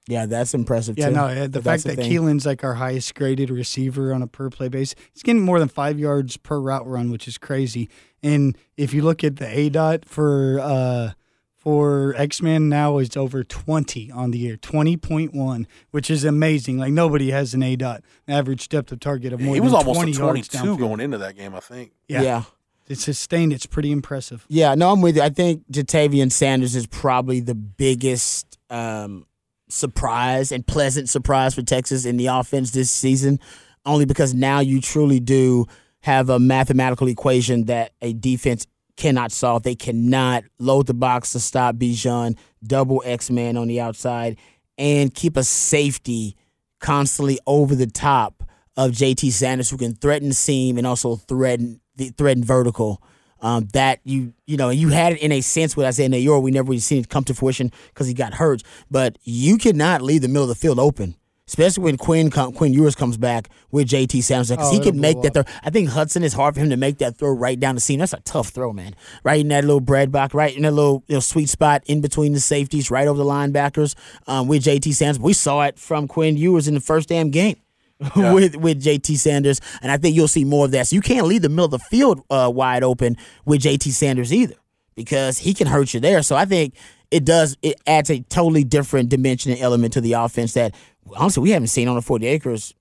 Yeah, 0.08 0.26
that's 0.26 0.54
impressive 0.54 0.98
Yeah, 0.98 1.10
too. 1.10 1.16
no, 1.16 1.26
uh, 1.26 1.48
the 1.48 1.62
fact 1.62 1.84
that 1.86 1.96
thing. 1.96 2.12
Keilan's 2.12 2.46
like 2.46 2.64
our 2.64 2.74
highest 2.74 3.16
graded 3.16 3.50
receiver 3.50 4.14
on 4.14 4.22
a 4.22 4.28
per 4.28 4.50
play 4.50 4.68
basis, 4.68 4.96
he's 5.14 5.24
getting 5.24 5.42
more 5.42 5.60
than 5.60 5.70
five 5.70 5.98
yards 5.98 6.36
per 6.38 6.60
route 6.60 6.86
run, 6.86 7.10
which 7.10 7.28
is 7.28 7.38
crazy. 7.38 7.90
And 8.22 8.58
if 8.76 8.94
you 8.94 9.02
look 9.02 9.24
at 9.24 9.38
the 9.38 9.48
A 9.48 9.70
dot 9.70 10.04
for 10.06 10.60
uh, 10.60 11.12
for 11.56 12.14
X 12.18 12.42
Men 12.42 12.68
now 12.68 12.98
is 12.98 13.16
over 13.16 13.46
twenty 13.46 14.12
on 14.12 14.32
the 14.32 14.40
year, 14.40 14.58
twenty 14.58 14.98
point 14.98 15.34
one, 15.34 15.68
which 15.92 16.10
is 16.10 16.26
amazing. 16.26 16.78
Like 16.78 16.92
nobody 16.92 17.32
has 17.32 17.54
an 17.54 17.64
A 17.64 17.78
dot 17.78 18.04
average 18.28 18.68
depth 18.68 18.92
of 18.92 19.00
target 19.00 19.32
of 19.32 19.40
more 19.40 19.56
he 19.56 19.62
than 19.62 19.72
was 19.72 19.74
almost 19.74 20.00
20 20.00 20.12
a 20.12 20.16
22 20.16 20.78
going 20.78 21.00
into 21.00 21.18
that 21.20 21.38
game, 21.38 21.56
I 21.56 21.62
think. 21.62 21.94
Yeah. 22.10 22.22
yeah. 22.22 22.44
It's 22.90 23.04
sustained. 23.06 23.54
It's 23.54 23.66
pretty 23.66 23.94
impressive. 23.94 24.46
Yeah, 24.50 24.76
no, 24.76 24.92
I'm 24.92 25.02
with 25.02 25.16
you. 25.16 25.22
I 25.22 25.30
think 25.30 25.64
Ja'Tavion 25.72 26.30
Sanders 26.30 26.76
is 26.76 26.86
probably 26.86 27.40
the 27.40 27.56
biggest 27.56 28.58
um, 28.70 29.26
surprise 29.74 30.52
and 30.52 30.66
pleasant 30.66 31.10
surprise 31.10 31.54
for 31.56 31.62
Texas 31.62 32.06
in 32.06 32.18
the 32.18 32.28
offense 32.28 32.72
this 32.72 32.92
season, 32.92 33.40
only 33.86 34.06
because 34.06 34.34
now 34.34 34.60
you 34.60 34.80
truly 34.80 35.20
do 35.20 35.66
have 36.02 36.30
a 36.30 36.40
mathematical 36.40 37.08
equation 37.08 37.66
that 37.66 37.92
a 38.02 38.14
defense 38.14 38.68
cannot 38.98 39.32
solve. 39.32 39.64
They 39.64 39.76
cannot 39.76 40.44
load 40.60 40.88
the 40.88 40.94
box 40.94 41.32
to 41.32 41.40
stop 41.40 41.76
Bijan, 41.76 42.38
double 42.66 43.02
X 43.06 43.30
man 43.30 43.58
on 43.58 43.68
the 43.68 43.82
outside, 43.82 44.38
and 44.78 45.14
keep 45.14 45.38
a 45.38 45.44
safety 45.44 46.36
constantly 46.80 47.40
over 47.48 47.76
the 47.76 47.88
top 47.88 48.44
of 48.76 48.92
JT 48.92 49.32
Sanders 49.32 49.70
who 49.70 49.78
can 49.78 49.96
threaten 49.96 50.34
seam 50.34 50.78
and 50.78 50.86
also 50.86 51.16
threaten 51.16 51.80
the 51.96 52.10
threaten 52.10 52.44
vertical. 52.44 53.02
Um, 53.44 53.68
that 53.74 54.00
you 54.04 54.34
you 54.48 54.58
know 54.58 54.70
you 54.70 54.90
had 54.90 55.14
it 55.14 55.20
in 55.20 55.32
a 55.32 55.42
sense 55.42 55.78
with 55.78 55.86
Isaiah 55.86 56.10
Neyor. 56.10 56.42
We 56.42 56.50
never 56.50 56.70
really 56.70 56.80
seen 56.80 57.02
it 57.02 57.10
come 57.10 57.24
to 57.26 57.36
fruition 57.36 57.72
because 57.90 58.08
he 58.08 58.16
got 58.16 58.34
hurt. 58.34 58.64
But 58.90 59.20
you 59.24 59.58
cannot 59.60 60.02
leave 60.02 60.22
the 60.24 60.28
middle 60.28 60.44
of 60.44 60.50
the 60.50 60.56
field 60.56 60.80
open 60.80 61.16
especially 61.48 61.84
when 61.84 61.98
Quinn 61.98 62.30
com- 62.30 62.54
Quinn 62.54 62.74
Ewers 62.74 62.96
comes 62.96 63.18
back 63.18 63.50
with 63.72 63.88
JT 63.88 64.24
Sanders 64.24 64.50
because 64.50 64.70
Oh, 64.70 64.74
he 64.74 64.80
can 64.80 65.00
make 65.00 65.22
that 65.22 65.34
throw. 65.34 65.44
I 65.64 65.70
think 65.70 65.90
Hudson 65.90 66.24
is 66.24 66.34
hard 66.34 66.56
for 66.56 66.62
him 66.62 66.70
to 66.70 66.78
make 66.78 67.00
that 67.00 67.18
throw 67.18 67.32
right 67.32 67.60
down 67.60 67.76
the 67.76 67.82
seam. 67.82 68.00
That's 68.00 68.14
a 68.14 68.22
tough 68.22 68.50
throw, 68.50 68.72
man. 68.74 68.96
Right 69.24 69.42
in 69.42 69.50
that 69.50 69.64
little 69.64 69.82
bread 69.82 70.12
box, 70.12 70.34
right 70.34 70.56
in 70.56 70.64
that 70.64 70.72
little 70.72 71.04
you 71.08 71.16
know, 71.16 71.20
sweet 71.20 71.50
spot 71.50 71.84
in 71.86 72.02
between 72.02 72.34
the 72.34 72.40
safeties, 72.40 72.90
right 72.90 73.08
over 73.08 73.18
the 73.18 73.30
linebackers 73.30 73.96
um, 74.28 74.48
with 74.48 74.64
JT 74.64 74.94
Sanders. 74.94 75.20
We 75.20 75.34
saw 75.34 75.64
it 75.64 75.78
from 75.78 76.08
Quinn 76.08 76.38
Ewers 76.38 76.68
in 76.68 76.74
the 76.74 76.80
first 76.80 77.10
damn 77.10 77.30
game. 77.30 77.58
with 78.16 78.56
with 78.58 78.84
JT 78.84 79.18
Sanders, 79.18 79.62
and 79.82 79.92
I 79.92 79.98
think 79.98 80.16
you'll 80.16 80.28
see 80.28 80.44
more 80.46 80.66
of 80.66 80.72
that. 80.72 80.88
So 80.88 80.96
you 80.96 81.02
can't 81.02 81.26
leave 81.28 81.42
the 81.42 81.50
middle 81.50 81.66
of 81.66 81.72
the 81.72 81.80
field 81.80 82.22
uh, 82.30 82.52
wide 82.54 82.84
open 82.84 83.16
with 83.46 83.62
JT 83.62 83.92
Sanders 83.92 84.34
either, 84.34 84.56
because 84.96 85.38
he 85.38 85.54
can 85.54 85.68
hurt 85.68 85.94
you 85.94 86.00
there. 86.00 86.22
So 86.24 86.36
I 86.36 86.46
think 86.46 86.76
it 87.12 87.24
does 87.26 87.56
it 87.62 87.80
adds 87.88 88.10
a 88.10 88.20
totally 88.24 88.64
different 88.64 89.10
dimension 89.10 89.52
and 89.52 89.62
element 89.62 89.94
to 89.94 90.02
the 90.02 90.14
offense 90.14 90.54
that 90.54 90.74
honestly 91.16 91.44
we 91.44 91.52
haven't 91.52 91.68
seen 91.68 91.88
on 91.88 91.96
the 91.96 92.02
40 92.02 92.26
acres 92.28 92.74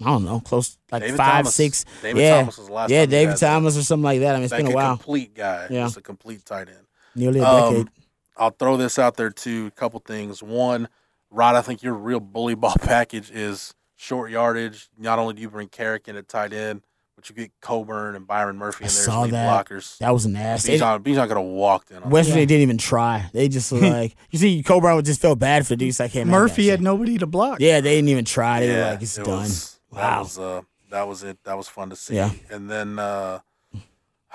I 0.00 0.04
don't 0.06 0.24
know, 0.26 0.40
close 0.40 0.76
like 0.92 1.02
David 1.02 1.16
five, 1.16 1.32
Thomas. 1.44 1.54
six. 1.54 1.84
David 2.02 2.20
yeah, 2.20 2.40
Thomas 2.40 2.58
was 2.58 2.66
the 2.66 2.72
last 2.72 2.90
yeah, 2.90 3.06
David 3.06 3.28
had 3.30 3.38
that. 3.38 3.46
Thomas 3.46 3.78
or 3.78 3.82
something 3.82 4.04
like 4.04 4.20
that. 4.20 4.34
I 4.34 4.38
mean, 4.38 4.44
it's 4.44 4.52
like 4.52 4.58
been 4.64 4.66
a 4.66 4.70
a 4.72 4.74
while, 4.74 4.96
complete 4.96 5.34
guy. 5.34 5.66
Yeah. 5.70 5.84
Just 5.84 5.96
a 5.96 6.02
complete 6.02 6.44
tight 6.44 6.68
end. 6.68 6.86
nearly 7.14 7.40
a 7.40 7.44
Um, 7.46 7.72
decade. 7.72 7.88
I'll 8.36 8.50
throw 8.50 8.76
this 8.76 8.98
out 8.98 9.16
there 9.16 9.30
too. 9.30 9.66
A 9.68 9.70
couple 9.70 9.98
things. 10.00 10.42
One, 10.42 10.88
Rod, 11.30 11.56
I 11.56 11.62
think 11.62 11.82
your 11.82 11.94
real 11.94 12.20
bully 12.20 12.54
ball 12.54 12.74
package 12.80 13.30
is 13.30 13.72
short 13.96 14.30
yardage. 14.30 14.88
Not 14.98 15.18
only 15.18 15.34
do 15.34 15.42
you 15.42 15.50
bring 15.50 15.68
Carrick 15.68 16.06
in 16.08 16.16
at 16.16 16.28
tight 16.28 16.52
end, 16.52 16.82
but 17.16 17.28
you 17.30 17.34
get 17.34 17.50
Coburn 17.60 18.14
and 18.14 18.26
Byron 18.26 18.56
Murphy 18.58 18.84
I 18.84 18.88
in 18.88 18.92
there 18.94 19.02
saw 19.04 19.24
as 19.24 19.30
that. 19.30 19.66
blockers. 19.66 19.98
That 19.98 20.10
was 20.10 20.26
nasty. 20.26 20.72
He's 20.72 20.80
not, 20.80 21.06
he's 21.06 21.16
not 21.16 21.28
going 21.28 21.36
to 21.44 21.52
walk 21.52 21.86
in. 21.90 21.96
on 22.02 22.10
West 22.10 22.28
that. 22.28 22.32
Virginia 22.34 22.46
didn't 22.46 22.62
even 22.62 22.78
try. 22.78 23.28
They 23.32 23.48
just 23.48 23.72
were 23.72 23.78
like, 23.80 24.14
you 24.30 24.38
see, 24.38 24.62
Coburn 24.62 24.94
would 24.96 25.04
just 25.06 25.20
felt 25.22 25.38
bad 25.38 25.64
for 25.66 25.70
the 25.70 25.76
dudes. 25.78 25.98
Like, 25.98 26.10
hey, 26.12 26.24
man, 26.24 26.30
Murphy 26.32 26.68
had 26.68 26.82
nobody 26.82 27.16
to 27.18 27.26
block. 27.26 27.60
Yeah, 27.60 27.80
they 27.80 27.96
didn't 27.96 28.10
even 28.10 28.24
try. 28.26 28.60
They 28.60 28.68
were 28.68 28.74
Yeah, 28.78 28.90
like, 28.90 29.02
it's 29.02 29.16
it 29.18 29.24
done. 29.24 29.40
was- 29.40 29.78
That 29.92 29.98
Wow. 30.02 30.22
was, 30.22 30.38
uh, 30.38 30.60
that 30.90 31.08
was 31.08 31.22
it. 31.22 31.38
That 31.44 31.56
was 31.56 31.68
fun 31.68 31.88
to 31.90 31.96
see. 31.96 32.16
Yeah. 32.16 32.30
And 32.50 32.68
then 32.70 32.98
uh, 32.98 33.38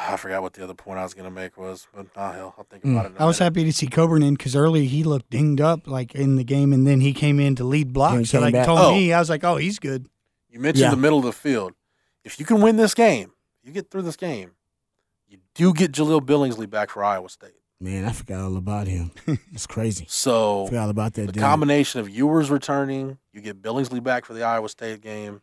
I 0.09 0.17
forgot 0.17 0.41
what 0.41 0.53
the 0.53 0.63
other 0.63 0.73
point 0.73 0.99
I 0.99 1.03
was 1.03 1.13
going 1.13 1.25
to 1.25 1.31
make 1.31 1.57
was, 1.57 1.87
but 1.93 2.07
oh, 2.15 2.31
hell, 2.31 2.55
I'll 2.57 2.63
think 2.63 2.83
about 2.83 3.05
it. 3.05 3.09
In 3.09 3.15
a 3.15 3.19
Mm. 3.19 3.21
I 3.21 3.25
was 3.25 3.37
happy 3.39 3.63
to 3.63 3.71
see 3.73 3.87
Coburn 3.87 4.23
in 4.23 4.33
because 4.33 4.55
early 4.55 4.87
he 4.87 5.03
looked 5.03 5.29
dinged 5.29 5.61
up 5.61 5.87
like 5.87 6.15
in 6.15 6.35
the 6.37 6.43
game, 6.43 6.73
and 6.73 6.87
then 6.87 7.01
he 7.01 7.13
came 7.13 7.39
in 7.39 7.55
to 7.57 7.63
lead 7.63 7.87
he 7.87 7.91
blocks. 7.93 8.29
So 8.29 8.37
came 8.39 8.41
like 8.41 8.53
back. 8.53 8.65
told 8.65 8.79
Oh. 8.79 8.91
me, 8.93 9.13
I 9.13 9.19
was 9.19 9.29
like, 9.29 9.43
oh, 9.43 9.57
he's 9.57 9.79
good. 9.79 10.07
You 10.49 10.59
mentioned 10.59 10.83
Yeah. 10.83 10.89
the 10.91 10.97
middle 10.97 11.19
of 11.19 11.25
the 11.25 11.31
field. 11.33 11.73
If 12.23 12.39
you 12.39 12.45
can 12.45 12.61
win 12.61 12.75
this 12.77 12.93
game, 12.93 13.31
you 13.63 13.71
get 13.71 13.89
through 13.91 14.01
this 14.03 14.15
game, 14.15 14.51
you 15.27 15.37
do 15.55 15.73
get 15.73 15.91
Jaleel 15.91 16.21
Billingsley 16.21 16.69
back 16.69 16.89
for 16.89 17.03
Iowa 17.03 17.29
State. 17.29 17.53
Man, 17.79 18.05
I 18.05 18.11
forgot 18.11 18.41
all 18.41 18.57
about 18.57 18.87
him. 18.87 19.11
It's 19.53 19.65
crazy. 19.65 20.05
So 20.07 20.67
forgot 20.67 20.83
all 20.83 20.89
about 20.89 21.13
that 21.15 21.27
the 21.27 21.31
dude. 21.31 21.41
combination 21.41 21.99
of 21.99 22.09
Ewers 22.09 22.49
returning, 22.51 23.17
you 23.33 23.41
get 23.41 23.61
Billingsley 23.61 24.03
back 24.03 24.25
for 24.25 24.33
the 24.33 24.43
Iowa 24.43 24.69
State 24.69 25.01
game. 25.01 25.41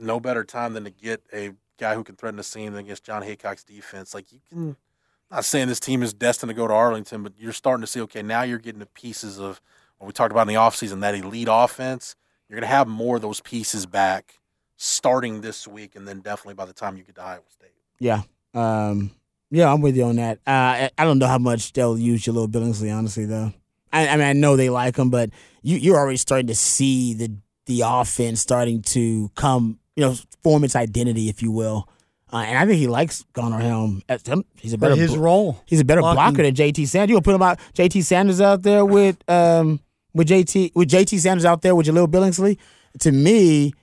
No 0.00 0.18
better 0.18 0.42
time 0.42 0.74
than 0.74 0.84
to 0.84 0.90
get 0.90 1.22
a 1.32 1.52
guy 1.78 1.94
who 1.94 2.04
can 2.04 2.16
threaten 2.16 2.36
the 2.36 2.42
seam 2.42 2.74
against 2.74 3.04
Jon 3.04 3.22
Heacock's 3.22 3.64
defense. 3.64 4.14
Like 4.14 4.32
you 4.32 4.40
can, 4.48 4.76
not 5.30 5.44
saying 5.44 5.68
this 5.68 5.80
team 5.80 6.02
is 6.02 6.12
destined 6.12 6.50
to 6.50 6.54
go 6.54 6.68
to 6.68 6.74
Arlington, 6.74 7.22
but 7.22 7.32
you're 7.38 7.52
starting 7.52 7.82
to 7.82 7.86
see 7.86 8.00
okay 8.02 8.22
now 8.22 8.42
you're 8.42 8.58
getting 8.58 8.80
the 8.80 8.86
pieces 8.86 9.38
of 9.38 9.60
what 9.98 10.06
we 10.06 10.12
talked 10.12 10.32
about 10.32 10.42
in 10.42 10.48
the 10.48 10.60
offseason 10.60 11.00
that 11.00 11.14
elite 11.14 11.48
offense. 11.50 12.16
You're 12.48 12.56
going 12.56 12.68
to 12.68 12.76
have 12.76 12.86
more 12.86 13.16
of 13.16 13.22
those 13.22 13.40
pieces 13.40 13.86
back 13.86 14.38
starting 14.76 15.40
this 15.40 15.66
week, 15.66 15.96
and 15.96 16.06
then 16.06 16.20
definitely 16.20 16.54
by 16.54 16.66
the 16.66 16.72
time 16.72 16.96
you 16.96 17.02
get 17.02 17.14
to 17.14 17.22
Iowa 17.22 17.42
State. 17.48 17.70
Yeah. 17.98 18.22
Um, 18.52 19.12
yeah, 19.50 19.72
I'm 19.72 19.80
with 19.80 19.96
you 19.96 20.04
on 20.04 20.16
that. 20.16 20.38
Uh, 20.46 20.88
I, 20.98 21.04
don't 21.04 21.18
know 21.18 21.26
how 21.26 21.38
much 21.38 21.72
they'll 21.72 21.98
use 21.98 22.22
Jaleel 22.22 22.48
Billingsley, 22.48 22.94
honestly, 22.94 23.26
though. 23.26 23.52
I, 23.92 24.08
I 24.08 24.16
mean, 24.16 24.26
I 24.26 24.32
know 24.32 24.56
they 24.56 24.70
like 24.70 24.96
him, 24.96 25.10
but 25.10 25.30
you, 25.62 25.76
you're 25.76 25.96
already 25.96 26.16
starting 26.16 26.48
to 26.48 26.54
see 26.54 27.14
the 27.14 27.30
the 27.66 27.82
offense 27.84 28.40
starting 28.40 28.82
to 28.82 29.30
come, 29.36 29.78
you 29.96 30.04
know, 30.04 30.14
form 30.42 30.64
its 30.64 30.74
identity, 30.76 31.28
if 31.28 31.42
you 31.42 31.50
will. 31.50 31.88
Uh, 32.32 32.38
and 32.38 32.56
I 32.58 32.64
think 32.64 32.78
he 32.78 32.86
likes 32.86 33.24
Gunnar 33.34 33.58
Helm. 33.60 34.02
He's 34.56 34.72
a 34.72 34.78
But 34.78 34.88
better 34.88 35.00
his 35.00 35.12
blo- 35.12 35.20
role, 35.22 35.62
He's 35.66 35.80
a 35.80 35.84
better 35.84 36.00
blocking. 36.00 36.16
blocker 36.34 36.42
than 36.44 36.54
JT 36.54 36.86
Sanders. 36.88 37.10
You 37.10 37.16
gonna 37.16 37.22
put 37.22 37.34
him 37.34 37.42
out 37.42 37.58
JT 37.74 38.02
Sanders 38.04 38.40
out 38.40 38.62
there 38.62 38.84
with 38.86 39.18
um 39.28 39.80
with 40.14 40.28
JT 40.28 40.72
with 40.74 40.88
JT 40.88 41.18
Sanders 41.20 41.44
out 41.44 41.60
there 41.62 41.74
with 41.76 41.86
Jaleel 41.86 42.06
Billingsley. 42.08 42.56
To 43.00 43.12
me, 43.12 43.74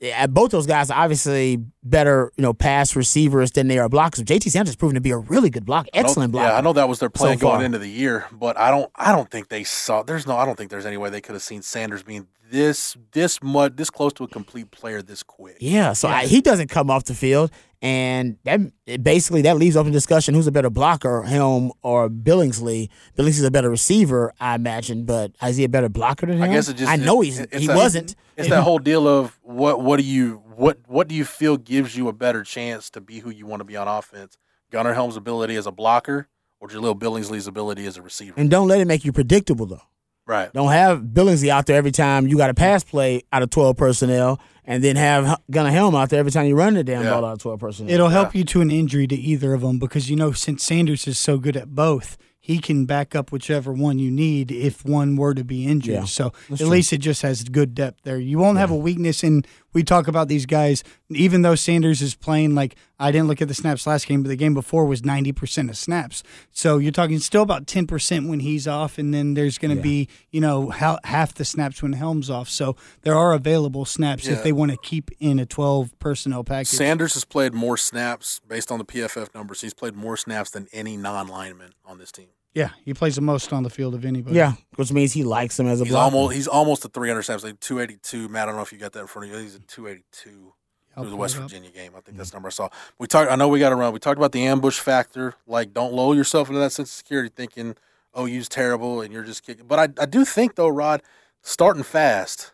yeah, 0.00 0.26
both 0.26 0.50
those 0.52 0.66
guys 0.66 0.90
are 0.90 1.02
obviously 1.02 1.58
better, 1.82 2.32
you 2.36 2.42
know, 2.42 2.54
pass 2.54 2.94
receivers 2.94 3.50
than 3.52 3.66
they 3.68 3.78
are 3.78 3.88
blockers. 3.88 4.24
JT 4.24 4.50
Sanders 4.50 4.76
proven 4.76 4.94
to 4.94 5.00
be 5.00 5.10
a 5.10 5.16
really 5.18 5.50
good 5.50 5.64
blocker, 5.64 5.88
I 5.92 5.98
know- 5.98 6.04
excellent 6.08 6.32
blocker. 6.32 6.48
Yeah, 6.48 6.56
I 6.56 6.60
know 6.60 6.72
that 6.72 6.88
was 6.88 6.98
their 7.00 7.10
plan 7.10 7.38
so 7.38 7.46
far. 7.46 7.56
going 7.56 7.66
into 7.66 7.78
the 7.78 7.88
year, 7.88 8.26
but 8.32 8.56
I 8.58 8.70
don't. 8.70 8.90
I 8.94 9.12
don't 9.12 9.30
think 9.30 9.48
they 9.48 9.64
saw. 9.64 10.02
There's 10.02 10.26
no. 10.26 10.36
I 10.36 10.44
don't 10.44 10.56
think 10.56 10.70
there's 10.70 10.86
any 10.86 10.96
way 10.96 11.10
they 11.10 11.20
could 11.20 11.34
have 11.34 11.42
seen 11.42 11.62
Sanders 11.62 12.02
being 12.02 12.28
this 12.50 12.96
this 13.12 13.42
mud 13.42 13.76
this 13.76 13.90
close 13.90 14.12
to 14.14 14.24
a 14.24 14.28
complete 14.28 14.70
player 14.70 15.02
this 15.02 15.22
quick. 15.22 15.56
Yeah, 15.60 15.92
so 15.92 16.08
I, 16.08 16.26
he 16.26 16.40
doesn't 16.40 16.68
come 16.68 16.90
off 16.90 17.04
the 17.04 17.14
field, 17.14 17.50
and 17.80 18.38
that 18.44 18.60
basically 19.02 19.42
that 19.42 19.56
leaves 19.56 19.76
open 19.76 19.92
discussion: 19.92 20.34
who's 20.34 20.46
a 20.46 20.52
better 20.52 20.70
blocker, 20.70 21.22
Helm 21.22 21.72
or 21.82 22.08
Billingsley? 22.08 22.88
Billingsley's 23.16 23.44
a 23.44 23.50
better 23.50 23.70
receiver, 23.70 24.32
I 24.40 24.54
imagine, 24.54 25.04
but 25.04 25.32
is 25.42 25.56
he 25.56 25.64
a 25.64 25.68
better 25.68 25.88
blocker 25.88 26.26
than 26.26 26.38
him? 26.38 26.42
I 26.42 26.48
guess 26.48 26.68
it 26.68 26.74
just. 26.74 26.90
I 26.90 26.96
know 26.96 27.20
he's 27.20 27.38
he 27.52 27.66
that- 27.66 27.76
wasn't. 27.76 28.16
It's 28.36 28.48
that 28.48 28.62
whole 28.62 28.78
deal 28.78 29.08
of 29.08 29.38
what 29.42 29.80
what 29.80 29.98
do 29.98 30.04
you 30.04 30.42
what 30.54 30.78
what 30.86 31.08
do 31.08 31.14
you 31.14 31.24
feel 31.24 31.56
gives 31.56 31.96
you 31.96 32.08
a 32.08 32.12
better 32.12 32.44
chance 32.44 32.90
to 32.90 33.00
be 33.00 33.18
who 33.20 33.30
you 33.30 33.46
want 33.46 33.60
to 33.60 33.64
be 33.64 33.76
on 33.76 33.88
offense? 33.88 34.36
Gunnar 34.70 34.94
Helm's 34.94 35.16
ability 35.16 35.56
as 35.56 35.66
a 35.66 35.72
blocker 35.72 36.28
or 36.60 36.68
Jaleel 36.68 36.98
Billingsley's 36.98 37.46
ability 37.46 37.86
as 37.86 37.96
a 37.96 38.02
receiver? 38.02 38.34
And 38.36 38.50
don't 38.50 38.68
let 38.68 38.80
it 38.80 38.86
make 38.86 39.04
you 39.04 39.12
predictable 39.12 39.66
though. 39.66 39.82
Right. 40.26 40.52
Don't 40.52 40.70
have 40.70 41.00
Billingsley 41.00 41.48
out 41.48 41.64
there 41.66 41.76
every 41.76 41.90
time 41.90 42.26
you 42.26 42.36
got 42.36 42.50
a 42.50 42.54
pass 42.54 42.84
play 42.84 43.22
out 43.32 43.42
of 43.42 43.50
twelve 43.50 43.76
personnel, 43.76 44.38
and 44.68 44.84
then 44.84 44.94
have 44.94 45.26
H- 45.26 45.36
Gunnar 45.50 45.70
Helm 45.70 45.96
out 45.96 46.10
there 46.10 46.20
every 46.20 46.30
time 46.30 46.46
you 46.46 46.54
run 46.54 46.74
the 46.74 46.84
damn 46.84 47.02
Yeah. 47.02 47.10
ball 47.14 47.24
out 47.24 47.32
of 47.32 47.38
twelve 47.40 47.58
personnel. 47.58 47.92
It'll 47.92 48.10
help 48.10 48.34
you 48.36 48.44
to 48.44 48.60
an 48.60 48.70
injury 48.70 49.08
to 49.08 49.16
either 49.16 49.54
of 49.54 49.62
them 49.62 49.80
because 49.80 50.08
you 50.08 50.14
know 50.14 50.30
since 50.30 50.62
Sanders 50.62 51.08
is 51.08 51.18
so 51.18 51.38
good 51.38 51.56
at 51.56 51.74
both, 51.74 52.16
he 52.38 52.58
can 52.58 52.84
back 52.86 53.14
up 53.16 53.32
whichever 53.32 53.72
one 53.72 53.98
you 53.98 54.10
need 54.10 54.50
if 54.52 54.84
one 54.84 55.16
were 55.16 55.34
to 55.34 55.42
be 55.44 55.66
injured. 55.66 55.94
Yeah, 55.94 56.04
so 56.04 56.32
at 56.50 56.58
true. 56.58 56.66
least 56.66 56.92
it 56.92 56.98
just 56.98 57.22
has 57.22 57.42
good 57.44 57.74
depth 57.74 58.00
there. 58.04 58.18
You 58.18 58.38
won't 58.38 58.58
have 58.58 58.70
a 58.70 58.76
weakness 58.76 59.24
in. 59.24 59.44
We 59.74 59.82
talk 59.84 60.08
about 60.08 60.28
these 60.28 60.46
guys, 60.46 60.82
even 61.10 61.42
though 61.42 61.54
Sanders 61.54 62.00
is 62.00 62.14
playing 62.14 62.54
like 62.54 62.74
I 62.98 63.12
didn't 63.12 63.28
look 63.28 63.42
at 63.42 63.48
the 63.48 63.54
snaps 63.54 63.86
last 63.86 64.06
game, 64.08 64.22
but 64.22 64.28
the 64.28 64.36
game 64.36 64.54
before 64.54 64.86
was 64.86 65.04
ninety 65.04 65.30
percent 65.30 65.68
of 65.68 65.76
snaps. 65.76 66.22
So 66.50 66.78
you're 66.78 66.90
talking 66.90 67.18
still 67.18 67.42
about 67.42 67.66
ten 67.66 67.86
percent 67.86 68.28
when 68.28 68.40
he's 68.40 68.66
off, 68.66 68.96
and 68.98 69.12
then 69.12 69.34
there's 69.34 69.58
going 69.58 69.70
to 69.72 69.76
Yeah. 69.76 69.82
be 69.82 70.08
you 70.30 70.40
know 70.40 70.70
half 70.70 71.34
the 71.34 71.44
snaps 71.44 71.82
when 71.82 71.92
Helm's 71.92 72.30
off. 72.30 72.48
So 72.48 72.76
there 73.02 73.14
are 73.14 73.34
available 73.34 73.84
snaps 73.84 74.26
Yeah. 74.26 74.32
if 74.34 74.42
they 74.42 74.52
want 74.52 74.70
to 74.72 74.78
keep 74.78 75.10
in 75.20 75.38
a 75.38 75.46
twelve 75.46 75.96
personnel 75.98 76.44
package. 76.44 76.68
Sanders 76.68 77.14
has 77.14 77.24
played 77.26 77.52
more 77.52 77.76
snaps 77.76 78.40
based 78.48 78.72
on 78.72 78.78
the 78.78 78.84
PFF 78.86 79.34
numbers. 79.34 79.60
He's 79.60 79.74
played 79.74 79.94
more 79.94 80.16
snaps 80.16 80.50
than 80.50 80.66
any 80.72 80.96
non-lineman 80.96 81.72
on 81.84 81.98
this 81.98 82.10
team. 82.10 82.28
Yeah, 82.54 82.70
he 82.84 82.94
plays 82.94 83.14
the 83.14 83.20
most 83.20 83.52
on 83.52 83.62
the 83.62 83.70
field 83.70 83.94
of 83.94 84.04
anybody. 84.04 84.34
yeah, 84.36 84.54
which 84.76 84.90
means 84.92 85.12
he 85.12 85.22
likes 85.22 85.58
him 85.60 85.66
as 85.68 85.80
a 85.80 85.84
He's 85.84 85.92
blocker. 85.92 86.16
almost 86.16 86.34
he's 86.34 86.48
almost 86.48 86.84
a 86.84 86.88
300 86.88 87.22
snaps, 87.22 87.44
like 87.44 87.60
282. 87.60 88.28
Matt, 88.28 88.44
I 88.44 88.46
don't 88.46 88.56
know 88.56 88.62
if 88.62 88.72
you 88.72 88.78
got 88.78 88.92
that 88.92 89.00
in 89.00 89.06
front 89.06 89.28
of 89.28 89.34
you. 89.34 89.40
He's 89.42 89.54
a 89.54 89.60
282 89.60 90.52
I'll 90.96 91.02
through 91.04 91.10
the 91.10 91.16
West. 91.16 91.36
Virginia 91.36 91.70
game. 91.70 91.92
I 91.96 92.00
think 92.00 92.16
that's 92.16 92.30
the 92.30 92.36
number 92.36 92.48
I 92.48 92.50
saw. 92.50 92.68
We 92.98 93.06
talked. 93.06 93.30
I 93.30 93.36
know 93.36 93.48
we 93.48 93.58
got 93.60 93.68
to 93.70 93.76
run. 93.76 93.92
We 93.92 93.98
talked 94.00 94.18
about 94.18 94.32
the 94.32 94.44
ambush 94.46 94.80
factor. 94.80 95.34
Like, 95.46 95.72
don't 95.72 95.92
lull 95.92 96.14
yourself 96.16 96.48
into 96.48 96.58
that 96.60 96.72
sense 96.72 96.88
of 96.88 96.94
security, 96.96 97.30
thinking, 97.34 97.76
"Oh, 98.14 98.24
you's 98.24 98.48
terrible," 98.48 99.02
and 99.02 99.12
you're 99.12 99.24
just 99.24 99.44
kicking. 99.44 99.66
But 99.66 99.78
I, 99.78 100.02
I 100.02 100.06
do 100.06 100.24
think 100.24 100.56
though, 100.56 100.68
Rod, 100.68 101.02
starting 101.42 101.82
fast. 101.84 102.52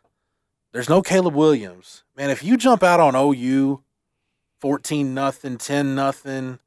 There's 0.72 0.88
no 0.88 1.00
Caleb 1.02 1.34
Williams, 1.36 2.02
man. 2.16 2.30
If 2.30 2.42
you 2.42 2.56
jump 2.56 2.82
out 2.82 2.98
on 2.98 3.14
OU, 3.14 3.80
14 4.60 5.14
nothing, 5.14 5.56
10 5.56 5.94
nothing, 5.94 6.58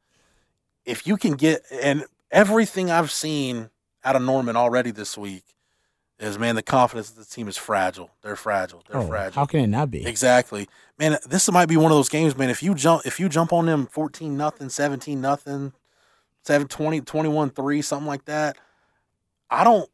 if 0.86 1.06
you 1.06 1.18
can 1.18 1.34
get 1.34 1.64
and 1.84 2.06
everything 2.32 2.92
I've 2.92 3.12
seen 3.12 3.70
out 4.04 4.16
of 4.16 4.22
Norman 4.22 4.56
already 4.56 4.92
this 4.92 5.18
week 5.18 5.44
is 6.20 6.40
man, 6.40 6.56
the 6.56 6.64
confidence 6.64 7.10
of 7.12 7.16
the 7.18 7.26
team 7.26 7.48
is 7.48 7.58
fragile. 7.58 8.10
They're 8.24 8.36
fragile. 8.36 8.84
They're 8.90 9.02
Oh, 9.02 9.08
fragile. 9.08 9.42
How 9.42 9.46
can 9.46 9.60
it 9.60 9.68
not 9.68 9.92
be? 9.92 10.06
Exactly. 10.06 10.68
Man, 10.98 11.18
this 11.28 11.52
might 11.52 11.68
be 11.68 11.78
one 11.78 11.92
of 11.92 11.98
those 11.98 12.10
games, 12.10 12.36
man. 12.36 12.50
If 12.50 12.64
you 12.64 12.74
jump 12.74 13.06
if 13.06 13.20
you 13.20 13.30
jump 13.30 13.54
on 13.54 13.68
them 13.68 13.86
14 13.88 14.36
nothing, 14.36 14.70
17 14.70 15.22
nothing, 15.22 15.74
7 16.44 16.68
20 16.68 17.02
21 17.02 17.50
3, 17.52 17.82
something 17.82 18.08
like 18.08 18.26
that. 18.26 18.58
I 19.50 19.64
don't 19.64 19.90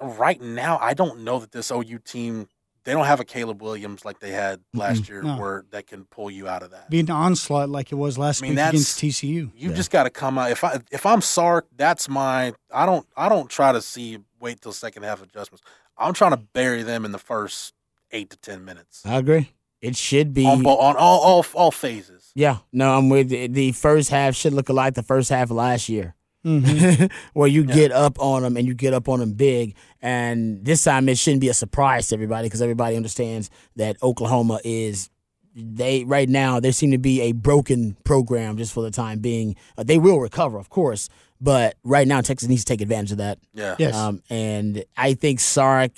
right 0.00 0.40
now, 0.40 0.78
I 0.80 0.94
don't 0.94 1.20
know 1.24 1.38
that 1.38 1.52
this 1.52 1.70
OU 1.70 1.98
team 2.04 2.48
they 2.84 2.92
don't 2.92 3.06
have 3.06 3.20
a 3.20 3.24
Caleb 3.24 3.62
Williams 3.62 4.04
like 4.04 4.20
they 4.20 4.30
had 4.30 4.60
last 4.74 5.08
year, 5.08 5.22
No. 5.22 5.36
where 5.36 5.64
that 5.70 5.86
can 5.86 6.04
pull 6.04 6.30
you 6.30 6.48
out 6.48 6.62
of 6.62 6.70
that. 6.70 6.88
Be 6.90 7.00
an 7.00 7.10
onslaught 7.10 7.68
like 7.68 7.92
it 7.92 7.96
was 7.96 8.16
last 8.18 8.42
I 8.42 8.46
mean, 8.46 8.56
week 8.56 8.64
against 8.66 8.98
TCU. 8.98 9.50
You've 9.54 9.74
just 9.74 9.90
got 9.90 10.04
to 10.04 10.10
come 10.10 10.38
out. 10.38 10.50
If 10.50 10.64
I 10.64 10.80
if 10.90 11.04
I'm 11.06 11.20
Sark, 11.20 11.66
that's 11.76 12.08
my. 12.08 12.54
I 12.72 12.86
don't 12.86 13.06
I 13.16 13.28
don't 13.28 13.48
try 13.50 13.72
to 13.72 13.82
see 13.82 14.18
wait 14.40 14.60
till 14.60 14.72
second 14.72 15.02
half 15.02 15.22
adjustments. 15.22 15.62
I'm 15.98 16.14
trying 16.14 16.30
to 16.32 16.38
bury 16.38 16.82
them 16.82 17.04
in 17.04 17.12
the 17.12 17.18
first 17.18 17.74
eight 18.12 18.30
to 18.30 18.36
ten 18.38 18.64
minutes 18.64 19.02
I 19.04 19.18
agree. 19.18 19.52
It 19.82 19.96
should 19.96 20.34
be. 20.34 20.44
on 20.46 20.64
on 20.66 20.96
all 20.96 21.20
all 21.20 21.46
all 21.54 21.70
phases. 21.70 22.32
Yeah, 22.34 22.58
no, 22.72 22.96
I'm 22.98 23.08
with 23.08 23.30
you. 23.32 23.48
The 23.48 23.72
first 23.72 24.10
half 24.10 24.34
should 24.34 24.52
look 24.52 24.68
like 24.68 24.94
the 24.94 25.02
first 25.02 25.30
half 25.30 25.50
of 25.50 25.56
last 25.56 25.88
year, 25.88 26.14
Mm-hmm. 26.44 27.06
where 27.34 27.48
you 27.48 27.64
get 27.64 27.92
up 27.92 28.18
on 28.18 28.42
them 28.42 28.56
and 28.56 28.66
you 28.66 28.74
get 28.74 28.94
up 28.94 29.08
on 29.08 29.20
them 29.20 29.32
big. 29.32 29.74
And 30.00 30.64
this 30.64 30.84
time 30.84 31.08
it 31.08 31.18
shouldn't 31.18 31.42
be 31.42 31.48
a 31.48 31.54
surprise 31.54 32.08
to 32.08 32.16
everybody 32.16 32.46
because 32.46 32.62
everybody 32.62 32.96
understands 32.96 33.50
that 33.76 34.02
Oklahoma 34.02 34.60
is. 34.64 35.10
They 35.54 36.04
right 36.04 36.28
now 36.28 36.60
there 36.60 36.72
seem 36.72 36.92
to 36.92 36.98
be 36.98 37.20
a 37.22 37.32
broken 37.32 37.96
program 38.04 38.56
just 38.56 38.72
for 38.72 38.82
the 38.82 38.90
time 38.90 39.18
being. 39.18 39.56
Uh, 39.76 39.82
they 39.82 39.98
will 39.98 40.20
recover, 40.20 40.58
of 40.58 40.70
course, 40.70 41.08
but 41.40 41.76
right 41.82 42.06
now 42.06 42.20
Texas 42.20 42.48
needs 42.48 42.64
to 42.64 42.72
take 42.72 42.80
advantage 42.80 43.12
of 43.12 43.18
that. 43.18 43.38
Yeah. 43.52 43.76
Yes. 43.78 43.94
Um, 43.94 44.22
and 44.30 44.84
I 44.96 45.14
think 45.14 45.40
Sark, 45.40 45.92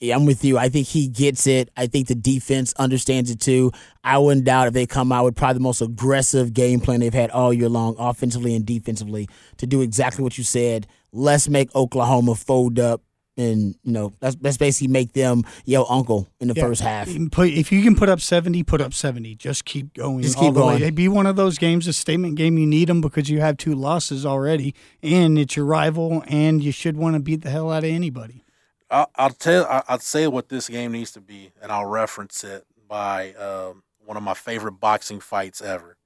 yeah, 0.00 0.14
I'm 0.14 0.26
with 0.26 0.44
you. 0.44 0.58
I 0.58 0.68
think 0.68 0.86
he 0.86 1.08
gets 1.08 1.46
it. 1.46 1.70
I 1.76 1.86
think 1.88 2.06
the 2.08 2.14
defense 2.14 2.72
understands 2.78 3.30
it 3.30 3.40
too. 3.40 3.72
I 4.04 4.18
wouldn't 4.18 4.44
doubt 4.46 4.68
if 4.68 4.72
they 4.74 4.86
come 4.86 5.10
out 5.12 5.24
with 5.24 5.34
probably 5.36 5.54
the 5.54 5.60
most 5.60 5.80
aggressive 5.82 6.52
game 6.54 6.80
plan 6.80 7.00
they've 7.00 7.12
had 7.12 7.30
all 7.30 7.52
year 7.52 7.68
long, 7.68 7.96
offensively 7.98 8.54
and 8.54 8.64
defensively, 8.64 9.28
to 9.56 9.66
do 9.66 9.80
exactly 9.80 10.22
what 10.22 10.38
you 10.38 10.44
said. 10.44 10.86
Let's 11.12 11.48
make 11.48 11.74
Oklahoma 11.74 12.34
fold 12.34 12.78
up. 12.78 13.02
And 13.36 13.76
you 13.84 13.92
know 13.92 14.12
that's 14.18 14.34
that's 14.40 14.56
basically 14.56 14.88
make 14.88 15.12
them 15.12 15.44
yo 15.64 15.84
uncle 15.84 16.26
in 16.40 16.48
the 16.48 16.54
Yeah. 16.54 16.64
first 16.64 16.80
half. 16.80 17.06
If 17.08 17.70
you 17.70 17.82
can 17.84 17.94
put 17.94 18.08
up 18.08 18.20
70, 18.20 18.64
put 18.64 18.80
up 18.80 18.92
70. 18.92 19.36
Just 19.36 19.64
keep 19.64 19.94
going. 19.94 20.22
Just 20.22 20.36
keep 20.38 20.54
way. 20.54 20.60
going. 20.60 20.82
It'd 20.82 20.96
be 20.96 21.06
one 21.06 21.24
of 21.24 21.36
those 21.36 21.56
games, 21.56 21.86
a 21.86 21.92
statement 21.92 22.34
game. 22.34 22.58
You 22.58 22.66
need 22.66 22.88
them 22.88 23.00
because 23.00 23.30
you 23.30 23.38
have 23.38 23.56
two 23.56 23.76
losses 23.76 24.26
already, 24.26 24.74
and 25.04 25.38
it's 25.38 25.54
your 25.54 25.66
rival, 25.66 26.24
and 26.26 26.64
you 26.64 26.72
should 26.72 26.96
want 26.96 27.14
to 27.14 27.20
beat 27.20 27.42
the 27.42 27.50
hell 27.50 27.70
out 27.70 27.84
of 27.84 27.90
anybody. 27.90 28.42
I'll, 28.90 29.10
I'll 29.16 29.30
tell. 29.30 29.64
I- 29.66 29.82
I'll 29.88 29.98
say 30.00 30.26
what 30.26 30.48
this 30.48 30.68
game 30.68 30.92
needs 30.92 31.10
to 31.12 31.20
be, 31.20 31.52
and 31.62 31.70
I'll 31.72 31.86
reference 31.86 32.42
it 32.44 32.64
by 32.88 33.32
um, 33.34 33.82
one 34.04 34.16
of 34.16 34.22
my 34.22 34.34
favorite 34.34 34.72
boxing 34.80 35.20
fights 35.20 35.60
ever. 35.60 35.96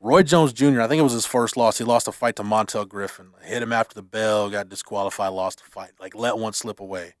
Roy 0.00 0.22
Jones 0.22 0.52
Jr. 0.52 0.80
I 0.80 0.86
think 0.88 1.00
it 1.00 1.02
was 1.02 1.12
his 1.12 1.26
first 1.26 1.56
loss. 1.56 1.78
He 1.78 1.84
lost 1.84 2.08
a 2.08 2.12
fight 2.12 2.36
to 2.36 2.42
Montel 2.42 2.88
Griffin. 2.88 3.30
Hit 3.42 3.62
him 3.62 3.72
after 3.72 3.94
the 3.94 4.02
bell, 4.02 4.48
got 4.48 4.68
disqualified, 4.68 5.32
lost 5.32 5.62
the 5.62 5.70
fight. 5.70 5.90
Like 6.00 6.14
let 6.14 6.38
one 6.38 6.52
slip 6.54 6.80
away. 6.80 7.14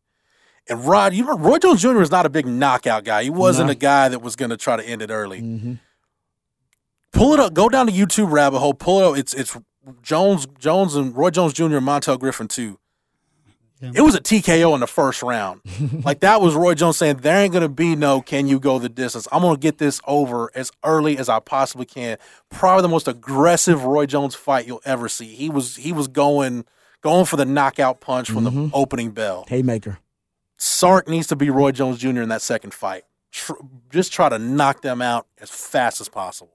And 0.68 0.84
Rod, 0.86 1.12
you 1.14 1.24
know, 1.24 1.36
Roy 1.36 1.58
Jones 1.58 1.82
Jr. 1.82 2.00
is 2.00 2.10
not 2.10 2.24
a 2.26 2.28
big 2.30 2.46
knockout 2.46 3.04
guy. 3.04 3.24
He 3.24 3.30
wasn't 3.30 3.66
No. 3.66 3.72
a 3.72 3.74
guy 3.74 4.08
that 4.08 4.20
was 4.22 4.36
going 4.36 4.50
to 4.50 4.56
try 4.56 4.76
to 4.76 4.86
end 4.86 5.02
it 5.02 5.10
early. 5.10 5.78
Pull 7.12 7.34
it 7.34 7.40
up. 7.40 7.54
Go 7.54 7.68
down 7.68 7.86
the 7.86 7.92
YouTube 7.92 8.30
rabbit 8.30 8.58
hole. 8.60 8.74
Pull 8.74 9.00
it 9.00 9.04
up. 9.12 9.18
It's 9.18 9.34
it's 9.34 9.56
Jones 10.02 10.46
Jones 10.58 10.94
and 10.94 11.16
Roy 11.16 11.30
Jones 11.30 11.52
Jr. 11.54 11.64
and 11.64 11.86
Montel 11.86 12.18
Griffin 12.18 12.48
too. 12.48 12.78
It 13.80 14.00
was 14.00 14.14
a 14.14 14.20
TKO 14.20 14.74
in 14.74 14.80
the 14.80 14.86
first 14.86 15.22
round. 15.22 15.60
like 16.04 16.20
that 16.20 16.40
was 16.40 16.54
Roy 16.54 16.74
Jones 16.74 16.96
saying, 16.96 17.18
"There 17.18 17.38
ain't 17.38 17.52
gonna 17.52 17.68
be 17.68 17.94
no 17.94 18.20
can 18.20 18.48
you 18.48 18.58
go 18.58 18.78
the 18.78 18.88
distance. 18.88 19.28
I'm 19.30 19.42
gonna 19.42 19.56
get 19.56 19.78
this 19.78 20.00
over 20.06 20.50
as 20.54 20.72
early 20.84 21.16
as 21.18 21.28
I 21.28 21.40
possibly 21.40 21.86
can." 21.86 22.18
Probably 22.50 22.82
the 22.82 22.88
most 22.88 23.06
aggressive 23.06 23.84
Roy 23.84 24.06
Jones 24.06 24.34
fight 24.34 24.66
you'll 24.66 24.82
ever 24.84 25.08
see. 25.08 25.26
He 25.26 25.48
was 25.48 25.76
he 25.76 25.92
was 25.92 26.08
going 26.08 26.64
going 27.02 27.24
for 27.24 27.36
the 27.36 27.44
knockout 27.44 28.00
punch 28.00 28.30
from 28.30 28.44
the 28.44 28.50
mm-hmm. 28.50 28.68
opening 28.72 29.12
bell. 29.12 29.44
Haymaker. 29.48 29.98
Sark 30.56 31.08
needs 31.08 31.28
to 31.28 31.36
be 31.36 31.50
Roy 31.50 31.70
Jones 31.70 31.98
Jr. 31.98 32.20
in 32.20 32.28
that 32.30 32.42
second 32.42 32.74
fight. 32.74 33.04
Tr- 33.30 33.52
just 33.90 34.12
try 34.12 34.28
to 34.28 34.38
knock 34.38 34.82
them 34.82 35.00
out 35.00 35.26
as 35.40 35.50
fast 35.50 36.00
as 36.00 36.08
possible. 36.08 36.52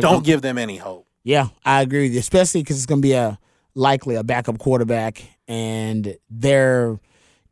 Don't 0.00 0.24
give 0.24 0.42
them 0.42 0.58
any 0.58 0.76
hope. 0.76 1.06
Yeah, 1.22 1.48
I 1.64 1.82
agree 1.82 2.04
with 2.04 2.12
you, 2.12 2.20
especially 2.20 2.62
because 2.62 2.76
it's 2.76 2.86
going 2.86 3.00
to 3.00 3.06
be 3.06 3.12
a 3.12 3.38
likely 3.74 4.14
a 4.16 4.24
backup 4.24 4.58
quarterback, 4.58 5.22
and 5.50 6.16
their 6.30 7.00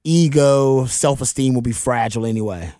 ego, 0.04 0.86
self 0.86 1.20
esteem 1.20 1.52
will 1.52 1.62
be 1.62 1.72
fragile 1.72 2.24
anyway. 2.24 2.72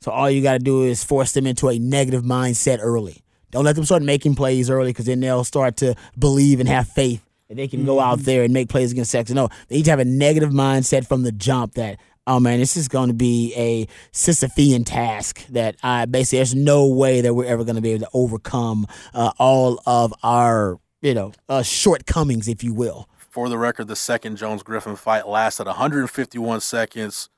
So 0.00 0.12
all 0.12 0.30
you 0.30 0.42
got 0.42 0.52
to 0.54 0.58
do 0.60 0.84
is 0.84 1.02
force 1.02 1.32
them 1.32 1.46
into 1.46 1.68
a 1.68 1.78
negative 1.78 2.22
mindset 2.22 2.78
early. 2.80 3.22
Don't 3.50 3.64
let 3.64 3.74
them 3.74 3.84
start 3.84 4.02
making 4.02 4.36
plays 4.36 4.70
early 4.70 4.90
because 4.90 5.06
then 5.06 5.18
they'll 5.18 5.44
start 5.44 5.76
to 5.78 5.96
believe 6.16 6.60
and 6.60 6.68
have 6.68 6.88
faith 6.88 7.22
that 7.48 7.56
they 7.56 7.66
can 7.66 7.84
go 7.84 7.98
out 7.98 8.20
there 8.20 8.44
and 8.44 8.54
make 8.54 8.68
plays 8.68 8.92
against 8.92 9.10
Texas. 9.10 9.34
No, 9.34 9.48
they 9.68 9.76
need 9.78 9.86
to 9.86 9.90
have 9.90 9.98
a 9.98 10.04
negative 10.04 10.50
mindset 10.50 11.06
from 11.06 11.24
the 11.24 11.32
jump 11.32 11.74
that, 11.74 11.98
oh 12.28 12.38
man, 12.38 12.60
this 12.60 12.76
is 12.76 12.86
going 12.86 13.08
to 13.08 13.14
be 13.14 13.52
a 13.56 13.86
Sisyphean 14.12 14.86
task 14.86 15.44
that 15.48 15.74
I 15.82 16.06
basically, 16.06 16.38
there's 16.38 16.54
no 16.54 16.86
way 16.86 17.22
that 17.22 17.34
we're 17.34 17.46
ever 17.46 17.64
going 17.64 17.74
to 17.74 17.82
be 17.82 17.90
able 17.90 18.06
to 18.06 18.10
overcome 18.14 18.86
uh, 19.12 19.32
all 19.38 19.82
of 19.84 20.14
our, 20.22 20.78
you 21.02 21.12
know, 21.12 21.32
uh, 21.48 21.62
shortcomings, 21.62 22.46
if 22.46 22.62
you 22.62 22.72
will. 22.72 23.08
For 23.30 23.48
the 23.48 23.56
record, 23.56 23.86
the 23.86 23.94
second 23.96 24.36
Jones 24.36 24.62
Griffin 24.64 24.96
fight 24.96 25.26
lasted 25.26 25.66
151 25.66 26.60
seconds. 26.60 27.28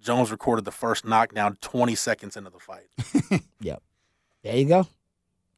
Jones 0.00 0.30
recorded 0.30 0.64
the 0.66 0.70
first 0.70 1.04
knockdown 1.06 1.56
20 1.62 1.94
seconds 1.94 2.36
into 2.36 2.50
the 2.50 2.58
fight. 2.60 3.40
Yep. 3.60 3.82
There 4.44 4.56
you 4.56 4.66
go. 4.66 4.86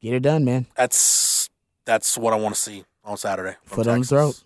Get 0.01 0.15
it 0.15 0.21
done, 0.21 0.43
man. 0.43 0.65
That's 0.75 1.51
that's 1.85 2.17
what 2.17 2.33
I 2.33 2.35
want 2.37 2.55
to 2.55 2.59
see 2.61 2.83
on 3.03 3.15
Saturday. 3.15 3.57
Foot 3.65 3.85
on 3.85 3.99
the 3.99 4.07
throat. 4.07 4.43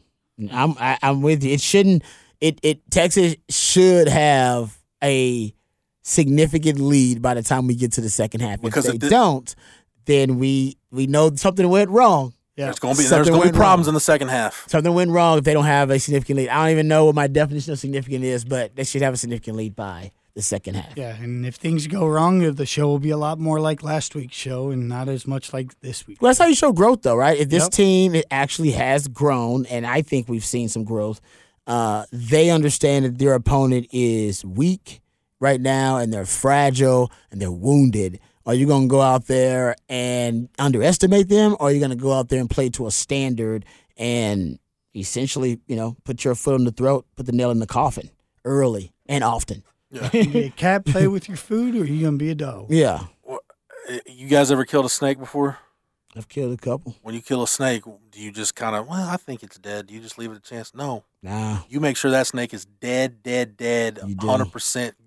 I'm 0.51 0.71
I, 0.77 0.97
I'm 1.01 1.21
with 1.21 1.41
you. 1.41 1.53
It 1.53 1.61
shouldn't. 1.61 2.03
It 2.41 2.59
it 2.61 2.81
Texas 2.91 3.37
should 3.47 4.09
have 4.09 4.77
a 5.01 5.53
significant 6.01 6.79
lead 6.79 7.21
by 7.21 7.33
the 7.33 7.41
time 7.43 7.67
we 7.67 7.75
get 7.75 7.93
to 7.93 8.01
the 8.01 8.09
second 8.09 8.41
half. 8.41 8.61
Because 8.61 8.85
if 8.87 8.91
they 8.91 8.95
if 8.97 9.01
the- 9.03 9.09
don't, 9.09 9.55
then 10.03 10.37
we 10.37 10.75
we 10.91 11.07
know 11.07 11.33
something 11.35 11.67
went 11.69 11.89
wrong. 11.89 12.33
Yeah. 12.55 12.65
There's 12.65 12.79
gonna 12.79 12.93
be 12.95 13.03
Something 13.03 13.15
there's 13.17 13.29
gonna 13.29 13.41
be 13.41 13.45
went 13.47 13.55
problems 13.55 13.87
wrong. 13.87 13.91
in 13.91 13.93
the 13.95 13.99
second 13.99 14.27
half. 14.29 14.65
Something 14.69 14.93
went 14.93 15.11
wrong 15.11 15.37
if 15.37 15.43
they 15.43 15.53
don't 15.53 15.65
have 15.65 15.89
a 15.89 15.99
significant 15.99 16.37
lead. 16.37 16.49
I 16.49 16.63
don't 16.63 16.71
even 16.71 16.87
know 16.87 17.05
what 17.05 17.15
my 17.15 17.27
definition 17.27 17.73
of 17.73 17.79
significant 17.79 18.23
is, 18.23 18.45
but 18.45 18.75
they 18.75 18.83
should 18.85 19.01
have 19.01 19.13
a 19.13 19.17
significant 19.17 19.57
lead 19.57 19.75
by 19.75 20.11
the 20.35 20.41
second 20.41 20.75
half. 20.75 20.95
Yeah, 20.97 21.15
and 21.15 21.45
if 21.45 21.55
things 21.55 21.87
go 21.87 22.07
wrong, 22.07 22.39
the 22.55 22.65
show 22.65 22.87
will 22.87 22.99
be 22.99 23.09
a 23.09 23.17
lot 23.17 23.39
more 23.39 23.59
like 23.59 23.83
last 23.83 24.15
week's 24.15 24.35
show 24.35 24.69
and 24.69 24.87
not 24.89 25.07
as 25.09 25.25
much 25.27 25.53
like 25.53 25.79
this 25.81 26.05
week. 26.07 26.21
Well, 26.21 26.29
that's 26.29 26.39
how 26.39 26.45
you 26.45 26.55
show 26.55 26.71
growth, 26.73 27.01
though, 27.03 27.15
right? 27.15 27.37
If 27.37 27.49
this 27.49 27.63
Yep. 27.63 27.71
team 27.71 28.21
actually 28.31 28.71
has 28.71 29.07
grown, 29.07 29.65
and 29.67 29.85
I 29.85 30.01
think 30.01 30.27
we've 30.29 30.43
seen 30.45 30.67
some 30.69 30.83
growth, 30.83 31.19
uh, 31.67 32.05
they 32.11 32.49
understand 32.51 33.05
that 33.05 33.17
their 33.17 33.33
opponent 33.33 33.87
is 33.91 34.43
weak 34.45 35.01
right 35.39 35.59
now, 35.59 35.97
and 35.97 36.13
they're 36.13 36.25
fragile, 36.25 37.11
and 37.31 37.41
they're 37.41 37.51
wounded. 37.51 38.19
Are 38.45 38.53
you 38.53 38.67
going 38.67 38.83
to 38.83 38.87
go 38.87 39.01
out 39.01 39.25
there 39.27 39.75
and 39.89 40.49
underestimate 40.59 41.29
them, 41.29 41.55
or 41.59 41.67
are 41.67 41.71
you 41.71 41.79
going 41.79 41.89
to 41.91 41.95
go 41.95 42.13
out 42.13 42.29
there 42.29 42.39
and 42.39 42.49
play 42.49 42.69
to 42.69 42.85
a 42.87 42.91
standard 42.91 43.65
and 43.97 44.59
essentially, 44.95 45.59
you 45.67 45.75
know, 45.75 45.97
put 46.03 46.23
your 46.23 46.35
foot 46.35 46.53
on 46.53 46.63
the 46.63 46.71
throat, 46.71 47.05
put 47.15 47.25
the 47.25 47.31
nail 47.31 47.49
in 47.51 47.59
the 47.59 47.67
coffin 47.67 48.09
early 48.43 48.91
and 49.07 49.23
often? 49.23 49.63
You 50.13 50.25
be 50.27 50.43
a 50.45 50.49
cat 50.49 50.85
play 50.85 51.07
with 51.07 51.27
your 51.29 51.37
food, 51.37 51.75
or 51.75 51.81
are 51.81 51.85
you 51.85 52.03
gonna 52.05 52.17
be 52.17 52.29
a 52.29 52.35
dog? 52.35 52.67
Yeah, 52.69 53.05
eh, 53.89 53.99
You 54.07 54.27
guys 54.27 54.51
ever 54.51 54.65
killed 54.65 54.85
a 54.85 54.89
snake 54.89 55.17
before? 55.19 55.57
I've 56.17 56.27
killed 56.27 56.53
a 56.53 56.57
couple. 56.57 56.95
When 57.01 57.13
you 57.15 57.21
kill 57.21 57.43
a 57.43 57.47
snake, 57.47 57.83
do 58.09 58.19
you 58.19 58.31
just 58.31 58.55
kind 58.55 58.75
of, 58.75 58.87
well, 58.87 59.07
I 59.07 59.17
think 59.17 59.43
it's 59.43 59.57
dead. 59.57 59.87
Do 59.87 59.93
you 59.93 59.99
just 60.01 60.17
leave 60.17 60.31
it 60.31 60.37
a 60.37 60.41
chance? 60.41 60.73
No. 60.73 61.03
Nah, 61.21 61.59
You 61.69 61.79
make 61.79 61.97
sure 61.97 62.09
that 62.11 62.27
snake 62.27 62.53
is 62.53 62.65
dead, 62.65 63.21
dead, 63.23 63.57
dead, 63.57 63.99
You 64.05 64.15
do. 64.15 64.27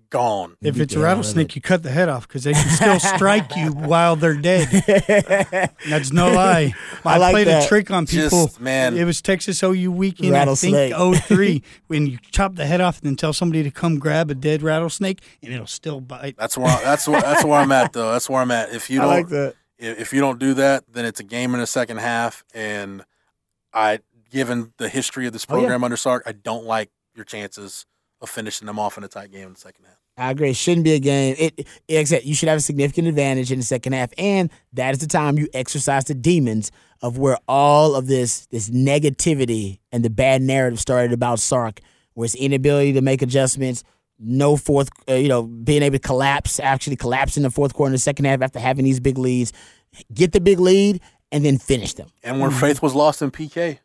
100% 0.09 0.11
gone. 0.11 0.57
If 0.61 0.79
it's 0.79 0.93
the 0.93 0.99
a 0.99 1.03
hell 1.03 1.09
out 1.09 1.11
of 1.13 1.17
rattlesnake, 1.17 1.49
it. 1.51 1.55
you 1.55 1.61
cut 1.61 1.83
the 1.83 1.91
head 1.91 2.09
off 2.09 2.27
because 2.27 2.43
they 2.43 2.53
can 2.53 2.69
still 2.69 2.99
strike 3.15 3.55
you 3.55 3.71
while 3.71 4.15
they're 4.15 4.35
dead. 4.35 4.67
That's 5.89 6.11
no 6.11 6.31
lie. 6.31 6.73
I 7.05 7.15
I, 7.15 7.17
like 7.17 7.33
played 7.33 7.47
that. 7.47 7.63
a 7.65 7.67
trick 7.67 7.91
on 7.91 8.05
people. 8.05 8.47
Just, 8.47 8.59
man. 8.59 8.97
It 8.97 9.05
was 9.05 9.21
Texas 9.21 9.61
OU 9.63 9.91
weekend, 9.91 10.35
I 10.35 10.53
think 10.55 10.93
03, 11.25 11.63
when 11.87 12.07
you 12.07 12.17
chop 12.31 12.55
the 12.55 12.65
head 12.65 12.81
off 12.81 12.99
and 12.99 13.07
then 13.07 13.15
tell 13.15 13.33
somebody 13.33 13.63
to 13.63 13.71
come 13.71 13.99
grab 13.99 14.29
a 14.31 14.35
dead 14.35 14.61
rattlesnake 14.61 15.21
and 15.43 15.53
it'll 15.53 15.67
still 15.67 16.01
bite. 16.01 16.35
That's 16.37 16.57
where 16.57 16.67
I, 16.67 16.83
that's 16.83 17.07
where 17.07 17.21
that's 17.21 17.43
where 17.43 17.59
I'm 17.59 17.71
at 17.71 17.93
though. 17.93 18.11
That's 18.11 18.29
where 18.29 18.41
I'm 18.41 18.51
at. 18.51 18.73
If 18.73 18.89
you 18.89 18.99
don't 18.99 19.07
like 19.07 19.27
that. 19.29 19.55
if 19.77 19.99
if 19.99 20.13
you 20.13 20.19
don't 20.21 20.39
do 20.39 20.53
that, 20.55 20.83
then 20.91 21.05
it's 21.05 21.19
a 21.19 21.23
game 21.23 21.53
in 21.53 21.59
the 21.59 21.67
second 21.67 21.97
half. 21.97 22.43
And 22.53 23.03
I, 23.73 23.99
given 24.31 24.73
the 24.77 24.89
history 24.89 25.27
of 25.27 25.33
this 25.33 25.45
Oh, 25.49 25.55
yeah. 25.55 25.59
program 25.61 25.83
under 25.83 25.97
Sark, 25.97 26.23
I 26.25 26.31
don't 26.31 26.65
like 26.65 26.89
your 27.15 27.25
chances 27.25 27.85
of 28.21 28.29
finishing 28.29 28.65
them 28.65 28.79
off 28.79 28.97
in 28.97 29.03
a 29.03 29.07
tight 29.07 29.31
game 29.31 29.47
in 29.47 29.53
the 29.53 29.59
second 29.59 29.85
half. 29.85 29.97
I 30.17 30.31
agree. 30.31 30.49
It 30.49 30.57
shouldn't 30.57 30.83
be 30.83 30.93
a 30.93 30.99
game. 30.99 31.35
It, 31.39 31.67
except 31.87 32.25
you 32.25 32.35
should 32.35 32.49
have 32.49 32.57
a 32.57 32.61
significant 32.61 33.07
advantage 33.07 33.51
in 33.51 33.59
the 33.59 33.65
second 33.65 33.93
half, 33.93 34.11
and 34.17 34.49
that 34.73 34.91
is 34.91 34.99
the 34.99 35.07
time 35.07 35.37
you 35.37 35.47
exercise 35.53 36.03
the 36.05 36.13
demons 36.13 36.71
of 37.01 37.17
where 37.17 37.37
all 37.47 37.95
of 37.95 38.07
this 38.07 38.45
this 38.47 38.69
negativity 38.69 39.79
and 39.91 40.03
the 40.03 40.09
bad 40.09 40.41
narrative 40.41 40.79
started 40.79 41.13
about 41.13 41.39
Sark, 41.39 41.79
where 42.13 42.25
his 42.25 42.35
inability 42.35 42.91
to 42.93 43.01
make 43.01 43.21
adjustments, 43.21 43.83
no 44.19 44.57
fourth, 44.57 44.89
uh, 45.07 45.13
you 45.13 45.29
know, 45.29 45.43
being 45.43 45.83
able 45.83 45.97
to 45.97 45.99
collapse, 45.99 46.59
actually 46.59 46.97
collapse 46.97 47.37
in 47.37 47.43
the 47.43 47.49
fourth 47.49 47.73
quarter 47.73 47.89
in 47.89 47.93
the 47.93 47.99
second 47.99 48.25
half 48.25 48.41
after 48.41 48.59
having 48.59 48.83
these 48.83 48.99
big 48.99 49.17
leads, 49.17 49.53
get 50.13 50.33
the 50.33 50.41
big 50.41 50.59
lead 50.59 50.99
and 51.31 51.45
then 51.45 51.57
finish 51.57 51.93
them. 51.93 52.09
And 52.23 52.41
where 52.41 52.51
faith 52.51 52.81
was 52.81 52.93
lost 52.93 53.21
in 53.21 53.31
PK. 53.31 53.79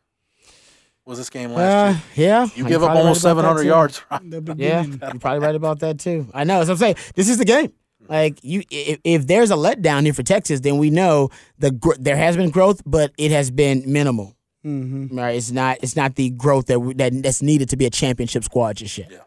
Was 1.05 1.17
this 1.17 1.29
game 1.29 1.51
last 1.51 1.95
Uh, 1.95 1.99
yeah. 2.15 2.45
You 2.45 2.51
you're 2.55 2.67
give 2.67 2.83
up 2.83 2.91
almost 2.91 3.23
right 3.23 3.29
700 3.29 3.63
yards. 3.63 4.01
The 4.09 4.55
Yeah, 4.57 4.83
you're 4.83 5.19
probably 5.19 5.39
right 5.39 5.55
about 5.55 5.79
that 5.79 5.99
too. 5.99 6.27
I 6.33 6.43
know. 6.43 6.61
As 6.61 6.69
I'm 6.69 6.77
saying, 6.77 6.95
this 7.15 7.29
is 7.29 7.37
the 7.37 7.45
game. 7.45 7.71
Like 8.07 8.43
you, 8.43 8.63
if, 8.69 8.99
if 9.03 9.27
there's 9.27 9.51
a 9.51 9.55
letdown 9.55 10.03
here 10.03 10.13
for 10.13 10.23
Texas, 10.23 10.59
then 10.59 10.77
we 10.77 10.89
know 10.89 11.29
the 11.57 11.71
gr- 11.71 11.95
there 11.99 12.17
has 12.17 12.37
been 12.37 12.51
growth, 12.51 12.81
but 12.85 13.11
it 13.17 13.31
has 13.31 13.49
been 13.49 13.83
minimal. 13.91 14.35
Mm-hmm. 14.65 15.17
Right? 15.17 15.35
It's 15.35 15.51
not. 15.51 15.77
It's 15.81 15.95
not 15.95 16.15
the 16.15 16.29
growth 16.31 16.67
that, 16.67 16.79
we, 16.79 16.93
that 16.95 17.13
that's 17.23 17.41
needed 17.41 17.69
to 17.69 17.77
be 17.77 17.85
a 17.85 17.89
championship 17.89 18.43
squad 18.43 18.77
just 18.77 18.97
yet. 18.97 19.09
Yeah. 19.11 19.19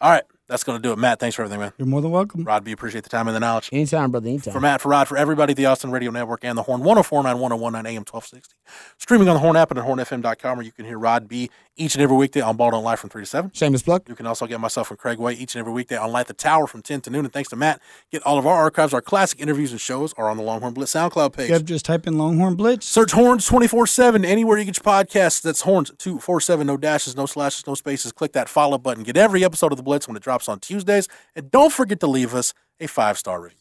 All 0.00 0.10
right, 0.10 0.24
that's 0.52 0.64
going 0.64 0.76
to 0.76 0.82
do 0.82 0.92
it. 0.92 0.98
Matt, 0.98 1.18
thanks 1.18 1.34
for 1.34 1.42
everything, 1.42 1.60
man. 1.60 1.72
You're 1.78 1.88
more 1.88 2.02
than 2.02 2.10
welcome. 2.10 2.44
Rod, 2.44 2.66
we 2.66 2.72
appreciate 2.72 3.04
the 3.04 3.10
time 3.10 3.26
and 3.26 3.34
the 3.34 3.40
knowledge. 3.40 3.70
Anytime, 3.72 4.10
brother. 4.10 4.28
Anytime. 4.28 4.52
For 4.52 4.60
Matt, 4.60 4.82
for 4.82 4.90
Rod, 4.90 5.08
for 5.08 5.16
everybody 5.16 5.52
at 5.52 5.56
the 5.56 5.64
Austin 5.64 5.90
Radio 5.90 6.10
Network 6.10 6.44
and 6.44 6.58
the 6.58 6.62
Horn 6.62 6.80
1049 6.80 7.38
1019 7.38 7.90
AM 7.90 8.04
1260. 8.04 8.54
Streaming 8.98 9.28
on 9.28 9.34
the 9.34 9.40
Horn 9.40 9.56
app 9.56 9.70
and 9.70 9.78
at 9.78 9.86
hornfm.com 9.86 10.58
where 10.58 10.66
you 10.66 10.72
can 10.72 10.84
hear 10.84 10.98
Rod 10.98 11.26
B 11.26 11.50
each 11.76 11.94
and 11.94 12.02
every 12.02 12.16
weekday 12.16 12.40
on 12.40 12.56
Ball 12.56 12.70
Don't 12.70 12.84
Lie 12.84 12.96
from 12.96 13.08
3 13.08 13.22
to 13.22 13.26
7. 13.26 13.50
Shameless 13.54 13.82
plug. 13.82 14.06
You 14.08 14.14
can 14.14 14.26
also 14.26 14.46
get 14.46 14.60
myself 14.60 14.90
and 14.90 14.98
Craig 14.98 15.18
Way 15.18 15.32
each 15.32 15.54
and 15.54 15.60
every 15.60 15.72
weekday 15.72 15.96
on 15.96 16.12
Light 16.12 16.26
the 16.26 16.34
Tower 16.34 16.66
from 16.66 16.82
10 16.82 17.00
to 17.02 17.10
noon. 17.10 17.24
And 17.24 17.32
thanks 17.32 17.48
to 17.50 17.56
Matt, 17.56 17.80
get 18.10 18.22
all 18.24 18.38
of 18.38 18.46
our 18.46 18.56
archives, 18.56 18.92
our 18.92 19.00
classic 19.00 19.40
interviews 19.40 19.72
and 19.72 19.80
shows 19.80 20.12
are 20.14 20.28
on 20.28 20.36
the 20.36 20.42
Longhorn 20.42 20.74
Blitz 20.74 20.92
SoundCloud 20.92 21.32
page. 21.32 21.50
Yep, 21.50 21.64
just 21.64 21.84
type 21.86 22.06
in 22.06 22.18
Longhorn 22.18 22.56
Blitz. 22.56 22.86
Search 22.86 23.12
Horns 23.12 23.46
24 23.46 23.86
7 23.86 24.24
anywhere 24.24 24.58
you 24.58 24.64
get 24.64 24.76
your 24.76 24.84
podcasts. 24.84 25.40
That's 25.40 25.62
Horns 25.62 25.90
247. 25.96 26.66
No 26.66 26.76
dashes, 26.76 27.16
no 27.16 27.24
slashes, 27.24 27.66
no 27.66 27.74
spaces. 27.74 28.12
Click 28.12 28.32
that 28.32 28.50
follow 28.50 28.76
button. 28.76 29.02
Get 29.02 29.16
every 29.16 29.42
episode 29.42 29.72
of 29.72 29.78
The 29.78 29.82
Blitz 29.82 30.06
when 30.06 30.16
it 30.16 30.22
drops 30.42 30.48
on 30.48 30.60
Tuesdays. 30.60 31.08
And 31.34 31.50
don't 31.50 31.72
forget 31.72 31.98
to 32.00 32.06
leave 32.06 32.34
us 32.34 32.52
a 32.80 32.86
five 32.86 33.18
star 33.18 33.40
review. 33.40 33.58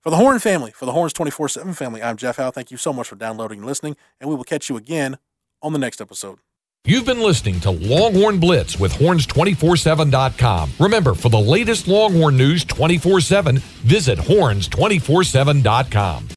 For 0.00 0.10
the 0.10 0.16
Horn 0.16 0.40
family, 0.40 0.72
for 0.72 0.86
the 0.86 0.92
Horns 0.92 1.12
24 1.12 1.48
7 1.48 1.74
family, 1.74 2.02
I'm 2.02 2.16
Jeff 2.16 2.36
Howe. 2.36 2.50
Thank 2.50 2.72
you 2.72 2.76
so 2.76 2.92
much 2.92 3.08
for 3.08 3.16
downloading 3.16 3.58
and 3.58 3.66
listening. 3.66 3.96
And 4.20 4.28
we 4.28 4.36
will 4.36 4.44
catch 4.44 4.68
you 4.68 4.76
again 4.76 5.18
on 5.60 5.72
the 5.72 5.78
next 5.78 6.00
episode. 6.00 6.38
You've 6.84 7.06
been 7.06 7.20
listening 7.20 7.60
to 7.60 7.70
Longhorn 7.70 8.40
Blitz 8.40 8.80
with 8.80 8.92
horns247.com. 8.94 10.70
Remember, 10.80 11.14
for 11.14 11.28
the 11.28 11.38
latest 11.38 11.86
Longhorn 11.86 12.36
news 12.36 12.64
24 12.64 13.20
7, 13.20 13.58
visit 13.58 14.18
horns247.com. 14.18 16.28